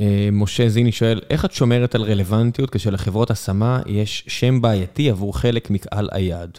אה, 0.00 0.28
משה 0.32 0.68
זיני 0.68 0.92
שואל, 0.92 1.20
איך 1.30 1.44
את 1.44 1.52
שומרת 1.52 1.94
על 1.94 2.02
רלוונטיות 2.02 2.70
כשלחברות 2.70 3.30
השמה 3.30 3.80
יש 3.86 4.24
שם 4.28 4.60
בעייתי 4.60 5.10
עבור 5.10 5.38
חלק 5.38 5.70
מקהל 5.70 6.08
היעד? 6.12 6.58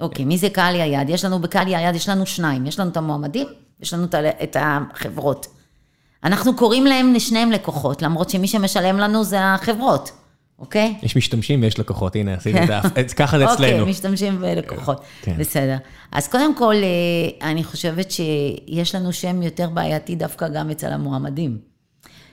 אוקיי, 0.00 0.24
מי 0.24 0.38
זה 0.38 0.50
קהל 0.50 0.80
היעד? 0.80 1.10
יש 1.10 1.24
לנו 1.24 1.38
בקהל 1.38 1.66
היעד, 1.66 1.94
יש 1.94 2.08
לנו 2.08 2.26
שניים, 2.26 2.66
יש 2.66 2.80
לנו 2.80 2.90
את 2.90 2.96
המועמדים, 2.96 3.46
יש 3.80 3.94
לנו 3.94 4.06
את 4.42 4.56
החברות. 4.60 5.46
אנחנו 6.24 6.56
קוראים 6.56 6.86
להם 6.86 7.14
לשניהם 7.14 7.52
לקוחות, 7.52 8.02
למרות 8.02 8.30
שמי 8.30 8.48
שמשלם 8.48 8.98
לנו 8.98 9.24
זה 9.24 9.44
החברות, 9.44 10.10
אוקיי? 10.58 10.94
יש 11.02 11.16
משתמשים 11.16 11.62
ויש 11.62 11.78
לקוחות, 11.78 12.16
הנה, 12.16 12.34
עשיתי 12.34 12.58
את 12.62 12.66
זה, 12.66 13.14
ככה 13.16 13.38
זה 13.38 13.52
אצלנו. 13.52 13.78
אוקיי, 13.78 13.90
משתמשים 13.90 14.40
בלקוחות. 14.40 15.00
כן. 15.22 15.36
בסדר. 15.38 15.76
אז 16.12 16.28
קודם 16.28 16.54
כל, 16.54 16.74
אה, 16.74 17.50
אני 17.50 17.64
חושבת 17.64 18.10
שיש 18.10 18.94
לנו 18.94 19.12
שם 19.12 19.42
יותר 19.42 19.68
בעייתי 19.68 20.14
דווקא 20.14 20.48
גם 20.48 20.70
אצל 20.70 20.92
המועמדים. 20.92 21.69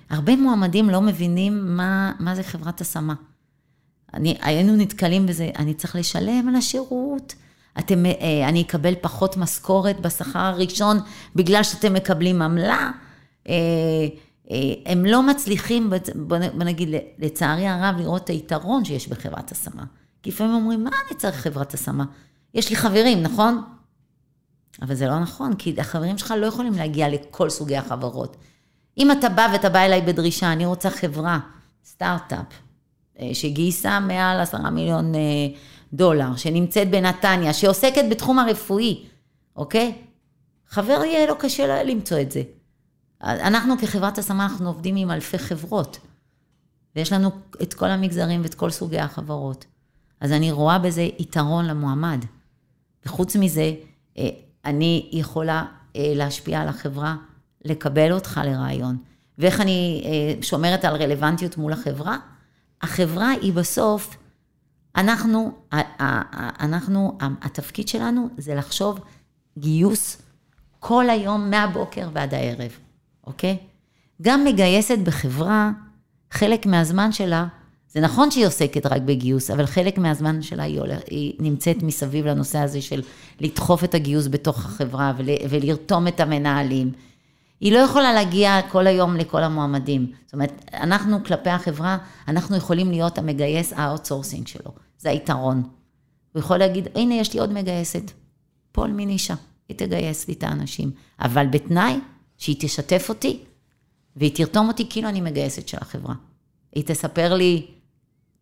הרבה 0.09 0.35
מועמדים 0.35 0.89
לא 0.89 1.01
מבינים 1.01 1.77
מה, 1.77 2.11
מה 2.19 2.35
זה 2.35 2.43
חברת 2.43 2.81
השמה. 2.81 3.13
אני, 4.13 4.37
היינו 4.41 4.75
נתקלים 4.75 5.25
בזה, 5.25 5.49
אני 5.57 5.73
צריך 5.73 5.95
לשלם 5.95 6.47
על 6.47 6.55
השירות. 6.55 7.35
אתם, 7.79 8.05
אה, 8.05 8.49
אני 8.49 8.61
אקבל 8.61 8.93
פחות 9.01 9.37
משכורת 9.37 9.99
בשכר 9.99 10.39
הראשון 10.39 10.97
בגלל 11.35 11.63
שאתם 11.63 11.93
מקבלים 11.93 12.41
עמלה. 12.41 12.91
אה, 13.49 13.53
אה, 14.51 14.73
הם 14.85 15.05
לא 15.05 15.23
מצליחים, 15.23 15.89
בוא 16.15 16.37
נגיד, 16.63 16.89
לצערי 17.19 17.67
הרב, 17.67 17.95
לראות 17.97 18.23
את 18.23 18.29
היתרון 18.29 18.85
שיש 18.85 19.07
בחברת 19.07 19.51
השמה. 19.51 19.83
כי 20.23 20.29
לפעמים 20.29 20.53
אומרים, 20.53 20.83
מה 20.83 20.89
אני 20.89 21.17
צריך 21.17 21.35
חברת 21.35 21.73
השמה? 21.73 22.05
יש 22.53 22.69
לי 22.69 22.75
חברים, 22.75 23.21
נכון? 23.21 23.61
אבל 24.81 24.95
זה 24.95 25.07
לא 25.07 25.19
נכון, 25.19 25.55
כי 25.55 25.75
החברים 25.77 26.17
שלך 26.17 26.33
לא 26.37 26.45
יכולים 26.45 26.73
להגיע 26.73 27.09
לכל 27.09 27.49
סוגי 27.49 27.77
החברות. 27.77 28.37
אם 28.97 29.11
אתה 29.11 29.29
בא 29.29 29.47
ואתה 29.53 29.69
בא 29.69 29.79
אליי 29.79 30.01
בדרישה, 30.01 30.53
אני 30.53 30.65
רוצה 30.65 30.89
חברה, 30.89 31.39
סטארט-אפ, 31.85 32.45
אה, 33.19 33.29
שגייסה 33.33 33.99
מעל 33.99 34.39
עשרה 34.39 34.69
מיליון 34.69 35.15
אה, 35.15 35.19
דולר, 35.93 36.35
שנמצאת 36.35 36.89
בנתניה, 36.89 37.53
שעוסקת 37.53 38.03
בתחום 38.09 38.39
הרפואי, 38.39 39.03
אוקיי? 39.55 39.93
חבר 40.69 41.01
יהיה 41.05 41.27
לו 41.27 41.37
קשה 41.37 41.83
למצוא 41.83 42.19
את 42.21 42.31
זה. 42.31 42.41
אנחנו 43.21 43.77
כחברת 43.81 44.17
השמה, 44.17 44.45
אנחנו 44.45 44.67
עובדים 44.67 44.95
עם 44.95 45.11
אלפי 45.11 45.37
חברות, 45.37 45.99
ויש 46.95 47.13
לנו 47.13 47.29
את 47.61 47.73
כל 47.73 47.85
המגזרים 47.89 48.41
ואת 48.43 48.53
כל 48.53 48.69
סוגי 48.69 48.99
החברות. 48.99 49.65
אז 50.21 50.31
אני 50.31 50.51
רואה 50.51 50.79
בזה 50.79 51.01
יתרון 51.01 51.65
למועמד. 51.65 52.25
וחוץ 53.05 53.35
מזה, 53.35 53.73
אה, 54.17 54.29
אני 54.65 55.09
יכולה 55.11 55.65
להשפיע 55.95 56.61
על 56.61 56.67
החברה, 56.67 57.15
לקבל 57.67 58.11
אותך 58.11 58.41
לרעיון. 58.45 58.97
ואיך 59.37 59.61
אני 59.61 60.03
אה, 60.05 60.41
שומרת 60.41 60.85
על 60.85 60.95
רלוונטיות 60.95 61.57
מול 61.57 61.73
החברה? 61.73 62.17
החברה 62.81 63.29
היא 63.29 63.53
בסוף, 63.53 64.17
אנחנו, 64.95 65.51
אנחנו, 66.59 67.17
התפקיד 67.41 67.87
שלנו 67.87 68.29
זה 68.37 68.55
לחשוב 68.55 68.99
גיוס 69.57 70.21
כל 70.79 71.09
היום 71.09 71.49
מהבוקר 71.49 72.09
ועד 72.13 72.33
הערב, 72.33 72.71
אוקיי? 73.27 73.57
גם 74.21 74.43
מגייסת 74.43 74.97
בחברה, 74.97 75.71
חלק 76.31 76.65
מהזמן 76.65 77.11
שלה 77.11 77.47
זה 77.89 78.01
נכון 78.01 78.31
שהיא 78.31 78.47
עוסקת 78.47 78.85
רק 78.85 79.01
בגיוס, 79.01 79.51
אבל 79.51 79.65
חלק 79.65 79.97
מהזמן 79.97 80.41
שלה 80.41 80.63
היא, 80.63 80.79
הולך, 80.79 80.99
היא 81.09 81.33
נמצאת 81.39 81.83
מסביב 81.83 82.25
לנושא 82.25 82.59
הזה 82.59 82.81
של 82.81 83.01
לדחוף 83.39 83.83
את 83.83 83.95
הגיוס 83.95 84.27
בתוך 84.27 84.65
החברה 84.65 85.13
ול, 85.17 85.25
ולרתום 85.49 86.07
את 86.07 86.19
המנהלים. 86.19 86.91
היא 87.59 87.73
לא 87.73 87.77
יכולה 87.77 88.13
להגיע 88.13 88.59
כל 88.71 88.87
היום 88.87 89.15
לכל 89.15 89.43
המועמדים. 89.43 90.11
זאת 90.25 90.33
אומרת, 90.33 90.65
אנחנו 90.73 91.23
כלפי 91.23 91.49
החברה, 91.49 91.97
אנחנו 92.27 92.55
יכולים 92.55 92.91
להיות 92.91 93.17
המגייס 93.17 93.73
ה 93.73 93.80
outsourcing 93.80 94.47
שלו. 94.47 94.71
זה 94.97 95.09
היתרון. 95.09 95.63
הוא 96.33 96.39
יכול 96.39 96.57
להגיד, 96.57 96.87
הנה, 96.95 97.15
יש 97.15 97.33
לי 97.33 97.39
עוד 97.39 97.53
מגייסת. 97.53 98.11
פול 98.71 98.91
מינישה, 98.91 99.35
היא 99.69 99.77
תגייס 99.77 100.27
לי 100.27 100.33
את 100.33 100.43
האנשים. 100.43 100.91
אבל 101.19 101.47
בתנאי 101.47 101.99
שהיא 102.37 102.55
תשתף 102.59 103.05
אותי, 103.09 103.39
והיא 104.15 104.35
תרתום 104.35 104.67
אותי 104.67 104.89
כאילו 104.89 105.09
אני 105.09 105.21
מגייסת 105.21 105.67
של 105.67 105.77
החברה. 105.81 106.15
היא 106.75 106.83
תספר 106.83 107.33
לי 107.33 107.67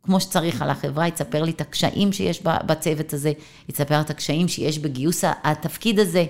כמו 0.04 0.20
שצריך 0.20 0.62
על 0.62 0.70
החברה, 0.70 1.04
היא 1.04 1.14
תספר 1.14 1.44
לי 1.44 1.52
את 1.52 1.62
הקשיים 1.62 2.14
שיש 2.14 2.42
בצוות 2.42 3.14
הזה, 3.14 3.34
היא 3.68 3.74
תספר 3.74 4.02
את 4.02 4.10
הקשיים 4.10 4.48
שיש 4.48 4.80
בגיוס 4.80 5.24
התפקיד 5.44 6.00
הזה. 6.00 6.26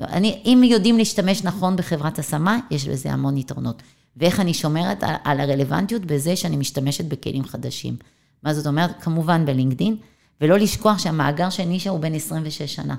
אני, 0.00 0.42
אם 0.44 0.62
יודעים 0.64 0.98
להשתמש 0.98 1.44
נכון 1.44 1.76
בחברת 1.76 2.18
השמה, 2.18 2.58
יש 2.70 2.88
בזה 2.88 3.12
המון 3.12 3.36
יתרונות. 3.36 3.82
ואיך 4.16 4.40
אני 4.40 4.54
שומרת 4.54 5.02
על, 5.02 5.14
על 5.24 5.40
הרלוונטיות 5.40 6.04
בזה 6.04 6.36
שאני 6.36 6.56
משתמשת 6.56 7.04
בכלים 7.04 7.44
חדשים. 7.44 7.96
מה 8.42 8.54
זאת 8.54 8.66
אומרת? 8.66 9.02
כמובן 9.02 9.46
בלינקדין, 9.46 9.96
ולא 10.40 10.56
לשכוח 10.56 10.98
שהמאגר 10.98 11.50
של 11.50 11.64
נישה 11.64 11.90
הוא 11.90 12.00
בן 12.00 12.14
26 12.14 12.62
שנה. 12.62 12.96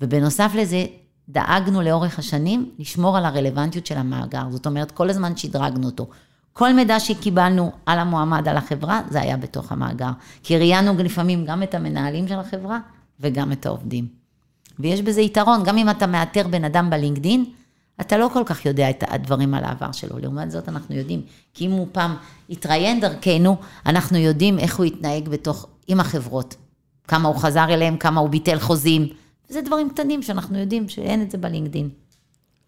ובנוסף 0.00 0.52
לזה, 0.54 0.86
דאגנו 1.28 1.82
לאורך 1.82 2.18
השנים 2.18 2.70
לשמור 2.78 3.16
על 3.18 3.24
הרלוונטיות 3.24 3.86
של 3.86 3.96
המאגר. 3.96 4.50
זאת 4.50 4.66
אומרת, 4.66 4.90
כל 4.90 5.10
הזמן 5.10 5.36
שדרגנו 5.36 5.86
אותו. 5.86 6.08
כל 6.52 6.72
מידע 6.72 7.00
שקיבלנו 7.00 7.72
על 7.86 7.98
המועמד, 7.98 8.48
על 8.48 8.56
החברה, 8.56 9.00
זה 9.10 9.20
היה 9.20 9.36
בתוך 9.36 9.72
המאגר. 9.72 10.10
כי 10.42 10.58
ראיינו 10.58 10.94
לפעמים 10.94 11.44
גם 11.44 11.62
את 11.62 11.74
המנהלים 11.74 12.28
של 12.28 12.38
החברה 12.38 12.78
וגם 13.20 13.52
את 13.52 13.66
העובדים. 13.66 14.21
ויש 14.78 15.02
בזה 15.02 15.20
יתרון, 15.20 15.62
גם 15.64 15.78
אם 15.78 15.90
אתה 15.90 16.06
מאתר 16.06 16.48
בן 16.48 16.64
אדם 16.64 16.90
בלינקדין, 16.90 17.44
אתה 18.00 18.16
לא 18.16 18.30
כל 18.32 18.42
כך 18.46 18.66
יודע 18.66 18.90
את 18.90 19.04
הדברים 19.08 19.54
על 19.54 19.64
העבר 19.64 19.92
שלו. 19.92 20.18
לעומת 20.18 20.50
זאת, 20.50 20.68
אנחנו 20.68 20.94
יודעים, 20.94 21.22
כי 21.54 21.66
אם 21.66 21.70
הוא 21.70 21.86
פעם 21.92 22.16
התראיין 22.50 23.00
דרכנו, 23.00 23.56
אנחנו 23.86 24.18
יודעים 24.18 24.58
איך 24.58 24.76
הוא 24.76 24.86
התנהג 24.86 25.28
בתוך, 25.28 25.66
עם 25.88 26.00
החברות. 26.00 26.54
כמה 27.08 27.28
הוא 27.28 27.36
חזר 27.36 27.64
אליהם, 27.68 27.96
כמה 27.96 28.20
הוא 28.20 28.28
ביטל 28.28 28.58
חוזים. 28.58 29.08
זה 29.48 29.62
דברים 29.62 29.90
קטנים 29.90 30.22
שאנחנו 30.22 30.58
יודעים 30.58 30.88
שאין 30.88 31.22
את 31.22 31.30
זה 31.30 31.38
בלינקדין. 31.38 31.88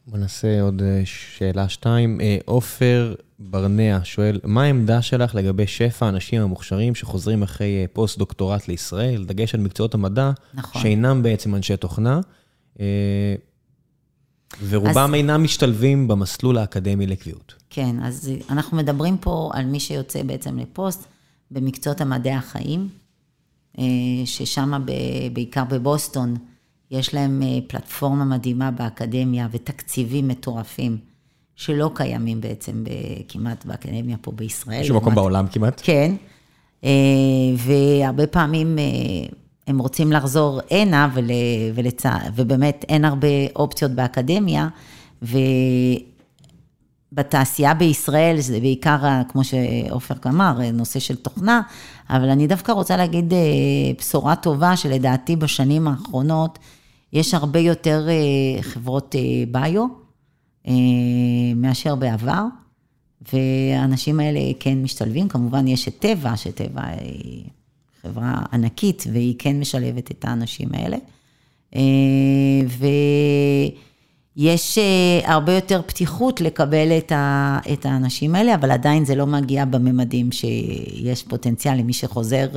בוא 0.06 0.18
נעשה 0.18 0.62
עוד 0.62 0.82
אה, 0.82 1.02
שאלה 1.04 1.68
שתיים. 1.68 2.20
אה, 2.20 2.38
עופר 2.44 3.14
ברנע 3.50 3.98
שואל, 4.04 4.40
מה 4.44 4.62
העמדה 4.62 5.02
שלך 5.02 5.34
לגבי 5.34 5.66
שפע 5.66 6.06
האנשים 6.06 6.42
המוכשרים 6.42 6.94
שחוזרים 6.94 7.42
אחרי 7.42 7.82
אה, 7.82 7.84
פוסט-דוקטורט 7.92 8.68
לישראל, 8.68 9.24
דגש 9.24 9.54
על 9.54 9.60
מקצועות 9.60 9.94
המדע, 9.94 10.30
נכון. 10.54 10.82
שאינם 10.82 11.22
בעצם 11.22 11.54
אנשי 11.54 11.76
תוכנה, 11.76 12.20
ורובם 14.68 15.08
אז... 15.08 15.14
אינם 15.14 15.44
משתלבים 15.44 16.08
במסלול 16.08 16.58
האקדמי 16.58 17.06
לקביעות. 17.06 17.54
כן, 17.70 17.96
אז 18.02 18.30
אנחנו 18.50 18.76
מדברים 18.76 19.16
פה 19.18 19.50
על 19.52 19.64
מי 19.64 19.80
שיוצא 19.80 20.22
בעצם 20.22 20.58
לפוסט 20.58 21.04
במקצועות 21.50 22.00
המדעי 22.00 22.32
החיים, 22.32 22.88
ששם 24.24 24.72
בעיקר 25.32 25.64
בבוסטון, 25.64 26.36
יש 26.90 27.14
להם 27.14 27.42
אה, 27.42 27.58
פלטפורמה 27.66 28.24
מדהימה 28.24 28.70
באקדמיה 28.70 29.48
ותקציבים 29.50 30.28
מטורפים, 30.28 30.98
שלא 31.56 31.90
קיימים 31.94 32.40
בעצם 32.40 32.84
כמעט 33.28 33.64
באקדמיה 33.64 34.16
פה 34.20 34.32
בישראל. 34.32 34.82
בשום 34.82 34.96
מקום 34.96 35.14
בעולם 35.14 35.46
כמעט. 35.46 35.80
כן, 35.84 36.14
אה, 36.84 36.90
והרבה 37.56 38.26
פעמים 38.26 38.78
אה, 38.78 38.84
הם 39.66 39.78
רוצים 39.78 40.12
לחזור 40.12 40.60
הנה, 40.70 41.08
ול, 41.14 41.30
ולצ... 41.74 42.02
ובאמת 42.34 42.84
אין 42.88 43.04
הרבה 43.04 43.28
אופציות 43.56 43.90
באקדמיה, 43.90 44.68
ובתעשייה 47.12 47.74
בישראל 47.74 48.36
זה 48.40 48.60
בעיקר, 48.60 48.98
כמו 49.28 49.44
שעופר 49.44 50.14
אמר, 50.26 50.58
נושא 50.72 50.98
של 50.98 51.16
תוכנה, 51.16 51.60
אבל 52.10 52.28
אני 52.28 52.46
דווקא 52.46 52.72
רוצה 52.72 52.96
להגיד 52.96 53.32
בשורה 53.98 54.36
טובה, 54.36 54.76
שלדעתי 54.76 55.36
בשנים 55.36 55.88
האחרונות, 55.88 56.58
יש 57.14 57.34
הרבה 57.34 57.58
יותר 57.58 58.06
אה, 58.08 58.62
חברות 58.62 59.14
אה, 59.14 59.20
ביו 59.48 59.82
אה, 59.82 59.86
מאשר 61.56 61.94
בעבר, 61.94 62.44
והאנשים 63.32 64.20
האלה 64.20 64.40
כן 64.60 64.82
משתלבים. 64.82 65.28
כמובן, 65.28 65.68
יש 65.68 65.88
את 65.88 65.98
טבע, 65.98 66.36
שטבע 66.36 66.82
היא 67.00 67.44
חברה 68.02 68.42
ענקית, 68.52 69.04
והיא 69.12 69.34
כן 69.38 69.60
משלבת 69.60 70.10
את 70.10 70.24
האנשים 70.24 70.68
האלה. 70.72 70.96
ויש 74.36 74.78
הרבה 75.24 75.54
יותר 75.54 75.82
פתיחות 75.86 76.40
לקבל 76.40 76.98
את 77.72 77.86
האנשים 77.86 78.34
האלה, 78.34 78.54
אבל 78.54 78.70
עדיין 78.70 79.04
זה 79.04 79.14
לא 79.14 79.26
מגיע 79.26 79.64
בממדים 79.64 80.32
שיש 80.32 81.22
פוטנציאל 81.22 81.74
למי 81.74 81.92
שחוזר 81.92 82.48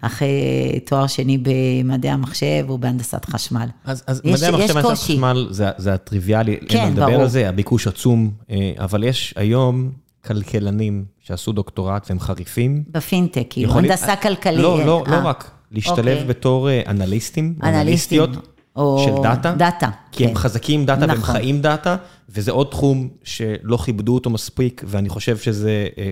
אחרי 0.00 0.80
תואר 0.86 1.06
שני 1.06 1.38
במדעי 1.42 2.10
המחשב 2.10 2.66
או 2.68 2.78
בהנדסת 2.78 3.24
חשמל. 3.24 3.66
אז, 3.84 4.04
אז 4.06 4.20
יש, 4.24 4.42
מדעי 4.42 4.48
המחשב 4.54 4.74
והנדסת 4.74 5.02
חשמל 5.02 5.48
זה, 5.50 5.70
זה 5.76 5.94
הטריוויאלי, 5.94 6.56
כן, 6.68 6.78
אין 6.78 6.92
לדבר 6.92 7.20
על 7.20 7.28
זה, 7.28 7.48
הביקוש 7.48 7.86
עצום, 7.86 8.30
אה, 8.50 8.72
אבל 8.78 9.04
יש 9.04 9.34
היום 9.36 9.90
כלכלנים 10.24 11.04
שעשו 11.20 11.52
דוקטורט 11.52 12.06
והם 12.08 12.20
חריפים. 12.20 12.84
בפינטק, 12.90 13.46
כאילו, 13.50 13.72
הנדסה 13.72 14.16
כלכלית. 14.16 14.58
לא, 14.58 14.78
לא, 14.78 15.04
לא 15.06 15.14
אה, 15.14 15.24
רק, 15.24 15.50
להשתלב 15.72 15.98
אוקיי. 15.98 16.24
בתור 16.24 16.68
אה, 16.68 16.82
אנליסטים, 16.86 17.54
אנליסטיות. 17.62 18.30
או 18.76 19.04
של 19.04 19.22
דאטה. 19.22 19.54
דאטה, 19.54 19.90
כי 20.12 20.24
כן. 20.24 20.30
הם 20.30 20.36
חזקים 20.36 20.86
דאטה 20.86 21.06
נכון. 21.06 21.10
והם 21.10 21.22
חיים 21.22 21.60
דאטה, 21.60 21.96
וזה 22.28 22.50
עוד 22.50 22.66
תחום 22.70 23.08
שלא 23.24 23.76
כיבדו 23.76 24.14
אותו 24.14 24.30
מספיק, 24.30 24.84
ואני 24.86 25.08
חושב 25.08 25.36
שזה 25.38 25.86
אה, 25.98 26.10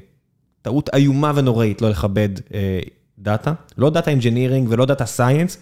טעות 0.62 0.90
איומה 0.94 1.32
ונוראית 1.34 1.82
לא 1.82 1.90
לכבד 1.90 2.28
אה, 2.54 2.80
דאטה, 3.18 3.52
לא 3.78 3.90
data 3.90 4.10
engineering 4.10 4.68
ולא 4.70 4.84
data 4.86 5.06
science, 5.06 5.58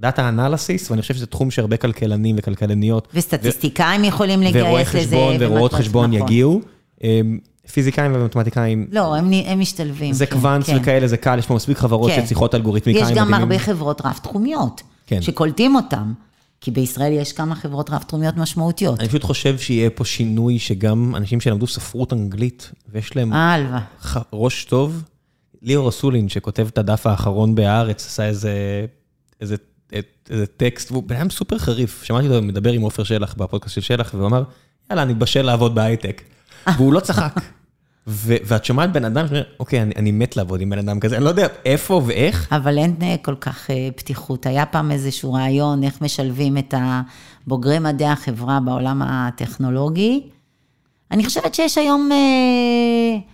data 0.00 0.28
analysis, 0.28 0.90
ואני 0.90 1.02
חושב 1.02 1.14
שזה 1.14 1.26
תחום 1.26 1.50
שהרבה 1.50 1.76
כלכלנים 1.76 2.36
וכלכלניות... 2.38 3.08
וסטטיסטיקאים 3.14 4.02
ו... 4.02 4.06
יכולים 4.06 4.42
לגייס 4.42 4.94
לזה. 4.94 5.16
ורואות 5.40 5.72
חשבון 5.72 6.14
נכון. 6.14 6.26
יגיעו. 6.28 6.60
אמ, 7.04 7.38
פיזיקאים 7.72 8.12
ומתמטיקאים... 8.14 8.86
לא, 8.92 9.14
הם, 9.14 9.30
הם 9.46 9.60
משתלבים. 9.60 10.12
זה 10.12 10.26
כן, 10.26 10.32
קוונטס 10.32 10.66
כן. 10.70 10.76
וכאלה, 10.80 11.08
זה 11.08 11.16
קל, 11.16 11.38
יש 11.38 11.46
פה 11.46 11.54
מספיק 11.54 11.78
חברות 11.78 12.10
כן. 12.10 12.22
שצריכות 12.24 12.54
אלגוריתמיקאים 12.54 13.04
מדהימים. 13.04 13.24
יש 13.24 13.28
גם 13.28 13.40
הרבה 13.40 13.58
חברות 13.58 14.00
רב-תחומיות, 14.04 14.82
כן. 15.06 15.22
שקולטים 15.22 15.76
אותם. 15.76 16.12
כי 16.60 16.70
בישראל 16.70 17.12
יש 17.12 17.32
כמה 17.32 17.54
חברות 17.54 17.90
רב-תחומיות 17.90 18.36
משמעותיות. 18.36 19.00
אני 19.00 19.08
פשוט 19.08 19.24
חושב 19.24 19.58
שיהיה 19.58 19.90
פה 19.90 20.04
שינוי 20.04 20.58
שגם 20.58 21.14
אנשים 21.16 21.40
שלמדו 21.40 21.66
ספרות 21.66 22.12
אנגלית, 22.12 22.70
ויש 22.92 23.16
להם 23.16 23.32
אה, 23.32 23.78
ראש 24.32 24.64
טוב, 24.64 25.02
ליאור 25.62 25.88
אסולין, 25.88 26.28
שכותב 26.28 26.68
את 26.72 26.78
הדף 26.78 27.06
האחרון 27.06 27.54
בהארץ, 27.54 28.06
עשה 28.06 28.26
איזה, 28.26 28.86
איזה, 29.40 29.56
איזה 30.30 30.46
טקסט, 30.46 30.92
והוא 30.92 31.02
בן 31.02 31.16
אדם 31.16 31.30
סופר 31.30 31.58
חריף. 31.58 32.02
שמעתי 32.02 32.28
אותו 32.28 32.42
מדבר 32.42 32.72
עם 32.72 32.82
עופר 32.82 33.04
שלח 33.04 33.34
בפודקאסט 33.34 33.74
של 33.74 33.80
שלח, 33.80 34.14
והוא 34.14 34.26
אמר, 34.26 34.42
יאללה, 34.90 35.02
אני 35.02 35.14
בשל 35.14 35.42
לעבוד 35.42 35.74
בהייטק. 35.74 36.22
והוא 36.76 36.92
לא 36.92 37.00
צחק. 37.00 37.34
ו- 38.06 38.36
ואת 38.44 38.64
שומעת 38.64 38.92
בן 38.92 39.04
אדם 39.04 39.26
שאומר, 39.26 39.42
אוקיי, 39.60 39.82
אני, 39.82 39.94
אני 39.96 40.12
מת 40.12 40.36
לעבוד 40.36 40.60
עם 40.60 40.70
בן 40.70 40.78
אדם 40.78 41.00
כזה, 41.00 41.16
אני 41.16 41.24
לא 41.24 41.28
יודע 41.28 41.46
איפה 41.64 42.02
ואיך. 42.06 42.52
אבל 42.52 42.78
אין 42.78 42.96
אה, 43.02 43.16
כל 43.22 43.34
כך 43.34 43.70
אה, 43.70 43.88
פתיחות. 43.96 44.46
היה 44.46 44.66
פעם 44.66 44.90
איזשהו 44.90 45.32
רעיון 45.32 45.84
איך 45.84 46.00
משלבים 46.00 46.58
את 46.58 46.74
הבוגרי 46.76 47.78
מדעי 47.78 48.08
החברה 48.08 48.60
בעולם 48.60 49.02
הטכנולוגי. 49.02 50.22
אני 51.10 51.24
חושבת 51.24 51.54
שיש 51.54 51.78
היום... 51.78 52.12
אה, 52.12 53.31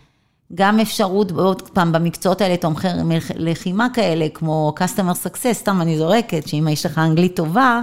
גם 0.55 0.81
אפשרות, 0.81 1.31
עוד 1.31 1.63
פעם, 1.63 1.93
במקצועות 1.93 2.41
האלה, 2.41 2.57
תומכי 2.57 2.89
לחימה 3.35 3.87
כאלה, 3.95 4.29
כמו 4.35 4.75
customer 4.79 5.27
success, 5.27 5.53
סתם 5.53 5.81
אני 5.81 5.99
זורקת, 5.99 6.49
שאם 6.49 6.69
יש 6.71 6.87
לך 6.87 6.99
אנגלית 6.99 7.37
טובה, 7.37 7.83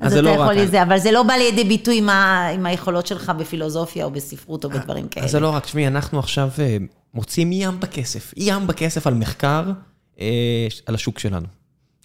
אז, 0.00 0.12
אז 0.12 0.18
אתה 0.18 0.22
לא 0.22 0.30
יכול 0.30 0.54
לזה, 0.54 0.82
אבל 0.82 0.98
זה 0.98 1.12
לא 1.12 1.22
בא 1.22 1.34
לידי 1.34 1.64
ביטוי 1.64 1.98
עם, 1.98 2.08
ה, 2.08 2.48
עם 2.54 2.66
היכולות 2.66 3.06
שלך 3.06 3.32
בפילוסופיה 3.38 4.04
או 4.04 4.10
בספרות 4.10 4.64
או 4.64 4.70
בדברים 4.70 5.08
כאלה. 5.08 5.26
אז 5.26 5.32
זה 5.32 5.40
לא 5.40 5.50
רק, 5.50 5.64
תשמעי, 5.64 5.86
אנחנו 5.86 6.18
עכשיו 6.18 6.50
אה, 6.58 6.76
מוצאים 7.14 7.52
ים 7.52 7.80
בכסף, 7.80 8.34
ים 8.36 8.66
בכסף 8.66 9.06
על 9.06 9.14
מחקר, 9.14 9.72
אה, 10.20 10.66
על 10.86 10.94
השוק 10.94 11.18
שלנו. 11.18 11.46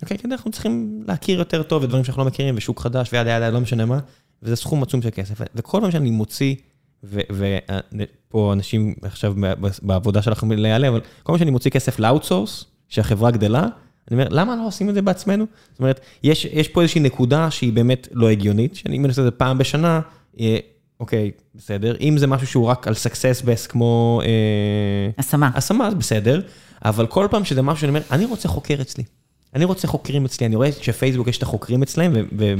אוקיי, 0.01 0.17
כי 0.17 0.27
אנחנו 0.27 0.51
צריכים 0.51 1.03
להכיר 1.07 1.39
יותר 1.39 1.63
טוב 1.63 1.83
את 1.83 1.89
דברים 1.89 2.03
שאנחנו 2.03 2.21
לא 2.21 2.27
מכירים, 2.27 2.55
ושוק 2.57 2.79
חדש, 2.79 3.09
וידה 3.13 3.31
ידה, 3.31 3.49
לא 3.49 3.59
משנה 3.59 3.85
מה, 3.85 3.99
וזה 4.43 4.55
סכום 4.55 4.83
עצום 4.83 5.01
של 5.01 5.09
כסף. 5.11 5.41
וכל 5.55 5.81
פעם 5.81 5.91
שאני 5.91 6.11
מוציא 6.11 6.55
ופה 7.03 8.53
אנשים 8.53 8.95
עכשיו 9.01 9.33
בעבודה 9.81 10.21
שלכם 10.21 10.51
להיעלם, 10.51 10.93
אבל 10.93 10.99
כל 10.99 11.23
פעם 11.23 11.37
שאני 11.37 11.51
מוציא 11.51 11.71
כסף 11.71 11.99
ל 11.99 12.05
outsource, 12.05 12.65
שהחברה 12.89 13.31
גדלה, 13.31 13.67
אני 14.11 14.21
אומר, 14.21 14.27
למה 14.31 14.55
לא 14.55 14.67
עושים 14.67 14.89
את 14.89 14.93
זה 14.93 15.01
בעצמנו? 15.01 15.45
זאת 15.71 15.79
אומרת, 15.79 15.99
יש, 16.23 16.45
יש 16.45 16.67
פה 16.67 16.81
איזושהי 16.81 17.01
נקודה 17.01 17.51
שהיא 17.51 17.73
באמת 17.73 18.07
לא 18.11 18.29
הגיונית, 18.29 18.75
שאני 18.75 18.97
מנסה 18.97 19.21
את 19.21 19.25
זה 19.25 19.31
פעם 19.31 19.57
בשנה, 19.57 19.99
אוקיי, 20.99 21.31
בסדר. 21.55 21.95
אם 22.01 22.17
זה 22.17 22.27
משהו 22.27 22.47
שהוא 22.47 22.65
רק 22.65 22.87
על 22.87 22.93
success 22.93 23.45
base 23.45 23.69
כמו... 23.69 24.21
אה, 24.25 25.09
השמה. 25.17 25.49
השמה, 25.53 25.89
בסדר. 25.89 26.41
אבל 26.85 27.07
כל 27.07 27.27
פעם 27.31 27.45
שזה 27.45 27.61
משהו 27.61 27.81
שאני 27.81 27.89
אומר, 27.89 28.01
אני 28.11 28.25
רוצה 28.25 28.47
חוקר 28.47 28.77
אצלי. 28.81 29.03
אני 29.55 29.65
רוצה 29.65 29.87
חוקרים 29.87 30.25
אצלי, 30.25 30.47
אני 30.47 30.55
רואה 30.55 30.69
שפייסבוק 30.71 31.27
יש 31.27 31.37
את 31.37 31.43
החוקרים 31.43 31.83
אצלהם, 31.83 32.13
ו- 32.15 32.21
ו- 32.37 32.53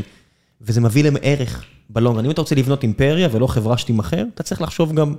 וזה 0.62 0.82
מביא 0.82 1.04
להם 1.04 1.16
ערך 1.22 1.64
ב 1.90 1.96
long. 1.96 2.26
אם 2.26 2.32
אתה 2.32 2.42
רוצה 2.42 2.56
לבנות 2.56 2.84
אימפריה 2.84 3.28
ולא 3.32 3.48
חברה 3.48 3.78
שתימכר, 3.78 4.24
אתה 4.36 4.44
צריך 4.44 4.62
לחשוב 4.62 4.94
גם 4.94 5.16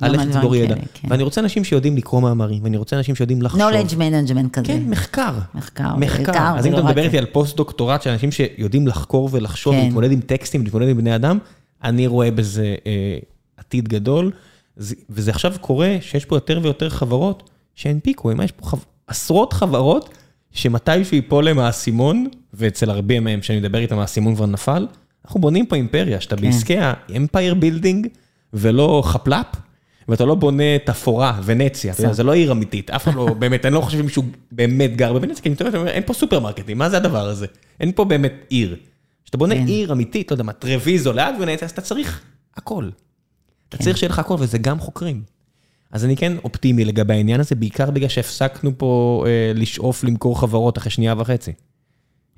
על 0.00 0.14
איך 0.14 0.22
לצבור 0.26 0.56
ידע. 0.56 0.74
כן. 0.94 1.08
ואני 1.10 1.22
רוצה 1.22 1.40
אנשים 1.40 1.64
שיודעים 1.64 1.96
לקרוא 1.96 2.20
מאמרים, 2.20 2.64
ואני 2.64 2.76
רוצה 2.76 2.96
אנשים 2.96 3.14
שיודעים 3.14 3.42
לחשוב. 3.42 3.60
knowledge 3.60 3.92
management 3.92 4.50
כזה. 4.52 4.66
כן, 4.66 4.82
מחקר. 4.86 5.32
מחקר, 5.54 5.96
מחקר. 5.96 6.54
אז 6.58 6.66
אם 6.66 6.72
אתה 6.72 6.80
רק 6.80 6.86
מדבר. 6.88 7.02
איתי 7.04 7.18
על 7.18 7.26
פוסט-דוקטורט 7.26 8.02
של 8.02 8.10
אנשים 8.10 8.32
שיודעים 8.32 8.86
לחקור 8.86 9.28
ולחשוב, 9.32 9.74
כן. 9.74 9.80
להתמודד 9.84 10.12
עם 10.12 10.20
טקסטים, 10.20 10.64
להתמודד 10.64 10.88
עם 10.88 10.96
בני 10.96 11.14
אדם, 11.14 11.38
אני 11.84 12.06
רואה 12.06 12.30
בזה 12.30 12.74
אה, 12.86 13.18
עתיד 13.56 13.88
גדול. 13.88 14.30
זה- 14.76 14.94
וזה 15.10 15.30
עכשיו 15.30 15.54
קורה 15.60 15.96
שיש 16.00 16.24
פה 16.24 16.36
יותר 16.36 16.60
ויותר 16.62 16.88
חברות 16.88 17.50
שהנפיקו, 17.74 18.32
מה 18.34 18.44
יש 18.44 18.52
פה. 18.52 18.76
עשרות 19.06 19.52
חברות 19.52 20.08
שמתישהו 20.52 21.16
ייפול 21.16 21.44
להם 21.44 21.58
האסימון, 21.58 22.26
ואצל 22.54 22.90
הרבה 22.90 23.20
מהם 23.20 23.42
שאני 23.42 23.58
מדבר 23.58 23.78
איתם 23.78 23.98
האסימון 23.98 24.34
כבר 24.34 24.46
נפל, 24.46 24.86
אנחנו 25.24 25.40
בונים 25.40 25.66
פה 25.66 25.76
אימפריה, 25.76 26.20
שאתה 26.20 26.36
כן. 26.36 26.42
בעסקי 26.42 26.76
ה 26.80 26.91
empire 26.91 27.54
building 27.54 28.06
ולא 28.52 29.02
חפלאפ, 29.04 29.46
ואתה 30.08 30.24
לא 30.24 30.34
בונה 30.34 30.78
תפאורה, 30.84 31.40
ונציה, 31.44 31.92
אתה 31.92 32.02
יודע, 32.02 32.12
זה 32.12 32.22
לא 32.22 32.32
עיר 32.32 32.52
אמיתית, 32.52 32.90
אף 32.90 33.04
אחד 33.04 33.14
לא, 33.14 33.26
באמת, 33.38 33.66
אני 33.66 33.74
לא 33.74 33.80
חושב 33.80 33.98
שמישהו 33.98 34.22
באמת 34.52 34.96
גר 34.96 35.12
בוונציה, 35.12 35.42
כי 35.42 35.48
אני 35.60 35.76
אומר, 35.76 35.90
אין 35.90 36.02
פה 36.06 36.14
סופרמרקטים, 36.14 36.78
מה 36.78 36.90
זה 36.90 36.96
הדבר 36.96 37.28
הזה? 37.28 37.46
אין 37.80 37.92
פה 37.92 38.04
באמת 38.04 38.32
עיר. 38.48 38.76
כשאתה 39.24 39.38
בונה 39.38 39.54
כן. 39.54 39.66
עיר 39.66 39.92
אמיתית, 39.92 40.30
לא 40.30 40.34
יודע 40.34 40.44
מה, 40.44 40.52
טרוויזו 40.52 41.12
ליד 41.12 41.34
ונציה, 41.40 41.66
אז 41.66 41.70
אתה 41.70 41.80
צריך 41.80 42.20
הכל. 42.56 42.88
אתה 43.68 43.76
צריך 43.76 43.98
שיהיה 43.98 44.10
לך 44.10 44.18
הכל, 44.18 44.36
וזה 44.38 44.58
גם 44.58 44.78
חוקרים. 44.78 45.22
אז 45.92 46.04
אני 46.04 46.16
כן 46.16 46.32
אופטימי 46.44 46.84
לגבי 46.84 47.14
העניין 47.14 47.40
הזה, 47.40 47.54
בעיקר 47.54 47.90
בגלל 47.90 48.08
שהפסקנו 48.08 48.78
פה 48.78 49.24
אה, 49.26 49.52
לשאוף 49.54 50.04
למכור 50.04 50.40
חברות 50.40 50.78
אחרי 50.78 50.90
שנייה 50.90 51.14
וחצי. 51.18 51.52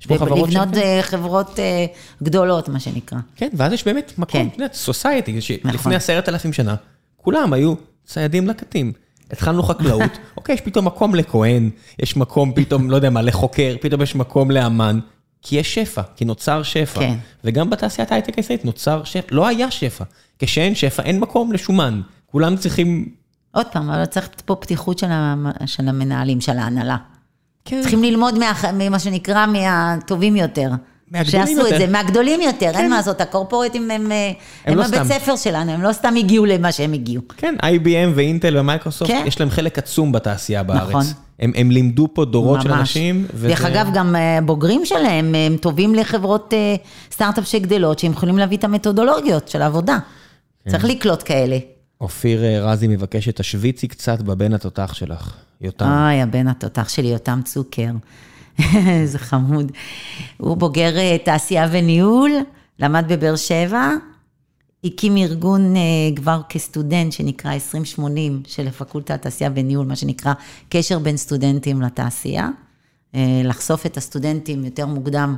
יש 0.01 0.05
פה 0.05 0.17
חברות 0.17 0.51
ש... 0.51 0.55
ולבנות 0.55 0.77
אה, 0.77 0.99
חברות 1.01 1.59
אה, 1.59 1.85
גדולות, 2.23 2.69
מה 2.69 2.79
שנקרא. 2.79 3.17
כן, 3.35 3.49
ואז 3.53 3.73
יש 3.73 3.85
באמת 3.85 4.13
מקום, 4.17 4.41
כן. 4.41 4.47
את 4.47 4.53
יודעת, 4.53 4.73
סוסייטי, 4.73 5.31
נכון. 5.31 5.41
שלפני 5.41 5.95
עשרת 5.95 6.29
אלפים 6.29 6.53
שנה, 6.53 6.75
כולם 7.17 7.53
היו 7.53 7.73
ציידים 8.05 8.47
לקטים. 8.47 8.93
התחלנו 9.31 9.63
חקלאות, 9.63 10.11
אוקיי, 10.37 10.55
יש 10.55 10.61
פתאום 10.61 10.85
מקום 10.85 11.15
לכהן, 11.15 11.69
יש 11.99 12.17
מקום 12.17 12.53
פתאום, 12.55 12.89
לא 12.89 12.95
יודע 12.95 13.09
מה, 13.09 13.21
לחוקר, 13.21 13.75
פתאום 13.81 14.01
יש 14.01 14.15
מקום 14.15 14.51
לאמן, 14.51 14.99
כי 15.41 15.55
יש 15.55 15.75
שפע, 15.75 16.01
כי 16.15 16.25
נוצר 16.25 16.63
שפע. 16.63 16.99
כן. 16.99 17.15
וגם 17.43 17.69
בתעשיית 17.69 18.11
ההייטק 18.11 18.37
הישראלית 18.37 18.65
נוצר 18.65 19.03
שפע, 19.03 19.35
לא 19.35 19.47
היה 19.47 19.71
שפע. 19.71 20.03
כשאין 20.39 20.75
שפע, 20.75 21.03
אין 21.03 21.19
מקום 21.19 21.51
לשומן. 21.51 22.01
כולם 22.25 22.55
צריכים... 22.57 23.09
עוד 23.55 23.65
פעם, 23.65 23.89
אבל 23.89 24.05
צריך 24.05 24.29
פה 24.45 24.55
פתיחות 24.55 24.99
של 24.99 25.07
המ- 25.09 25.51
של 25.65 25.89
המנהלים, 25.89 26.41
של 26.41 26.57
ההנהלה. 26.57 26.97
כן. 27.65 27.79
צריכים 27.81 28.03
ללמוד 28.03 28.37
מה- 28.39 28.51
ממה 28.73 28.99
שנקרא 28.99 29.45
מהטובים 29.45 30.35
יותר. 30.35 30.69
מהגדולים 31.11 31.47
שעשו 31.47 31.61
את 31.61 31.71
יותר. 31.71 31.77
זה, 31.77 31.87
מהגדולים 31.91 32.41
יותר, 32.41 32.71
אין 32.75 32.89
מה 32.89 32.97
לעשות, 32.97 33.21
ה 33.21 33.27
corporateים 33.27 33.91
הם, 33.91 34.11
אה, 34.11 34.31
הם 34.65 34.77
לא 34.77 34.83
הבית 34.85 35.03
סתם. 35.03 35.13
ספר 35.19 35.35
שלנו, 35.35 35.71
הם 35.71 35.81
לא 35.81 35.93
סתם 35.93 36.13
הגיעו 36.17 36.45
למה 36.45 36.71
שהם 36.71 36.93
הגיעו. 36.93 37.21
כן, 37.37 37.55
IBM 37.61 37.87
ואינטל 38.15 38.57
ומייקרוסופט, 38.57 39.11
כן. 39.11 39.23
יש 39.27 39.39
להם 39.39 39.49
חלק 39.49 39.77
עצום 39.77 40.11
בתעשייה 40.11 40.63
בארץ. 40.63 40.89
נכון. 40.89 41.03
הם, 41.39 41.51
הם 41.55 41.71
לימדו 41.71 42.07
פה 42.13 42.25
דורות 42.25 42.61
של 42.61 42.69
ממש. 42.69 42.79
אנשים. 42.79 43.25
וזה- 43.33 43.47
דרך 43.47 43.65
אגב, 43.65 43.89
גם 43.93 44.15
אה, 44.15 44.39
בוגרים 44.45 44.85
שלהם, 44.85 45.35
הם 45.35 45.57
טובים 45.57 45.95
לחברות 45.95 46.53
אה, 46.53 46.75
סטארט-אפ 47.11 47.47
שגדלות, 47.47 47.99
שהם 47.99 48.11
יכולים 48.11 48.37
להביא 48.37 48.57
את 48.57 48.63
המתודולוגיות 48.63 49.47
של 49.47 49.61
העבודה. 49.61 49.97
כן. 50.65 50.71
צריך 50.71 50.85
לקלוט 50.85 51.21
כאלה. 51.25 51.57
אופיר 52.01 52.43
אה, 52.43 52.59
רזי 52.61 52.87
מבקש 52.87 53.25
שתשוויצי 53.25 53.87
קצת 53.87 54.21
בבן 54.21 54.53
התותח 54.53 54.93
שלך, 54.93 55.37
יותם. 55.61 55.85
אוי, 55.85 56.21
הבן 56.21 56.47
התותח 56.47 56.89
שלי, 56.89 57.07
יותם 57.07 57.39
צוקר. 57.45 57.91
איזה 59.01 59.19
חמוד. 59.19 59.71
הוא 60.37 60.57
בוגר 60.57 60.97
אה, 60.97 61.17
תעשייה 61.25 61.67
וניהול, 61.71 62.31
למד 62.79 63.05
בבאר 63.07 63.35
שבע, 63.35 63.91
הקים 64.83 65.17
ארגון 65.17 65.75
אה, 65.75 65.81
כבר 66.15 66.41
כסטודנט 66.49 67.11
שנקרא 67.11 67.53
2080 67.53 68.43
של 68.47 68.67
הפקולטה 68.67 69.17
תעשייה 69.17 69.49
וניהול, 69.55 69.85
מה 69.85 69.95
שנקרא 69.95 70.33
קשר 70.69 70.99
בין 70.99 71.17
סטודנטים 71.17 71.81
לתעשייה. 71.81 72.49
לחשוף 73.43 73.85
את 73.85 73.97
הסטודנטים 73.97 74.65
יותר 74.65 74.85
מוקדם 74.85 75.35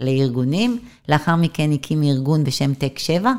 לארגונים. 0.00 0.78
לאחר 1.08 1.36
מכן 1.36 1.72
הקים 1.72 2.02
ארגון 2.02 2.44
בשם 2.44 2.74
טק 2.74 2.98
7, 2.98 3.32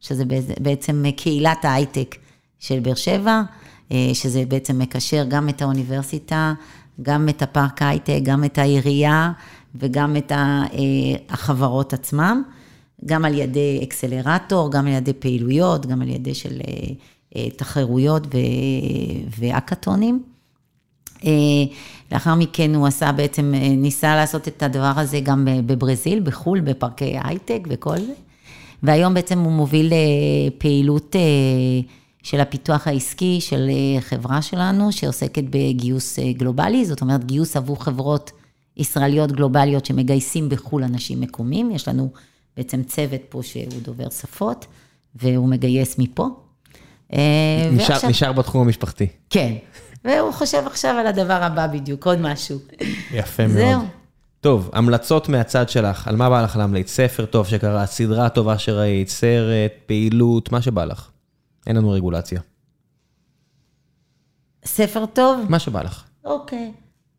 שזה 0.00 0.24
בעצ- 0.24 0.60
בעצם 0.60 1.04
קהילת 1.16 1.64
ההייטק 1.64 2.16
של 2.58 2.80
באר 2.80 2.94
שבע, 2.94 3.42
אה, 3.92 4.10
שזה 4.14 4.44
בעצם 4.48 4.78
מקשר 4.78 5.24
גם 5.28 5.48
את 5.48 5.62
האוניברסיטה, 5.62 6.54
גם 7.02 7.28
את 7.28 7.42
הפארק 7.42 7.82
הייטק, 7.82 8.18
גם 8.22 8.44
את 8.44 8.58
העירייה 8.58 9.32
וגם 9.74 10.16
את 10.16 10.32
אה, 10.32 10.62
החברות 11.28 11.92
עצמם, 11.92 12.42
גם 13.06 13.24
על 13.24 13.34
ידי 13.34 13.80
אקסלרטור, 13.82 14.70
גם 14.72 14.86
על 14.86 14.92
ידי 14.92 15.12
פעילויות, 15.12 15.86
גם 15.86 16.02
על 16.02 16.08
ידי 16.08 16.34
של 16.34 16.60
אה, 17.36 17.50
תחרויות 17.50 18.26
ו- 18.26 18.38
והאקתונים. 19.38 20.22
אה, 21.24 21.30
לאחר 22.12 22.34
מכן 22.34 22.74
הוא 22.74 22.86
עשה 22.86 23.12
בעצם, 23.12 23.54
ניסה 23.76 24.16
לעשות 24.16 24.48
את 24.48 24.62
הדבר 24.62 24.92
הזה 24.96 25.20
גם 25.20 25.48
בברזיל, 25.66 26.20
בחו"ל, 26.20 26.60
בפארקי 26.60 27.16
הייטק 27.24 27.60
וכל 27.68 27.98
זה. 27.98 28.12
והיום 28.82 29.14
בעצם 29.14 29.38
הוא 29.38 29.52
מוביל 29.52 29.92
אה, 29.92 29.98
פעילות 30.58 31.16
אה, 31.16 31.20
של 32.22 32.40
הפיתוח 32.40 32.86
העסקי 32.86 33.40
של 33.40 33.68
אה, 33.70 34.00
חברה 34.00 34.42
שלנו, 34.42 34.92
שעוסקת 34.92 35.44
בגיוס 35.50 36.18
גלובלי, 36.18 36.84
זאת 36.84 37.00
אומרת 37.00 37.24
גיוס 37.24 37.56
עבור 37.56 37.84
חברות 37.84 38.30
ישראליות 38.76 39.32
גלובליות 39.32 39.86
שמגייסים 39.86 40.48
בחו"ל 40.48 40.84
אנשים 40.84 41.20
מקומיים. 41.20 41.70
יש 41.70 41.88
לנו 41.88 42.10
בעצם 42.56 42.82
צוות 42.82 43.20
פה 43.28 43.40
שהוא 43.42 43.82
דובר 43.82 44.10
שפות, 44.10 44.66
והוא 45.14 45.48
מגייס 45.48 45.98
מפה. 45.98 46.26
נשאר, 47.10 47.18
ועכשיו- 47.76 48.10
נשאר 48.10 48.32
בתחום 48.32 48.60
המשפחתי. 48.60 49.06
כן. 49.30 49.52
והוא 50.04 50.32
חושב 50.32 50.62
עכשיו 50.66 50.90
על 51.00 51.06
הדבר 51.06 51.42
הבא 51.42 51.66
בדיוק, 51.66 52.06
עוד 52.06 52.18
משהו. 52.20 52.58
יפה 53.12 53.46
מאוד. 53.46 53.56
זהו. 53.58 53.80
טוב, 54.40 54.70
המלצות 54.72 55.28
מהצד 55.28 55.68
שלך, 55.68 56.08
על 56.08 56.16
מה 56.16 56.30
בא 56.30 56.42
לך 56.42 56.56
להמליץ? 56.56 56.90
ספר 56.90 57.26
טוב 57.26 57.46
שקראת, 57.46 57.88
סדרה 57.88 58.28
טובה 58.28 58.58
שראית, 58.58 59.08
סרט, 59.08 59.72
פעילות, 59.86 60.52
מה 60.52 60.62
שבא 60.62 60.84
לך. 60.84 61.10
אין 61.66 61.76
לנו 61.76 61.90
רגולציה. 61.90 62.40
ספר 64.64 65.06
טוב? 65.06 65.46
מה 65.48 65.58
שבא 65.58 65.82
לך. 65.82 66.04
אוקיי. 66.24 66.72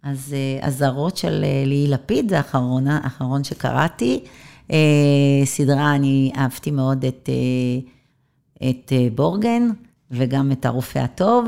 אז 0.03 0.33
אה, 0.33 0.67
אזהרות 0.67 1.17
של 1.17 1.43
אה, 1.43 1.63
ליהי 1.65 1.87
לפיד, 1.87 2.29
זה 2.29 2.37
האחרון, 2.37 2.87
האחרון 2.87 3.43
שקראתי. 3.43 4.25
אה, 4.71 5.45
סדרה, 5.45 5.95
אני 5.95 6.31
אהבתי 6.37 6.71
מאוד 6.71 7.05
את, 7.05 7.29
אה, 7.29 8.69
את 8.69 8.93
אה, 8.93 9.07
בורגן, 9.15 9.69
וגם 10.11 10.51
את 10.51 10.65
הרופא 10.65 10.99
הטוב. 10.99 11.47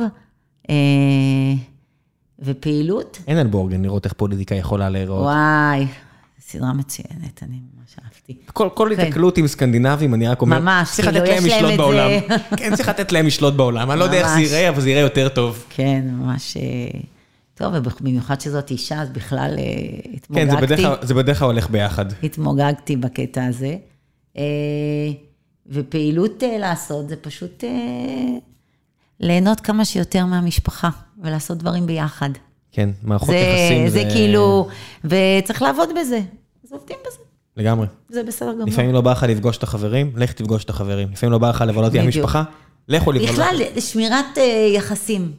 ופעילות, 2.42 3.20
אין 3.28 3.38
על 3.38 3.48
בורגן 3.48 3.82
לראות 3.82 4.06
איך 4.06 4.14
פוליטיקה 4.14 4.56
יכולה 4.56 4.90
להיראות. 4.90 5.24
וואי, 5.24 5.88
סדרה 6.40 6.74
מצוינת, 6.74 7.44
אני 7.44 7.56
ממש 7.78 7.96
אהבתי. 8.06 8.38
כל, 8.54 8.70
כל 8.74 8.90
כן. 8.96 9.02
התקלות 9.08 9.38
עם 9.38 9.48
סקנדינבים, 9.48 10.14
אני 10.14 10.28
רק 10.28 10.42
אומר, 10.42 10.60
ממש, 10.60 10.92
צריך 10.92 11.08
כאילו, 11.10 11.24
לתת 11.24 11.30
להם 11.34 11.46
יש 11.46 11.54
להם 11.54 11.64
לשלוט 11.66 11.78
בעולם. 11.78 12.10
כן, 12.58 12.76
צריך 12.76 12.90
לתת 12.90 13.12
להם 13.12 13.26
לשלוט 13.26 13.54
בעולם. 13.54 13.92
אני 13.92 14.00
לא 14.00 14.04
יודע 14.04 14.18
איך 14.18 14.28
זה 14.28 14.36
ממש. 14.36 14.52
ייראה, 14.52 14.70
אבל 14.70 14.82
זה 14.82 14.90
ייראה 14.90 15.02
יותר 15.02 15.30
טוב. 15.30 15.66
כן, 15.70 16.02
ממש... 16.12 16.58
אה, 16.58 17.00
טוב, 17.56 17.74
ובמיוחד 17.76 18.42
שזאת 18.42 18.72
אישה, 18.72 19.02
אז 19.02 19.10
בכלל 19.10 19.56
אה, 19.58 19.64
כן, 20.36 20.50
זה 20.50 20.56
בדרך 20.58 20.80
התמוגגתי. 20.80 20.82
כלל- 21.02 21.08
זה 21.08 21.14
בדרך 21.14 21.40
כלל 21.40 21.46
הולך 21.48 21.70
ביחד. 21.70 22.06
התמוגגתי 22.24 22.96
בקטע 22.96 23.46
הזה. 23.46 23.76
אה, 24.38 24.44
ופעילות 25.68 26.44
לעשות 26.60 27.10
זה 27.10 27.16
פשוט 27.16 27.64
ליהנות 29.20 29.60
כמה 29.60 29.86
שיותר 29.86 30.26
מהמשפחה 30.26 30.90
ולעשות 31.22 31.57
דברים 31.57 31.85
ביחד. 31.85 32.30
כן, 32.72 32.89
מערכות 33.03 33.30
זה, 33.30 33.35
יחסים 33.35 33.89
זה 33.89 34.03
כאילו, 34.14 34.68
וצריך 35.03 35.61
לעבוד 35.61 35.89
בזה. 35.99 36.19
אז 36.64 36.72
עובדים 36.72 36.98
בזה, 37.07 37.18
לגמרי. 37.57 37.88
זה 38.10 38.23
בסדר 38.23 38.53
גמור. 38.53 38.68
לפעמים 38.68 38.93
לא 38.93 39.02
בא 39.02 39.11
לך 39.11 39.23
לפגוש 39.30 39.57
את 39.57 39.64
החברים, 39.64 40.11
לך 40.15 40.31
תפגוש 40.34 40.64
את 40.64 40.69
החברים. 40.69 41.11
לפעמים 41.11 41.31
לא 41.31 41.38
בא 41.38 41.49
לך 41.49 41.64
לבלות 41.68 41.93
עם. 41.93 42.02
המשפחה, 42.02 42.43
לכו 42.88 43.11
לבלות. 43.11 43.30
בכלל, 43.31 43.56
שמירת 43.80 44.38
אה, 44.38 44.72
יחסים. 44.73 45.31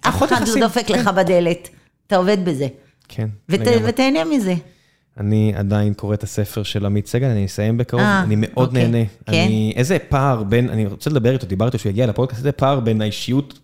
אף 0.00 0.22
אחד 0.22 0.48
לא 0.48 0.60
דופק 0.60 0.86
כן. 0.86 0.98
לך 0.98 1.08
בדלת, 1.08 1.68
אתה 2.06 2.16
עובד 2.16 2.44
בזה. 2.44 2.66
כן, 3.08 3.28
ות, 3.48 3.60
לגמרי. 3.60 3.88
ותהנה 3.88 4.24
מזה. 4.24 4.54
אני 5.20 5.52
עדיין 5.56 5.94
קורא 5.94 6.14
את 6.14 6.22
הספר 6.22 6.62
של 6.62 6.86
עמית 6.86 7.06
סגל, 7.06 7.26
אני 7.26 7.46
אסיים 7.46 7.78
בקרוב, 7.78 8.02
אה, 8.02 8.22
אני 8.22 8.34
מאוד 8.38 8.68
אוקיי. 8.68 8.88
נהנה. 8.88 9.04
כן? 9.26 9.32
אני, 9.32 9.72
איזה 9.76 9.98
פער 10.08 10.42
בין, 10.42 10.68
אני 10.68 10.86
רוצה 10.86 11.10
לדבר 11.10 11.32
איתו, 11.32 11.46
דיברתי 11.46 11.78
שהוא 11.78 11.90
יגיע 11.90 12.06
לפודקאסט, 12.06 12.38
איזה 12.38 12.52
פער 12.52 12.80
בין 12.80 13.02
האישיות 13.02 13.58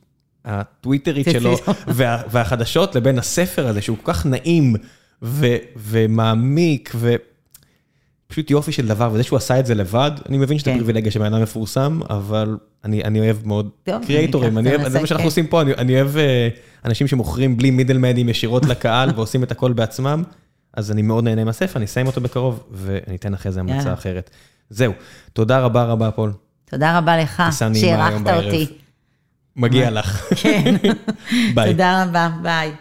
הטוויטרית 0.45 1.27
שלו 1.33 1.57
וה, 1.87 2.23
והחדשות 2.31 2.95
לבין 2.95 3.19
הספר 3.19 3.67
הזה, 3.67 3.83
שהוא 3.83 3.97
כל 4.03 4.13
כך 4.13 4.27
נעים 4.27 4.75
ו, 5.23 5.47
ומעמיק, 5.77 6.93
ו... 6.95 7.15
פשוט 8.31 8.51
יופי 8.51 8.73
של 8.73 8.87
דבר, 8.87 9.11
וזה 9.13 9.23
שהוא 9.23 9.37
עשה 9.37 9.59
את 9.61 9.67
זה 9.67 9.75
לבד, 9.75 10.11
אני 10.29 10.39
מבין 10.39 10.59
שזה 10.59 10.71
כן. 10.71 10.77
פריבילגיה 10.77 11.11
שבן 11.13 11.35
אדם 11.35 11.43
מפורסם, 11.43 12.01
אבל 12.11 12.57
אני 12.85 13.05
אני 13.05 13.21
אוהב 13.21 13.37
מאוד 13.45 13.69
טוב, 13.85 14.05
קריאייטורים, 14.07 14.59
אני 14.59 14.69
אני 14.69 14.77
אוהב, 14.77 14.85
זה 14.85 14.91
זה 14.91 15.01
מה 15.01 15.07
שאנחנו 15.07 15.25
לנסות, 15.25 15.39
עושים 15.39 15.47
פה, 15.47 15.63
אני- 15.63 15.75
אני 15.75 15.95
אוהב 16.01 16.17
אה, 16.17 16.49
אנשים 16.85 17.07
שמוכרים 17.07 17.57
בלי 17.57 17.71
מידלמנים 17.71 18.29
ישירות 18.29 18.65
לקהל 18.73 19.11
ועושים 19.17 19.43
את 19.43 19.53
הכל 19.53 19.73
בעצמם, 19.73 20.23
אז 20.75 20.91
אני 20.91 21.03
מאוד 21.03 21.25
נהנה 21.25 21.45
מהספר, 21.45 21.77
אני 21.77 21.85
אסיים 21.85 22.07
אותו 22.07 22.21
בקרוב, 22.21 22.63
ואני 22.73 23.17
אתן 23.17 23.35
אחרי 23.35 23.53
זה 23.53 23.61
המלצה. 23.61 23.93
אחרת. 23.93 24.31
זהו, 24.71 24.93
תודה 25.33 25.61
רבה 25.61 25.85
רבה, 25.85 26.11
פול. 26.11 26.33
תודה 26.71 26.99
רבה 26.99 27.17
לך, 27.17 27.43
שאירחת 27.75 28.21
בערב. 28.21 28.45
אותי. 28.45 28.67
מגיע 29.59 29.91
לך. 30.01 30.33
כן. 30.43 30.75
ביי. 31.55 31.71
תודה 31.73 32.03
רבה, 32.05 32.29
ביי. 32.43 32.73